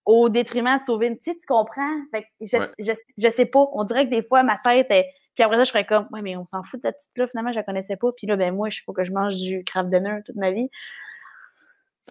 au 0.06 0.30
détriment 0.30 0.78
de 0.78 0.84
sauver 0.84 1.08
une 1.08 1.18
petite, 1.18 1.40
tu 1.40 1.48
comprends? 1.48 1.96
Fait 2.14 2.24
que 2.24 2.28
je, 2.42 2.58
je, 2.80 2.92
je, 3.18 3.30
sais 3.30 3.46
pas. 3.46 3.66
On 3.74 3.84
dirait 3.84 4.06
que 4.06 4.12
des 4.12 4.24
fois, 4.24 4.44
ma 4.44 4.58
tête 4.58 4.88
est 4.90 5.08
puis 5.36 5.44
après 5.44 5.58
ça, 5.58 5.64
je 5.64 5.70
serais 5.70 5.86
comme, 5.86 6.08
ouais, 6.12 6.22
mais 6.22 6.36
on 6.36 6.46
s'en 6.48 6.64
fout 6.64 6.80
de 6.80 6.84
ta 6.84 6.92
petite 6.92 7.10
là, 7.16 7.28
finalement, 7.28 7.52
je 7.52 7.58
la 7.58 7.64
connaissais 7.64 7.96
pas. 7.96 8.12
Puis 8.16 8.28
là, 8.28 8.36
ben 8.36 8.54
moi, 8.54 8.70
il 8.70 8.82
faut 8.86 8.94
que 8.94 9.04
je 9.04 9.12
mange 9.12 9.36
du 9.36 9.64
craft 9.64 9.90
dinner 9.90 10.20
toute 10.26 10.36
ma 10.36 10.52
vie. 10.52 10.70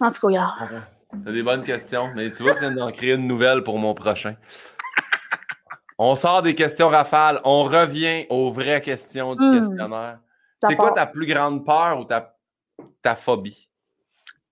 En 0.00 0.10
tout 0.10 0.26
cas, 0.28 0.84
C'est 1.18 1.32
des 1.32 1.42
bonnes 1.42 1.62
questions. 1.62 2.10
Mais 2.14 2.30
tu 2.30 2.42
vois, 2.42 2.54
tu 2.54 2.60
viens 2.60 2.72
d'en 2.72 2.90
créer 2.90 3.14
une 3.14 3.26
nouvelle 3.26 3.62
pour 3.62 3.78
mon 3.78 3.94
prochain. 3.94 4.34
On 5.98 6.14
sort 6.14 6.42
des 6.42 6.54
questions 6.54 6.88
rafales. 6.88 7.40
On 7.44 7.64
revient 7.64 8.26
aux 8.30 8.50
vraies 8.50 8.80
questions 8.80 9.34
du 9.34 9.44
hmm. 9.44 9.58
questionnaire. 9.58 10.18
C'est 10.62 10.76
quoi 10.76 10.92
ta 10.92 11.06
plus 11.06 11.26
grande 11.26 11.64
peur 11.64 12.00
ou 12.00 12.04
ta, 12.04 12.34
ta 13.02 13.14
phobie? 13.14 13.68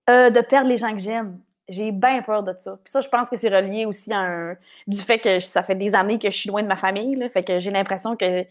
Euh, 0.09 0.29
de 0.29 0.41
perdre 0.41 0.69
les 0.69 0.77
gens 0.77 0.91
que 0.93 0.99
j'aime. 0.99 1.39
J'ai 1.67 1.91
bien 1.91 2.21
peur 2.23 2.41
de 2.41 2.55
ça. 2.59 2.79
Puis 2.83 2.91
ça, 2.91 2.99
je 2.99 3.09
pense 3.09 3.29
que 3.29 3.37
c'est 3.37 3.49
relié 3.49 3.85
aussi 3.85 4.11
à 4.11 4.19
un... 4.19 4.55
du 4.87 4.97
fait 4.97 5.19
que 5.19 5.39
ça 5.39 5.61
fait 5.61 5.75
des 5.75 5.93
années 5.93 6.17
que 6.17 6.31
je 6.31 6.35
suis 6.35 6.49
loin 6.49 6.63
de 6.63 6.67
ma 6.67 6.75
famille. 6.75 7.15
Là, 7.15 7.29
fait 7.29 7.43
que 7.43 7.59
j'ai 7.59 7.69
l'impression 7.69 8.15
que 8.15 8.43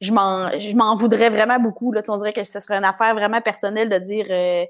je 0.00 0.12
m'en, 0.12 0.96
voudrais 0.96 1.28
vraiment 1.28 1.58
beaucoup. 1.58 1.92
Là. 1.92 2.02
on 2.08 2.16
dirait 2.16 2.32
que 2.32 2.42
ce 2.42 2.58
serait 2.58 2.76
une 2.76 2.84
affaire 2.84 3.14
vraiment 3.14 3.40
personnelle 3.40 3.90
de 3.90 3.98
dire. 3.98 4.26
Euh, 4.30 4.64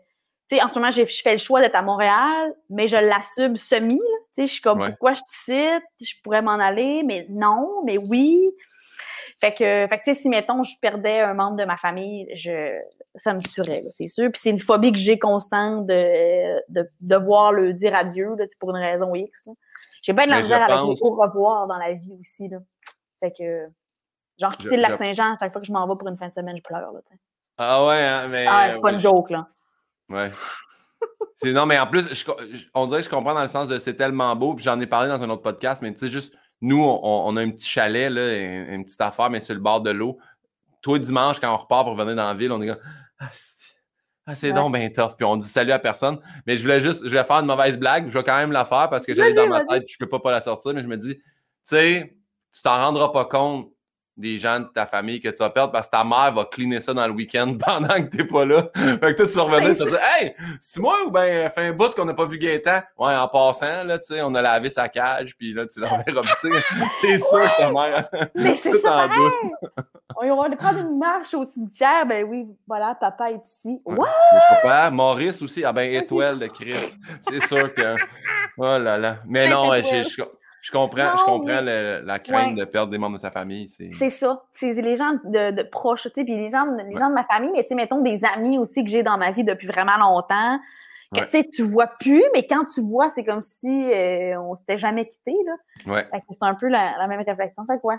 sais, 0.55 0.63
en 0.63 0.69
ce 0.69 0.79
moment, 0.79 0.91
je 0.91 1.05
fais 1.05 1.33
le 1.33 1.39
choix 1.39 1.61
d'être 1.61 1.75
à 1.75 1.83
Montréal, 1.83 2.55
mais 2.71 2.89
je 2.89 2.97
l'assume 2.97 3.57
semi. 3.57 3.99
Tu 3.99 4.03
sais, 4.33 4.47
je 4.47 4.53
suis 4.53 4.63
comme, 4.63 4.85
pourquoi 4.85 5.15
je 5.15 5.21
te 5.21 5.45
cite? 5.45 5.85
Je 6.01 6.15
pourrais 6.23 6.43
m'en 6.43 6.59
aller, 6.59 7.03
mais 7.05 7.27
non, 7.31 7.83
mais 7.85 7.99
oui. 7.99 8.51
Fait 9.41 9.53
que, 9.53 9.59
fait 9.59 9.99
que 9.99 10.05
tu 10.05 10.15
sais, 10.15 10.21
si, 10.23 10.29
mettons, 10.29 10.63
je 10.63 10.73
perdais 10.81 11.21
un 11.21 11.35
membre 11.35 11.57
de 11.57 11.65
ma 11.65 11.77
famille, 11.77 12.27
je, 12.35 12.79
ça 13.15 13.35
me 13.35 13.41
tuerait, 13.41 13.83
c'est 13.91 14.09
sûr. 14.09 14.31
Puis 14.31 14.41
c'est 14.43 14.51
une 14.51 14.61
phobie 14.61 14.93
que 14.93 14.99
j'ai 14.99 15.19
constante 15.19 15.87
de, 15.87 16.73
de, 16.73 16.89
devoir 17.01 17.53
le 17.53 17.73
dire 17.73 17.95
adieu, 17.95 18.35
là, 18.39 18.47
pour 18.59 18.71
une 18.71 18.83
raison 18.83 19.15
X. 19.15 19.49
J'ai 20.03 20.13
bien 20.13 20.27
de 20.27 20.31
la 20.31 20.41
misère 20.41 20.63
avec 20.63 20.99
les 20.99 21.03
au 21.03 21.15
revoir 21.15 21.67
dans 21.67 21.77
la 21.77 21.93
vie 21.93 22.17
aussi, 22.21 22.49
là. 22.49 22.59
Fait 23.21 23.33
que, 23.33 23.67
genre, 24.39 24.57
quitter 24.57 24.77
le 24.77 24.83
lac 24.83 24.97
Saint-Jean, 24.97 25.37
chaque 25.39 25.53
fois 25.53 25.61
que 25.61 25.67
je 25.67 25.73
m'en 25.73 25.87
vais 25.87 25.97
pour 25.99 26.09
une 26.09 26.17
fin 26.17 26.29
de 26.29 26.35
semaine, 26.35 26.57
je 26.57 26.63
pleure, 26.63 26.93
là, 26.93 27.01
Ah 27.59 27.87
ouais, 27.87 28.03
hein, 28.03 28.29
mais... 28.29 28.47
Ah, 28.49 28.71
c'est 28.73 28.81
pas 28.81 28.93
une 28.93 28.99
joke, 28.99 29.31
là. 29.31 29.49
Ouais. 30.09 30.31
non, 31.45 31.67
mais 31.67 31.79
en 31.79 31.87
plus, 31.87 32.27
on 32.75 32.87
dirait 32.87 33.01
que 33.01 33.07
je 33.07 33.11
comprends 33.11 33.35
dans 33.35 33.43
le 33.43 33.49
sens 33.49 33.69
de 33.69 33.79
c'est 33.79 33.95
tellement 33.95 34.35
beau, 34.37 34.55
puis 34.55 34.65
j'en 34.65 34.79
ai 34.81 34.87
parlé 34.87 35.09
dans 35.09 35.23
un 35.23 35.31
autre 35.31 35.43
podcast, 35.43 35.83
mais 35.83 35.93
tu 35.93 36.01
sais, 36.01 36.09
juste 36.09 36.35
nous, 36.61 36.83
on, 36.83 37.37
a 37.37 37.43
un 37.43 37.51
petit 37.51 37.69
chalet, 37.69 38.11
là, 38.11 38.73
une, 38.73 38.85
petite 38.85 39.01
affaire, 39.01 39.29
mais 39.29 39.41
sur 39.41 39.55
le 39.55 39.61
bord 39.61 39.83
de 39.83 39.91
l'eau. 39.91 40.19
Toi, 40.81 40.99
dimanche, 40.99 41.39
quand 41.39 41.53
on 41.53 41.59
repart 41.59 41.85
pour 41.85 41.95
venir 41.95 42.17
dans 42.17 42.27
la 42.27 42.35
ville, 42.35 42.53
on 42.53 42.63
est 42.63 42.69
comme 42.69 42.79
Ah, 43.19 44.35
c'est 44.35 44.51
ah, 44.51 44.53
donc 44.53 44.75
bien 44.75 44.89
tough. 44.89 45.17
Puis 45.17 45.27
on 45.27 45.37
dit 45.37 45.47
salut 45.47 45.73
à 45.73 45.79
personne. 45.79 46.19
Mais 46.47 46.57
je 46.57 46.63
voulais 46.63 46.81
juste, 46.81 47.05
je 47.05 47.11
vais 47.11 47.25
faire 47.25 47.37
une 47.37 47.47
mauvaise 47.47 47.79
blague. 47.79 48.09
Je 48.09 48.17
vais 48.17 48.25
quand 48.25 48.39
même 48.39 48.53
la 48.53 48.65
faire 48.65 48.89
parce 48.89 49.05
que 49.05 49.15
j'ai 49.15 49.35
dans 49.35 49.49
ma 49.49 49.65
tête, 49.65 49.85
je 49.87 49.97
ne 50.01 50.07
peux 50.07 50.09
pas, 50.09 50.21
pas 50.21 50.33
la 50.33 50.41
sortir. 50.41 50.73
Mais 50.73 50.83
je 50.83 50.87
me 50.87 50.97
dis, 50.97 51.17
tu 51.17 51.23
sais, 51.65 52.17
tu 52.55 52.63
t'en 52.63 52.77
rendras 52.77 53.11
pas 53.11 53.27
compte 53.27 53.74
des 54.17 54.39
gens 54.39 54.61
de 54.61 54.67
ta 54.67 54.87
famille 54.87 55.21
que 55.21 55.29
tu 55.29 55.39
vas 55.39 55.51
perdre 55.51 55.73
parce 55.73 55.89
que 55.89 55.93
ta 55.93 56.05
mère 56.05 56.33
va 56.33 56.45
cleaner 56.45 56.81
ça 56.81 56.95
dans 56.95 57.07
le 57.07 57.12
week-end 57.12 57.57
pendant 57.65 57.89
que 57.89 58.17
t'es 58.17 58.25
pas 58.25 58.45
là. 58.45 58.69
fait 58.75 58.99
que 59.01 59.17
toi, 59.17 59.27
tu 59.27 59.33
vas 59.33 59.43
revenir, 59.43 59.75
tu 59.75 59.85
vas 59.85 59.91
dire 59.91 60.01
Hey, 60.17 60.35
c'est 60.61 60.81
moi 60.81 60.99
ou 61.07 61.11
ben 61.11 61.51
fait 61.51 61.67
un 61.67 61.73
bout 61.73 61.95
qu'on 61.95 62.05
n'a 62.05 62.15
pas 62.15 62.27
vu 62.27 62.39
Gaëtan? 62.39 62.81
Ouais, 62.99 63.15
en 63.15 63.29
passant, 63.29 63.85
là, 63.85 63.99
tu 63.99 64.15
sais, 64.15 64.23
on 64.23 64.35
a 64.35 64.43
lavé 64.43 64.71
sa 64.71 64.89
cage, 64.89 65.37
puis 65.37 65.53
là, 65.53 65.67
tu 65.67 65.81
l'enverras. 65.81 66.23
c'est 67.01 67.19
sûr 67.19 67.41
que 67.41 67.59
ta 67.59 67.73
mère. 67.73 68.09
Mais 68.35 68.57
c'est 68.57 68.79
ça. 68.81 69.09
on 70.17 70.43
va 70.43 70.57
prendre 70.57 70.79
une 70.79 70.99
marche 70.99 71.35
au 71.35 71.45
cimetière. 71.45 72.07
Ben 72.07 72.25
oui, 72.25 72.47
voilà, 72.67 72.95
papa 72.95 73.31
est 73.31 73.47
ici. 73.47 73.79
What? 73.85 74.09
Papa, 74.51 74.91
Maurice 74.91 75.43
aussi. 75.43 75.65
Ah 75.65 75.73
ben, 75.73 75.93
étoile 75.93 76.39
de 76.39 76.47
Chris. 76.47 76.97
C'est 77.21 77.45
sûr 77.47 77.73
que. 77.75 77.97
Oh 78.57 78.79
là 78.79 78.99
là. 78.99 79.19
Mais 79.27 79.49
non, 79.49 79.73
je, 79.73 80.25
je 80.65 80.71
comprends, 80.71 81.15
je 81.15 81.25
comprends 81.25 81.61
la 81.61 82.19
crainte 82.19 82.55
de 82.55 82.65
perdre 82.65 82.91
des 82.91 82.97
membres 82.97 83.17
de 83.17 83.21
sa 83.21 83.31
famille. 83.31 83.69
C'est 83.69 84.09
ça. 84.09 84.45
C'est 84.51 84.73
les 84.73 84.97
gens 84.97 85.12
de, 85.23 85.62
proches, 85.65 86.05
tu 86.05 86.11
sais, 86.15 86.25
puis 86.25 86.35
les 86.39 86.51
gens, 86.51 86.65
les 86.65 86.97
gens 86.97 87.11
de 87.11 87.15
ma 87.15 87.25
famille, 87.25 87.51
mais 87.53 87.65
tu 87.65 87.69
sais, 87.69 87.75
mettons 87.75 88.01
des 88.01 88.25
amis 88.25 88.57
aussi 88.57 88.83
que 88.83 88.89
j'ai 88.89 89.03
dans 89.03 89.19
ma 89.19 89.31
vie 89.31 89.45
depuis 89.45 89.67
vraiment 89.67 89.99
longtemps, 89.99 90.59
que 91.15 91.21
tu 91.21 91.31
sais, 91.33 91.45
tu 91.45 91.65
vois 91.65 91.89
plus, 92.01 92.25
mais 92.33 92.47
quand 92.47 92.65
tu 92.65 92.81
vois, 92.81 93.11
c'est 93.11 93.25
comme 93.25 93.43
si 93.43 93.93
euh, 93.93 94.41
on 94.41 94.55
s'était 94.55 94.79
jamais 94.79 95.05
quitté, 95.05 95.35
là. 95.45 95.93
Ouais. 95.93 96.09
C'est 96.31 96.39
un 96.41 96.55
peu 96.55 96.69
la, 96.69 97.07
même 97.09 97.21
réflexion. 97.21 97.67
Fait 97.67 97.79
quoi? 97.79 97.99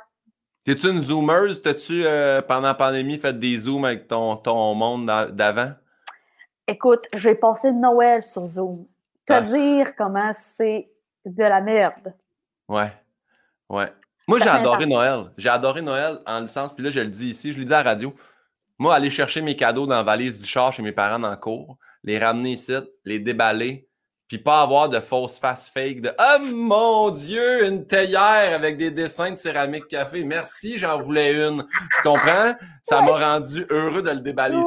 T'es-tu 0.63 0.89
une 0.89 1.01
zoomeuse? 1.01 1.61
T'as-tu, 1.61 2.03
euh, 2.03 2.41
pendant 2.41 2.70
la 2.70 2.74
pandémie, 2.74 3.20
fait 3.20 3.38
des 3.38 3.57
zooms 3.57 3.86
avec 3.86 4.07
ton, 4.07 4.38
ton 4.38 4.74
monde 4.74 5.05
d'avant? 5.34 5.74
Écoute, 6.68 7.05
j'ai 7.13 7.36
passé 7.36 7.72
Noël 7.72 8.24
sur 8.24 8.43
Zoom. 8.43 8.88
Te 9.28 9.34
ah. 9.34 9.41
dire 9.41 9.95
comment 9.95 10.32
c'est 10.34 10.89
de 11.26 11.43
la 11.43 11.61
merde. 11.61 12.16
Ouais. 12.68 12.91
Ouais. 13.70 13.91
Moi, 14.28 14.39
j'ai 14.39 14.49
adoré 14.49 14.86
Noël. 14.86 15.32
J'ai 15.38 15.49
adoré 15.49 15.82
Noël 15.82 16.20
en 16.26 16.39
licence. 16.39 16.74
Puis 16.74 16.84
là, 16.84 16.89
je 16.89 17.01
le 17.01 17.09
dis 17.09 17.30
ici, 17.30 17.51
je 17.51 17.59
le 17.59 17.66
dis 17.66 17.74
à 17.74 17.84
la 17.84 17.91
radio. 17.91 18.13
Moi, 18.78 18.93
aller 18.93 19.09
chercher 19.09 19.41
mes 19.41 19.55
cadeaux 19.55 19.88
dans 19.88 19.95
la 19.95 20.03
valise 20.03 20.39
du 20.39 20.45
char 20.45 20.74
chez 20.74 20.82
mes 20.82 20.91
parents 20.91 21.20
dans 21.20 21.30
le 21.30 21.38
cours, 21.38 21.78
les 22.03 22.20
ramener 22.20 22.53
ici, 22.53 22.74
les 23.05 23.20
déballer, 23.20 23.88
puis 24.28 24.39
pas 24.39 24.61
avoir 24.61 24.89
de 24.89 24.99
fausses 24.99 25.38
faces 25.38 25.69
fake 25.69 26.01
de 26.01 26.11
Oh 26.19 26.39
mon 26.43 27.11
Dieu, 27.11 27.65
une 27.65 27.86
théière 27.86 28.55
avec 28.55 28.78
des 28.78 28.89
dessins 28.89 29.32
de 29.32 29.36
céramique 29.36 29.88
café. 29.88 30.23
Merci, 30.23 30.80
j'en 30.80 30.99
voulais 30.99 31.34
une. 31.34 31.63
Tu 31.97 32.03
comprends? 32.03 32.53
Ça 32.84 33.01
m'a 33.01 33.11
rendu 33.11 33.65
heureux 33.69 34.01
de 34.01 34.09
le 34.09 34.21
déballer 34.21 34.61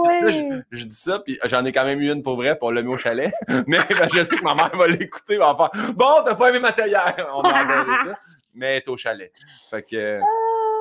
je, 0.71 0.85
dis 0.85 0.97
ça, 0.97 1.19
puis 1.19 1.39
j'en 1.45 1.65
ai 1.65 1.73
quand 1.73 1.85
même 1.85 2.01
eu 2.01 2.13
une 2.13 2.23
pour 2.23 2.37
vrai, 2.37 2.57
pour 2.57 2.71
le 2.71 2.83
mis 2.83 2.95
au 2.95 2.99
chalet. 2.99 3.33
Mais 3.67 3.79
ben, 3.89 4.09
je 4.13 4.23
sais 4.23 4.37
que 4.37 4.45
ma 4.45 4.55
mère 4.55 4.77
va 4.77 4.87
l'écouter, 4.87 5.39
va 5.39 5.57
faire 5.57 5.93
Bon, 5.95 6.23
t'as 6.25 6.35
pas 6.35 6.51
aimé 6.51 6.61
ma 6.61 6.73
théière. 6.73 7.29
On 7.35 7.43
va 7.43 7.57
adoré 7.57 7.97
ça. 7.97 8.19
Mais 8.55 8.67
elle 8.67 8.77
est 8.77 8.89
au 8.89 8.97
chalet. 8.97 9.33
Fait 9.71 9.83
que 9.83 10.21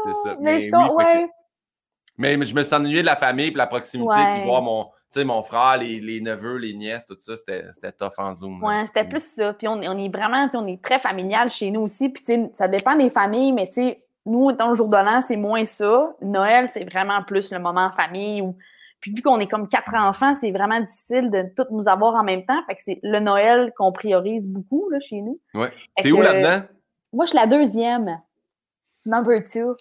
c'est 0.06 0.14
ça. 0.24 0.36
Mais, 0.40 0.60
je 0.60 0.70
ouais. 0.70 1.30
mais, 2.18 2.46
je 2.46 2.54
me 2.54 2.64
suis 2.64 2.76
ennuyé 2.76 3.02
de 3.02 3.08
la 3.08 3.16
famille, 3.16 3.50
puis 3.50 3.58
la 3.58 3.68
proximité, 3.68 4.18
puis 4.34 4.44
voir 4.46 4.62
mon 4.62 4.92
sais, 5.10 5.24
mon 5.24 5.42
frère, 5.44 5.78
les, 5.78 6.22
neveux, 6.22 6.58
les 6.58 6.74
nièces, 6.74 7.06
tout 7.06 7.18
ça, 7.20 7.36
c'était 7.36 7.92
tough 7.92 8.14
en 8.18 8.34
Zoom. 8.34 8.64
Ouais, 8.64 8.86
c'était 8.88 9.08
plus 9.08 9.24
ça. 9.24 9.54
Puis 9.54 9.68
on, 9.68 9.82
est 9.82 10.10
vraiment, 10.10 10.50
on 10.54 10.68
est 10.68 10.82
très 10.82 11.00
familial 11.00 11.50
chez 11.50 11.72
nous 11.72 11.82
aussi. 11.82 12.10
Puis 12.10 12.24
ça 12.54 12.68
dépend 12.68 12.96
des 12.96 13.10
familles, 13.10 13.54
mais 13.54 13.68
tu 13.68 13.74
sais, 13.74 14.04
nous, 14.26 14.52
dans 14.52 14.70
le 14.70 14.76
jour 14.76 14.90
de 14.90 14.98
l'an, 14.98 15.22
c'est 15.22 15.38
moins 15.38 15.66
ça. 15.66 16.16
Noël, 16.22 16.68
c'est 16.68 16.84
vraiment 16.84 17.24
plus 17.24 17.52
le 17.52 17.60
moment 17.60 17.86
en 17.86 17.92
famille. 17.92 18.42
Où... 18.42 18.56
Puis 19.00 19.14
vu 19.14 19.22
qu'on 19.22 19.40
est 19.40 19.48
comme 19.48 19.70
quatre 19.70 19.96
enfants, 19.96 20.36
c'est 20.36 20.52
vraiment 20.52 20.80
difficile 20.80 21.32
de 21.32 21.46
tous 21.56 21.72
nous 21.72 21.88
avoir 21.88 22.16
en 22.16 22.24
même 22.24 22.46
temps. 22.46 22.62
Fait 22.68 22.76
que 22.76 22.82
c'est 22.84 23.00
le 23.04 23.20
Noël 23.20 23.72
qu'on 23.78 23.92
priorise 23.92 24.48
beaucoup 24.48 24.90
là, 24.90 25.00
chez 25.00 25.22
nous. 25.22 25.40
Ouais. 25.54 25.72
T'es 26.02 26.12
où 26.12 26.22
là-dedans? 26.22 26.66
Moi, 27.14 27.26
je 27.26 27.30
suis 27.30 27.40
la 27.40 27.48
deuxième. 27.48 28.20
Number 29.06 29.42
two. 29.44 29.76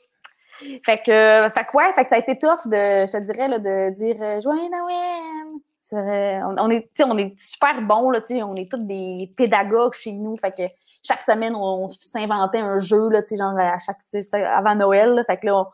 Fait 0.84 0.98
que, 0.98 1.48
fait 1.54 1.64
que 1.64 1.76
ouais, 1.76 1.92
fait 1.94 2.02
que 2.02 2.08
ça 2.08 2.16
a 2.16 2.18
été 2.18 2.38
tough 2.38 2.66
de, 2.66 3.06
je 3.06 3.12
te 3.12 3.22
dirais, 3.24 3.48
là, 3.48 3.58
de 3.58 3.90
dire 3.94 4.16
euh, 4.20 4.40
Joyeux 4.40 4.70
Noël! 4.70 5.60
On, 5.92 6.56
on, 6.58 6.70
est, 6.70 6.90
on 7.00 7.16
est 7.16 7.38
super 7.38 7.80
bons, 7.82 8.10
là, 8.10 8.20
on 8.42 8.56
est 8.56 8.70
tous 8.70 8.82
des 8.82 9.32
pédagogues 9.36 9.94
chez 9.94 10.12
nous. 10.12 10.36
Fait 10.36 10.50
que 10.50 10.62
chaque 11.06 11.22
semaine, 11.22 11.54
on, 11.54 11.88
s'inventait 11.88 12.58
un 12.58 12.78
jeu, 12.78 13.08
là, 13.08 13.22
genre 13.30 13.56
à 13.58 13.78
chaque, 13.78 13.98
avant 14.32 14.74
Noël. 14.74 15.22
fait 15.26 15.36
que 15.36 15.46
là, 15.46 15.64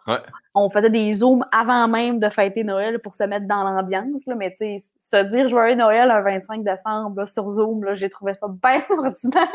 on, 0.54 0.68
faisait 0.68 0.90
des 0.90 1.12
zooms 1.14 1.44
avant 1.50 1.88
même 1.88 2.18
de 2.18 2.28
fêter 2.28 2.64
Noël 2.64 2.98
pour 2.98 3.14
se 3.14 3.24
mettre 3.24 3.46
dans 3.46 3.64
l'ambiance. 3.64 4.26
Mais 4.26 4.50
tu 4.50 4.78
sais, 4.78 4.78
se 5.00 5.24
dire 5.24 5.46
Joyeux 5.46 5.76
Noël 5.76 6.10
un 6.10 6.20
25 6.20 6.62
décembre 6.62 7.26
sur 7.26 7.48
Zoom, 7.48 7.94
j'ai 7.94 8.10
trouvé 8.10 8.34
ça 8.34 8.46
bien 8.48 8.82
ordinaire. 8.90 9.48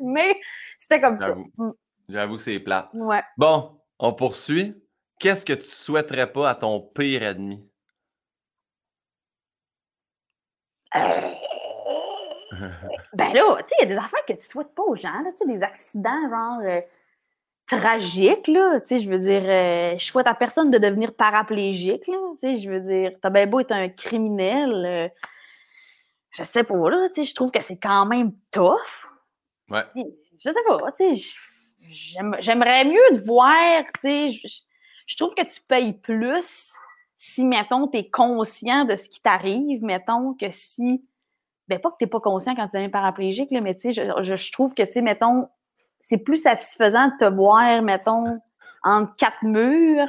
mais 0.00 0.36
c'était 0.78 1.00
comme 1.00 1.16
ça. 1.16 1.34
Mm. 1.56 1.72
J'avoue 2.08 2.36
que 2.36 2.42
c'est 2.42 2.60
plat. 2.60 2.88
Ouais. 2.94 3.22
Bon, 3.36 3.72
on 3.98 4.12
poursuit. 4.12 4.74
Qu'est-ce 5.18 5.44
que 5.44 5.54
tu 5.54 5.68
souhaiterais 5.68 6.30
pas 6.30 6.50
à 6.50 6.54
ton 6.54 6.80
pire 6.80 7.22
ennemi? 7.22 7.66
Euh, 10.94 11.32
ben 13.14 13.32
là, 13.32 13.56
tu 13.62 13.68
sais, 13.68 13.74
il 13.80 13.88
y 13.88 13.92
a 13.92 13.94
des 13.94 13.96
affaires 13.96 14.24
que 14.26 14.32
tu 14.32 14.44
souhaites 14.44 14.74
pas 14.74 14.82
aux 14.82 14.94
gens, 14.94 15.22
tu 15.24 15.36
sais, 15.36 15.46
des 15.46 15.62
accidents 15.62 16.28
genre 16.30 16.60
euh, 16.62 16.80
tragiques, 17.66 18.48
là. 18.48 18.80
Tu 18.80 18.86
sais, 18.86 18.98
je 18.98 19.10
veux 19.10 19.18
dire, 19.18 19.42
euh, 19.44 19.98
je 19.98 20.04
souhaite 20.04 20.26
à 20.26 20.34
personne 20.34 20.70
de 20.70 20.78
devenir 20.78 21.14
paraplégique, 21.14 22.06
là. 22.06 22.18
Tu 22.40 22.56
sais, 22.56 22.56
je 22.62 22.70
veux 22.70 22.80
dire, 22.80 23.12
t'as 23.20 23.30
bien 23.30 23.46
beau 23.46 23.60
être 23.60 23.72
un 23.72 23.88
criminel, 23.88 25.12
je 26.30 26.42
sais 26.42 26.64
pas, 26.64 26.90
là, 26.90 27.08
tu 27.08 27.14
sais, 27.16 27.24
je 27.24 27.34
trouve 27.34 27.50
que 27.50 27.62
c'est 27.62 27.78
quand 27.78 28.06
même 28.06 28.32
tough. 28.50 28.76
Ouais. 29.70 29.84
Je 29.94 30.50
sais 30.50 30.62
pas, 30.66 30.92
tu 30.92 31.16
sais, 31.16 31.34
j'aimerais 31.92 32.84
mieux 32.84 33.18
te 33.18 33.24
voir, 33.26 33.84
tu 33.94 34.00
sais, 34.02 34.64
je, 35.06 35.16
trouve 35.16 35.34
que 35.34 35.44
tu 35.44 35.60
payes 35.68 35.92
plus 35.92 36.72
si, 37.18 37.44
mettons, 37.44 37.88
tu 37.88 37.98
es 37.98 38.10
conscient 38.10 38.84
de 38.84 38.94
ce 38.94 39.08
qui 39.08 39.20
t'arrive, 39.20 39.82
mettons, 39.82 40.34
que 40.34 40.50
si, 40.50 41.04
ben 41.68 41.78
pas 41.78 41.90
que 41.90 41.96
tu 41.98 42.04
n'es 42.04 42.10
pas 42.10 42.20
conscient 42.20 42.54
quand 42.54 42.68
tu 42.68 42.76
es 42.76 42.88
paraplégique, 42.88 43.50
mais 43.50 43.74
tu 43.74 43.92
sais, 43.92 44.22
je, 44.22 44.36
je, 44.36 44.52
trouve 44.52 44.74
que, 44.74 44.82
tu 44.82 44.92
sais, 44.92 45.02
mettons, 45.02 45.48
c'est 46.00 46.18
plus 46.18 46.42
satisfaisant 46.42 47.08
de 47.08 47.16
te 47.18 47.34
voir, 47.34 47.82
mettons, 47.82 48.40
entre 48.84 49.16
quatre 49.16 49.42
murs 49.42 50.08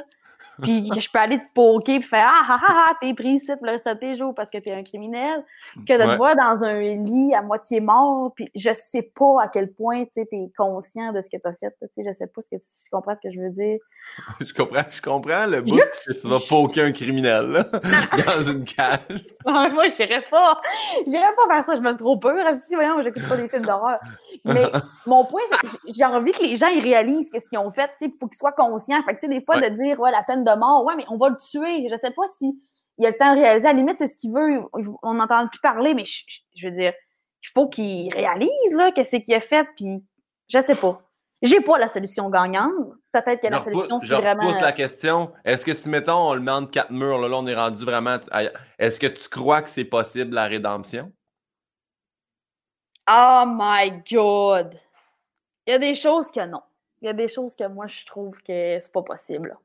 puis 0.62 0.90
je 0.98 1.10
peux 1.10 1.18
aller 1.18 1.38
te 1.38 1.52
poker 1.54 2.00
puis 2.00 2.08
faire 2.08 2.26
Ah 2.28 2.44
ah 2.48 2.60
ah, 2.66 2.86
ah 2.88 2.94
t'es 3.00 3.14
pris 3.14 3.34
ici 3.34 3.52
pour 3.56 3.66
le 3.66 3.72
reste 3.72 3.86
de 3.86 3.94
tes 3.94 4.16
jours 4.16 4.34
parce 4.34 4.50
que 4.50 4.58
t'es 4.58 4.72
un 4.72 4.82
criminel, 4.82 5.44
que 5.86 5.92
de 5.92 6.02
te 6.02 6.16
voir 6.16 6.34
dans 6.34 6.64
un 6.64 6.80
lit 6.80 7.34
à 7.34 7.42
moitié 7.42 7.80
mort, 7.80 8.32
puis 8.34 8.48
je 8.54 8.72
sais 8.72 9.02
pas 9.02 9.42
à 9.42 9.48
quel 9.48 9.70
point 9.72 10.04
tu 10.06 10.20
es 10.20 10.50
conscient 10.56 11.12
de 11.12 11.20
ce 11.20 11.28
que 11.30 11.36
tu 11.36 11.48
as 11.48 11.54
fait. 11.54 11.74
Tu 11.80 12.02
sais, 12.02 12.10
je 12.10 12.14
sais 12.14 12.26
pas 12.26 12.40
ce 12.40 12.50
que 12.50 12.56
tu, 12.56 12.90
comprends 12.90 13.14
ce 13.14 13.20
que 13.20 13.30
je 13.30 13.40
veux 13.40 13.50
dire. 13.50 13.78
je 14.40 14.52
comprends, 14.52 14.84
je 14.90 15.02
comprends 15.02 15.46
le 15.46 15.60
bout 15.60 15.76
que 15.76 16.12
tu 16.12 16.28
vas 16.28 16.40
poker 16.40 16.86
un 16.86 16.92
criminel 16.92 17.50
là, 17.50 17.64
dans 18.26 18.42
une 18.42 18.64
cage. 18.64 19.26
Moi, 19.46 19.90
j'irais 19.96 20.24
pas. 20.30 20.60
J'irais 21.06 21.34
pas 21.36 21.54
faire 21.54 21.64
ça, 21.64 21.76
je 21.76 21.80
me 21.80 21.96
trop 21.96 22.16
peur. 22.16 22.36
Si, 22.66 22.74
voyons, 22.74 23.02
j'écoute 23.02 23.28
pas 23.28 23.36
des 23.36 23.48
films 23.48 23.66
d'horreur. 23.66 23.98
Mais 24.44 24.64
mon 25.06 25.24
point, 25.24 25.42
c'est 25.50 25.68
que 25.68 25.76
j'ai 25.94 26.04
envie 26.04 26.32
que 26.32 26.42
les 26.42 26.56
gens 26.56 26.68
ils 26.68 26.82
réalisent 26.82 27.30
ce 27.32 27.48
qu'ils 27.48 27.58
ont 27.58 27.70
fait. 27.70 27.90
Il 28.00 28.12
faut 28.18 28.26
qu'ils 28.26 28.38
soient 28.38 28.52
conscients. 28.52 29.02
Fait 29.04 29.14
que, 29.14 29.26
des 29.26 29.42
fois, 29.42 29.60
de 29.60 29.68
dire 29.68 29.98
ouais, 30.00 30.10
la 30.10 30.22
peine 30.22 30.44
de 30.44 30.47
mort, 30.56 30.84
ouais, 30.84 30.94
mais 30.96 31.04
on 31.08 31.16
va 31.16 31.28
le 31.28 31.36
tuer. 31.36 31.88
Je 31.88 31.96
sais 31.96 32.10
pas 32.10 32.26
si 32.38 32.60
il 32.98 33.06
a 33.06 33.10
le 33.10 33.16
temps 33.16 33.34
de 33.34 33.40
réaliser. 33.40 33.68
À 33.68 33.72
la 33.72 33.78
limite, 33.78 33.98
c'est 33.98 34.08
ce 34.08 34.16
qu'il 34.16 34.32
veut. 34.32 34.62
On 35.02 35.14
n'entend 35.14 35.46
plus 35.48 35.60
parler, 35.60 35.94
mais 35.94 36.04
je, 36.04 36.66
veux 36.66 36.72
dire, 36.72 36.92
il 37.42 37.48
faut 37.54 37.68
qu'il 37.68 38.12
réalise 38.12 38.72
là, 38.72 38.92
que 38.92 39.04
c'est 39.04 39.22
qu'il 39.22 39.34
a 39.34 39.40
fait, 39.40 39.66
puis 39.76 40.04
je 40.48 40.60
sais 40.60 40.74
pas. 40.74 41.00
J'ai 41.40 41.60
pas 41.60 41.78
la 41.78 41.86
solution 41.86 42.28
gagnante. 42.30 42.72
Peut-être 43.12 43.40
que 43.40 43.46
la 43.46 43.60
solution, 43.60 44.00
c'est 44.00 44.08
vraiment. 44.08 44.42
Je 44.42 44.48
pose 44.48 44.60
la 44.60 44.72
question. 44.72 45.32
Est-ce 45.44 45.64
que 45.64 45.72
si, 45.72 45.88
mettons, 45.88 46.30
on 46.30 46.34
le 46.34 46.40
met 46.40 46.50
entre 46.50 46.72
quatre 46.72 46.90
murs, 46.90 47.18
là, 47.18 47.36
on 47.36 47.46
est 47.46 47.54
rendu 47.54 47.84
vraiment. 47.84 48.18
Est-ce 48.78 48.98
que 48.98 49.06
tu 49.06 49.28
crois 49.28 49.62
que 49.62 49.70
c'est 49.70 49.84
possible 49.84 50.34
la 50.34 50.46
rédemption? 50.46 51.12
Oh 53.08 53.44
my 53.46 54.02
God! 54.10 54.78
Il 55.66 55.70
y 55.70 55.74
a 55.74 55.78
des 55.78 55.94
choses 55.94 56.32
que 56.32 56.44
non. 56.44 56.62
Il 57.00 57.06
y 57.06 57.08
a 57.08 57.12
des 57.12 57.28
choses 57.28 57.54
que 57.54 57.68
moi, 57.68 57.86
je 57.86 58.04
trouve 58.04 58.36
que 58.42 58.80
c'est 58.80 58.92
pas 58.92 59.02
possible 59.02 59.56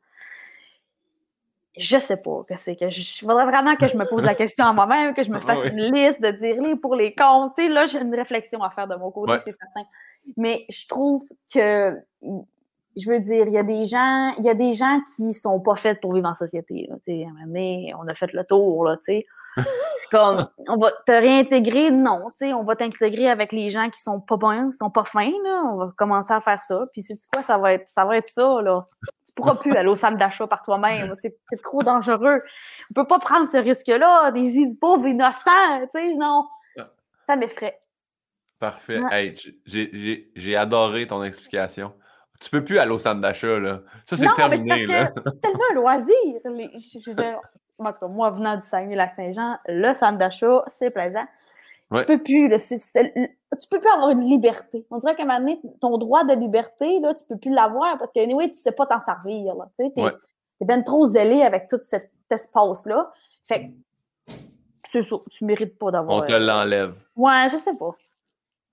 je 1.76 1.98
sais 1.98 2.18
pas 2.18 2.44
que 2.48 2.56
c'est 2.56 2.76
que 2.76 2.90
je 2.90 3.26
voudrais 3.26 3.46
vraiment 3.46 3.76
que 3.76 3.88
je 3.88 3.98
me 3.98 4.06
pose 4.06 4.24
la 4.24 4.36
question 4.36 4.66
à 4.66 4.74
moi-même, 4.74 5.14
que 5.14 5.24
je 5.24 5.30
me 5.30 5.40
fasse 5.42 5.66
une 5.66 5.92
liste 5.92 6.22
de 6.22 6.32
dire 6.32 6.62
les 6.62 6.76
pour 6.76 6.96
les 6.96 7.16
comptes. 7.16 7.58
là, 7.58 7.86
j'ai 7.86 8.00
une 8.00 8.14
réflexion 8.14 8.62
à 8.62 8.70
faire 8.70 8.88
de 8.88 8.96
mon 8.96 9.12
côté, 9.12 9.34
c'est 9.44 9.54
certain. 9.54 9.88
Mais 10.38 10.66
je 10.70 10.88
trouve 10.88 11.24
que 11.54 11.98
je 12.96 13.10
veux 13.10 13.20
dire, 13.20 13.48
il 13.48 13.54
y 13.54 13.58
a 13.58 13.64
des 13.64 13.86
gens, 13.86 14.32
il 14.38 14.46
y 14.46 14.50
a 14.50 14.54
des 14.54 14.74
gens 14.74 15.00
qui 15.16 15.34
sont 15.34 15.60
pas 15.60 15.76
faits 15.76 16.00
pour 16.00 16.14
vivre 16.14 16.30
en 16.30 16.36
société. 16.36 16.88
Là, 16.88 16.96
à 16.96 17.12
un 17.12 17.48
moment 17.48 18.04
on 18.04 18.08
a 18.08 18.14
fait 18.14 18.32
le 18.34 18.44
tour, 18.44 18.86
là, 18.86 18.98
tu 18.98 19.06
sais. 19.06 19.26
C'est 19.98 20.10
comme, 20.10 20.48
on 20.68 20.78
va 20.78 20.92
te 21.06 21.12
réintégrer, 21.12 21.92
non, 21.92 22.22
tu 22.40 22.48
sais, 22.48 22.54
on 22.54 22.64
va 22.64 22.76
t'intégrer 22.76 23.30
avec 23.30 23.52
les 23.52 23.70
gens 23.70 23.90
qui 23.92 24.02
sont 24.02 24.20
pas 24.20 24.36
bons, 24.36 24.72
qui 24.72 24.78
sont 24.78 24.90
pas 24.90 25.04
fins, 25.04 25.32
là. 25.44 25.64
On 25.72 25.78
va 25.78 25.94
commencer 25.96 26.34
à 26.34 26.42
faire 26.42 26.62
ça. 26.64 26.86
Puis, 26.92 27.04
c'est 27.04 27.18
quoi, 27.32 27.44
ça 27.44 27.58
va 27.60 27.74
être, 27.74 27.88
ça 27.88 28.04
va 28.04 28.18
être 28.18 28.30
ça, 28.30 28.62
là 28.62 28.84
tu 29.36 29.42
pourras 29.42 29.56
plus 29.56 29.76
aller 29.76 29.90
au 29.90 29.96
centre 29.96 30.18
d'achat 30.18 30.46
par 30.46 30.62
toi-même. 30.64 31.14
C'est 31.22 31.62
trop 31.62 31.82
dangereux. 31.82 32.42
On 32.92 32.94
peut 32.94 33.08
pas 33.08 33.20
prendre 33.20 33.50
ce 33.50 33.58
risque-là. 33.58 34.32
Des 34.32 34.68
pauvres 34.80 35.08
innocents, 35.08 35.88
tu 35.94 36.00
sais, 36.00 36.16
non. 36.16 36.46
Ah. 36.78 36.90
Ça 37.24 37.36
m'effraie. 37.36 37.80
Parfait. 38.60 39.02
j'ai 39.66 40.56
adoré 40.56 41.08
ton 41.08 41.24
explication. 41.24 41.94
Tu 42.40 42.50
peux 42.50 42.64
plus 42.64 42.78
aller 42.78 42.92
au 42.92 43.00
centre 43.00 43.22
d'achat, 43.22 43.60
là. 43.60 43.82
Ça, 44.06 44.18
c'est 44.18 44.28
terminé, 44.36 44.86
là. 44.86 45.12
C'est 45.16 45.42
tellement 45.42 45.64
un 45.72 45.76
loisir. 45.76 46.16
je, 46.46 47.36
en 47.80 47.92
tout 47.92 48.00
cas, 48.00 48.08
moi, 48.08 48.30
venant 48.30 48.56
du 48.56 48.62
Saguenay-Lac-Saint-Jean, 48.62 49.58
le 49.68 49.94
centre 49.94 50.18
d'achat, 50.18 50.64
c'est 50.68 50.92
plaisant. 50.92 51.26
Tu 51.96 52.06
peux 52.06 52.24
plus, 52.24 52.50
tu 52.50 53.68
peux 53.70 53.80
plus 53.80 53.90
avoir 53.90 54.10
une 54.10 54.24
liberté. 54.24 54.86
On 54.90 54.98
dirait 54.98 55.16
qu'à 55.16 55.24
un 55.24 55.26
moment 55.26 55.40
donné, 55.40 55.62
ton 55.80 55.98
droit 55.98 56.24
de 56.24 56.34
liberté, 56.34 57.00
là, 57.00 57.14
tu 57.14 57.24
peux 57.26 57.38
plus 57.38 57.54
l'avoir 57.54 57.98
parce 58.00 58.12
que, 58.12 58.20
anyway, 58.20 58.50
tu 58.50 58.56
sais 58.56 58.72
pas 58.72 58.88
t'en 58.88 59.00
servir, 59.00 59.54
là. 59.56 59.70
Tu 59.78 59.86
sais, 59.86 59.92
t'es, 59.96 60.66
bien 60.66 60.82
trop 60.82 61.06
zélé 61.06 61.44
avec 61.44 61.68
tout 61.68 61.80
cet 61.84 62.12
espace-là. 62.32 63.12
Fait 63.44 63.68
que, 63.68 64.34
c'est 64.90 65.04
ça, 65.04 65.18
tu 65.30 65.46
mérites 65.46 65.78
pas 65.78 65.92
d'avoir. 65.92 66.18
On 66.18 66.22
te 66.22 66.32
l'enlève. 66.32 66.96
Ouais, 67.16 67.48
je 67.52 67.58
sais 67.58 67.76
pas. 67.76 67.96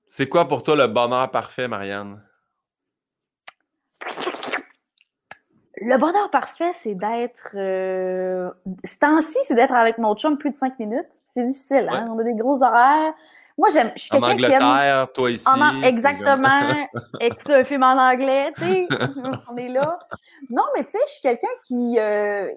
C'est 0.07 0.29
quoi 0.29 0.49
pour 0.49 0.63
toi 0.63 0.77
le 0.77 0.87
bonheur 0.87 1.31
parfait, 1.31 1.69
Marianne? 1.69 2.23
Le 5.83 5.97
bonheur 5.97 6.31
parfait, 6.31 6.73
c'est 6.75 6.95
d'être. 6.95 7.51
Euh... 7.55 8.51
Ce 8.85 8.99
temps-ci, 8.99 9.39
c'est 9.43 9.55
d'être 9.55 9.73
avec 9.73 9.99
mon 9.99 10.15
chum 10.15 10.37
plus 10.37 10.51
de 10.51 10.57
cinq 10.57 10.79
minutes. 10.79 11.20
C'est 11.31 11.45
difficile, 11.45 11.89
hein? 11.91 12.09
On 12.15 12.19
a 12.19 12.25
des 12.25 12.35
gros 12.35 12.63
horaires. 12.63 13.15
Moi, 13.57 13.69
j'aime. 13.73 13.93
Je 13.95 14.03
suis 14.03 14.11
quelqu'un 14.11 14.37
qui 14.37 14.45
aime. 14.45 15.07
toi 15.15 15.31
ici. 15.31 15.47
Exactement. 15.85 16.87
Écouter 17.21 17.55
un 17.55 17.65
film 17.65 17.83
en 17.83 17.97
anglais, 17.97 18.53
tu 18.57 18.65
sais. 18.65 18.89
on 19.51 19.57
est 19.57 19.69
là. 19.69 19.99
Non, 20.49 20.65
mais 20.77 20.85
tu 20.85 20.93
sais, 20.93 20.99
je 21.07 21.13
suis 21.13 21.23
quelqu'un 21.23 21.49
qui, 21.67 21.99
euh, 21.99 22.51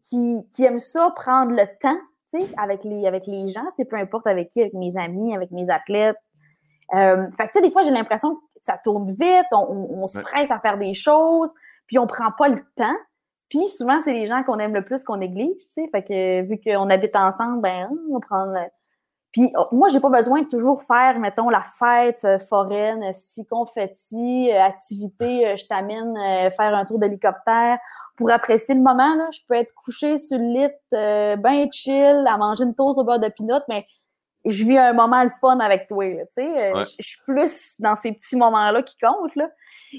qui, 0.00 0.46
qui, 0.50 0.64
aime 0.64 0.78
ça, 0.78 1.10
prendre 1.14 1.52
le 1.52 1.64
temps, 1.80 1.98
tu 2.30 2.40
sais, 2.40 2.48
avec 2.56 2.84
les, 2.84 3.06
avec 3.06 3.26
les 3.26 3.48
gens, 3.48 3.66
tu 3.66 3.82
sais, 3.82 3.84
peu 3.84 3.96
importe 3.96 4.26
avec 4.26 4.48
qui, 4.48 4.60
avec 4.60 4.74
mes 4.74 4.96
amis, 4.96 5.34
avec 5.34 5.50
mes 5.50 5.70
athlètes. 5.70 6.18
Euh, 6.94 7.30
fait 7.36 7.46
que, 7.46 7.52
tu 7.52 7.58
sais, 7.58 7.62
des 7.62 7.70
fois, 7.70 7.82
j'ai 7.84 7.90
l'impression 7.90 8.34
que 8.34 8.40
ça 8.62 8.78
tourne 8.82 9.10
vite, 9.12 9.46
on, 9.52 10.02
on, 10.02 10.08
se 10.08 10.18
presse 10.18 10.50
à 10.50 10.58
faire 10.58 10.78
des 10.78 10.94
choses 10.94 11.52
puis 11.88 11.98
on 11.98 12.06
prend 12.06 12.30
pas 12.30 12.48
le 12.48 12.60
temps. 12.76 12.96
Puis 13.48 13.66
souvent, 13.68 14.00
c'est 14.00 14.12
les 14.12 14.26
gens 14.26 14.42
qu'on 14.42 14.58
aime 14.58 14.74
le 14.74 14.84
plus 14.84 15.04
qu'on 15.04 15.16
néglige, 15.16 15.56
tu 15.58 15.68
sais. 15.68 15.88
Fait 15.90 16.02
que 16.02 16.42
vu 16.42 16.60
qu'on 16.60 16.90
habite 16.90 17.16
ensemble, 17.16 17.62
ben 17.62 17.88
on 18.10 18.20
prend. 18.20 18.52
Puis 19.32 19.52
oh, 19.56 19.66
moi, 19.72 19.88
j'ai 19.88 20.00
pas 20.00 20.08
besoin 20.08 20.42
de 20.42 20.48
toujours 20.48 20.82
faire, 20.82 21.18
mettons, 21.18 21.50
la 21.50 21.62
fête 21.62 22.24
euh, 22.24 22.38
foraine, 22.38 23.12
si 23.12 23.46
confetti, 23.46 24.50
euh, 24.50 24.62
activité, 24.62 25.46
euh, 25.46 25.56
je 25.56 25.66
t'amène 25.66 26.14
faire 26.50 26.74
un 26.74 26.84
tour 26.84 26.98
d'hélicoptère 26.98 27.78
pour 28.16 28.30
apprécier 28.30 28.74
le 28.74 28.80
moment. 28.80 29.14
Là. 29.14 29.28
Je 29.32 29.40
peux 29.46 29.54
être 29.54 29.72
couché 29.74 30.18
sur 30.18 30.38
le 30.38 30.44
lit, 30.44 31.38
ben 31.42 31.68
chill, 31.72 32.24
à 32.26 32.36
manger 32.38 32.64
une 32.64 32.74
toast 32.74 32.98
au 32.98 33.04
beurre 33.04 33.20
de 33.20 33.28
pinot, 33.28 33.60
mais 33.68 33.86
je 34.44 34.64
vis 34.64 34.78
un 34.78 34.94
moment 34.94 35.22
le 35.22 35.30
fun 35.40 35.58
avec 35.58 35.86
toi. 35.88 36.04
Tu 36.04 36.42
sais, 36.42 36.72
je 36.98 37.06
suis 37.06 37.20
plus 37.26 37.74
dans 37.78 37.96
ces 37.96 38.12
petits 38.12 38.36
moments-là 38.36 38.82
qui 38.82 38.96
comptent. 38.98 39.36
Là. 39.36 39.48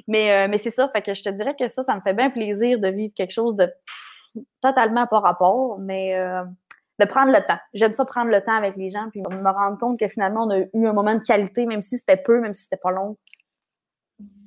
Mais, 0.07 0.32
euh, 0.32 0.48
mais 0.49 0.57
c'est 0.57 0.72
ça, 0.72 0.90
fait 0.90 1.02
que 1.02 1.14
je 1.14 1.24
te 1.24 1.30
dirais 1.30 1.56
que 1.57 1.68
ça, 1.68 1.84
ça 1.84 1.95
me 1.95 2.02
fait 2.02 2.14
bien 2.14 2.30
plaisir 2.30 2.80
de 2.80 2.88
vivre 2.88 3.14
quelque 3.16 3.32
chose 3.32 3.56
de 3.56 3.72
totalement 4.61 5.07
pas 5.07 5.20
rapport, 5.20 5.80
mais 5.80 6.16
euh, 6.16 6.44
de 6.99 7.06
prendre 7.06 7.32
le 7.32 7.45
temps. 7.45 7.60
J'aime 7.74 7.94
ça 7.94 8.06
prendre 8.06 8.30
le 8.30 8.41
temps 8.41 8.56
avec 8.56 8.76
les 8.76 8.90
gens, 8.90 9.10
puis 9.10 9.22
me 9.22 9.49
rendre 9.49 9.78
compte 9.78 9.99
que 9.99 10.07
finalement, 10.07 10.45
on 10.45 10.49
a 10.49 10.60
eu 10.60 10.86
un 10.86 10.94
moment 10.94 11.16
de 11.16 11.24
qualité, 11.24 11.66
même 11.66 11.82
si 11.82 11.98
c'était 11.98 12.22
peu, 12.22 12.40
même 12.40 12.53
si 12.53 12.64
c'était 12.64 12.78
pas 12.78 12.91
long. 12.91 13.18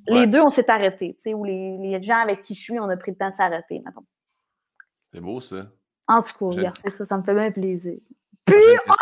Les 0.07 0.27
deux, 0.27 0.41
on 0.41 0.49
s'est 0.49 0.69
arrêtés, 0.69 1.13
tu 1.15 1.21
sais, 1.21 1.33
ou 1.33 1.45
les, 1.45 1.77
les, 1.77 2.01
gens 2.01 2.17
avec 2.17 2.41
qui 2.41 2.55
je 2.55 2.61
suis, 2.61 2.79
on 2.79 2.89
a 2.89 2.97
pris 2.97 3.11
le 3.11 3.17
temps 3.17 3.29
de 3.29 3.35
s'arrêter, 3.35 3.79
maintenant. 3.79 4.03
C'est 5.13 5.21
beau, 5.21 5.39
ça. 5.39 5.67
En 6.07 6.21
tout 6.21 6.51
cas, 6.51 6.71
c'est 6.75 6.89
ça, 6.89 7.05
ça 7.05 7.17
me 7.17 7.23
fait 7.23 7.33
bien 7.33 7.51
plaisir. 7.51 7.97
Puis, 8.45 8.55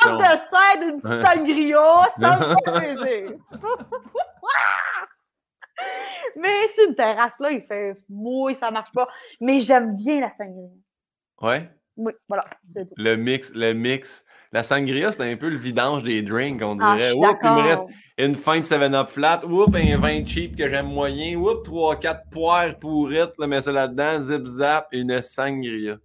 on 0.05 0.18
te 0.18 0.23
sert 0.23 0.80
d'une 0.80 1.01
petite 1.01 1.22
sangria, 1.26 2.07
ça 2.19 2.38
me 2.38 2.43
fait 2.76 2.95
plaisir. 2.95 3.38
Mais 6.36 6.68
c'est 6.70 6.86
une 6.86 6.95
terrasse, 6.95 7.34
là, 7.40 7.52
il 7.52 7.62
fait 7.62 7.95
mouille, 8.10 8.56
ça 8.56 8.72
marche 8.72 8.91
pas. 8.94 9.08
Mais 9.40 9.62
j'aime 9.62 9.94
bien 9.95 10.22
la 10.22 10.32
sangria. 10.32 10.70
Ouais? 11.41 11.70
Oui, 11.98 12.14
voilà, 12.28 12.44
Le 12.98 13.16
mix, 13.16 13.53
le 13.53 13.74
mix. 13.74 14.26
La 14.53 14.64
sangria, 14.64 15.14
c'est 15.14 15.32
un 15.32 15.38
peu 15.38 15.48
le 15.48 15.56
vidange 15.56 16.03
des 16.03 16.22
drinks, 16.22 16.62
on 16.62 16.78
ah, 16.82 16.95
dirait. 16.95 17.14
Oups, 17.14 17.40
il 17.41 17.49
me 17.49 17.62
reste 17.62 17.86
une 18.18 18.36
fin 18.36 18.60
de 18.60 18.66
7-Up 18.66 19.08
flat. 19.08 19.45
Oups, 19.45 19.74
un 19.74 19.98
vin 19.98 20.26
cheap 20.26 20.58
que 20.58 20.70
j'aime 20.70 20.88
moyen. 20.88 21.38
Oups, 21.38 21.70
3-4 21.70 22.30
poires 22.30 22.78
pourrites, 22.78 23.32
là, 23.40 23.48
mets 23.48 23.62
ça 23.62 23.72
là-dedans, 23.72 24.22
zip 24.22 24.45
zap, 24.45 24.88
une 24.91 25.22
sangria. 25.22 25.98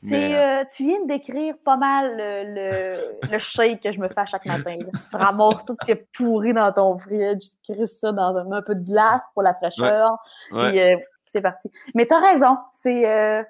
C'est, 0.00 0.36
euh, 0.36 0.64
tu 0.76 0.84
viens 0.84 1.02
de 1.02 1.08
décrire 1.08 1.56
pas 1.64 1.76
mal 1.76 2.16
le, 2.16 2.94
le, 3.32 3.38
shake 3.40 3.82
que 3.82 3.90
je 3.90 3.98
me 3.98 4.06
fais 4.08 4.20
à 4.20 4.26
chaque 4.26 4.46
matin. 4.46 4.78
Tu 5.10 5.16
ramasses 5.16 5.64
tout 5.64 5.74
ce 5.80 5.86
qui 5.86 5.90
est 5.90 6.06
pourri 6.12 6.52
dans 6.52 6.72
ton 6.72 6.96
fridge, 6.96 7.44
tu 7.64 7.72
crisses 7.72 7.98
ça 7.98 8.12
dans 8.12 8.36
un, 8.36 8.62
peu 8.62 8.76
de 8.76 8.84
glace 8.84 9.24
pour 9.34 9.42
la 9.42 9.54
fraîcheur, 9.54 10.10
puis 10.52 10.78
euh, 10.78 10.96
c'est 11.26 11.40
parti. 11.40 11.68
Mais 11.96 12.06
t'as 12.06 12.20
raison, 12.20 12.56
c'est, 12.72 13.08
euh, 13.08 13.42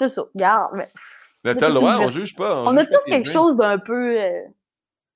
ça, 0.00 0.22
regarde. 0.34 0.70
Mais, 0.74 0.88
mais 1.44 1.54
t'as 1.54 1.68
le 1.68 1.74
droit, 1.74 1.98
on 1.98 2.08
juge 2.08 2.34
pas. 2.34 2.62
On, 2.62 2.74
a 2.78 2.86
tous 2.86 3.04
quelque 3.04 3.30
chose 3.30 3.56
d'un 3.56 3.78
peu... 3.78 4.18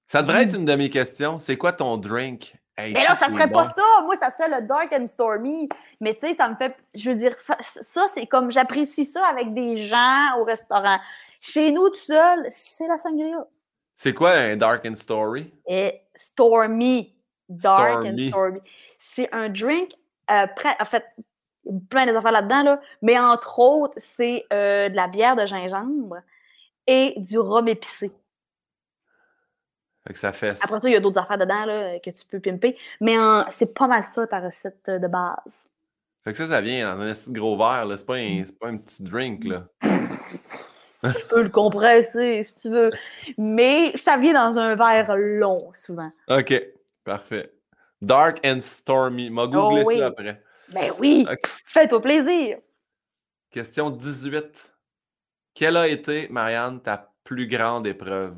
Ça 0.07 0.21
devrait 0.21 0.43
être 0.43 0.57
une 0.57 0.67
de 0.67 0.75
mes 0.75 0.91
questions. 0.91 1.39
C'est 1.39 1.57
quoi 1.57 1.73
ton 1.73 1.97
drink? 1.97 2.60
Mais 2.79 2.93
là, 2.93 3.15
ça 3.15 3.29
serait 3.29 3.51
pas 3.51 3.65
ça. 3.65 3.83
Moi, 4.05 4.17
ça 4.17 4.31
serait 4.31 4.49
le 4.49 4.67
dark 4.67 4.93
and 4.93 5.07
stormy. 5.07 5.69
Mais 6.01 6.15
tu 6.15 6.21
sais, 6.21 6.35
ça 6.35 6.49
me 6.49 6.57
fait. 6.57 6.75
Je 6.95 7.11
veux 7.11 7.17
dire, 7.17 7.37
ça, 7.83 8.07
c'est 8.15 8.27
comme 8.27 8.51
j'apprécie 8.51 9.05
ça 9.05 9.25
avec 9.27 9.53
des 9.55 9.87
gens 9.87 10.39
au 10.39 10.45
restaurant. 10.45 10.99
Chez 11.41 11.73
nous, 11.73 11.89
tout 11.89 11.97
seul, 11.97 12.47
c'est 12.51 12.87
la 12.87 12.99
sangria. 12.99 13.47
C'est 13.95 14.15
quoi 14.15 14.31
un 14.31 14.57
dark 14.57 14.87
and 14.87 14.95
story? 14.95 15.53
Et 15.67 16.01
stormy. 16.15 17.15
Dark 17.49 18.07
and 18.07 18.17
stormy. 18.29 18.61
C'est 18.99 19.29
un 19.35 19.49
drink, 19.49 19.93
euh, 20.31 20.47
en 20.79 20.85
fait, 20.85 21.05
plein 21.89 22.07
des 22.07 22.17
affaires 22.17 22.33
là-dedans, 22.33 22.63
là, 22.63 22.81
mais 23.03 23.19
entre 23.19 23.59
autres, 23.59 23.95
c'est 23.97 24.45
euh, 24.53 24.89
de 24.89 24.95
la 24.95 25.09
bière 25.09 25.37
de 25.37 25.47
gingembre 25.47 26.17
et 26.87 27.15
du 27.17 27.39
rhum 27.39 27.69
épicé. 27.69 28.13
Fait 30.07 30.15
que 30.15 30.19
ça 30.19 30.33
fait... 30.33 30.51
Après 30.63 30.81
ça, 30.81 30.89
il 30.89 30.93
y 30.93 30.97
a 30.97 31.01
d'autres 31.01 31.21
affaires 31.21 31.39
dedans 31.39 31.67
là, 31.67 31.99
que 31.99 32.11
tu 32.11 32.25
peux 32.25 32.41
pimper. 32.41 32.77
Mais 33.01 33.17
c'est 33.51 33.75
pas 33.75 33.87
mal 33.87 34.05
ça, 34.05 34.27
ta 34.27 34.41
recette 34.41 34.87
de 34.87 35.07
base. 35.07 35.65
Fait 36.25 36.33
que 36.33 36.39
ça, 36.39 36.47
ça 36.47 36.61
vient 36.61 36.97
dans 36.97 37.03
un 37.03 37.33
gros 37.33 37.57
verre. 37.57 37.87
C'est 37.99 38.07
pas, 38.07 38.17
un, 38.17 38.43
pas 38.61 38.69
un 38.69 38.77
petit 38.77 39.03
drink. 39.03 39.45
là. 39.45 39.67
tu 39.83 41.27
peux 41.29 41.43
le 41.43 41.49
compresser 41.49 42.43
si 42.43 42.61
tu 42.61 42.71
veux. 42.71 42.91
Mais 43.39 43.97
ça 43.97 44.17
vient 44.17 44.35
dans 44.35 44.59
un 44.59 44.75
verre 44.75 45.17
long, 45.17 45.71
souvent. 45.75 46.11
OK. 46.29 46.55
Parfait. 47.05 47.53
Dark 48.03 48.39
and 48.45 48.61
Stormy. 48.61 49.31
M'a 49.31 49.47
googlé 49.47 49.83
oh 49.87 49.91
ça 49.99 50.07
après. 50.07 50.43
Ben 50.73 50.93
oui. 50.99 51.27
Fais-toi 51.65 52.01
plaisir. 52.01 52.59
Question 53.51 53.91
18. 53.91 54.75
Quelle 55.55 55.77
a 55.77 55.89
été, 55.89 56.29
Marianne, 56.29 56.81
ta 56.81 57.13
plus 57.25 57.49
grande 57.49 57.87
épreuve? 57.87 58.37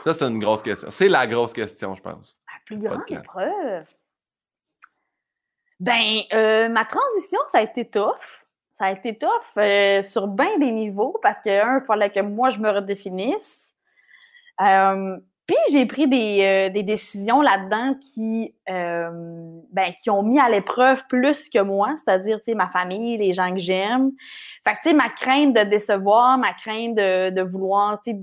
Ça, 0.00 0.12
c'est 0.12 0.24
une 0.24 0.38
grosse 0.38 0.62
question. 0.62 0.90
C'est 0.90 1.08
la 1.08 1.26
grosse 1.26 1.52
question, 1.52 1.94
je 1.94 2.02
pense. 2.02 2.38
La 2.46 2.58
plus 2.64 2.78
grande 2.78 3.02
épreuve. 3.08 3.84
Ben, 5.80 6.20
euh, 6.34 6.68
ma 6.68 6.84
transition, 6.84 7.38
ça 7.48 7.58
a 7.58 7.62
été 7.62 7.86
tough. 7.86 8.44
Ça 8.78 8.86
a 8.86 8.92
été 8.92 9.16
tough 9.16 9.28
euh, 9.56 10.02
sur 10.02 10.26
bien 10.26 10.58
des 10.58 10.72
niveaux 10.72 11.18
parce 11.22 11.38
que, 11.40 11.50
un, 11.50 11.80
il 11.80 11.86
fallait 11.86 12.10
que 12.10 12.20
moi, 12.20 12.50
je 12.50 12.58
me 12.60 12.70
redéfinisse. 12.70 13.72
Euh, 14.60 15.16
puis, 15.46 15.56
j'ai 15.72 15.86
pris 15.86 16.06
des, 16.06 16.70
décisions 16.84 17.40
là-dedans 17.40 17.94
qui, 17.94 18.54
ben, 18.66 19.94
qui 20.02 20.08
ont 20.10 20.22
mis 20.22 20.38
à 20.38 20.48
l'épreuve 20.48 21.02
plus 21.08 21.48
que 21.48 21.60
moi, 21.60 21.96
c'est-à-dire, 21.98 22.38
tu 22.38 22.44
sais, 22.44 22.54
ma 22.54 22.68
famille, 22.68 23.18
les 23.18 23.34
gens 23.34 23.52
que 23.52 23.58
j'aime. 23.58 24.12
Fait 24.62 24.74
que, 24.74 24.76
tu 24.82 24.90
sais, 24.90 24.94
ma 24.94 25.08
crainte 25.08 25.54
de 25.54 25.64
décevoir, 25.64 26.38
ma 26.38 26.52
crainte 26.52 26.94
de, 26.94 27.30
de 27.30 27.42
vouloir, 27.42 28.00
tu 28.00 28.12
sais, 28.12 28.18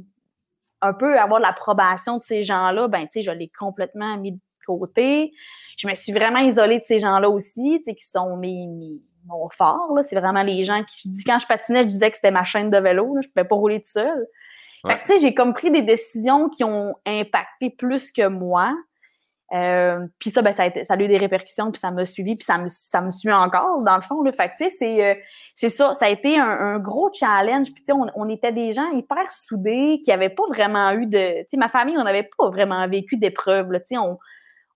un 0.82 0.94
peu 0.94 1.20
avoir 1.20 1.40
l'approbation 1.40 2.18
de 2.18 2.24
ces 2.24 2.44
gens-là, 2.44 2.88
ben, 2.88 3.04
tu 3.04 3.14
sais, 3.14 3.22
je 3.24 3.32
l'ai 3.32 3.50
complètement 3.50 4.18
mis 4.18 4.34
de 4.34 4.40
côté. 4.66 5.32
Je 5.78 5.88
me 5.88 5.96
suis 5.96 6.12
vraiment 6.12 6.40
isolée 6.40 6.80
de 6.80 6.84
ces 6.84 7.00
gens-là 7.00 7.30
aussi, 7.30 7.78
tu 7.80 7.84
sais, 7.86 7.96
qui 7.96 8.06
sont 8.06 8.36
mes, 8.38 8.68
mes 8.68 9.00
mon 9.26 9.50
fort, 9.50 9.94
là. 9.96 10.04
C'est 10.04 10.20
vraiment 10.20 10.44
les 10.44 10.64
gens 10.64 10.84
qui, 10.84 11.10
je 11.10 11.10
dis, 11.10 11.24
quand 11.24 11.40
je 11.40 11.48
patinais, 11.48 11.84
je 11.84 11.88
disais 11.88 12.10
que 12.10 12.16
c'était 12.16 12.32
ma 12.32 12.46
chaîne 12.46 12.70
de 12.70 12.78
vélo, 12.78 13.16
là. 13.16 13.22
Je 13.22 13.28
pouvais 13.28 13.48
pas 13.48 13.56
rouler 13.56 13.80
tout 13.82 13.92
seul. 13.92 14.28
Fait 14.86 15.00
que, 15.00 15.02
tu 15.02 15.14
sais, 15.14 15.20
j'ai 15.20 15.34
comme 15.34 15.54
pris 15.54 15.72
des 15.72 15.82
décisions 15.82 16.50
qui 16.50 16.64
ont 16.64 16.96
impacté 17.06 17.70
plus 17.70 18.12
que 18.12 18.28
moi. 18.28 18.74
Euh, 19.54 20.06
puis 20.20 20.30
ça, 20.30 20.42
ben, 20.42 20.54
ça, 20.54 20.64
a 20.64 20.96
eu 20.98 21.08
des 21.08 21.18
répercussions, 21.18 21.72
puis 21.72 21.80
ça 21.80 21.90
m'a 21.92 22.04
suivi, 22.04 22.36
puis 22.36 22.44
ça 22.44 22.58
me, 22.58 22.68
ça 22.68 23.00
me 23.02 23.12
suit 23.12 23.32
encore, 23.32 23.82
dans 23.84 23.96
le 23.96 24.02
fond. 24.02 24.22
Là. 24.22 24.32
Fait 24.34 24.52
tu 24.58 24.70
c'est, 24.70 25.12
euh, 25.12 25.16
c'est 25.56 25.70
ça, 25.70 25.94
ça 25.94 26.06
a 26.06 26.10
été 26.10 26.38
un, 26.38 26.80
gros 26.80 27.10
challenge. 27.14 27.72
Puis, 27.74 27.84
tu 27.84 27.86
sais, 27.86 27.94
on, 27.94 28.08
on, 28.16 28.30
était 28.30 28.52
des 28.52 28.74
gens 28.74 28.90
hyper 28.92 29.32
soudés, 29.32 30.02
qui 30.04 30.10
n'avaient 30.10 30.30
pas 30.30 30.44
vraiment 30.50 30.92
eu 30.92 31.06
de... 31.06 31.42
Tu 31.42 31.48
sais, 31.52 31.58
ma 31.58 31.70
famille, 31.70 31.98
on 31.98 32.04
n'avait 32.04 32.30
pas 32.38 32.50
vraiment 32.50 32.86
vécu 32.88 33.18
d'épreuves, 33.18 33.72
tu 33.72 33.80
sais, 33.88 33.98
on, 33.98 34.18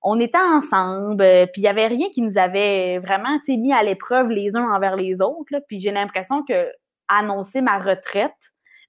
on 0.03 0.19
était 0.19 0.37
ensemble, 0.37 1.21
euh, 1.21 1.45
puis 1.45 1.61
il 1.61 1.63
n'y 1.63 1.67
avait 1.67 1.87
rien 1.87 2.09
qui 2.11 2.21
nous 2.21 2.37
avait 2.37 2.97
vraiment, 2.99 3.37
mis 3.47 3.73
à 3.73 3.83
l'épreuve 3.83 4.29
les 4.29 4.55
uns 4.55 4.67
envers 4.73 4.95
les 4.95 5.21
autres. 5.21 5.53
Puis 5.67 5.79
j'ai 5.79 5.91
l'impression 5.91 6.43
que 6.43 6.71
annoncer 7.07 7.61
ma 7.61 7.77
retraite, 7.77 8.31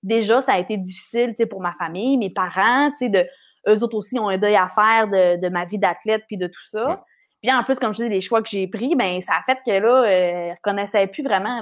déjà, 0.02 0.40
ça 0.40 0.52
a 0.52 0.58
été 0.58 0.76
difficile, 0.76 1.30
tu 1.30 1.36
sais, 1.38 1.46
pour 1.46 1.60
ma 1.60 1.72
famille, 1.72 2.16
mes 2.16 2.30
parents, 2.30 2.90
tu 2.92 2.98
sais, 2.98 3.08
de 3.08 3.26
eux 3.68 3.82
autres 3.82 3.96
aussi 3.96 4.18
ont 4.18 4.28
un 4.28 4.38
deuil 4.38 4.56
à 4.56 4.68
faire 4.68 5.08
de, 5.08 5.48
ma 5.48 5.64
vie 5.64 5.78
d'athlète 5.78 6.24
puis 6.26 6.36
de 6.36 6.46
tout 6.46 6.68
ça. 6.70 7.04
Puis 7.42 7.52
en 7.52 7.64
plus, 7.64 7.74
comme 7.74 7.92
je 7.92 8.04
dis, 8.04 8.08
les 8.08 8.20
choix 8.20 8.40
que 8.40 8.48
j'ai 8.48 8.68
pris, 8.68 8.94
ben 8.94 9.20
ça 9.20 9.32
a 9.34 9.42
fait 9.42 9.58
que 9.66 9.72
là, 9.72 10.04
euh, 10.04 10.48
ne 10.48 10.54
reconnaissait 10.54 11.08
plus 11.08 11.24
vraiment. 11.24 11.60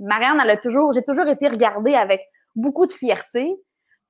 Marianne, 0.00 0.40
elle 0.42 0.50
a 0.50 0.56
toujours, 0.56 0.92
j'ai 0.92 1.04
toujours 1.04 1.28
été 1.28 1.48
regardée 1.48 1.94
avec 1.94 2.22
beaucoup 2.56 2.86
de 2.86 2.92
fierté. 2.92 3.54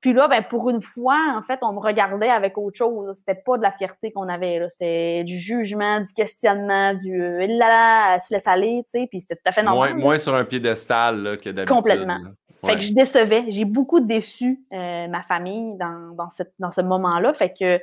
Puis 0.00 0.12
là, 0.12 0.26
ben, 0.26 0.42
pour 0.42 0.68
une 0.68 0.82
fois, 0.82 1.16
en 1.36 1.42
fait, 1.42 1.60
on 1.62 1.72
me 1.72 1.78
regardait 1.78 2.28
avec 2.28 2.59
autre 2.59 2.76
chose. 2.76 3.16
C'était 3.16 3.40
pas 3.40 3.56
de 3.56 3.62
la 3.62 3.70
fierté 3.70 4.10
qu'on 4.10 4.28
avait. 4.28 4.60
C'était 4.68 5.22
du 5.22 5.38
jugement, 5.38 6.00
du 6.00 6.12
questionnement, 6.12 6.94
du 6.94 7.22
euh, 7.22 7.46
là, 7.46 7.68
là, 7.68 8.20
se 8.20 8.34
laisse 8.34 8.48
aller, 8.48 8.84
tu 8.92 8.98
sais. 8.98 9.06
Puis 9.09 9.20
c'était 9.20 9.36
tout 9.36 9.42
à 9.48 9.52
fait 9.52 9.62
normal. 9.62 9.94
Moins, 9.94 10.02
moins 10.02 10.18
sur 10.18 10.34
un 10.34 10.44
piédestal 10.44 11.22
là, 11.22 11.36
que 11.36 11.50
d'habitude. 11.50 11.68
Complètement. 11.68 12.18
Fait 12.64 12.76
que 12.76 12.80
je 12.80 12.93
décevais. 12.93 13.47
J'ai 13.48 13.64
beaucoup 13.64 14.01
déçu 14.01 14.60
euh, 14.72 15.09
ma 15.09 15.22
famille 15.22 15.76
dans, 15.78 16.14
dans, 16.14 16.30
cette, 16.30 16.55
dans 16.60 16.70
ce 16.70 16.80
moment-là. 16.80 17.32
Fait 17.32 17.52
que 17.52 17.80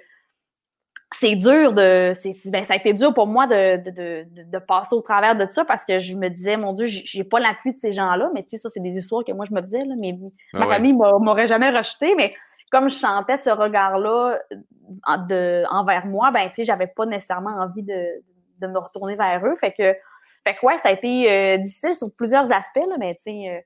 c'est 1.14 1.36
dur 1.36 1.74
de. 1.74 2.14
Ben, 2.50 2.64
ça 2.64 2.74
a 2.76 2.78
été 2.78 2.94
dur 2.94 3.14
pour 3.14 3.28
moi 3.28 3.48
de, 3.48 3.78
de, 3.78 4.26
de, 4.44 4.60
passer 4.60 4.96
au 4.96 5.02
travers 5.02 5.36
de 5.36 5.48
ça 5.52 5.66
parce 5.66 5.84
que 5.84 6.00
je 6.00 6.16
me 6.16 6.30
disais, 6.30 6.56
mon 6.56 6.74
Dieu, 6.74 6.86
j'ai 6.86 7.24
pas 7.24 7.40
l'appui 7.40 7.74
de 7.74 7.78
ces 7.78 7.92
gens-là. 7.92 8.30
Mais 8.34 8.44
tu 8.44 8.52
sais, 8.52 8.58
ça, 8.58 8.70
c'est 8.70 8.80
des 8.80 8.98
histoires 8.98 9.24
que 9.26 9.32
moi, 9.34 9.46
je 9.50 9.54
me 9.54 9.62
faisais. 9.62 9.84
Là, 9.84 9.96
mais 9.98 10.18
ma 10.54 10.68
famille 10.68 10.94
m'aurait 10.94 11.48
jamais 11.48 11.70
rejeté. 11.70 12.16
Mais 12.16 12.34
comme 12.72 12.90
je 12.90 12.96
sentais 12.96 13.38
ce 13.38 13.50
regard-là 13.50 14.40
envers 15.06 16.06
moi, 16.06 16.32
ben, 16.32 16.48
tu 16.50 16.56
sais, 16.56 16.64
j'avais 16.66 16.88
pas 16.88 17.06
nécessairement 17.06 17.58
envie 17.58 17.84
de, 17.84 18.22
de, 18.60 18.68
me 18.68 18.78
retourner 18.78 19.16
vers 19.16 19.44
eux. 19.46 19.58
Fait 19.60 19.72
que, 19.72 19.96
fait 20.48 20.56
que 20.56 20.66
ouais, 20.66 20.78
ça 20.80 20.90
a 20.90 20.92
été 20.92 21.32
euh, 21.32 21.58
difficile 21.58 21.96
sur 21.96 22.08
plusieurs 22.16 22.52
aspects, 22.52 22.86
là, 22.88 22.96
mais 22.98 23.16
tu 23.16 23.24
sais, 23.24 23.50
euh, 23.50 23.60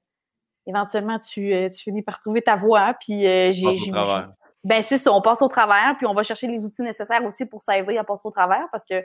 éventuellement, 0.68 1.20
tu, 1.20 1.54
tu 1.72 1.80
finis 1.84 2.02
par 2.02 2.20
trouver 2.20 2.42
ta 2.42 2.56
voie. 2.56 2.96
Puis 3.00 3.22
j'ai 3.22 3.92
ben 4.66 4.82
c'est 4.82 4.98
ça, 4.98 5.12
on 5.12 5.22
passe 5.22 5.42
au 5.42 5.50
travers, 5.50 5.96
puis 5.98 6.08
on 6.08 6.14
va 6.14 6.24
chercher 6.24 6.48
les 6.48 6.64
outils 6.64 6.84
nécessaires 6.84 7.24
aussi 7.26 7.46
pour 7.46 7.62
s'aider 7.62 7.98
à 7.98 8.06
passer 8.06 8.22
au 8.24 8.32
travers, 8.32 8.66
parce 8.72 8.86
que 8.86 9.04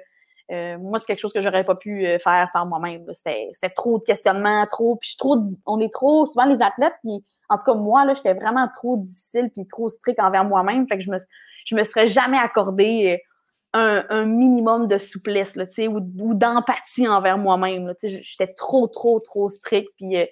euh, 0.52 0.78
moi, 0.78 1.00
c'est 1.00 1.06
quelque 1.06 1.18
chose 1.18 1.32
que 1.32 1.40
j'aurais 1.40 1.64
pas 1.64 1.74
pu 1.74 2.06
euh, 2.06 2.18
faire 2.20 2.48
par 2.52 2.64
moi-même. 2.64 3.00
C'était 3.12 3.70
trop 3.74 3.98
de 3.98 4.04
questionnements, 4.04 4.64
trop, 4.66 4.96
puis 4.96 5.16
trop, 5.18 5.36
on 5.66 5.80
est 5.80 5.92
trop, 5.92 6.26
souvent 6.26 6.46
les 6.46 6.62
athlètes, 6.62 6.94
puis 7.02 7.24
en 7.48 7.56
tout 7.56 7.64
cas, 7.64 7.74
moi, 7.74 8.04
là, 8.04 8.14
j'étais 8.14 8.34
vraiment 8.34 8.68
trop 8.72 8.96
difficile 8.96 9.50
puis 9.52 9.66
trop 9.66 9.88
strict 9.88 10.20
envers 10.20 10.44
moi-même, 10.44 10.86
fait 10.86 10.96
que 10.96 11.02
je 11.02 11.10
me, 11.10 11.18
je 11.66 11.74
me 11.74 11.82
serais 11.82 12.06
jamais 12.06 12.38
accordé 12.38 13.20
euh, 13.74 13.78
un, 13.80 14.04
un 14.10 14.24
minimum 14.26 14.86
de 14.86 14.96
souplesse, 14.96 15.56
là, 15.56 15.64
ou, 15.88 15.98
ou 16.20 16.34
d'empathie 16.34 17.08
envers 17.08 17.36
moi-même. 17.36 17.92
J'étais 18.00 18.54
trop, 18.54 18.86
trop, 18.86 19.18
trop 19.18 19.48
strict, 19.48 19.88
puis 19.96 20.16
euh, 20.16 20.24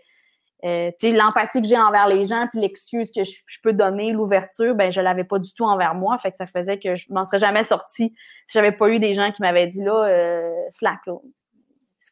l'empathie 1.03 1.63
que 1.63 1.69
j'ai 1.69 1.79
envers 1.79 2.09
les 2.09 2.27
gens, 2.27 2.47
puis 2.51 2.61
l'excuse 2.61 3.11
que 3.13 3.25
je, 3.25 3.41
peux 3.63 3.73
donner, 3.73 4.13
l'ouverture, 4.13 4.75
ben 4.75 4.91
je 4.91 5.01
l'avais 5.01 5.25
pas 5.25 5.39
du 5.39 5.53
tout 5.53 5.65
envers 5.65 5.95
moi. 5.95 6.19
Fait 6.19 6.31
que 6.31 6.37
ça 6.37 6.47
faisait 6.47 6.79
que 6.79 6.97
je 6.97 7.07
m'en 7.11 7.27
serais 7.27 7.39
jamais 7.39 7.65
sortie 7.65 8.15
si 8.47 8.53
j'avais 8.53 8.73
pas 8.73 8.89
eu 8.89 8.99
des 8.99 9.15
gens 9.15 9.33
qui 9.33 9.43
m'avaient 9.43 9.67
dit 9.67 9.83
là, 9.83 10.05
euh, 10.05 10.53
slack 10.71 11.01
là. 11.07 11.15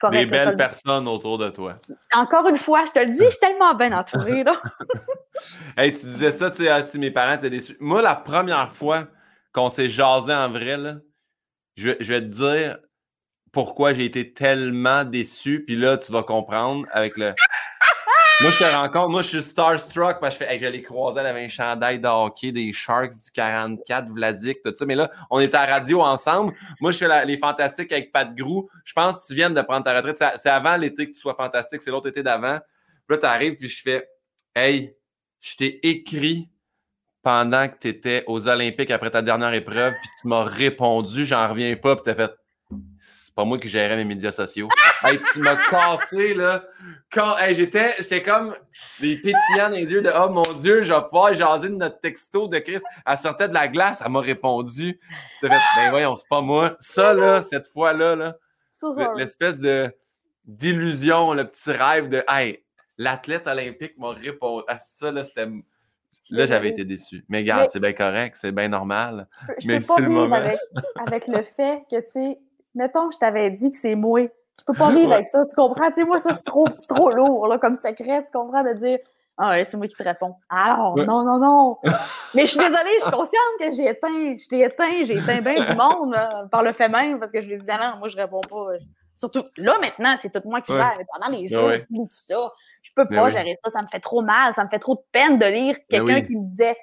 Correct, 0.00 0.18
des 0.18 0.26
belles 0.26 0.56
personnes 0.56 1.06
autour 1.06 1.38
de 1.38 1.50
toi. 1.50 1.76
Encore 2.12 2.48
une 2.48 2.56
fois, 2.56 2.84
je 2.84 2.90
te 2.90 2.98
le 2.98 3.12
dis, 3.12 3.24
je 3.24 3.30
suis 3.30 3.38
tellement 3.38 3.74
bien 3.74 3.96
entourée, 3.96 4.42
là. 4.42 4.60
hey, 5.76 5.92
tu 5.92 6.06
disais 6.06 6.32
ça, 6.32 6.50
tu 6.50 6.64
sais, 6.64 6.68
ah, 6.68 6.82
si 6.82 6.98
mes 6.98 7.12
parents 7.12 7.34
étaient 7.34 7.48
déçus. 7.48 7.76
Moi, 7.78 8.02
la 8.02 8.16
première 8.16 8.72
fois 8.72 9.06
qu'on 9.52 9.68
s'est 9.68 9.88
jasé 9.88 10.32
en 10.32 10.50
vrai, 10.50 10.76
là, 10.76 10.96
je, 11.76 11.90
je 12.00 12.12
vais 12.12 12.20
te 12.20 12.26
dire 12.26 12.78
pourquoi 13.54 13.94
j'ai 13.94 14.04
été 14.04 14.34
tellement 14.34 15.04
déçu. 15.04 15.64
Puis 15.64 15.76
là, 15.76 15.96
tu 15.96 16.12
vas 16.12 16.22
comprendre 16.22 16.86
avec 16.90 17.16
le. 17.16 17.32
Moi, 18.40 18.50
je 18.50 18.58
te 18.58 18.64
rencontre, 18.64 19.10
moi, 19.10 19.22
je 19.22 19.28
suis 19.28 19.42
starstruck 19.42 20.18
parce 20.20 20.36
que 20.36 20.44
je 20.44 20.48
fais, 20.48 20.54
hey, 20.54 20.76
je 20.76 20.82
croiser, 20.82 21.20
elle 21.20 21.26
avait 21.26 21.44
un 21.44 21.48
chandail 21.48 22.00
de 22.00 22.08
hockey 22.08 22.50
des 22.50 22.72
Sharks 22.72 23.12
du 23.12 23.30
44, 23.32 24.08
Vlasic, 24.08 24.60
tout 24.62 24.74
ça. 24.74 24.84
Mais 24.84 24.96
là, 24.96 25.08
on 25.30 25.38
est 25.38 25.54
à 25.54 25.64
radio 25.64 26.02
ensemble. 26.02 26.52
Moi, 26.80 26.90
je 26.90 26.98
fais 26.98 27.26
les 27.26 27.36
fantastiques 27.36 27.92
avec 27.92 28.10
Pat 28.10 28.34
Grou. 28.34 28.68
Je 28.84 28.92
pense 28.92 29.20
que 29.20 29.26
tu 29.26 29.34
viens 29.36 29.50
de 29.50 29.62
prendre 29.62 29.84
ta 29.84 29.94
retraite. 29.94 30.20
C'est 30.36 30.50
avant 30.50 30.76
l'été 30.76 31.06
que 31.06 31.12
tu 31.12 31.20
sois 31.20 31.36
fantastique, 31.36 31.80
c'est 31.80 31.92
l'autre 31.92 32.08
été 32.08 32.24
d'avant. 32.24 32.58
Puis 33.06 33.16
là, 33.16 33.18
tu 33.18 33.26
arrives, 33.26 33.56
puis 33.56 33.68
je 33.68 33.80
fais, 33.80 34.08
hey, 34.56 34.96
je 35.40 35.56
t'ai 35.56 35.86
écrit 35.88 36.48
pendant 37.22 37.68
que 37.68 37.76
tu 37.80 37.88
étais 37.88 38.24
aux 38.26 38.48
Olympiques 38.48 38.90
après 38.90 39.10
ta 39.10 39.22
dernière 39.22 39.54
épreuve, 39.54 39.92
puis 39.92 40.10
tu 40.20 40.28
m'as 40.28 40.42
répondu, 40.42 41.24
j'en 41.24 41.48
reviens 41.48 41.74
pas, 41.76 41.94
puis 41.94 42.02
tu 42.04 42.10
as 42.10 42.14
fait, 42.14 42.32
c'est 42.98 43.34
pas 43.34 43.44
moi 43.44 43.58
qui 43.58 43.68
gérais 43.68 43.96
mes 43.96 44.04
médias 44.04 44.32
sociaux. 44.32 44.68
hey, 45.04 45.18
tu 45.32 45.40
m'as 45.40 45.56
cassé, 45.68 46.34
là. 46.34 46.64
Quand 47.12 47.34
j'étais, 47.50 47.94
j'étais 47.98 48.22
comme 48.22 48.54
les 49.00 49.16
pétillants 49.16 49.70
dans 49.70 49.76
les 49.76 49.90
yeux 49.90 50.02
de 50.02 50.10
Oh 50.16 50.30
mon 50.30 50.52
Dieu, 50.54 50.82
je 50.82 50.92
vais 50.92 51.02
pouvoir 51.02 51.34
jaser 51.34 51.68
de 51.68 51.74
notre 51.74 52.00
texto 52.00 52.48
de 52.48 52.58
Chris. 52.58 52.80
Elle 53.06 53.18
sortait 53.18 53.48
de 53.48 53.54
la 53.54 53.68
glace, 53.68 54.02
elle 54.04 54.12
m'a 54.12 54.20
répondu. 54.20 54.98
Tu 55.40 55.48
fait, 55.48 55.54
ben 55.76 55.90
voyons, 55.90 56.16
c'est 56.16 56.28
pas 56.28 56.40
moi. 56.40 56.76
Ça, 56.80 57.12
là, 57.12 57.42
cette 57.42 57.68
fois-là, 57.68 58.16
là, 58.16 58.36
l'espèce 59.16 59.60
de 59.60 59.94
d'illusion, 60.44 61.32
le 61.32 61.48
petit 61.48 61.70
rêve 61.70 62.08
de 62.08 62.22
Hey, 62.28 62.62
l'athlète 62.98 63.46
olympique 63.46 63.96
m'a 63.98 64.10
répondu. 64.10 64.64
À 64.68 64.78
ça, 64.78 65.10
là, 65.10 65.24
c'était. 65.24 65.48
Là, 66.30 66.46
j'avais 66.46 66.70
été 66.70 66.86
déçu. 66.86 67.22
Mais 67.28 67.38
regarde, 67.38 67.68
c'est 67.68 67.80
bien 67.80 67.92
correct, 67.92 68.36
c'est 68.36 68.52
bien 68.52 68.68
normal. 68.68 69.28
Je 69.58 69.66
mais 69.66 69.80
c'est 69.80 70.00
le 70.00 70.08
moment. 70.08 70.36
Avec, 70.36 70.58
avec 70.96 71.28
le 71.28 71.42
fait 71.42 71.82
que, 71.90 72.00
tu 72.00 72.12
sais, 72.12 72.38
mettons 72.74 73.10
je 73.10 73.18
t'avais 73.18 73.50
dit 73.50 73.70
que 73.70 73.76
c'est 73.76 73.94
moi. 73.94 74.20
Je 74.58 74.64
peux 74.64 74.74
pas 74.74 74.90
vivre 74.92 75.12
avec 75.12 75.28
ça, 75.28 75.44
tu 75.46 75.56
comprends? 75.56 75.88
Tu 75.88 75.94
sais, 75.96 76.04
moi, 76.04 76.18
ça, 76.18 76.32
c'est 76.32 76.44
trop, 76.44 76.68
trop 76.88 77.10
lourd, 77.14 77.48
là, 77.48 77.58
comme 77.58 77.74
secret, 77.74 78.22
tu 78.22 78.30
comprends, 78.30 78.62
de 78.62 78.72
dire 78.72 78.98
Ah 79.36 79.50
ouais, 79.50 79.64
c'est 79.64 79.76
moi 79.76 79.88
qui 79.88 79.96
te 79.96 80.02
réponds. 80.02 80.36
Alors, 80.48 80.96
non, 80.96 81.24
non, 81.24 81.38
non. 81.38 81.78
Mais 82.34 82.42
je 82.42 82.52
suis 82.52 82.60
désolée, 82.60 82.90
je 82.98 83.02
suis 83.02 83.10
consciente 83.10 83.54
que 83.58 83.70
j'ai 83.72 83.88
éteint, 83.88 84.36
je 84.36 84.48
t'ai 84.48 84.60
éteint, 84.60 85.02
j'ai 85.02 85.16
éteint 85.16 85.40
bien 85.40 85.64
du 85.64 85.76
monde 85.76 86.16
par 86.52 86.62
le 86.62 86.72
fait 86.72 86.88
même, 86.88 87.18
parce 87.18 87.32
que 87.32 87.40
je 87.40 87.48
lui 87.48 87.54
ai 87.54 87.58
dit, 87.58 87.70
ah 87.70 87.90
non, 87.90 87.98
moi, 87.98 88.08
je 88.08 88.16
réponds 88.16 88.42
pas. 88.42 88.74
Surtout, 89.16 89.42
là, 89.56 89.76
maintenant, 89.80 90.14
c'est 90.16 90.30
tout 90.30 90.48
moi 90.48 90.60
qui 90.60 90.72
gère. 90.72 90.98
Pendant 91.12 91.36
les 91.36 91.48
jours, 91.48 91.70
tout 91.88 92.06
ça, 92.08 92.52
je 92.82 92.90
peux 92.94 93.08
pas 93.08 93.30
gérer 93.30 93.58
ça, 93.64 93.70
ça 93.70 93.82
me 93.82 93.88
fait 93.88 94.00
trop 94.00 94.22
mal, 94.22 94.54
ça 94.54 94.62
me 94.62 94.68
fait 94.68 94.78
trop 94.78 94.94
de 94.94 95.02
peine 95.10 95.38
de 95.38 95.46
lire 95.46 95.76
quelqu'un 95.88 96.22
qui 96.22 96.36
me 96.36 96.48
disait 96.48 96.76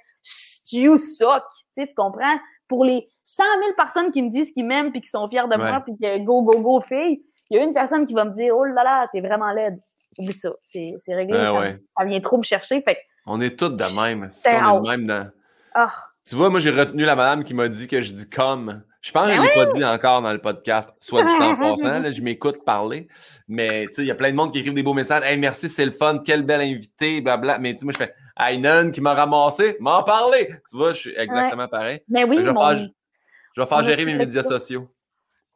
You 0.72 0.97
suck. 0.97 1.43
Tu 1.76 1.81
sais, 1.81 1.88
tu 1.88 1.93
comprends? 1.95 2.38
Pour 2.72 2.85
les 2.85 3.10
100 3.26 3.43
000 3.60 3.73
personnes 3.76 4.11
qui 4.14 4.22
me 4.22 4.30
disent 4.30 4.53
qu'ils 4.53 4.65
m'aiment 4.65 4.91
puis 4.91 5.02
qui 5.02 5.10
sont 5.10 5.27
fiers 5.27 5.43
de 5.52 5.57
moi 5.57 5.81
puis 5.81 5.98
que 6.02 6.23
go, 6.23 6.41
go, 6.41 6.61
go, 6.61 6.80
fille, 6.80 7.22
il 7.49 7.57
y 7.57 7.60
a 7.60 7.64
une 7.65 7.73
personne 7.73 8.07
qui 8.07 8.14
va 8.14 8.23
me 8.23 8.31
dire 8.31 8.56
Oh 8.56 8.64
là 8.64 8.81
là, 8.81 9.07
t'es 9.11 9.19
vraiment 9.19 9.52
laide. 9.52 9.77
Oublie 10.18 10.31
ça. 10.31 10.52
C'est 10.61 10.95
réglé. 11.10 11.38
ça, 11.38 12.06
vient 12.06 12.19
trop 12.22 12.38
me 12.38 12.43
chercher. 12.43 12.81
Fait 12.81 12.98
on 13.27 13.41
est 13.41 13.60
toutes 13.60 13.76
de 13.76 13.84
même. 13.84 14.30
on 14.45 14.85
est 14.85 14.89
même 14.89 15.06
dans. 15.06 15.30
Ah. 15.73 15.91
Tu 16.26 16.35
vois, 16.35 16.49
moi, 16.49 16.61
j'ai 16.61 16.72
retenu 16.72 17.03
la 17.03 17.15
madame 17.18 17.43
qui 17.43 17.53
m'a 17.53 17.68
dit 17.68 17.88
que 17.89 18.02
je 18.02 18.14
dis 18.14 18.30
comme. 18.30 18.84
Je 19.02 19.11
pense 19.11 19.26
que 19.26 19.32
je 19.32 19.36
ne 19.36 19.41
ben 19.41 19.48
l'ai 19.48 19.53
pas 19.53 19.65
dit 19.65 19.84
encore 19.84 20.22
dans 20.22 20.32
le 20.32 20.40
podcast, 20.40 20.91
soit 20.99 21.23
dit 21.23 21.32
en 21.32 21.56
passant. 21.56 22.03
je 22.14 22.22
m'écoute 22.22 22.64
parler. 22.64 23.07
Mais 23.48 23.88
il 23.98 24.06
y 24.06 24.11
a 24.11 24.15
plein 24.15 24.30
de 24.30 24.36
monde 24.36 24.53
qui 24.53 24.60
écrivent 24.60 24.76
des 24.76 24.84
beaux 24.84 24.94
messages. 24.94 25.23
Hey, 25.26 25.40
merci, 25.40 25.69
c'est 25.69 25.86
le 25.86 25.91
fun, 25.91 26.19
quel 26.23 26.44
bel 26.44 26.61
invité, 26.61 27.19
blabla. 27.19 27.57
Mais 27.57 27.73
tu 27.73 27.80
sais, 27.80 27.86
moi, 27.86 27.94
je 27.94 27.98
fais 27.98 28.14
Hey, 28.38 28.61
qui 28.91 29.02
m'a 29.02 29.14
ramassé, 29.14 29.78
m'en 29.80 30.03
parler. 30.03 30.49
Tu 30.69 30.78
vois, 30.78 30.94
je 30.94 30.98
suis 30.98 31.14
exactement 31.18 31.68
pareil. 31.68 32.02
Mais 32.07 32.23
oui, 32.23 32.38
je 32.40 33.61
vais 33.61 33.68
faire 33.68 33.84
gérer 33.84 34.06
mes 34.06 34.15
médias 34.15 34.44
sociaux. 34.44 34.88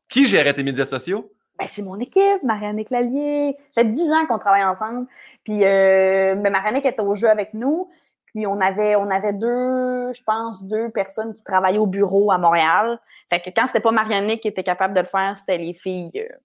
Qui 0.09 0.26
gérait 0.26 0.53
tes 0.53 0.63
médias 0.63 0.85
sociaux? 0.85 1.31
Ben, 1.57 1.65
c'est 1.67 1.81
mon 1.81 1.99
équipe, 1.99 2.43
Marianne 2.43 2.84
Clavier. 2.84 3.57
Ça 3.73 3.81
fait 3.81 3.89
10 3.89 4.11
ans 4.11 4.26
qu'on 4.27 4.38
travaille 4.38 4.65
ensemble. 4.65 5.07
Puis 5.43 5.63
euh, 5.63 6.35
ben, 6.35 6.51
Marianne 6.51 6.76
était 6.76 6.99
au 6.99 7.13
jeu 7.15 7.30
avec 7.30 7.53
nous. 7.53 7.89
Puis 8.26 8.45
on 8.45 8.59
avait, 8.59 8.95
on 8.97 9.09
avait 9.09 9.34
deux, 9.34 10.13
je 10.13 10.22
pense, 10.23 10.65
deux 10.65 10.89
personnes 10.89 11.31
qui 11.34 11.43
travaillaient 11.43 11.77
au 11.77 11.88
bureau 11.88 12.31
à 12.31 12.38
Montréal. 12.38 12.99
Fait 13.30 13.39
que 13.39 13.49
quand 13.49 13.68
c'était 13.68 13.80
pas 13.80 13.91
Marianne 13.91 14.38
qui 14.39 14.47
était 14.47 14.64
capable 14.64 14.93
de 14.93 15.02
le 15.02 15.07
faire, 15.07 15.38
c'était 15.39 15.57
les 15.57 15.73
filles 15.73 16.11
euh, 16.15 16.35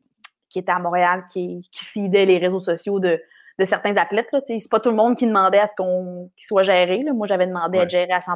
qui 0.48 0.58
étaient 0.58 0.72
à 0.72 0.78
Montréal 0.78 1.24
qui, 1.32 1.68
qui 1.72 1.84
fidaient 1.84 2.26
les 2.26 2.38
réseaux 2.38 2.60
sociaux 2.60 2.98
de, 3.00 3.20
de 3.58 3.64
certains 3.64 3.96
athlètes. 3.96 4.28
C'est 4.46 4.70
pas 4.70 4.80
tout 4.80 4.90
le 4.90 4.96
monde 4.96 5.16
qui 5.16 5.26
demandait 5.26 5.58
à 5.58 5.68
ce 5.68 5.74
qu'on 5.76 6.30
qu'il 6.36 6.46
soit 6.46 6.64
géré. 6.64 7.04
Moi, 7.14 7.26
j'avais 7.26 7.46
demandé 7.46 7.78
à 7.78 7.82
être 7.82 7.90
géré 7.90 8.12
à 8.12 8.20
100 8.20 8.32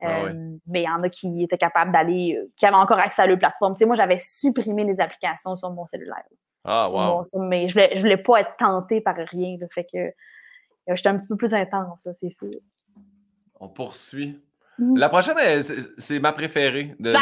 ah 0.00 0.26
euh, 0.26 0.56
mais 0.68 0.82
il 0.82 0.84
y 0.84 0.88
en 0.88 1.02
a 1.02 1.08
qui 1.08 1.42
étaient 1.42 1.58
capables 1.58 1.90
d'aller, 1.90 2.36
euh, 2.38 2.48
qui 2.56 2.66
avaient 2.66 2.76
encore 2.76 3.00
accès 3.00 3.22
à 3.22 3.26
leur 3.26 3.38
plateforme. 3.38 3.74
Tu 3.74 3.80
sais, 3.80 3.84
moi, 3.84 3.96
j'avais 3.96 4.18
supprimé 4.18 4.84
les 4.84 5.00
applications 5.00 5.56
sur 5.56 5.70
mon 5.70 5.86
cellulaire. 5.86 6.22
Ah, 6.64 6.88
wow. 6.88 7.26
mais 7.40 7.66
je 7.68 7.72
voulais, 7.72 7.92
je 7.96 8.00
voulais 8.00 8.16
pas 8.16 8.40
être 8.40 8.56
tentée 8.58 9.00
par 9.00 9.16
rien. 9.16 9.56
fait 9.72 9.88
que 9.92 10.12
j'étais 10.94 11.08
un 11.08 11.18
petit 11.18 11.26
peu 11.26 11.36
plus 11.36 11.52
intense, 11.52 12.06
c'est 12.20 12.32
sûr. 12.32 12.60
On 13.58 13.68
poursuit. 13.68 14.40
Mmh. 14.78 14.96
La 14.96 15.08
prochaine, 15.08 15.62
c'est 15.98 16.20
ma 16.20 16.32
préférée. 16.32 16.94
De, 17.00 17.12
ah! 17.16 17.20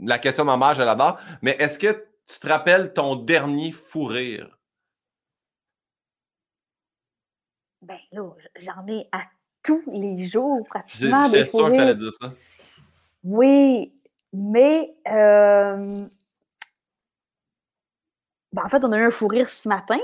la 0.00 0.18
question 0.18 0.44
de 0.44 0.50
ma 0.50 0.56
mère, 0.56 0.74
je 0.74 0.82
l'adore. 0.82 1.18
Mais 1.40 1.56
est-ce 1.58 1.78
que 1.78 2.04
tu 2.26 2.40
te 2.40 2.48
rappelles 2.48 2.92
ton 2.92 3.16
dernier 3.16 3.70
fou 3.72 4.04
rire? 4.04 4.58
Ben 7.82 7.98
là, 8.10 8.28
j'en 8.60 8.86
ai 8.88 9.08
à 9.12 9.22
tous 9.62 9.82
les 9.86 10.26
jours, 10.26 10.66
pratiquement. 10.68 11.24
J'étais 11.26 11.46
sûr 11.46 11.66
que 11.66 11.74
tu 11.74 11.80
allais 11.80 11.94
dire 11.94 12.12
ça. 12.20 12.32
Oui, 13.22 13.92
mais 14.32 14.94
euh, 15.08 15.96
ben, 18.52 18.62
en 18.64 18.68
fait, 18.68 18.84
on 18.84 18.92
a 18.92 18.98
eu 18.98 19.06
un 19.06 19.10
fou 19.10 19.28
rire 19.28 19.48
ce 19.48 19.68
matin 19.68 19.98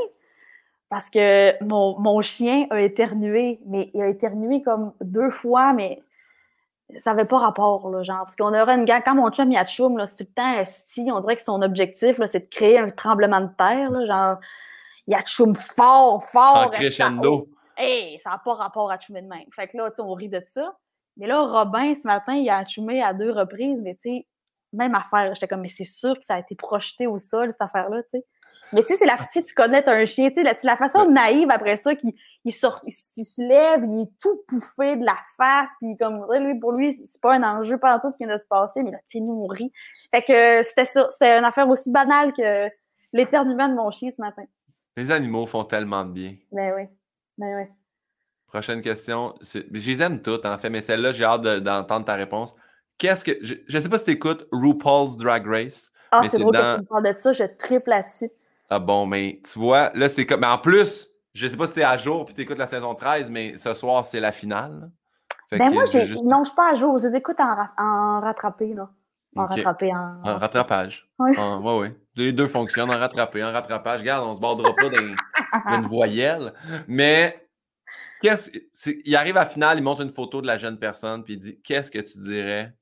parce 0.89 1.11
que 1.11 1.63
mon, 1.65 1.99
mon, 1.99 2.21
chien 2.23 2.67
a 2.71 2.81
éternué, 2.81 3.61
mais 3.67 3.91
il 3.95 4.03
a 4.03 4.09
éternué 4.09 4.63
comme 4.63 4.93
deux 5.01 5.31
fois, 5.31 5.73
mais 5.73 6.03
ça 7.01 7.15
n'avait 7.15 7.29
pas 7.29 7.39
rapport, 7.39 7.91
là, 7.91 8.03
genre. 8.03 8.25
Parce 8.25 8.37
qu'on 8.37 8.55
aurait 8.55 8.75
une 8.75 8.85
gang, 8.85 9.03
quand 9.05 9.15
mon 9.15 9.31
chum 9.31 9.51
il 9.51 9.57
a 9.57 9.67
choum, 9.67 9.97
là, 9.99 10.07
c'est 10.07 10.17
tout 10.17 10.27
le 10.29 10.35
temps 10.35 10.65
si, 10.89 11.11
on 11.13 11.21
dirait 11.21 11.37
que 11.37 11.43
son 11.43 11.63
objectif, 11.63 12.19
là, 12.19 12.27
c'est 12.27 12.41
de 12.41 12.49
créer 12.49 12.79
un 12.79 12.91
tremblement 12.91 13.41
de 13.41 13.51
terre, 13.57 13.91
là, 13.91 14.07
genre, 14.07 14.41
il 15.07 15.15
a 15.15 15.25
choum 15.25 15.55
fort, 15.55 16.25
fort. 16.25 16.67
En 16.67 16.71
crescendo. 16.71 17.49
Hé, 17.79 18.21
ça 18.23 18.31
n'a 18.31 18.39
pas 18.39 18.55
rapport 18.55 18.91
à 18.91 18.99
choumer 19.01 19.23
de 19.23 19.29
même. 19.29 19.47
Fait 19.53 19.69
que 19.69 19.77
là, 19.77 19.91
tu 19.91 19.97
sais, 19.97 20.03
on 20.03 20.13
rit 20.13 20.29
de 20.29 20.43
ça. 20.53 20.77
Mais 21.17 21.27
là, 21.27 21.43
Robin, 21.43 21.95
ce 21.95 22.07
matin, 22.07 22.35
il 22.35 22.49
a 22.49 22.65
choumé 22.67 23.03
à 23.03 23.13
deux 23.13 23.31
reprises, 23.31 23.81
mais 23.83 23.95
tu 23.95 24.03
sais, 24.03 24.27
même 24.73 24.95
affaire. 24.95 25.35
J'étais 25.35 25.49
comme, 25.49 25.61
mais 25.61 25.69
c'est 25.69 25.85
sûr 25.85 26.19
que 26.19 26.25
ça 26.25 26.35
a 26.35 26.39
été 26.39 26.55
projeté 26.55 27.07
au 27.07 27.19
sol, 27.19 27.51
cette 27.53 27.63
affaire-là, 27.63 28.03
tu 28.05 28.11
sais. 28.11 28.25
Mais 28.73 28.83
tu 28.83 28.89
sais, 28.89 28.97
c'est 28.97 29.07
la, 29.07 29.19
tu 29.31 29.43
tu 29.43 29.55
connais 29.55 29.87
un 29.87 30.05
chien, 30.07 30.31
tu 30.31 30.43
sais, 30.43 30.55
c'est 30.55 30.67
la 30.67 30.77
façon 30.77 31.09
naïve 31.09 31.51
après 31.51 31.77
ça 31.77 31.95
qu'il 31.95 32.15
il 32.45 32.53
sort, 32.53 32.81
il, 32.87 32.93
se 32.93 33.41
lève, 33.41 33.85
il 33.85 34.03
est 34.03 34.19
tout 34.21 34.43
pouffé 34.49 34.97
de 34.97 35.05
la 35.05 35.17
face, 35.37 35.71
puis 35.81 35.97
comme, 35.97 36.27
lui, 36.41 36.59
pour 36.59 36.73
lui, 36.73 36.93
c'est 36.93 37.21
pas 37.21 37.35
un 37.35 37.43
enjeu, 37.43 37.79
pas 37.79 37.99
tout 38.01 38.11
ce 38.13 38.19
qui 38.19 38.25
vient 38.25 38.35
de 38.35 38.41
se 38.41 38.47
passer, 38.47 38.83
mais 38.83 38.91
là, 38.91 38.99
tu 39.09 39.21
nous, 39.21 39.45
on 39.45 39.47
rit. 39.47 39.73
Fait 40.11 40.23
que 40.23 40.63
c'était 40.63 40.85
ça, 40.85 41.09
c'était 41.11 41.39
une 41.39 41.45
affaire 41.45 41.69
aussi 41.69 41.91
banale 41.91 42.33
que 42.33 42.69
l'éternuement 43.13 43.69
de 43.69 43.75
mon 43.75 43.91
chien 43.91 44.11
ce 44.11 44.21
matin. 44.21 44.43
Les 44.97 45.11
animaux 45.11 45.47
font 45.47 45.65
tellement 45.65 46.05
de 46.05 46.11
bien. 46.11 46.35
Ben 46.51 46.73
oui, 46.77 46.83
ben 47.39 47.57
oui. 47.57 47.65
Prochaine 48.47 48.83
question. 48.83 49.35
Je 49.41 49.61
les 49.71 50.03
aime 50.03 50.21
toutes, 50.21 50.45
en 50.45 50.59
fait, 50.59 50.69
mais 50.69 50.83
celle-là, 50.83 51.13
j'ai 51.13 51.25
hâte 51.25 51.43
d'entendre 51.43 52.05
ta 52.05 52.15
réponse. 52.15 52.55
Qu'est-ce 52.99 53.25
que. 53.25 53.33
Je, 53.41 53.55
ne 53.69 53.81
sais 53.81 53.89
pas 53.89 53.99
si 53.99 54.05
tu 54.05 54.11
écoutes 54.11 54.47
RuPaul's 54.53 55.17
Drag 55.17 55.47
Race. 55.47 55.91
Ah, 56.11 56.23
c'est 56.29 56.39
drôle 56.39 56.53
que 56.53 56.75
tu 56.75 56.81
me 56.83 56.87
parles 56.87 57.15
de 57.15 57.19
ça, 57.19 57.33
je 57.33 57.45
triple 57.45 57.89
là-dessus. 57.89 58.31
Ah 58.69 58.79
bon, 58.79 59.07
mais 59.07 59.41
tu 59.51 59.59
vois, 59.59 59.91
là, 59.95 60.11
c'est 60.11 60.27
comme. 60.27 60.41
Mais 60.41 60.49
en 60.49 60.59
plus, 60.59 61.09
je 61.35 61.47
sais 61.47 61.57
pas 61.57 61.67
si 61.67 61.81
es 61.81 61.85
à 61.85 61.97
jour 61.97 62.27
puis 62.27 62.35
écoutes 62.39 62.59
la 62.59 62.67
saison 62.67 62.95
13, 62.95 63.31
mais 63.31 63.57
ce 63.57 63.75
soir, 63.75 64.05
c'est 64.05 64.21
la 64.21 64.33
finale. 64.33 64.91
ben 65.51 65.73
moi, 65.73 65.85
j'ai... 65.85 66.09
non, 66.25 66.45
je 66.45 66.49
suis 66.49 66.57
pas 66.57 66.71
à 66.71 66.75
jour. 66.75 66.99
Je 66.99 67.09
les 67.09 67.17
écoute 67.17 67.41
en, 67.41 67.69
en 67.79 68.21
rattrapé, 68.21 68.75
là. 68.75 68.91
En 69.35 69.45
rattrapé, 69.45 69.93
en... 69.95 70.21
en 70.23 70.37
rattrapage. 70.37 71.09
Oui, 71.19 71.33
oui. 71.39 71.89
Les 72.17 72.33
deux 72.33 72.47
fonctionnent 72.47 72.91
en 72.91 72.99
rattrapé, 72.99 73.43
en 73.43 73.51
rattrapage. 73.51 74.01
Regarde, 74.01 74.27
on 74.27 74.35
se 74.35 74.41
bordera 74.41 74.75
pas 74.75 74.91
d'une 74.91 75.87
voyelle. 75.87 76.53
Mais 76.87 77.49
qu'est-ce 78.21 78.51
il 79.05 79.17
arrive 79.17 79.39
à 79.39 79.45
la 79.45 79.47
finale, 79.47 79.79
il 79.79 79.83
montre 79.83 80.03
une 80.03 80.11
photo 80.11 80.43
de 80.43 80.47
la 80.47 80.59
jeune 80.59 80.79
personne, 80.79 81.25
puis 81.25 81.35
il 81.35 81.39
dit 81.39 81.61
Qu'est-ce 81.63 81.91
que 81.91 82.01
tu 82.01 82.19
dirais 82.19 82.75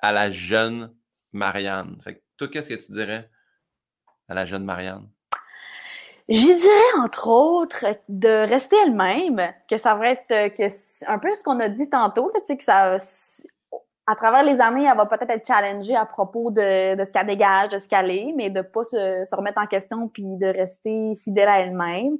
à 0.00 0.10
la 0.10 0.32
jeune 0.32 0.92
Marianne? 1.32 2.00
Fait 2.02 2.16
que 2.16 2.22
toi, 2.36 2.48
qu'est-ce 2.48 2.68
que 2.68 2.84
tu 2.84 2.90
dirais 2.90 3.30
à 4.28 4.34
la 4.34 4.44
jeune 4.44 4.64
Marianne? 4.64 5.08
J'y 6.32 6.54
dirais, 6.54 7.04
entre 7.04 7.28
autres, 7.28 7.84
de 8.08 8.48
rester 8.48 8.74
elle-même, 8.86 9.52
que 9.68 9.76
ça 9.76 9.94
va 9.94 10.12
être 10.12 10.30
euh, 10.30 10.48
que 10.48 10.62
un 11.06 11.18
peu 11.18 11.30
ce 11.32 11.42
qu'on 11.42 11.60
a 11.60 11.68
dit 11.68 11.90
tantôt, 11.90 12.32
tu 12.34 12.40
sais, 12.46 12.56
que 12.56 12.64
ça, 12.64 12.96
à 14.06 14.16
travers 14.16 14.42
les 14.42 14.62
années, 14.62 14.84
elle 14.84 14.96
va 14.96 15.04
peut-être 15.04 15.28
être 15.28 15.46
challengée 15.46 15.94
à 15.94 16.06
propos 16.06 16.50
de, 16.50 16.96
de 16.96 17.04
ce 17.04 17.12
qu'elle 17.12 17.26
dégage, 17.26 17.68
de 17.68 17.78
ce 17.78 17.86
qu'elle 17.86 18.10
est, 18.10 18.32
mais 18.34 18.48
de 18.48 18.58
ne 18.58 18.62
pas 18.62 18.82
se, 18.82 19.24
se, 19.26 19.36
remettre 19.36 19.60
en 19.60 19.66
question 19.66 20.08
puis 20.08 20.24
de 20.24 20.46
rester 20.46 21.16
fidèle 21.16 21.48
à 21.48 21.60
elle-même. 21.60 22.16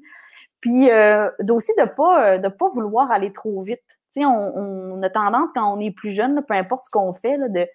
Puis 0.61 0.91
euh, 0.91 1.31
aussi 1.49 1.73
de 1.79 1.87
pas 1.87 2.37
de 2.37 2.49
pas 2.49 2.69
vouloir 2.69 3.11
aller 3.11 3.33
trop 3.33 3.63
vite. 3.63 3.81
Tu 4.13 4.21
sais, 4.21 4.27
on, 4.27 4.95
on, 4.95 5.03
a 5.03 5.09
tendance 5.09 5.49
quand 5.55 5.75
on 5.75 5.81
est 5.81 5.91
plus 5.91 6.11
jeune, 6.11 6.45
peu 6.47 6.53
importe 6.53 6.85
ce 6.85 6.91
qu'on 6.91 7.15
fait, 7.15 7.39
là, 7.39 7.49
de 7.49 7.67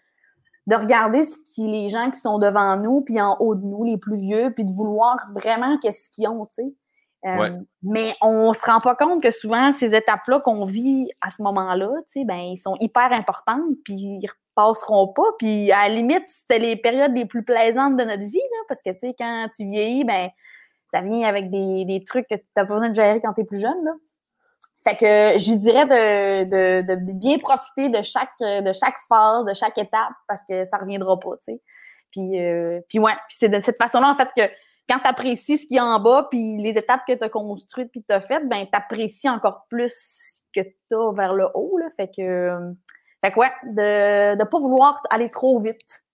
de 0.67 0.75
regarder 0.75 1.23
ce 1.23 1.37
qui 1.45 1.67
les 1.67 1.89
gens 1.89 2.11
qui 2.11 2.19
sont 2.19 2.39
devant 2.39 2.75
nous, 2.75 3.01
puis 3.01 3.19
en 3.21 3.37
haut 3.39 3.55
de 3.55 3.65
nous, 3.65 3.83
les 3.85 3.97
plus 3.97 4.17
vieux, 4.17 4.51
puis 4.51 4.65
de 4.65 4.71
vouloir 4.71 5.17
vraiment 5.33 5.77
qu'est-ce 5.79 6.09
qu'ils 6.09 6.27
ont, 6.27 6.45
tu 6.45 6.63
sais. 6.63 6.73
Euh, 7.25 7.59
mais 7.81 8.13
on 8.21 8.53
se 8.53 8.63
rend 8.65 8.79
pas 8.79 8.95
compte 8.95 9.23
que 9.23 9.31
souvent, 9.31 9.71
ces 9.71 9.95
étapes-là 9.95 10.39
qu'on 10.39 10.65
vit 10.65 11.09
à 11.21 11.31
ce 11.31 11.41
moment-là, 11.41 11.89
tu 12.05 12.19
sais, 12.19 12.25
ben, 12.25 12.37
ils 12.37 12.59
sont 12.59 12.77
hyper 12.79 13.11
importantes, 13.11 13.63
puis 13.83 13.95
ils 13.95 14.29
repasseront 14.55 15.07
pas. 15.07 15.27
Puis 15.39 15.71
à 15.71 15.87
la 15.87 15.95
limite, 15.95 16.23
c'était 16.27 16.59
les 16.59 16.75
périodes 16.75 17.15
les 17.15 17.25
plus 17.25 17.43
plaisantes 17.43 17.97
de 17.97 18.03
notre 18.03 18.23
vie, 18.23 18.37
là, 18.37 18.57
parce 18.67 18.81
que, 18.81 18.91
tu 18.91 18.99
sais, 18.99 19.15
quand 19.17 19.47
tu 19.55 19.65
vieillis, 19.65 20.03
ben, 20.03 20.29
ça 20.89 21.01
vient 21.01 21.27
avec 21.27 21.49
des, 21.49 21.85
des 21.85 22.03
trucs 22.05 22.27
que 22.27 22.35
tu 22.35 22.45
n'as 22.55 22.65
pas 22.65 22.73
besoin 22.75 22.89
de 22.89 22.95
gérer 22.95 23.19
quand 23.21 23.33
tu 23.33 23.41
es 23.41 23.45
plus 23.45 23.59
jeune, 23.59 23.83
là. 23.83 23.93
Fait 24.87 24.95
que 24.95 25.37
je 25.37 25.53
dirais 25.55 25.85
de, 25.85 26.45
de, 26.45 26.95
de, 26.95 27.11
bien 27.11 27.39
profiter 27.39 27.89
de 27.89 28.01
chaque, 28.03 28.39
de 28.39 28.71
chaque 28.71 28.95
phase, 29.09 29.43
de 29.43 29.53
chaque 29.53 29.77
étape, 29.77 30.13
parce 30.29 30.39
que 30.47 30.63
ça 30.63 30.77
reviendra 30.77 31.19
pas, 31.19 31.35
tu 31.37 31.51
sais. 31.53 31.61
Puis, 32.11 32.39
euh, 32.39 32.79
puis 32.87 32.97
ouais, 32.97 33.11
c'est 33.27 33.49
de 33.49 33.59
cette 33.59 33.75
façon-là, 33.77 34.09
en 34.09 34.15
fait, 34.15 34.29
que 34.33 34.49
quand 34.89 34.99
tu 34.99 35.07
apprécies 35.07 35.57
ce 35.57 35.67
qu'il 35.67 35.75
y 35.75 35.79
a 35.79 35.85
en 35.85 35.99
bas, 35.99 36.27
puis 36.31 36.57
les 36.59 36.69
étapes 36.69 37.01
que 37.05 37.11
tu 37.11 37.21
as 37.21 37.27
construites 37.27 37.91
puis 37.91 38.01
tu 38.01 38.15
as 38.15 38.21
faites, 38.21 38.47
ben 38.47 38.65
tu 38.65 38.69
apprécies 38.71 39.27
encore 39.27 39.65
plus 39.69 40.41
que 40.55 40.61
tu 40.61 40.95
as 40.95 41.11
vers 41.11 41.33
le 41.33 41.49
haut. 41.53 41.77
Là. 41.77 41.87
Fait 41.97 42.07
que, 42.07 42.57
fait 43.21 43.31
que 43.33 43.39
ouais, 43.39 43.51
de 43.63 44.37
ne 44.37 44.43
pas 44.45 44.57
vouloir 44.57 45.01
aller 45.09 45.29
trop 45.29 45.59
vite. 45.59 46.05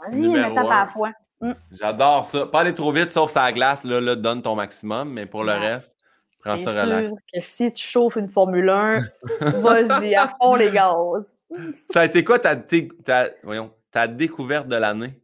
Vas-y, 0.00 0.24
une 0.24 0.44
étape 0.44 0.66
à 0.66 0.86
la 0.86 0.88
fois. 0.88 1.12
Mm. 1.40 1.52
J'adore 1.70 2.26
ça. 2.26 2.46
Pas 2.46 2.60
aller 2.60 2.74
trop 2.74 2.90
vite, 2.90 3.12
sauf 3.12 3.30
ça 3.30 3.52
glace, 3.52 3.84
là, 3.84 4.00
là, 4.00 4.16
donne 4.16 4.42
ton 4.42 4.56
maximum, 4.56 5.12
mais 5.12 5.26
pour 5.26 5.44
le 5.44 5.52
reste, 5.52 5.96
c'est 6.56 6.70
sûr 6.70 7.16
que 7.32 7.40
si 7.40 7.72
tu 7.72 7.86
chauffes 7.86 8.16
une 8.16 8.28
Formule 8.28 8.68
1, 8.68 9.00
vas-y, 9.60 10.14
à 10.14 10.28
fond 10.28 10.54
les 10.54 10.70
gaz. 10.70 11.34
Ça 11.90 12.00
a 12.00 12.04
été 12.04 12.22
quoi 12.22 12.38
ta, 12.38 12.56
voyons, 13.42 13.72
ta 13.90 14.06
découverte 14.06 14.68
de 14.68 14.76
l'année? 14.76 15.20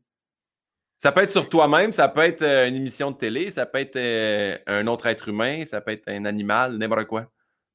Ça 0.98 1.10
peut 1.10 1.22
être 1.22 1.32
sur 1.32 1.48
toi-même, 1.48 1.92
ça 1.92 2.08
peut 2.08 2.20
être 2.20 2.42
euh, 2.42 2.68
une 2.68 2.76
émission 2.76 3.10
de 3.10 3.16
télé, 3.16 3.50
ça 3.50 3.66
peut 3.66 3.78
être 3.78 3.96
euh, 3.96 4.56
un 4.68 4.86
autre 4.86 5.06
être 5.06 5.28
humain, 5.28 5.64
ça 5.64 5.80
peut 5.80 5.90
être 5.90 6.08
un 6.08 6.24
animal, 6.24 6.76
n'importe 6.78 7.06
quoi. 7.06 7.26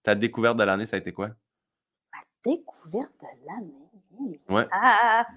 Ta 0.01 0.15
découverte 0.15 0.57
de 0.57 0.63
l'année, 0.63 0.85
ça 0.85 0.95
a 0.95 0.99
été 0.99 1.11
quoi? 1.11 1.27
Ma 2.13 2.19
découverte 2.45 3.11
de 3.19 3.27
l'année? 3.45 4.39
Ouais. 4.47 4.65
Ah! 4.71 5.27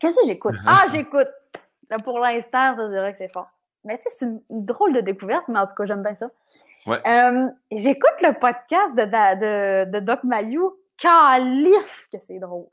Qu'est-ce 0.00 0.20
que 0.20 0.26
j'écoute? 0.26 0.54
Ah, 0.66 0.86
j'écoute! 0.90 1.28
Pour 2.04 2.18
l'instant, 2.18 2.74
je 2.76 2.88
dirais 2.88 3.12
que 3.12 3.18
c'est 3.18 3.32
fort. 3.32 3.48
Mais 3.84 3.98
tu 3.98 4.04
sais, 4.04 4.10
c'est 4.18 4.26
une, 4.26 4.64
drôle 4.64 4.94
de 4.94 5.00
découverte, 5.00 5.46
mais 5.48 5.58
en 5.58 5.66
tout 5.66 5.74
cas, 5.74 5.84
j'aime 5.84 6.02
bien 6.02 6.14
ça. 6.14 6.30
Euh, 6.88 7.48
j'écoute 7.70 8.20
le 8.22 8.38
podcast 8.38 8.94
de, 8.94 9.84
de, 9.90 10.00
Doc 10.00 10.24
Mayou. 10.24 10.74
Calif 10.96 12.08
que 12.10 12.18
c'est 12.20 12.38
drôle. 12.38 12.66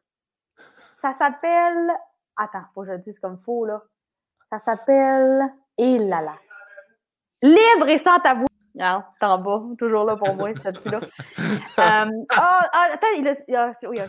Ça 0.86 1.12
s'appelle. 1.12 1.90
Attends, 2.38 2.64
faut 2.74 2.82
que 2.82 2.88
je 2.88 2.92
le 2.94 3.00
dise 3.00 3.20
comme 3.20 3.38
faux, 3.40 3.66
là. 3.66 3.82
Ça 4.50 4.60
s'appelle. 4.60 5.42
Et 5.78 5.98
là 5.98 6.22
là. 6.22 6.36
Libre 7.42 7.90
et 7.90 7.98
sans 7.98 8.20
tabou. 8.20 8.46
Ah, 8.80 9.10
en 9.22 9.38
bas, 9.40 9.64
toujours 9.78 10.06
là 10.06 10.16
pour 10.16 10.34
moi, 10.36 10.54
ce 10.54 10.70
petit-là. 10.70 11.00
Euh, 11.80 12.06
ah, 12.38 12.70
attends, 12.94 13.08
il 13.18 13.28
a. 13.28 13.36
Ah, 13.58 13.72
oui, 13.90 14.00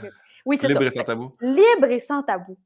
Oui, 0.44 0.58
c'est 0.60 0.66
ça. 0.66 0.72
Libre 0.74 0.82
et 0.82 0.90
sans 0.90 1.04
tabou. 1.04 1.32
Libre 1.40 1.86
et 1.86 2.00
sans 2.00 2.22
tabou. 2.22 2.58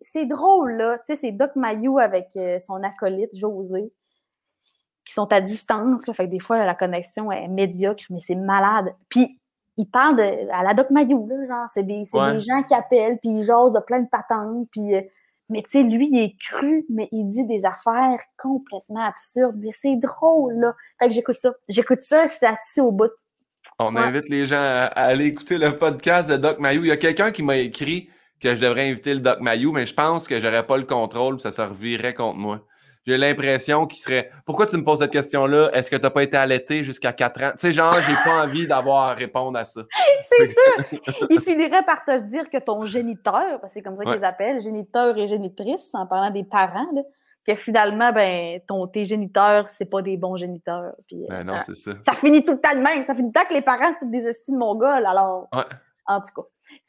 C'est 0.00 0.26
drôle, 0.26 0.72
là. 0.72 0.98
Tu 0.98 1.14
sais, 1.14 1.16
c'est 1.16 1.32
Doc 1.32 1.54
Mayou 1.56 1.98
avec 1.98 2.28
euh, 2.36 2.58
son 2.58 2.76
acolyte, 2.76 3.36
José, 3.36 3.92
qui 5.04 5.12
sont 5.12 5.32
à 5.32 5.40
distance. 5.40 6.06
Là, 6.06 6.14
fait 6.14 6.26
que 6.26 6.30
des 6.30 6.40
fois, 6.40 6.64
la 6.64 6.74
connexion 6.74 7.30
est 7.30 7.48
médiocre, 7.48 8.04
mais 8.10 8.20
c'est 8.20 8.34
malade. 8.34 8.94
Puis, 9.08 9.38
il 9.76 9.86
parle 9.86 10.16
de, 10.16 10.50
à 10.52 10.62
la 10.62 10.74
Doc 10.74 10.90
Mayou, 10.90 11.28
là, 11.28 11.46
genre. 11.46 11.70
C'est 11.72 11.84
des, 11.84 12.02
des, 12.02 12.40
gens 12.40 12.62
qui 12.62 12.74
appellent, 12.74 13.18
puis 13.18 13.30
ils 13.30 13.44
jasent 13.44 13.72
de 13.72 13.80
plein 13.80 14.00
de 14.00 14.08
patentes, 14.08 14.66
puis... 14.70 14.94
Euh, 14.94 15.02
mais 15.50 15.64
tu 15.64 15.70
sais, 15.70 15.82
lui, 15.82 16.08
il 16.12 16.18
est 16.20 16.36
cru, 16.38 16.86
mais 16.88 17.08
il 17.10 17.24
dit 17.24 17.44
des 17.44 17.64
affaires 17.64 18.20
complètement 18.38 19.02
absurdes. 19.02 19.56
Mais 19.58 19.72
c'est 19.72 19.96
drôle, 19.96 20.54
là. 20.54 20.76
Fait 21.00 21.08
que 21.08 21.14
j'écoute 21.14 21.34
ça. 21.40 21.50
J'écoute 21.68 22.02
ça, 22.02 22.28
je 22.28 22.34
suis 22.34 22.46
là-dessus 22.46 22.80
au 22.80 22.92
bout. 22.92 23.10
On 23.80 23.96
invite 23.96 24.28
les 24.28 24.46
gens 24.46 24.60
à, 24.60 24.86
aller 24.94 25.26
écouter 25.26 25.58
le 25.58 25.74
podcast 25.74 26.30
de 26.30 26.36
Doc 26.36 26.60
Mayou. 26.60 26.84
Il 26.84 26.88
y 26.88 26.92
a 26.92 26.96
quelqu'un 26.96 27.32
qui 27.32 27.42
m'a 27.42 27.56
écrit 27.56 28.08
que 28.40 28.56
je 28.56 28.60
devrais 28.60 28.88
inviter 28.88 29.14
le 29.14 29.20
Doc 29.20 29.40
Mayou, 29.40 29.72
mais 29.72 29.86
je 29.86 29.94
pense 29.94 30.26
que 30.26 30.40
j'aurais 30.40 30.66
pas 30.66 30.76
le 30.76 30.84
contrôle, 30.84 31.40
ça 31.40 31.52
se 31.52 31.62
revirait 31.62 32.14
contre 32.14 32.38
moi. 32.38 32.60
J'ai 33.06 33.16
l'impression 33.16 33.86
qu'il 33.86 33.98
serait. 33.98 34.30
Pourquoi 34.44 34.66
tu 34.66 34.76
me 34.76 34.84
poses 34.84 34.98
cette 34.98 35.12
question-là? 35.12 35.70
Est-ce 35.72 35.90
que 35.90 35.96
tu 35.96 36.02
n'as 36.02 36.10
pas 36.10 36.22
été 36.22 36.36
allaité 36.36 36.84
jusqu'à 36.84 37.12
4 37.12 37.42
ans? 37.42 37.50
Tu 37.52 37.58
sais, 37.58 37.72
genre, 37.72 37.94
j'ai 37.94 38.14
pas 38.24 38.44
envie 38.44 38.66
d'avoir 38.66 39.08
à 39.08 39.14
répondre 39.14 39.58
à 39.58 39.64
ça. 39.64 39.82
c'est 40.20 40.50
sûr! 40.50 41.00
Il 41.30 41.40
finirait 41.40 41.82
par 41.84 42.04
te 42.04 42.20
dire 42.20 42.50
que 42.50 42.58
ton 42.58 42.84
géniteur, 42.84 43.58
parce 43.60 43.62
que 43.62 43.68
c'est 43.74 43.82
comme 43.82 43.96
ça 43.96 44.04
qu'ils 44.04 44.24
appellent, 44.24 44.60
géniteur 44.60 45.16
et 45.16 45.26
génitrice, 45.26 45.94
en 45.94 46.06
parlant 46.06 46.30
des 46.30 46.44
parents, 46.44 46.86
que 47.46 47.54
finalement, 47.54 48.12
ben, 48.12 48.60
ton, 48.68 48.86
tes 48.86 49.06
géniteurs, 49.06 49.70
c'est 49.70 49.86
pas 49.86 50.02
des 50.02 50.18
bons 50.18 50.36
géniteurs. 50.36 50.92
Puis, 51.08 51.24
ben 51.26 51.42
non, 51.42 51.58
c'est 51.64 51.76
ça. 51.76 51.92
Ça 52.04 52.12
finit 52.12 52.44
tout 52.44 52.52
le 52.52 52.60
temps 52.60 52.74
de 52.74 52.82
même. 52.82 53.02
Ça 53.02 53.14
finit 53.14 53.32
tout 53.32 53.40
le 53.40 53.42
temps 53.42 53.48
que 53.48 53.54
les 53.54 53.62
parents, 53.62 53.92
c'est 53.98 54.10
des 54.10 54.26
estimes 54.26 54.58
mongols. 54.58 55.06
Alors, 55.06 55.48
en 56.06 56.20
tout 56.20 56.42
cas. 56.42 56.48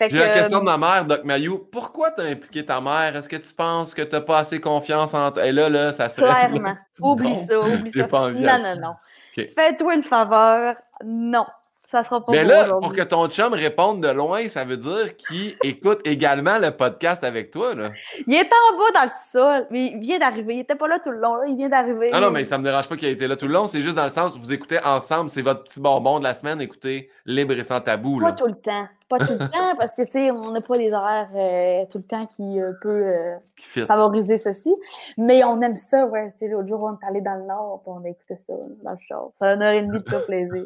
J'ai 0.09 0.19
la 0.19 0.29
question 0.29 0.59
de 0.59 0.65
ma 0.65 0.77
mère, 0.77 1.05
Doc 1.05 1.23
Mayou. 1.23 1.59
Pourquoi 1.71 2.11
t'as 2.11 2.23
impliqué 2.23 2.65
ta 2.65 2.81
mère? 2.81 3.15
Est-ce 3.15 3.29
que 3.29 3.35
tu 3.35 3.53
penses 3.53 3.93
que 3.93 4.01
t'as 4.01 4.21
pas 4.21 4.39
assez 4.39 4.59
confiance 4.59 5.13
en 5.13 5.31
toi? 5.31 5.45
Et 5.45 5.51
là, 5.51 5.69
là, 5.69 5.91
ça 5.91 6.09
serait. 6.09 6.27
Clairement. 6.27 6.73
oublie 7.01 7.35
ça, 7.35 7.59
oublie 7.59 7.91
ça. 7.95 8.07
Pas 8.07 8.21
envie 8.21 8.41
non, 8.41 8.59
non, 8.59 8.75
non. 8.75 8.93
Fais-toi 9.33 9.95
une 9.95 10.03
faveur. 10.03 10.75
Non. 11.03 11.45
Ça 11.91 12.05
sera 12.05 12.23
pas 12.23 12.31
Mais 12.31 12.45
là, 12.45 12.69
pour 12.69 12.93
que 12.93 13.01
ton 13.01 13.27
chum 13.27 13.51
réponde 13.51 14.01
de 14.01 14.07
loin, 14.07 14.47
ça 14.47 14.63
veut 14.63 14.77
dire 14.77 15.17
qu'il 15.17 15.57
écoute 15.61 15.99
également 16.05 16.57
le 16.57 16.71
podcast 16.71 17.21
avec 17.25 17.51
toi. 17.51 17.75
Là. 17.75 17.91
Il 18.27 18.33
est 18.33 18.45
en 18.45 18.77
bas 18.77 18.91
dans 18.93 19.03
le 19.03 19.09
sol, 19.29 19.67
mais 19.71 19.87
il 19.87 19.99
vient 19.99 20.17
d'arriver. 20.17 20.55
Il 20.55 20.59
était 20.61 20.75
pas 20.75 20.87
là 20.87 20.99
tout 20.99 21.11
le 21.11 21.19
long, 21.19 21.35
là. 21.35 21.43
il 21.47 21.57
vient 21.57 21.67
d'arriver. 21.67 22.07
Non, 22.13 22.21
non, 22.21 22.31
mais 22.31 22.45
ça 22.45 22.57
me 22.57 22.63
dérange 22.63 22.87
pas 22.87 22.95
qu'il 22.95 23.09
ait 23.09 23.11
été 23.11 23.27
là 23.27 23.35
tout 23.35 23.45
le 23.45 23.53
long. 23.53 23.67
C'est 23.67 23.81
juste 23.81 23.97
dans 23.97 24.05
le 24.05 24.09
sens 24.09 24.37
où 24.37 24.39
vous 24.39 24.53
écoutez 24.53 24.79
ensemble. 24.81 25.29
C'est 25.29 25.41
votre 25.41 25.65
petit 25.65 25.81
bonbon 25.81 26.19
de 26.19 26.23
la 26.23 26.33
semaine. 26.33 26.61
Écoutez 26.61 27.09
Libre 27.25 27.57
et 27.57 27.63
sans 27.63 27.81
tabou. 27.81 28.21
Là. 28.21 28.27
Pas 28.27 28.35
tout 28.37 28.47
le 28.47 28.55
temps. 28.55 28.87
Pas 29.11 29.25
tout 29.25 29.33
le 29.33 29.39
temps, 29.39 29.75
parce 29.77 29.93
que, 29.93 30.03
tu 30.03 30.11
sais, 30.11 30.31
on 30.31 30.51
n'a 30.51 30.61
pas 30.61 30.77
des 30.77 30.93
horaires 30.93 31.29
euh, 31.35 31.85
tout 31.91 31.97
le 31.97 32.05
temps 32.05 32.25
qui 32.27 32.61
euh, 32.61 32.71
peut 32.81 32.89
euh, 32.89 33.85
favoriser 33.85 34.37
ceci. 34.37 34.73
Mais 35.17 35.43
on 35.43 35.59
aime 35.61 35.75
ça, 35.75 36.05
ouais. 36.05 36.31
Tu 36.31 36.37
sais, 36.37 36.47
l'autre 36.47 36.69
jour, 36.69 36.81
on 36.81 36.93
est 36.93 37.09
allé 37.09 37.19
dans 37.19 37.35
le 37.35 37.45
Nord, 37.45 37.81
puis 37.83 37.91
on 37.93 38.05
a 38.05 38.07
écouté 38.07 38.37
ça 38.37 38.53
dans 38.83 38.91
le 38.91 38.97
show. 39.01 39.33
Ça 39.35 39.49
a 39.49 39.53
une 39.55 39.63
heure 39.63 39.73
et 39.73 39.81
demie 39.81 39.99
de 39.99 40.03
tout 40.03 40.25
plaisir. 40.25 40.63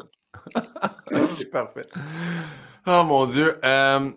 C'est 1.38 1.50
parfait. 1.50 1.82
Oh 2.86 3.04
mon 3.04 3.26
Dieu. 3.26 3.58
Euh, 3.66 4.12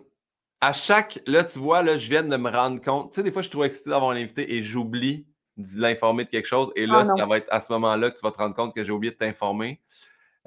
à 0.61 0.73
chaque. 0.73 1.19
Là, 1.25 1.43
tu 1.43 1.57
vois, 1.57 1.81
là, 1.81 1.97
je 1.97 2.07
viens 2.07 2.21
de 2.21 2.37
me 2.37 2.51
rendre 2.51 2.79
compte. 2.81 3.11
Tu 3.11 3.15
sais, 3.15 3.23
des 3.23 3.31
fois, 3.31 3.41
je 3.41 3.47
suis 3.47 3.55
trop 3.55 3.63
excité 3.63 3.89
d'avoir 3.89 4.13
l'invité 4.13 4.53
et 4.53 4.61
j'oublie 4.61 5.25
de 5.57 5.81
l'informer 5.81 6.25
de 6.25 6.29
quelque 6.29 6.47
chose. 6.47 6.71
Et 6.75 6.85
là, 6.85 6.99
ah, 7.01 7.17
ça 7.17 7.25
va 7.25 7.37
être 7.37 7.47
à 7.49 7.61
ce 7.61 7.73
moment-là 7.73 8.11
que 8.11 8.19
tu 8.19 8.21
vas 8.21 8.31
te 8.31 8.37
rendre 8.37 8.55
compte 8.55 8.75
que 8.75 8.83
j'ai 8.83 8.91
oublié 8.91 9.11
de 9.11 9.17
t'informer. 9.17 9.81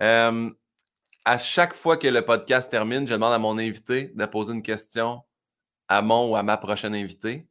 Euh, 0.01 0.51
à 1.25 1.39
chaque 1.39 1.75
fois 1.75 1.97
que 1.97 2.09
le 2.09 2.25
podcast 2.25 2.71
termine, 2.71 3.07
je 3.07 3.15
demande 3.15 3.33
à 3.33 3.39
mon 3.39 3.59
invité 3.59 4.13
de 4.15 4.27
poser 4.27 4.53
une 4.53 4.63
question 4.63 5.23
à 5.89 6.03
mon 6.03 6.31
ou 6.31 6.37
à 6.37 6.43
ma 6.43 6.57
prochaine 6.57 6.95
invitée. 6.95 7.47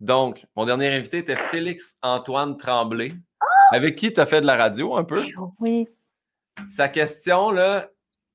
Donc, 0.00 0.46
mon 0.56 0.64
dernier 0.64 0.88
invité 0.88 1.18
était 1.18 1.36
Félix-Antoine 1.36 2.56
Tremblay, 2.56 3.12
ah! 3.40 3.46
avec 3.72 3.96
qui 3.96 4.12
tu 4.12 4.20
as 4.20 4.26
fait 4.26 4.40
de 4.40 4.46
la 4.46 4.56
radio 4.56 4.96
un 4.96 5.04
peu? 5.04 5.24
Oui. 5.60 5.86
Sa 6.68 6.88
question, 6.88 7.50
là, 7.50 7.88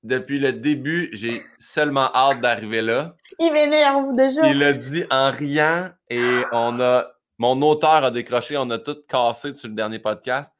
depuis 0.04 0.40
le 0.40 0.54
début, 0.54 1.10
j'ai 1.12 1.36
seulement 1.60 2.10
hâte 2.14 2.41
d'arriver 2.41 2.82
là. 2.82 3.16
Il 3.40 3.52
m'énerve 3.52 4.14
déjà. 4.14 4.48
Il 4.48 4.60
l'a 4.60 4.74
dit 4.74 5.06
en 5.10 5.32
riant 5.32 5.90
et 6.10 6.41
on 6.52 6.80
a. 6.80 7.08
Mon 7.40 7.62
auteur 7.62 8.04
a 8.04 8.10
décroché, 8.10 8.58
on 8.58 8.70
a 8.72 8.80
tout 8.80 8.98
cassé 9.08 9.54
sur 9.54 9.68
le 9.68 9.76
dernier 9.76 9.99
podcast. 9.99 10.52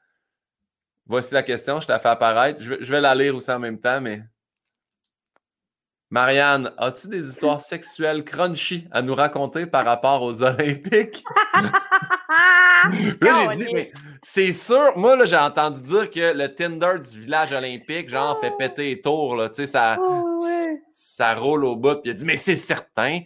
Voici 1.08 1.34
la 1.34 1.44
question, 1.44 1.80
je 1.80 1.88
te 1.88 1.92
la 1.92 2.00
fais 2.00 2.10
apparaître. 2.10 2.62
Je 2.62 2.70
vais, 2.70 2.78
je 2.82 2.92
vais 2.92 3.02
la 3.02 3.16
lire 3.16 3.36
aussi 3.36 3.52
en 3.52 3.60
même 3.60 3.80
temps, 3.80 4.02
mais. 4.02 4.24
Marianne, 6.10 6.74
as-tu 6.78 7.10
des 7.10 7.30
histoires 7.30 7.60
sexuelles 7.60 8.24
crunchy 8.24 8.88
à 8.92 9.02
nous 9.02 9.14
raconter 9.14 9.66
par 9.66 9.84
rapport 9.84 10.24
aux 10.24 10.42
Olympiques? 10.42 11.24
là, 13.22 13.52
j'ai 13.52 13.58
dit, 13.58 13.74
mais 13.74 13.92
c'est 14.22 14.54
sûr, 14.54 14.98
moi, 14.98 15.18
là, 15.18 15.26
j'ai 15.26 15.38
entendu 15.38 15.82
dire 15.82 16.10
que 16.10 16.34
le 16.34 16.54
Tinder 16.54 16.94
du 17.00 17.20
village 17.20 17.52
olympique, 17.52 18.10
genre, 18.10 18.40
fait 18.40 18.54
péter 18.58 18.84
les 18.84 19.02
tours, 19.02 19.36
là, 19.36 19.50
tu 19.50 19.56
sais, 19.56 19.68
ça, 19.68 19.98
oh, 20.00 20.40
ça 20.92 21.36
roule 21.36 21.66
au 21.66 21.76
bout. 21.76 21.96
Puis 21.96 22.04
il 22.06 22.12
a 22.12 22.14
dit, 22.14 22.26
mais 22.26 22.38
c'est 22.38 22.56
certain. 22.56 23.22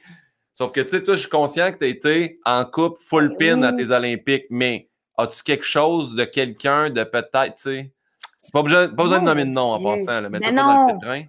Sauf 0.54 0.72
que, 0.72 0.82
tu 0.82 0.90
sais, 0.90 1.04
toi, 1.04 1.16
je 1.16 1.22
suis 1.22 1.30
conscient 1.30 1.72
que 1.72 1.78
tu 1.78 1.86
as 1.86 1.88
été 1.88 2.40
en 2.46 2.66
coupe 2.66 2.98
full 3.00 3.36
pin 3.38 3.62
à 3.64 3.74
tes 3.74 3.92
Olympiques, 3.92 4.46
mais 4.50 4.90
as-tu 5.18 5.44
quelque 5.44 5.66
chose 5.66 6.16
de 6.16 6.26
quelqu'un 6.26 6.90
de 6.90 7.04
peut-être, 7.04 7.56
tu 7.56 7.62
sais, 7.62 7.92
c'est 8.38 8.54
pas 8.54 8.64
besoin, 8.64 8.88
pas 8.90 9.04
besoin 9.04 9.20
de 9.20 9.26
nommer 9.26 9.46
de 9.46 9.50
nom 9.50 9.72
en 9.72 9.84
passant, 9.84 10.20
là, 10.20 10.30
mais 10.30 10.40
pas 10.40 10.52
dans 10.52 10.88
le 10.88 11.00
train. 11.00 11.24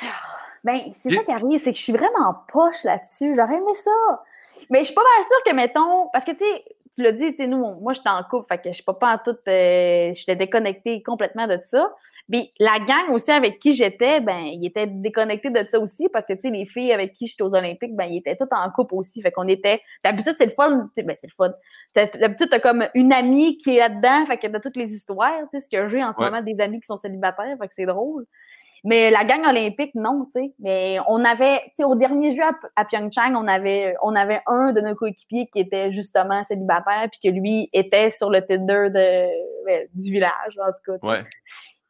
Ah, 0.00 0.06
ben, 0.64 0.80
c'est 0.92 1.10
ça 1.10 1.22
qui 1.22 1.32
arrive, 1.32 1.60
c'est 1.62 1.72
que 1.72 1.78
je 1.78 1.82
suis 1.82 1.92
vraiment 1.92 2.34
poche 2.52 2.84
là-dessus. 2.84 3.34
J'aurais 3.34 3.56
aimé 3.56 3.74
ça. 3.74 3.90
Mais 4.70 4.80
je 4.80 4.84
suis 4.84 4.94
pas 4.94 5.02
mal 5.02 5.24
sûre 5.24 5.42
que, 5.46 5.54
mettons, 5.54 6.08
parce 6.12 6.24
que, 6.24 6.32
tu 6.32 6.38
sais, 6.38 6.64
tu 6.94 7.02
l'as 7.02 7.12
dit, 7.12 7.30
tu 7.30 7.38
sais, 7.38 7.46
nous, 7.46 7.80
moi, 7.80 7.92
j'étais 7.94 8.10
en 8.10 8.22
couple, 8.24 8.46
fait 8.46 8.58
que 8.58 8.68
je 8.68 8.74
suis 8.74 8.84
pas, 8.84 8.94
pas 8.94 9.14
en 9.14 9.18
tout, 9.18 9.36
euh, 9.48 10.12
j'étais 10.14 10.36
déconnectée 10.36 11.02
complètement 11.02 11.46
de 11.46 11.58
ça. 11.62 11.90
Puis 12.30 12.50
la 12.58 12.78
gang 12.78 13.10
aussi 13.10 13.30
avec 13.30 13.58
qui 13.58 13.72
j'étais, 13.72 14.20
ben, 14.20 14.38
ils 14.44 14.66
étaient 14.66 14.86
déconnectés 14.86 15.50
de 15.50 15.66
ça 15.68 15.78
aussi 15.78 16.08
parce 16.12 16.26
que, 16.26 16.32
tu 16.34 16.42
sais, 16.42 16.50
les 16.50 16.64
filles 16.64 16.92
avec 16.92 17.14
qui 17.14 17.26
j'étais 17.26 17.42
aux 17.42 17.54
Olympiques, 17.54 17.94
ben, 17.94 18.04
ils 18.04 18.18
étaient 18.18 18.36
toutes 18.36 18.52
en 18.52 18.70
couple 18.70 18.94
aussi. 18.94 19.20
Fait 19.22 19.30
qu'on 19.30 19.48
était, 19.48 19.80
d'habitude, 20.04 20.34
c'est 20.36 20.46
le 20.46 20.52
fun, 20.52 20.88
ben, 20.96 21.16
c'est 21.20 21.26
le 21.26 21.34
fun. 21.36 21.52
D'habitude, 21.94 22.48
t'as 22.50 22.60
comme 22.60 22.86
une 22.94 23.12
amie 23.12 23.58
qui 23.58 23.76
est 23.76 23.80
là-dedans, 23.80 24.26
fait 24.26 24.38
que 24.38 24.46
t'as 24.46 24.60
toutes 24.60 24.76
les 24.76 24.92
histoires, 24.92 25.40
tu 25.50 25.58
sais, 25.58 25.64
ce 25.64 25.68
que 25.68 25.88
j'ai 25.88 26.02
en 26.02 26.12
ce 26.12 26.20
moment, 26.20 26.42
des 26.42 26.60
amis 26.60 26.80
qui 26.80 26.86
sont 26.86 26.96
célibataires, 26.96 27.56
fait 27.60 27.68
que 27.68 27.74
c'est 27.74 27.86
drôle. 27.86 28.26
Mais 28.84 29.10
la 29.12 29.24
gang 29.24 29.46
olympique, 29.46 29.94
non, 29.94 30.24
tu 30.24 30.40
sais. 30.40 30.52
Mais 30.58 30.98
on 31.06 31.24
avait, 31.24 31.60
tu 31.66 31.70
sais, 31.76 31.84
au 31.84 31.94
dernier 31.94 32.32
jeu 32.32 32.42
à, 32.74 32.84
Pyeongchang, 32.84 33.34
on 33.36 33.46
avait, 33.46 33.94
on 34.02 34.16
avait 34.16 34.40
un 34.46 34.72
de 34.72 34.80
nos 34.80 34.96
coéquipiers 34.96 35.48
qui 35.52 35.60
était 35.60 35.92
justement 35.92 36.42
célibataire, 36.44 37.08
puis 37.10 37.20
que 37.22 37.28
lui 37.28 37.68
était 37.72 38.10
sur 38.10 38.28
le 38.28 38.44
Tinder 38.44 38.88
de, 38.90 39.86
du 39.94 40.10
village, 40.10 40.58
en 40.58 40.72
tout 40.72 40.98
cas. 40.98 41.06
Ouais. 41.06 41.24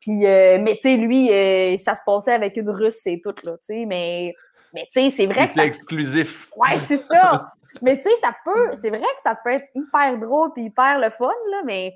Puis, 0.03 0.27
euh, 0.27 0.59
mais 0.61 0.75
tu 0.75 0.83
sais, 0.83 0.97
lui, 0.97 1.33
euh, 1.33 1.79
ça 1.79 1.95
se 1.95 2.01
passait 2.05 2.33
avec 2.33 2.57
une 2.57 2.69
russe, 2.69 2.99
c'est 3.01 3.21
tout, 3.23 3.35
là, 3.45 3.53
tu 3.53 3.67
sais. 3.67 3.87
Mais, 3.87 4.35
mais 4.75 4.87
tu 4.93 5.01
sais, 5.01 5.11
c'est 5.11 5.27
vrai 5.27 5.49
que. 5.49 5.55
C'est 5.55 5.67
exclusif. 5.67 6.51
Ouais, 6.57 6.79
c'est 6.81 6.99
ça. 6.99 7.53
mais 7.81 7.97
tu 7.97 8.03
sais, 8.03 8.17
ça 8.17 8.35
peut, 8.45 8.71
c'est 8.75 8.91
vrai 8.91 8.99
que 8.99 9.23
ça 9.23 9.39
peut 9.43 9.51
être 9.51 9.69
hyper 9.75 10.19
drôle 10.19 10.53
puis 10.53 10.65
hyper 10.65 10.99
le 10.99 11.09
fun, 11.11 11.31
là, 11.51 11.63
mais 11.65 11.95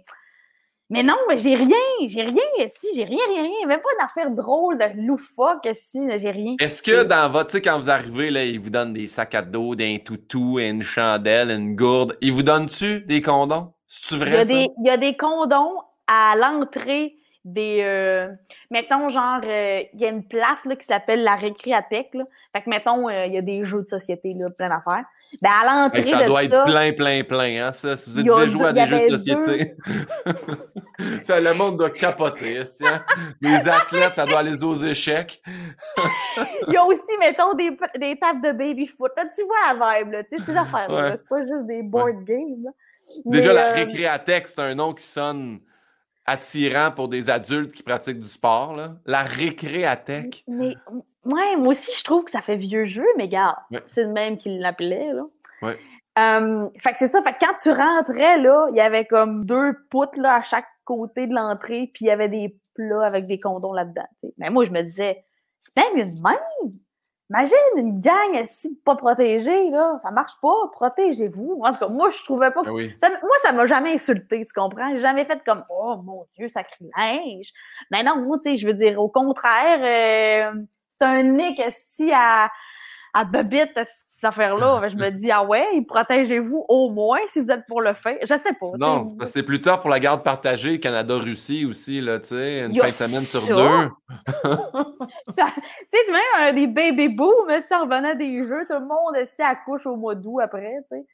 mais 0.89 1.03
non, 1.03 1.17
mais 1.29 1.37
j'ai 1.37 1.57
rien, 1.57 1.77
j'ai 2.07 2.23
rien, 2.23 2.69
si, 2.79 2.87
j'ai 2.95 3.03
rien, 3.03 3.19
rien, 3.29 3.43
rien. 3.43 3.67
Même 3.67 3.81
pas 3.81 4.05
d'affaires 4.05 4.31
drôles, 4.31 4.79
de 4.79 5.05
loufoque, 5.05 5.69
si, 5.75 5.99
j'ai 6.19 6.31
rien. 6.31 6.55
Est-ce 6.61 6.81
que 6.81 7.03
dans 7.03 7.29
votre, 7.29 7.51
tu 7.51 7.57
sais, 7.57 7.63
quand 7.63 7.81
vous 7.81 7.91
arrivez, 7.91 8.31
là, 8.31 8.45
ils 8.45 8.61
vous 8.61 8.71
donnent 8.71 8.93
des 8.93 9.09
sacs 9.09 9.35
à 9.35 9.43
dos, 9.43 9.75
des 9.75 9.99
toutous, 10.05 10.61
une 10.61 10.83
chandelle, 10.83 11.51
une 11.51 11.75
gourde, 11.75 12.17
ils 12.21 12.33
vous 12.33 12.45
donnent-tu 12.45 13.01
des 13.01 13.21
condoms? 13.21 13.73
C'est 13.89 14.17
vrai, 14.17 14.31
il 14.31 14.35
y 14.35 14.37
a 14.37 14.45
ça? 14.45 14.53
Des, 14.53 14.69
il 14.79 14.87
y 14.87 14.91
a 14.91 14.97
des 14.97 15.17
condoms 15.17 15.83
à 16.07 16.37
l'entrée 16.37 17.16
des. 17.47 17.79
Euh, 17.83 18.29
mettons, 18.71 19.09
genre, 19.09 19.41
euh, 19.45 19.83
il 19.95 20.01
y 20.01 20.05
a 20.05 20.09
une 20.09 20.25
place 20.25 20.65
là, 20.65 20.75
qui 20.75 20.85
s'appelle 20.85 21.23
la 21.23 21.37
récréathèque. 21.37 22.11
Là. 22.13 22.25
Fait 22.55 22.63
que, 22.63 22.69
mettons, 22.69 23.09
euh, 23.09 23.27
il 23.27 23.35
y 23.35 23.39
a 23.39 23.43
des 23.43 23.65
jeux 23.65 23.83
de 23.83 23.89
société, 23.89 24.35
là, 24.35 24.51
plein 24.51 24.69
d'affaires. 24.69 25.05
Ben, 25.41 25.51
à 25.63 25.65
l'entrée 25.65 26.03
de 26.03 26.07
ça. 26.07 26.27
doit 26.27 26.45
être 26.45 26.65
plein, 26.65 26.93
plein, 26.93 27.23
plein, 27.23 27.67
hein, 27.67 27.73
ça. 27.73 27.97
Si 27.97 28.11
vous 28.11 28.19
êtes 28.19 28.49
jouer 28.51 28.67
à 28.67 28.73
des 28.73 28.87
jeux 28.87 28.99
de 28.99 29.17
société. 29.17 29.77
ça, 31.23 31.39
le 31.39 31.55
monde 31.55 31.77
doit 31.77 31.91
capoter. 31.91 32.59
Hein. 32.59 33.05
Les 33.41 33.69
athlètes, 33.69 34.15
ça 34.15 34.27
doit 34.27 34.41
aller 34.41 34.63
aux 34.65 34.75
échecs. 34.75 35.41
il 36.67 36.75
y 36.75 36.77
a 36.77 36.85
aussi, 36.85 37.17
mettons, 37.21 37.55
des, 37.55 37.71
des 37.97 38.19
tables 38.19 38.43
de 38.43 38.51
baby-foot. 38.51 39.13
Là, 39.17 39.25
tu 39.35 39.45
vois 39.45 39.57
la 39.73 40.01
vibe, 40.01 40.13
là. 40.13 40.25
Tu 40.25 40.37
sais, 40.37 40.45
ces 40.45 40.57
affaires-là. 40.57 41.17
C'est 41.17 41.29
pas 41.29 41.47
juste 41.47 41.67
des 41.67 41.85
board 41.85 42.25
games. 42.25 42.73
Déjà, 43.25 43.53
la 43.53 43.71
récréathèque, 43.71 44.49
c'est 44.49 44.61
un 44.61 44.75
nom 44.75 44.93
qui 44.93 45.05
sonne 45.05 45.61
attirant 46.27 46.91
pour 46.91 47.09
des 47.09 47.31
adultes 47.31 47.73
qui 47.73 47.83
pratiquent 47.83 48.21
du 48.21 48.29
sport. 48.29 48.75
Là. 48.75 48.97
La 49.07 49.23
récréathèque. 49.23 50.45
Mais 50.49 50.75
ouais, 51.25 51.57
moi 51.57 51.69
aussi, 51.69 51.93
je 51.97 52.05
trouve 52.05 52.25
que 52.25 52.31
ça 52.31 52.41
fait 52.41 52.57
vieux 52.57 52.85
jeu, 52.85 53.07
mais 53.17 53.29
gars, 53.29 53.57
c'est 53.87 54.05
le 54.05 54.13
même 54.13 54.37
qui 54.37 54.59
l'appelait. 54.59 55.13
Là. 55.13 55.23
Ouais. 55.63 55.79
fait 56.79 56.93
que 56.93 56.99
c'est 56.99 57.09
ça. 57.09 57.23
Fait 57.23 57.33
que 57.33 57.39
quand 57.41 57.55
tu 57.63 57.71
rentrais, 57.71 58.39
là, 58.39 58.69
il 58.71 58.77
y 58.77 58.81
avait 58.81 59.05
comme 59.05 59.45
deux 59.45 59.75
poutres 59.91 60.19
là, 60.19 60.37
à 60.37 60.43
chaque 60.43 60.67
côté 60.85 61.27
de 61.27 61.35
l'entrée, 61.35 61.91
puis 61.95 62.07
il 62.07 62.09
y 62.09 62.11
avait 62.11 62.29
des 62.29 62.59
plats 62.75 63.05
avec 63.05 63.27
des 63.27 63.39
condons 63.39 63.73
là-dedans. 63.73 64.07
Mais 64.39 64.51
moi, 64.51 64.65
je 64.65 64.71
me 64.71 64.83
disais, 64.83 65.25
c'est 65.59 65.75
bien 65.75 66.05
une 66.05 66.23
même. 66.23 66.73
Imagine 67.29 67.57
une 67.77 67.99
gang 67.99 68.45
si 68.45 68.77
pas 68.85 68.95
protégée, 68.95 69.71
là. 69.71 69.99
Ça 70.01 70.11
marche 70.13 70.35
pas. 70.41 70.55
Protégez-vous. 70.73 71.61
En 71.65 71.73
tout 71.73 71.79
cas, 71.79 71.89
moi, 71.89 72.09
je 72.09 72.23
trouvais 72.23 72.53
pas 72.53 72.63
que. 72.63 72.71
Ah 73.03 73.09
moi, 73.23 73.37
ça 73.43 73.53
m'a 73.53 73.67
jamais 73.67 73.95
insulté, 73.95 74.45
tu 74.45 74.53
comprends? 74.53 74.91
J'ai 74.95 75.01
jamais 75.01 75.25
fait 75.25 75.43
comme 75.45 75.65
Oh 75.69 75.97
mon 76.05 76.25
Dieu, 76.37 76.49
sacrilège. 76.49 77.53
Mais 77.91 78.05
non, 78.05 78.17
moi, 78.17 78.39
tu 78.39 78.51
sais, 78.51 78.57
je 78.57 78.67
veux 78.67 78.75
dire, 78.75 79.01
au 79.01 79.09
contraire, 79.09 80.53
euh, 80.55 80.61
c'est 81.01 81.07
un 81.07 81.23
nick 81.25 81.61
à, 82.13 82.51
à 83.13 83.25
Bobite, 83.25 83.79
cette 84.17 84.25
affaire-là. 84.25 84.81
je 84.89 84.97
me 84.97 85.11
dis, 85.11 85.31
ah 85.31 85.45
ouais, 85.45 85.83
protégez-vous 85.87 86.65
au 86.69 86.91
moins 86.91 87.19
si 87.29 87.41
vous 87.41 87.51
êtes 87.51 87.67
pour 87.67 87.83
le 87.83 87.93
fait. 87.93 88.19
Je 88.23 88.35
sais 88.35 88.55
pas. 88.59 88.67
Non, 88.79 89.05
c'est 89.27 89.43
plus 89.43 89.61
tard 89.61 89.81
pour 89.81 89.91
la 89.91 90.01
garde 90.01 90.23
partagée, 90.23 90.81
Canada-Russie 90.81 91.67
aussi, 91.67 92.01
là, 92.01 92.19
tu 92.19 92.31
sais, 92.31 92.61
une 92.61 92.75
fin 92.75 92.87
de 92.87 92.93
semaine 92.93 93.21
sur 93.21 93.47
deux. 93.47 93.89
tu 94.27 95.35
sais, 95.35 96.03
tu 96.07 96.13
vois, 96.13 96.53
des 96.53 96.67
baby 96.67 97.09
boom, 97.09 97.61
ça 97.69 97.81
revenait 97.81 98.17
des 98.17 98.43
jeux, 98.43 98.67
tout 98.69 98.79
le 98.79 98.87
monde 98.87 99.25
s'y 99.27 99.43
accouche 99.43 99.87
au 99.87 99.97
mois 99.97 100.15
d'août 100.15 100.41
après, 100.41 100.77
tu 100.91 100.97
sais. 100.97 101.07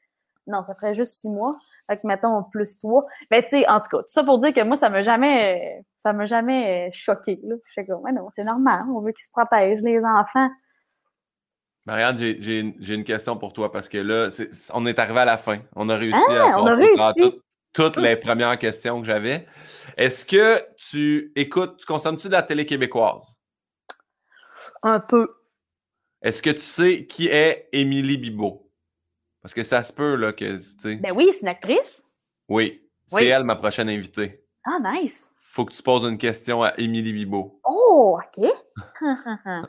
Non, 0.46 0.64
ça 0.64 0.74
ferait 0.74 0.94
juste 0.94 1.18
six 1.18 1.28
mois. 1.28 1.54
Fait 1.86 1.96
que, 1.96 2.06
mettons, 2.06 2.42
plus 2.50 2.78
toi. 2.78 3.02
Mais, 3.30 3.42
tu 3.42 3.50
sais, 3.50 3.68
en 3.68 3.80
tout 3.80 3.96
cas, 3.96 3.98
tout 3.98 4.08
ça 4.08 4.24
pour 4.24 4.38
dire 4.38 4.52
que 4.52 4.62
moi, 4.62 4.76
ça 4.76 4.90
m'a 4.90 5.02
jamais, 5.02 5.84
ça 5.98 6.12
m'a 6.12 6.26
jamais 6.26 6.90
choqué, 6.92 7.40
là. 7.44 7.56
Je 7.66 7.72
sais 7.72 7.86
comme, 7.86 8.02
ouais, 8.02 8.12
non, 8.12 8.28
c'est 8.34 8.44
normal, 8.44 8.82
on 8.88 9.00
veut 9.00 9.12
qu'ils 9.12 9.24
se 9.24 9.30
protègent, 9.30 9.82
les 9.82 10.00
enfants. 10.00 10.48
Marianne, 11.86 12.16
j'ai 12.16 12.58
une, 12.60 13.04
question 13.04 13.36
pour 13.36 13.52
toi 13.52 13.72
parce 13.72 13.88
que 13.88 13.98
là, 13.98 14.28
on 14.72 14.86
est 14.86 14.98
arrivé 14.98 15.20
à 15.20 15.24
la 15.24 15.36
fin. 15.36 15.60
On 15.74 15.88
a 15.88 15.96
réussi 15.96 16.14
à 16.14 16.60
on 16.60 16.66
a 16.66 16.74
réussi. 16.74 17.40
toutes 17.72 17.96
les 17.96 18.16
premières 18.16 18.56
questions 18.58 19.00
que 19.00 19.06
j'avais. 19.06 19.46
Est-ce 19.96 20.24
que 20.24 20.60
tu 20.76 21.32
écoutes, 21.34 21.78
tu 21.78 21.86
consommes-tu 21.86 22.28
de 22.28 22.32
la 22.32 22.42
télé 22.42 22.66
québécoise? 22.66 23.36
Un 24.82 25.00
peu. 25.00 25.28
Est-ce 26.22 26.40
que 26.40 26.50
tu 26.50 26.60
sais 26.60 27.04
qui 27.06 27.26
est 27.26 27.68
Émilie 27.72 28.16
Bibot? 28.16 28.70
Parce 29.40 29.54
que 29.54 29.64
ça 29.64 29.82
se 29.82 29.92
peut, 29.92 30.14
là, 30.14 30.32
que, 30.32 30.56
tu 30.56 30.78
sais. 30.78 30.96
Ben 30.96 31.10
oui, 31.10 31.30
c'est 31.32 31.40
une 31.40 31.48
actrice. 31.48 32.04
Oui, 32.48 32.88
c'est 33.08 33.26
elle 33.26 33.42
ma 33.42 33.56
prochaine 33.56 33.88
invitée. 33.88 34.44
Ah, 34.64 34.78
nice. 34.80 35.31
Faut 35.52 35.66
que 35.66 35.72
tu 35.72 35.82
poses 35.82 36.04
une 36.04 36.16
question 36.16 36.62
à 36.62 36.72
Émilie 36.78 37.12
Bibo. 37.12 37.60
Oh, 37.64 38.18
OK. 38.18 38.44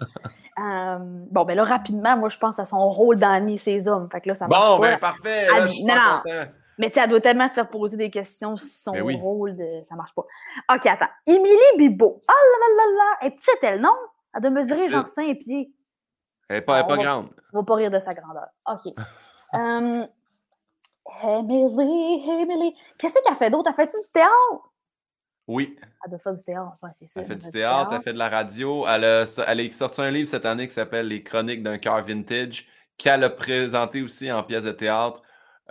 Euh, 0.60 0.98
bon, 1.00 1.46
ben 1.46 1.58
là, 1.58 1.64
rapidement, 1.64 2.16
moi, 2.16 2.30
je 2.30 2.38
pense 2.38 2.60
à 2.60 2.66
son 2.66 2.88
rôle 2.88 3.16
dans 3.16 3.58
ses 3.58 3.88
hommes. 3.88 4.08
Fait 4.12 4.22
que 4.22 4.30
là, 4.30 4.36
ça 4.36 4.46
Bon, 4.46 4.78
ben 4.78 5.00
parfait. 5.00 5.48
Là, 5.48 5.66
je 5.66 5.72
suis 5.72 5.84
non, 5.84 5.96
non. 5.96 6.22
Mais 6.78 6.90
tu 6.90 6.94
sais, 6.94 7.02
elle 7.02 7.10
doit 7.10 7.22
tellement 7.22 7.48
se 7.48 7.56
faire 7.56 7.68
poser 7.68 7.98
des 7.98 8.12
questions 8.12 8.56
sur 8.56 8.68
son 8.68 8.92
ben 8.92 9.20
rôle, 9.20 9.58
de... 9.58 9.82
ça 9.82 9.96
marche 9.96 10.14
pas. 10.14 10.22
OK, 10.76 10.86
attends. 10.86 11.10
Émilie 11.26 11.58
Bibo. 11.80 12.22
Ah 12.28 12.34
oh, 12.36 12.46
là 12.52 12.68
là 12.68 12.76
là 12.76 12.98
là. 12.98 13.18
Elle 13.22 13.28
est 13.30 13.32
petite, 13.32 13.58
elle, 13.64 13.82
non? 13.82 13.96
Elle 14.36 14.42
doit 14.42 14.52
mesurer 14.52 14.84
genre 14.92 15.08
5 15.08 15.40
pieds. 15.40 15.74
Elle 16.48 16.58
n'est 16.58 16.62
pas, 16.62 16.84
pas 16.84 16.98
grande. 16.98 17.30
On 17.52 17.62
va 17.62 17.64
pas 17.64 17.76
rire 17.76 17.90
de 17.90 18.00
sa 18.00 18.12
grandeur. 18.12 18.48
OK. 18.72 18.94
um, 19.54 20.08
Emily, 21.24 22.30
Emily. 22.30 22.76
Qu'est-ce 23.00 23.16
qu'elle 23.24 23.38
fait 23.38 23.50
d'autre? 23.50 23.72
Elle 23.72 23.76
fait-tu 23.76 23.98
du 24.00 24.12
théâtre? 24.12 24.73
Oui. 25.48 25.76
Elle 26.04 26.10
doit 26.10 26.20
faire 26.20 26.34
du 26.34 26.44
théâtre, 26.44 26.72
c'est 27.00 27.08
sûr. 27.08 27.22
Elle 27.22 27.28
fait 27.28 27.36
du 27.36 27.50
théâtre, 27.50 27.92
elle 27.94 28.02
fait 28.02 28.14
de 28.14 28.18
la 28.18 28.30
radio. 28.30 28.86
Elle 28.88 29.04
a, 29.04 29.26
elle 29.48 29.60
a 29.60 29.70
sorti 29.70 30.02
un 30.02 30.12
livre 30.12 30.28
cette 30.28 30.46
année 30.46 30.68
qui 30.68 30.74
s'appelle 30.74 31.08
Les 31.08 31.24
Chroniques 31.24 31.64
d'un 31.64 31.78
cœur 31.78 32.02
vintage, 32.04 32.68
qu'elle 32.98 33.24
a 33.24 33.30
présenté 33.30 34.02
aussi 34.02 34.32
en 34.32 34.44
pièce 34.44 34.64
de 34.64 34.72
théâtre 34.72 35.22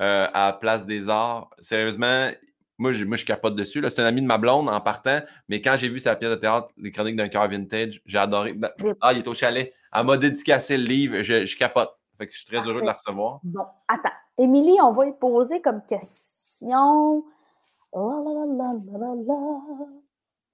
euh, 0.00 0.26
à 0.32 0.52
Place 0.52 0.86
des 0.86 1.08
Arts. 1.08 1.50
Sérieusement, 1.58 2.30
moi, 2.78 2.92
je, 2.92 3.04
moi, 3.04 3.16
je 3.16 3.24
capote 3.24 3.54
dessus. 3.54 3.82
C'est 3.88 4.02
un 4.02 4.06
ami 4.06 4.20
de 4.20 4.26
ma 4.26 4.38
blonde 4.38 4.68
en 4.68 4.80
partant, 4.80 5.20
mais 5.48 5.60
quand 5.60 5.76
j'ai 5.78 5.88
vu 5.88 6.00
sa 6.00 6.16
pièce 6.16 6.30
de 6.30 6.36
théâtre, 6.36 6.68
Les 6.76 6.90
Chroniques 6.90 7.16
d'un 7.16 7.28
cœur 7.28 7.48
vintage, 7.48 8.02
j'ai 8.04 8.18
adoré. 8.18 8.52
Ben, 8.52 8.70
ah, 9.00 9.12
il 9.12 9.20
est 9.20 9.28
au 9.28 9.34
chalet. 9.34 9.72
Elle 9.94 10.06
m'a 10.06 10.16
dédicacé 10.16 10.76
le 10.76 10.84
livre. 10.84 11.22
Je, 11.22 11.56
capote. 11.56 11.90
Fait 12.18 12.26
que 12.26 12.32
je 12.32 12.38
suis 12.38 12.46
très 12.46 12.58
heureux 12.58 12.80
de 12.80 12.86
la 12.86 12.94
recevoir. 12.94 13.40
Bon, 13.42 13.64
attends. 13.88 14.10
Émilie, 14.38 14.76
on 14.82 14.92
va 14.92 15.06
y 15.06 15.12
poser 15.12 15.60
comme 15.60 15.82
question. 15.86 17.24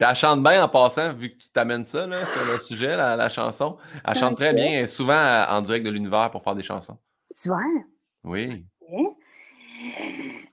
Elle 0.00 0.14
chante 0.14 0.42
bien 0.42 0.64
en 0.64 0.68
passant, 0.68 1.12
vu 1.12 1.30
que 1.30 1.38
tu 1.38 1.48
t'amènes 1.50 1.84
ça 1.84 2.06
là, 2.06 2.24
sur 2.26 2.52
le 2.52 2.58
sujet, 2.60 2.96
la, 2.96 3.28
chanson. 3.28 3.76
Elle 4.06 4.14
chante 4.14 4.36
très 4.36 4.52
bien. 4.52 4.66
Elle 4.66 4.84
est 4.84 4.86
souvent 4.86 5.12
euh, 5.12 5.44
en 5.48 5.60
direct 5.60 5.84
de 5.84 5.90
l'univers 5.90 6.30
pour 6.30 6.42
faire 6.42 6.54
des 6.54 6.62
chansons. 6.62 6.98
Tu 7.40 7.48
vois? 7.48 7.62
Oui. 8.24 8.64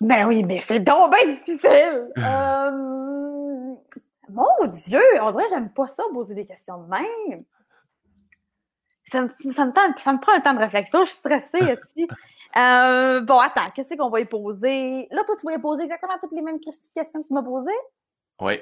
Ben 0.01 0.27
oui, 0.27 0.43
mais 0.43 0.61
c'est 0.61 0.79
donc 0.79 1.11
bien 1.11 1.31
difficile. 1.31 2.11
Euh, 2.17 3.75
mon 4.29 4.67
Dieu, 4.67 5.01
on 5.21 5.31
dirait 5.31 5.43
que 5.43 5.49
j'aime 5.51 5.69
pas 5.69 5.87
ça, 5.87 6.03
poser 6.11 6.33
des 6.33 6.45
questions 6.45 6.81
de 6.81 6.87
même. 6.89 7.43
Ça 9.05 9.21
me, 9.21 9.29
ça, 9.51 9.65
me 9.65 9.71
ça 9.97 10.13
me, 10.13 10.19
prend 10.19 10.33
un 10.33 10.41
temps 10.41 10.55
de 10.55 10.59
réflexion, 10.59 11.05
je 11.05 11.11
suis 11.11 11.17
stressée 11.17 11.59
aussi. 11.61 12.07
Euh, 12.57 13.21
bon, 13.21 13.39
attends, 13.39 13.69
qu'est-ce 13.75 13.95
qu'on 13.95 14.09
va 14.09 14.21
y 14.21 14.25
poser? 14.25 15.07
Là, 15.11 15.23
toi, 15.25 15.35
tu 15.39 15.53
y 15.53 15.57
poser 15.59 15.83
exactement 15.83 16.17
toutes 16.21 16.31
les 16.31 16.41
mêmes 16.41 16.59
questions 16.59 17.21
que 17.21 17.27
tu 17.27 17.33
m'as 17.33 17.43
posées? 17.43 17.71
Oui. 18.41 18.59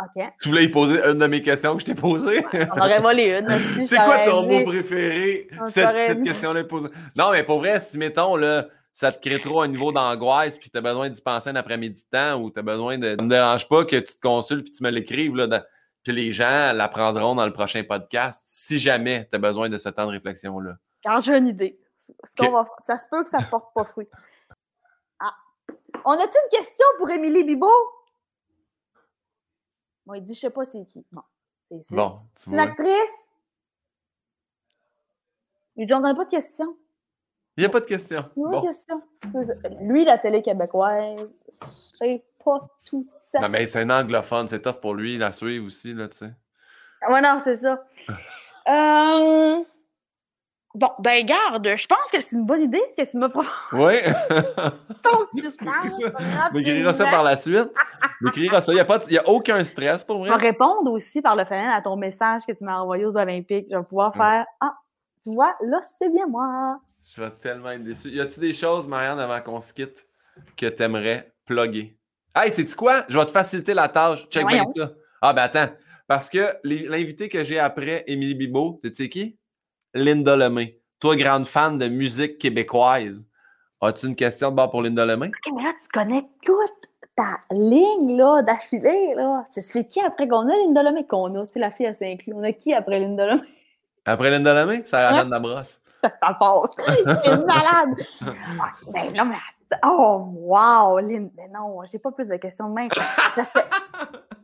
OK. 0.00 0.24
Tu 0.40 0.48
voulais 0.48 0.64
y 0.64 0.68
poser 0.68 1.00
une 1.04 1.18
de 1.18 1.26
mes 1.26 1.42
questions 1.42 1.74
que 1.74 1.80
je 1.80 1.86
t'ai 1.86 1.94
posées? 1.94 2.44
On 2.52 2.78
aurait 2.78 3.00
volé 3.00 3.38
une. 3.38 3.48
C'est 3.84 3.96
quoi 3.96 4.24
ton 4.24 4.46
mot 4.46 4.64
préféré? 4.64 5.48
Cette, 5.66 5.96
cette 5.96 6.22
question-là 6.22 6.64
posée. 6.64 6.88
Non, 7.16 7.32
mais 7.32 7.42
pour 7.42 7.58
vrai, 7.58 7.80
si 7.80 7.98
mettons, 7.98 8.36
là, 8.36 8.66
ça 8.92 9.12
te 9.12 9.20
crée 9.20 9.40
trop 9.40 9.60
un 9.60 9.68
niveau 9.68 9.92
d'angoisse, 9.92 10.56
puis 10.56 10.70
tu 10.70 10.78
as 10.78 10.80
besoin 10.80 11.10
d'y 11.10 11.20
penser 11.20 11.50
un 11.50 11.56
après-midi 11.56 12.02
de 12.02 12.16
temps, 12.16 12.40
ou 12.40 12.50
tu 12.50 12.60
as 12.60 12.62
besoin 12.62 12.96
de. 12.96 13.16
Ça 13.16 13.22
me 13.22 13.28
dérange 13.28 13.68
pas 13.68 13.84
que 13.84 13.96
tu 13.96 14.14
te 14.14 14.20
consultes 14.20 14.64
puis 14.64 14.72
tu 14.72 14.82
me 14.82 14.90
l'écrives, 14.90 15.34
là, 15.34 15.64
puis 16.02 16.12
les 16.12 16.32
gens 16.32 16.72
l'apprendront 16.72 17.34
dans 17.34 17.46
le 17.46 17.52
prochain 17.52 17.82
podcast, 17.82 18.42
si 18.44 18.78
jamais 18.78 19.28
tu 19.30 19.36
as 19.36 19.38
besoin 19.38 19.68
de 19.68 19.76
ce 19.76 19.88
temps 19.88 20.06
de 20.06 20.12
réflexion-là. 20.12 20.76
Car 21.02 21.20
j'ai 21.20 21.36
une 21.36 21.48
idée. 21.48 21.78
Ça 22.24 22.98
se 22.98 23.06
peut 23.10 23.22
que 23.22 23.28
ça 23.28 23.38
ne 23.38 23.46
porte 23.46 23.72
pas 23.74 23.84
fruit. 23.84 24.08
Ah. 25.20 25.34
On 26.04 26.12
a-t-il 26.12 26.40
une 26.44 26.58
question 26.58 26.86
pour 26.98 27.10
Émilie 27.10 27.44
Bibot? 27.44 27.70
Bon, 30.06 30.14
il 30.14 30.22
dit, 30.22 30.34
je 30.34 30.40
sais 30.40 30.50
pas 30.50 30.64
c'est 30.64 30.84
qui. 30.84 31.04
Bon, 31.12 31.22
c'est 31.70 31.82
sûr. 31.82 31.96
Bon, 31.96 32.12
c'est 32.36 32.50
une 32.50 32.60
actrice? 32.60 33.28
Il 35.76 35.86
dit, 35.86 35.94
on 35.94 36.00
n'a 36.00 36.14
pas 36.14 36.24
de 36.24 36.30
question. 36.30 36.76
Il 37.56 37.62
n'y 37.62 37.66
a 37.66 37.68
pas 37.68 37.80
de 37.80 37.84
question. 37.84 38.24
Il 38.36 38.42
n'y 38.42 38.46
a 38.46 38.50
pas 38.50 38.60
de 38.60 38.66
question. 38.66 39.02
Lui, 39.80 40.04
la 40.04 40.16
télé 40.16 40.42
québécoise, 40.42 41.44
c'est 41.98 42.24
pas 42.44 42.68
tout 42.84 43.06
Non, 43.34 43.48
mais 43.48 43.66
c'est 43.66 43.82
un 43.82 43.90
anglophone, 43.90 44.48
c'est 44.48 44.62
tough 44.62 44.80
pour 44.80 44.94
lui, 44.94 45.18
la 45.18 45.32
suivre 45.32 45.66
aussi, 45.66 45.92
là, 45.92 46.08
tu 46.08 46.18
sais. 46.18 46.32
Ouais, 47.08 47.20
non, 47.20 47.38
c'est 47.42 47.56
ça. 47.56 47.84
euh... 48.68 49.64
Bon, 50.78 50.90
ben 51.00 51.26
garde, 51.26 51.76
je 51.76 51.86
pense 51.88 52.08
que 52.12 52.20
c'est 52.20 52.36
une 52.36 52.46
bonne 52.46 52.62
idée 52.62 52.80
ce 52.96 53.02
que 53.02 53.10
tu 53.10 53.16
m'as 53.16 53.28
proposé. 53.28 53.50
Oui. 53.72 53.94
Donc, 55.02 55.28
je 55.42 56.92
ça. 56.92 57.04
Par 57.06 57.24
la 57.24 57.36
suite. 57.36 57.68
Ça. 57.74 58.32
Il 58.36 58.42
n'y 58.42 59.18
a, 59.18 59.22
a, 59.22 59.28
aucun 59.28 59.64
stress 59.64 60.04
pour 60.04 60.18
vrai. 60.20 60.28
Je 60.28 60.34
vais 60.34 60.40
répondre 60.40 60.92
aussi 60.92 61.20
par 61.20 61.34
le 61.34 61.44
fait 61.44 61.66
à 61.66 61.82
ton 61.82 61.96
message 61.96 62.42
que 62.46 62.52
tu 62.52 62.62
m'as 62.62 62.78
envoyé 62.78 63.04
aux 63.04 63.16
Olympiques. 63.16 63.66
Je 63.68 63.76
vais 63.76 63.82
pouvoir 63.82 64.14
faire 64.14 64.46
Ah, 64.60 64.74
tu 65.20 65.34
vois, 65.34 65.52
là, 65.62 65.80
c'est 65.82 66.10
bien 66.10 66.28
moi. 66.28 66.78
Je 67.16 67.22
vais 67.22 67.30
tellement 67.30 67.70
être 67.70 67.82
déçu. 67.82 68.10
Y 68.10 68.20
a-tu 68.20 68.38
des 68.38 68.52
choses, 68.52 68.86
Marianne, 68.86 69.18
avant 69.18 69.40
qu'on 69.40 69.60
se 69.60 69.72
quitte, 69.72 70.06
que 70.56 70.66
tu 70.66 70.82
aimerais 70.84 71.32
plugger? 71.44 71.98
Hey, 72.36 72.52
c'est-tu 72.52 72.76
quoi? 72.76 73.02
Je 73.08 73.18
vais 73.18 73.26
te 73.26 73.32
faciliter 73.32 73.74
la 73.74 73.88
tâche. 73.88 74.28
Check 74.28 74.46
bien 74.46 74.64
ça. 74.64 74.92
Ah, 75.20 75.32
ben 75.32 75.42
attends. 75.42 75.72
Parce 76.06 76.30
que 76.30 76.54
l'invité 76.62 77.28
que 77.28 77.42
j'ai 77.42 77.58
après, 77.58 78.04
Émilie 78.06 78.36
Bibot, 78.36 78.78
tu 78.80 78.94
sais 78.94 79.08
qui? 79.08 79.36
Linda 79.98 80.36
Lemay. 80.36 80.78
Toi, 81.00 81.16
grande 81.16 81.46
fan 81.46 81.78
de 81.78 81.88
musique 81.88 82.38
québécoise, 82.38 83.28
as-tu 83.80 84.06
une 84.06 84.16
question 84.16 84.50
de 84.50 84.56
bord 84.56 84.70
pour 84.70 84.82
Linda 84.82 85.04
Lemay? 85.04 85.30
Mais 85.54 85.62
là, 85.62 85.72
tu 85.80 85.88
connais 85.92 86.22
toute 86.44 86.90
ta 87.14 87.38
ligne 87.50 88.16
là, 88.16 88.42
d'affilée. 88.42 89.14
Là. 89.14 89.46
Tu 89.52 89.60
sais 89.60 89.86
qui 89.86 90.00
après 90.00 90.26
qu'on 90.26 90.48
a 90.48 90.56
Linda 90.64 90.82
Lemay? 90.82 91.04
Qu'on 91.04 91.34
a, 91.40 91.46
tu 91.46 91.52
sais, 91.52 91.60
la 91.60 91.70
fille, 91.70 91.86
elle 91.86 91.94
s'inclut. 91.94 92.32
On 92.34 92.42
a 92.42 92.52
qui 92.52 92.72
après 92.74 92.98
Linda 93.00 93.26
Lemay? 93.26 93.42
Après 94.04 94.30
Linda 94.30 94.54
Lemay? 94.54 94.82
Sarah 94.84 95.16
Jeanne 95.16 95.30
Dabrosse. 95.30 95.82
Ça 96.02 96.36
passe. 96.38 96.76
C'est 97.24 97.36
malade. 97.44 97.94
Ah, 98.22 98.70
ben 98.92 99.12
non, 99.14 99.24
mais 99.26 99.36
Oh, 99.84 100.32
wow! 100.34 100.98
Linda. 100.98 101.30
Mais 101.36 101.48
non, 101.48 101.80
j'ai 101.90 101.98
pas 101.98 102.10
plus 102.10 102.28
de 102.28 102.36
questions 102.36 102.68
de 102.70 102.74
même. 102.74 102.88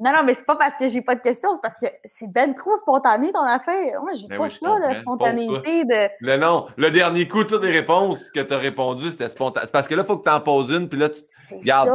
Non, 0.05 0.12
non, 0.12 0.22
mais 0.22 0.35
c'est 0.35 0.44
pas 0.44 0.56
parce 0.56 0.76
que 0.76 0.86
j'ai 0.86 1.01
pas 1.01 1.14
de 1.14 1.22
questions, 1.22 1.55
c'est 1.55 1.62
parce 1.62 1.78
que 1.78 1.86
c'est 2.05 2.31
ben 2.31 2.55
trop 2.55 2.76
spontané 2.76 3.32
ton 3.32 3.40
affaire. 3.40 4.02
Moi, 4.02 4.12
j'ai 4.12 4.26
ben 4.26 4.36
pas 4.36 4.51
ça, 4.51 4.78
la 4.78 4.97
spontanéité 4.97 5.86
de. 5.86 6.10
Le 6.20 6.36
non, 6.36 6.66
le 6.76 6.90
dernier 6.90 7.26
coup, 7.26 7.43
toutes 7.44 7.62
les 7.62 7.72
réponses 7.72 8.31
que 8.31 8.40
tu 8.40 8.52
as 8.52 8.59
répondu, 8.59 9.10
c'était 9.10 9.31
spontané. 9.31 9.64
C'est 9.64 9.72
parce 9.72 9.89
que 9.89 9.94
là, 9.94 10.02
il 10.02 10.06
faut 10.06 10.18
que 10.18 10.24
tu 10.24 10.31
en 10.31 10.40
poses 10.43 10.70
une, 10.70 10.90
puis 10.90 10.98
là, 10.98 11.09
tu 11.09 11.22
gardes 11.60 11.90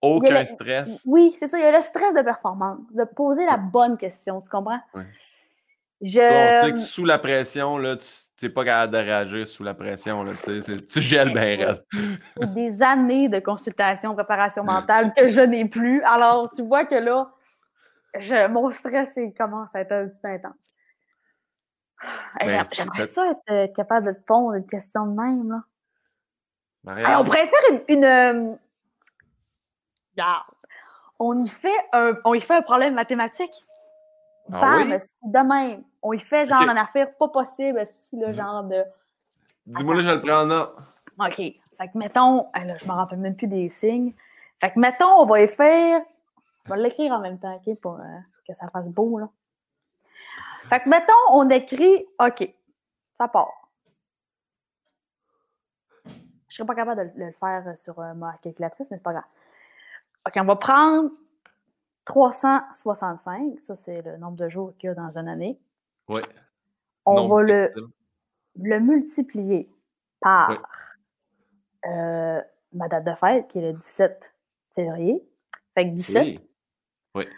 aucun 0.00 0.46
stress. 0.46 1.02
Oui, 1.04 1.34
c'est 1.36 1.48
ça. 1.48 1.58
Il 1.58 1.64
y 1.64 1.66
a 1.66 1.76
le 1.76 1.82
stress 1.82 2.14
de 2.14 2.22
performance, 2.22 2.78
de 2.92 3.02
poser 3.02 3.44
la 3.44 3.56
bonne 3.56 3.98
question, 3.98 4.40
tu 4.40 4.48
comprends? 4.48 4.78
Oui. 4.94 5.02
Je... 6.02 6.20
on 6.20 6.64
sait 6.64 6.72
que 6.74 6.78
sous 6.78 7.06
la 7.06 7.18
pression, 7.18 7.76
là, 7.78 7.96
tu 7.96 8.06
n'es 8.42 8.48
pas 8.50 8.64
capable 8.64 8.92
de 8.92 8.98
réagir 8.98 9.46
sous 9.46 9.62
la 9.62 9.74
pression. 9.74 10.22
Là, 10.22 10.32
tu 10.42 11.00
gèles 11.00 11.32
bien 11.32 11.78
C'est 12.34 12.54
des 12.54 12.82
années 12.82 13.28
de 13.28 13.38
consultation, 13.38 14.14
préparation 14.14 14.64
mentale 14.64 15.12
que 15.16 15.28
je 15.28 15.40
n'ai 15.40 15.66
plus. 15.66 16.02
Alors, 16.02 16.50
tu 16.50 16.62
vois 16.62 16.84
que 16.84 16.96
là, 16.96 17.30
je, 18.18 18.48
mon 18.48 18.70
stress 18.70 19.12
il 19.16 19.32
commence 19.32 19.74
à 19.74 19.80
être 19.80 19.92
un 19.92 20.06
petit 20.06 20.18
peu 20.22 20.28
intense. 20.28 20.54
Ben, 22.40 22.64
j'aimerais 22.72 23.06
ça 23.06 23.26
être 23.26 23.40
euh, 23.50 23.66
capable 23.68 24.08
de 24.08 24.12
te 24.12 24.26
pondre 24.26 24.54
une 24.54 24.66
question 24.66 25.06
de 25.06 25.20
même. 25.20 25.62
Là. 26.84 27.20
on 27.20 27.24
pourrait 27.24 27.46
faire 27.46 27.58
une. 27.70 27.80
une 27.88 28.04
euh, 28.04 28.54
On 31.18 31.42
y 31.42 31.48
fait 31.48 31.86
un, 31.92 32.12
on 32.24 32.34
y 32.34 32.40
fait 32.40 32.54
un 32.54 32.62
problème 32.62 32.94
mathématique. 32.94 33.54
Ah 34.52 34.60
Bam, 34.60 34.98
si 34.98 35.14
de 35.24 35.82
On 36.02 36.12
y 36.12 36.20
fait 36.20 36.46
genre 36.46 36.62
une 36.62 36.78
affaire 36.78 37.16
pas 37.16 37.28
possible, 37.28 37.80
si 37.84 38.16
le 38.16 38.30
genre 38.30 38.62
de. 38.64 38.84
Dis-moi 39.66 39.96
là, 39.96 40.00
je 40.00 40.10
le 40.10 40.20
prends 40.20 40.42
en 40.42 40.46
note. 40.46 40.76
OK. 41.18 41.36
Fait 41.36 41.88
que 41.92 41.98
mettons, 41.98 42.46
ah, 42.52 42.62
je 42.66 42.86
me 42.86 42.92
rappelle 42.92 43.18
même 43.18 43.36
plus 43.36 43.48
des 43.48 43.68
signes. 43.68 44.12
Fait 44.60 44.70
que 44.70 44.78
mettons, 44.78 45.20
on 45.20 45.24
va 45.24 45.42
y 45.42 45.48
faire. 45.48 46.02
On 46.66 46.70
va 46.70 46.76
l'écrire 46.76 47.12
en 47.12 47.20
même 47.20 47.38
temps, 47.38 47.54
OK, 47.54 47.78
pour 47.80 47.94
euh, 47.94 48.18
que 48.46 48.54
ça 48.54 48.68
fasse 48.68 48.88
beau, 48.88 49.18
là. 49.18 49.28
Fait 50.68 50.80
que 50.80 50.88
mettons, 50.88 51.12
on 51.32 51.48
écrit 51.50 52.06
OK. 52.20 52.48
Ça 53.14 53.28
part. 53.28 53.52
Je 56.48 56.54
serais 56.54 56.66
pas 56.66 56.74
capable 56.74 57.14
de 57.14 57.24
le 57.24 57.32
faire 57.32 57.76
sur 57.76 57.98
euh, 57.98 58.14
ma 58.14 58.34
calculatrice, 58.42 58.90
mais 58.90 58.96
c'est 58.96 59.02
pas 59.02 59.12
grave. 59.12 59.24
OK, 60.26 60.32
on 60.36 60.44
va 60.44 60.56
prendre 60.56 61.10
365, 62.06 63.60
ça 63.60 63.74
c'est 63.74 64.00
le 64.02 64.16
nombre 64.16 64.36
de 64.36 64.48
jours 64.48 64.72
qu'il 64.78 64.88
y 64.88 64.90
a 64.90 64.94
dans 64.94 65.18
une 65.18 65.28
année. 65.28 65.58
Oui. 66.08 66.22
On 67.04 67.28
va 67.28 67.42
le, 67.42 67.72
le, 68.56 68.80
multiplier 68.80 69.68
par 70.20 70.50
euh, 71.84 72.40
ma 72.72 72.88
date 72.88 73.04
de 73.04 73.14
fête, 73.14 73.48
qui 73.48 73.58
est 73.58 73.72
le 73.72 73.78
17 73.78 74.34
février. 74.74 75.22
Fait 75.74 75.84
que 75.84 75.94
17. 75.94 76.22
Oui. 76.22 76.40
oui. 77.16 77.28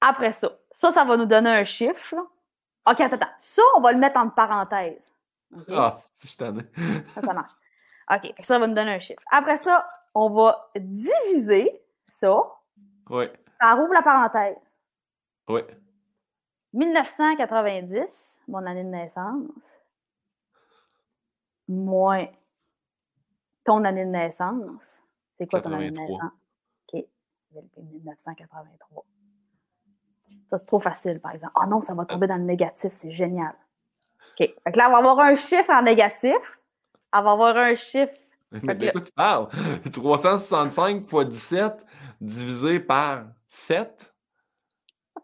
Après 0.00 0.32
ça, 0.32 0.58
ça, 0.72 0.90
ça 0.90 1.04
va 1.04 1.16
nous 1.16 1.26
donner 1.26 1.50
un 1.50 1.64
chiffre. 1.64 2.14
OK, 2.86 3.00
attends, 3.00 3.16
attends. 3.16 3.32
Ça, 3.38 3.62
on 3.76 3.80
va 3.80 3.92
le 3.92 3.98
mettre 3.98 4.18
en 4.18 4.28
parenthèse. 4.28 5.12
Ah, 5.68 5.96
si 6.14 6.28
je 6.28 6.36
t'en 6.36 6.58
ai. 6.58 6.62
Ça, 7.14 7.20
ça 7.22 7.32
marche. 7.32 7.52
OK, 8.10 8.34
ça 8.40 8.58
va 8.58 8.66
nous 8.66 8.74
donner 8.74 8.94
un 8.94 9.00
chiffre. 9.00 9.22
Après 9.30 9.56
ça, 9.56 9.88
on 10.14 10.30
va 10.30 10.70
diviser 10.76 11.80
ça. 12.02 12.42
Oui 13.08 13.26
Ça 13.60 13.74
rouvre 13.74 13.92
la 13.92 14.02
parenthèse. 14.02 14.78
Oui. 15.48 15.60
1990, 16.72 18.40
mon 18.48 18.64
année 18.64 18.84
de 18.84 18.88
naissance, 18.88 19.78
moins 21.68 22.26
ton 23.64 23.84
année 23.84 24.04
de 24.04 24.10
naissance. 24.10 25.02
C'est 25.34 25.48
quoi 25.48 25.60
ton 25.60 25.72
année 25.72 25.90
de 25.90 25.98
naissance? 25.98 26.32
OK. 26.92 27.04
1983. 27.76 29.04
Ça, 30.48 30.58
c'est 30.58 30.66
trop 30.66 30.80
facile, 30.80 31.20
par 31.20 31.32
exemple. 31.32 31.52
Ah 31.56 31.62
oh 31.64 31.68
non, 31.68 31.80
ça 31.80 31.94
va 31.94 32.04
tomber 32.04 32.26
dans 32.26 32.36
le 32.36 32.44
négatif, 32.44 32.92
c'est 32.92 33.12
génial. 33.12 33.54
OK. 34.32 34.54
Fait 34.64 34.72
que 34.72 34.78
là, 34.78 34.88
on 34.88 34.92
va 34.92 34.98
avoir 34.98 35.20
un 35.20 35.34
chiffre 35.34 35.70
en 35.70 35.82
négatif. 35.82 36.60
On 37.12 37.22
va 37.22 37.32
avoir 37.32 37.56
un 37.56 37.74
chiffre. 37.74 38.14
Mais 38.52 38.74
de 38.74 38.90
quoi 38.90 39.00
tu 39.00 39.12
parles? 39.12 39.48
365 39.92 41.08
fois 41.08 41.24
17 41.24 41.84
divisé 42.20 42.80
par 42.80 43.26
7? 43.50 44.14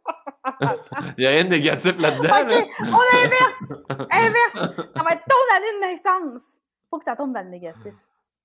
Il 0.61 1.15
n'y 1.19 1.27
a 1.27 1.31
rien 1.31 1.44
de 1.44 1.51
négatif 1.51 1.97
là-dedans. 1.97 2.28
OK, 2.28 2.69
on 2.81 3.19
inverse. 3.19 3.73
Inverse. 4.11 4.74
Ça 4.97 5.03
va 5.03 5.12
être 5.12 5.24
ton 5.28 5.57
année 5.57 5.73
de 5.74 5.81
naissance. 5.81 6.59
Faut 6.90 6.98
que 6.98 7.05
ça 7.05 7.15
tombe 7.15 7.32
dans 7.32 7.43
le 7.43 7.51
négatif. 7.51 7.94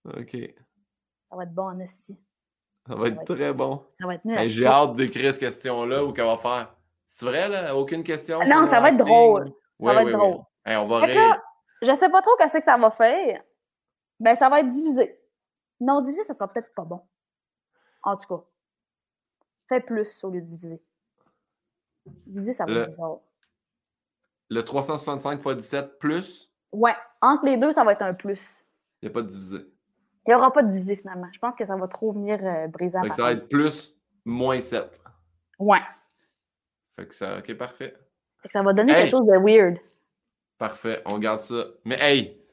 OK. 0.06 0.38
Ça 1.30 1.36
va 1.36 1.44
être 1.44 1.53
bon 1.53 1.64
en 1.64 1.80
esti. 1.80 2.20
Ça 2.88 2.95
va 2.95 3.08
être 3.08 3.24
très 3.24 3.53
bon. 3.53 3.84
Ça 3.99 4.06
va 4.06 4.16
être 4.16 4.26
nul. 4.26 4.48
J'ai 4.48 4.68
hâte 4.68 4.95
d'écrire 4.95 5.34
cette 5.34 5.41
question-là 5.41 6.03
ou 6.03 6.14
qu'elle 6.14 6.26
va 6.26 6.38
faire. 6.38 6.76
C'est 7.03 7.26
vrai, 7.26 7.49
là? 7.49 7.76
Aucune 7.76 8.03
question? 8.03 8.40
Non, 8.45 8.68
ça 8.68 8.82
va 8.82 8.90
être 8.90 8.98
drôle. 8.98 9.52
ça 9.84 9.94
va 9.94 10.03
être 10.03 10.12
drôle. 10.12 10.41
on 10.68 10.86
va 10.86 10.99
rire. 10.99 11.41
je 11.82 11.95
sais 11.95 12.10
pas 12.10 12.22
trop 12.22 12.36
qu'est-ce 12.38 12.60
que 12.60 12.64
ça 12.64 12.78
va 12.78 12.91
faire. 12.91 13.41
Mais 14.20 14.36
ça 14.36 14.48
va 14.48 14.60
être 14.60 14.70
divisé. 14.70 15.20
Non 15.80 16.02
divisé, 16.02 16.24
ça 16.24 16.36
sera 16.36 16.48
peut-être 16.48 16.72
pas 16.76 16.84
bon. 16.84 17.02
En 18.03 18.16
tout 18.16 18.28
cas. 18.28 18.44
Fais 19.72 19.80
plus 19.80 20.22
au 20.26 20.31
lieu 20.31 20.41
de 20.41 20.48
diviser. 20.48 20.81
Diviser, 22.26 22.52
ça 22.52 22.65
va 22.65 22.73
être 22.73 22.88
bizarre. 22.88 23.19
Le 24.49 24.65
365 24.65 25.39
x 25.45 25.56
17 25.56 25.98
plus? 25.98 26.52
Ouais. 26.73 26.91
Entre 27.22 27.45
les 27.45 27.56
deux, 27.56 27.72
ça 27.72 27.85
va 27.85 27.93
être 27.93 28.02
un 28.02 28.14
plus. 28.14 28.65
Il 29.02 29.06
n'y 29.06 29.11
a 29.11 29.14
pas 29.14 29.22
de 29.22 29.30
divisé. 29.30 29.60
Il 30.27 30.31
n'y 30.31 30.34
aura 30.34 30.52
pas 30.52 30.61
de 30.61 30.69
divisé 30.69 30.98
finalement. 30.98 31.30
Je 31.31 31.39
pense 31.39 31.56
que 31.56 31.64
ça 31.64 31.77
va 31.77 31.88
trop 31.88 32.11
venir 32.11 32.45
euh, 32.45 32.68
briser 32.68 32.99
Ça 33.11 33.23
va 33.23 33.31
être 33.31 33.48
plus 33.48 33.95
moins 34.26 34.60
7. 34.60 35.02
Ouais. 35.57 35.80
Fait 36.89 37.07
que 37.07 37.15
ça. 37.15 37.38
Ok, 37.38 37.53
parfait. 37.53 37.95
Fait 38.41 38.49
que 38.49 38.52
ça 38.52 38.64
va 38.64 38.73
donner 38.73 38.93
quelque 38.93 39.11
chose 39.11 39.26
de 39.26 39.38
weird. 39.38 39.77
Parfait, 40.57 41.02
on 41.06 41.18
garde 41.18 41.39
ça. 41.39 41.64
Mais 41.85 41.98
hey, 42.02 42.45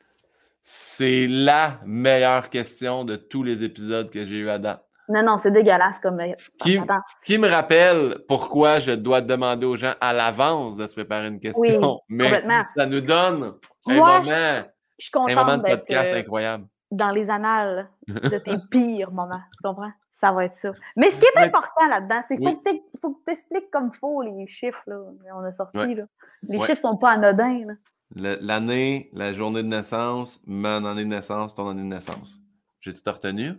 c'est 0.62 1.26
la 1.26 1.80
meilleure 1.84 2.48
question 2.48 3.04
de 3.04 3.16
tous 3.16 3.42
les 3.42 3.64
épisodes 3.64 4.08
que 4.08 4.24
j'ai 4.24 4.36
eu 4.36 4.50
à 4.50 4.60
date. 4.60 4.87
Non, 5.08 5.22
non, 5.22 5.38
c'est 5.38 5.50
dégueulasse 5.50 5.98
comme. 6.00 6.20
Ce 6.36 6.50
qui, 6.58 6.78
qui, 7.24 7.38
me 7.38 7.48
rappelle 7.48 8.18
pourquoi 8.28 8.78
je 8.78 8.92
dois 8.92 9.20
demander 9.20 9.64
aux 9.64 9.76
gens 9.76 9.94
à 10.00 10.12
l'avance 10.12 10.76
de 10.76 10.86
se 10.86 10.94
préparer 10.94 11.28
une 11.28 11.40
question. 11.40 12.00
Oui, 12.10 12.16
Mais 12.18 12.64
ça 12.76 12.86
nous 12.86 13.00
donne 13.00 13.54
un 13.86 13.94
moment, 13.96 14.22
je, 14.22 14.64
suis 14.98 15.10
un 15.14 15.34
moment 15.34 15.56
de 15.56 15.62
podcast 15.62 16.10
euh, 16.12 16.18
incroyable 16.18 16.66
dans 16.90 17.10
les 17.10 17.28
annales 17.30 17.88
de 18.06 18.38
tes 18.38 18.56
pires 18.70 19.12
moments. 19.12 19.40
Tu 19.56 19.62
comprends? 19.62 19.92
Ça 20.10 20.32
va 20.32 20.46
être 20.46 20.56
ça. 20.56 20.72
Mais 20.96 21.10
ce 21.10 21.18
qui 21.18 21.26
est 21.26 21.38
important 21.38 21.86
là-dedans, 21.88 22.20
c'est 22.26 22.36
qu'il 22.36 22.58
faut 23.00 23.10
que 23.10 23.20
tu 23.26 23.32
expliques 23.32 23.70
comme 23.70 23.90
il 23.94 23.98
faut 23.98 24.22
les 24.22 24.46
chiffres. 24.48 24.82
Là. 24.86 24.98
On 25.34 25.44
a 25.44 25.52
sorti. 25.52 25.94
Là. 25.94 26.04
Les 26.42 26.58
chiffres 26.58 26.80
sont 26.80 26.96
pas 26.96 27.12
anodins. 27.12 27.76
L'année, 28.16 29.10
la 29.12 29.32
journée 29.32 29.62
de 29.62 29.68
naissance, 29.68 30.40
mon 30.44 30.84
année 30.84 31.04
de 31.04 31.08
naissance, 31.08 31.54
ton 31.54 31.68
année 31.68 31.82
de 31.82 31.86
naissance. 31.86 32.40
J'ai 32.80 32.94
tout 32.94 33.02
retenu? 33.10 33.52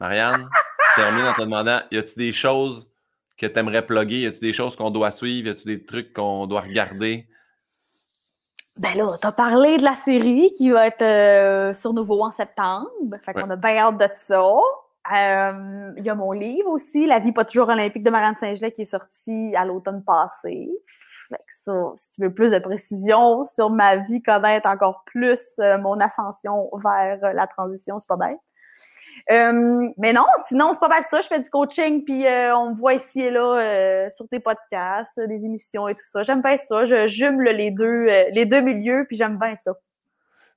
Marianne, 0.00 0.48
termine 0.96 1.24
en 1.26 1.34
te 1.34 1.42
demandant 1.42 1.80
y 1.90 1.98
a-t-il 1.98 2.18
des 2.18 2.32
choses 2.32 2.88
que 3.36 3.46
tu 3.46 3.58
aimerais 3.58 3.84
plugger? 3.84 4.20
Y 4.20 4.26
a-t-il 4.26 4.40
des 4.40 4.52
choses 4.52 4.76
qu'on 4.76 4.90
doit 4.90 5.10
suivre? 5.10 5.48
Y 5.48 5.50
a-t-il 5.50 5.78
des 5.78 5.84
trucs 5.84 6.12
qu'on 6.12 6.46
doit 6.46 6.62
regarder? 6.62 7.26
Ben 8.76 8.96
là, 8.96 9.16
t'as 9.20 9.32
parlé 9.32 9.76
de 9.76 9.82
la 9.82 9.96
série 9.96 10.52
qui 10.56 10.70
va 10.70 10.86
être 10.86 11.02
euh, 11.02 11.72
sur 11.74 11.92
Nouveau 11.92 12.22
en 12.22 12.30
septembre. 12.30 12.88
Fait 13.24 13.32
qu'on 13.32 13.50
a 13.50 13.56
bien 13.56 13.76
hâte 13.78 13.98
de 13.98 14.08
ça. 14.12 14.40
Euh, 14.40 15.92
il 15.96 16.04
y 16.04 16.10
a 16.10 16.14
mon 16.14 16.32
livre 16.32 16.70
aussi, 16.70 17.06
La 17.06 17.18
vie 17.18 17.32
pas 17.32 17.44
toujours 17.44 17.68
olympique 17.68 18.04
de 18.04 18.10
Marianne 18.10 18.36
Saint-Gelais, 18.36 18.72
qui 18.72 18.82
est 18.82 18.84
sorti 18.84 19.54
à 19.56 19.64
l'automne 19.64 20.04
passé. 20.04 20.70
Fait 21.28 21.36
que 21.36 21.54
ça, 21.64 21.92
si 21.96 22.10
tu 22.10 22.22
veux 22.22 22.32
plus 22.32 22.52
de 22.52 22.58
précision 22.58 23.44
sur 23.46 23.70
ma 23.70 23.96
vie, 23.96 24.22
connaître 24.22 24.68
encore 24.68 25.02
plus 25.06 25.58
euh, 25.58 25.78
mon 25.78 25.98
ascension 25.98 26.70
vers 26.82 27.34
la 27.34 27.46
transition, 27.48 27.98
c'est 27.98 28.08
pas 28.08 28.16
bête. 28.16 28.38
Euh, 29.30 29.88
mais 29.98 30.12
non, 30.12 30.24
sinon, 30.46 30.72
c'est 30.72 30.80
pas 30.80 30.88
mal 30.88 31.04
ça. 31.04 31.20
Je 31.20 31.26
fais 31.26 31.40
du 31.40 31.50
coaching, 31.50 32.04
puis 32.04 32.26
euh, 32.26 32.56
on 32.56 32.70
me 32.70 32.74
voit 32.74 32.94
ici 32.94 33.20
et 33.20 33.30
là 33.30 33.60
euh, 33.60 34.08
sur 34.10 34.26
tes 34.28 34.40
podcasts, 34.40 35.20
des 35.20 35.44
émissions 35.44 35.86
et 35.88 35.94
tout 35.94 36.06
ça. 36.06 36.22
J'aime 36.22 36.40
bien 36.40 36.56
ça. 36.56 36.86
Je 36.86 37.08
jume 37.08 37.42
les 37.42 37.70
deux, 37.70 38.06
les 38.32 38.46
deux 38.46 38.60
milieux, 38.60 39.04
puis 39.06 39.16
j'aime 39.16 39.38
bien 39.38 39.54
ça. 39.56 39.72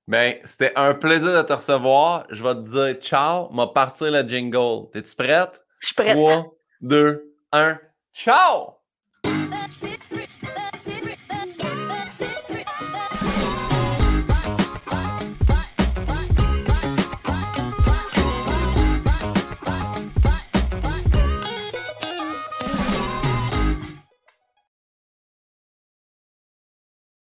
Ben, 0.08 0.36
c'était 0.46 0.74
un 0.76 0.94
plaisir 0.94 1.38
de 1.38 1.42
te 1.42 1.54
recevoir. 1.54 2.26
Je 2.30 2.44
vais 2.44 2.56
te 2.56 2.62
dire 2.62 2.96
ciao. 3.02 3.54
Va 3.54 3.68
partir 3.68 4.12
le 4.12 4.28
jingle. 4.28 4.90
T'es-tu 4.92 5.16
prête? 5.16 5.62
Je 5.82 5.88
suis 5.88 5.96
prête. 5.96 6.14
3, 6.14 6.46
2, 6.82 7.34
1. 7.52 7.80
Ciao! 8.14 8.81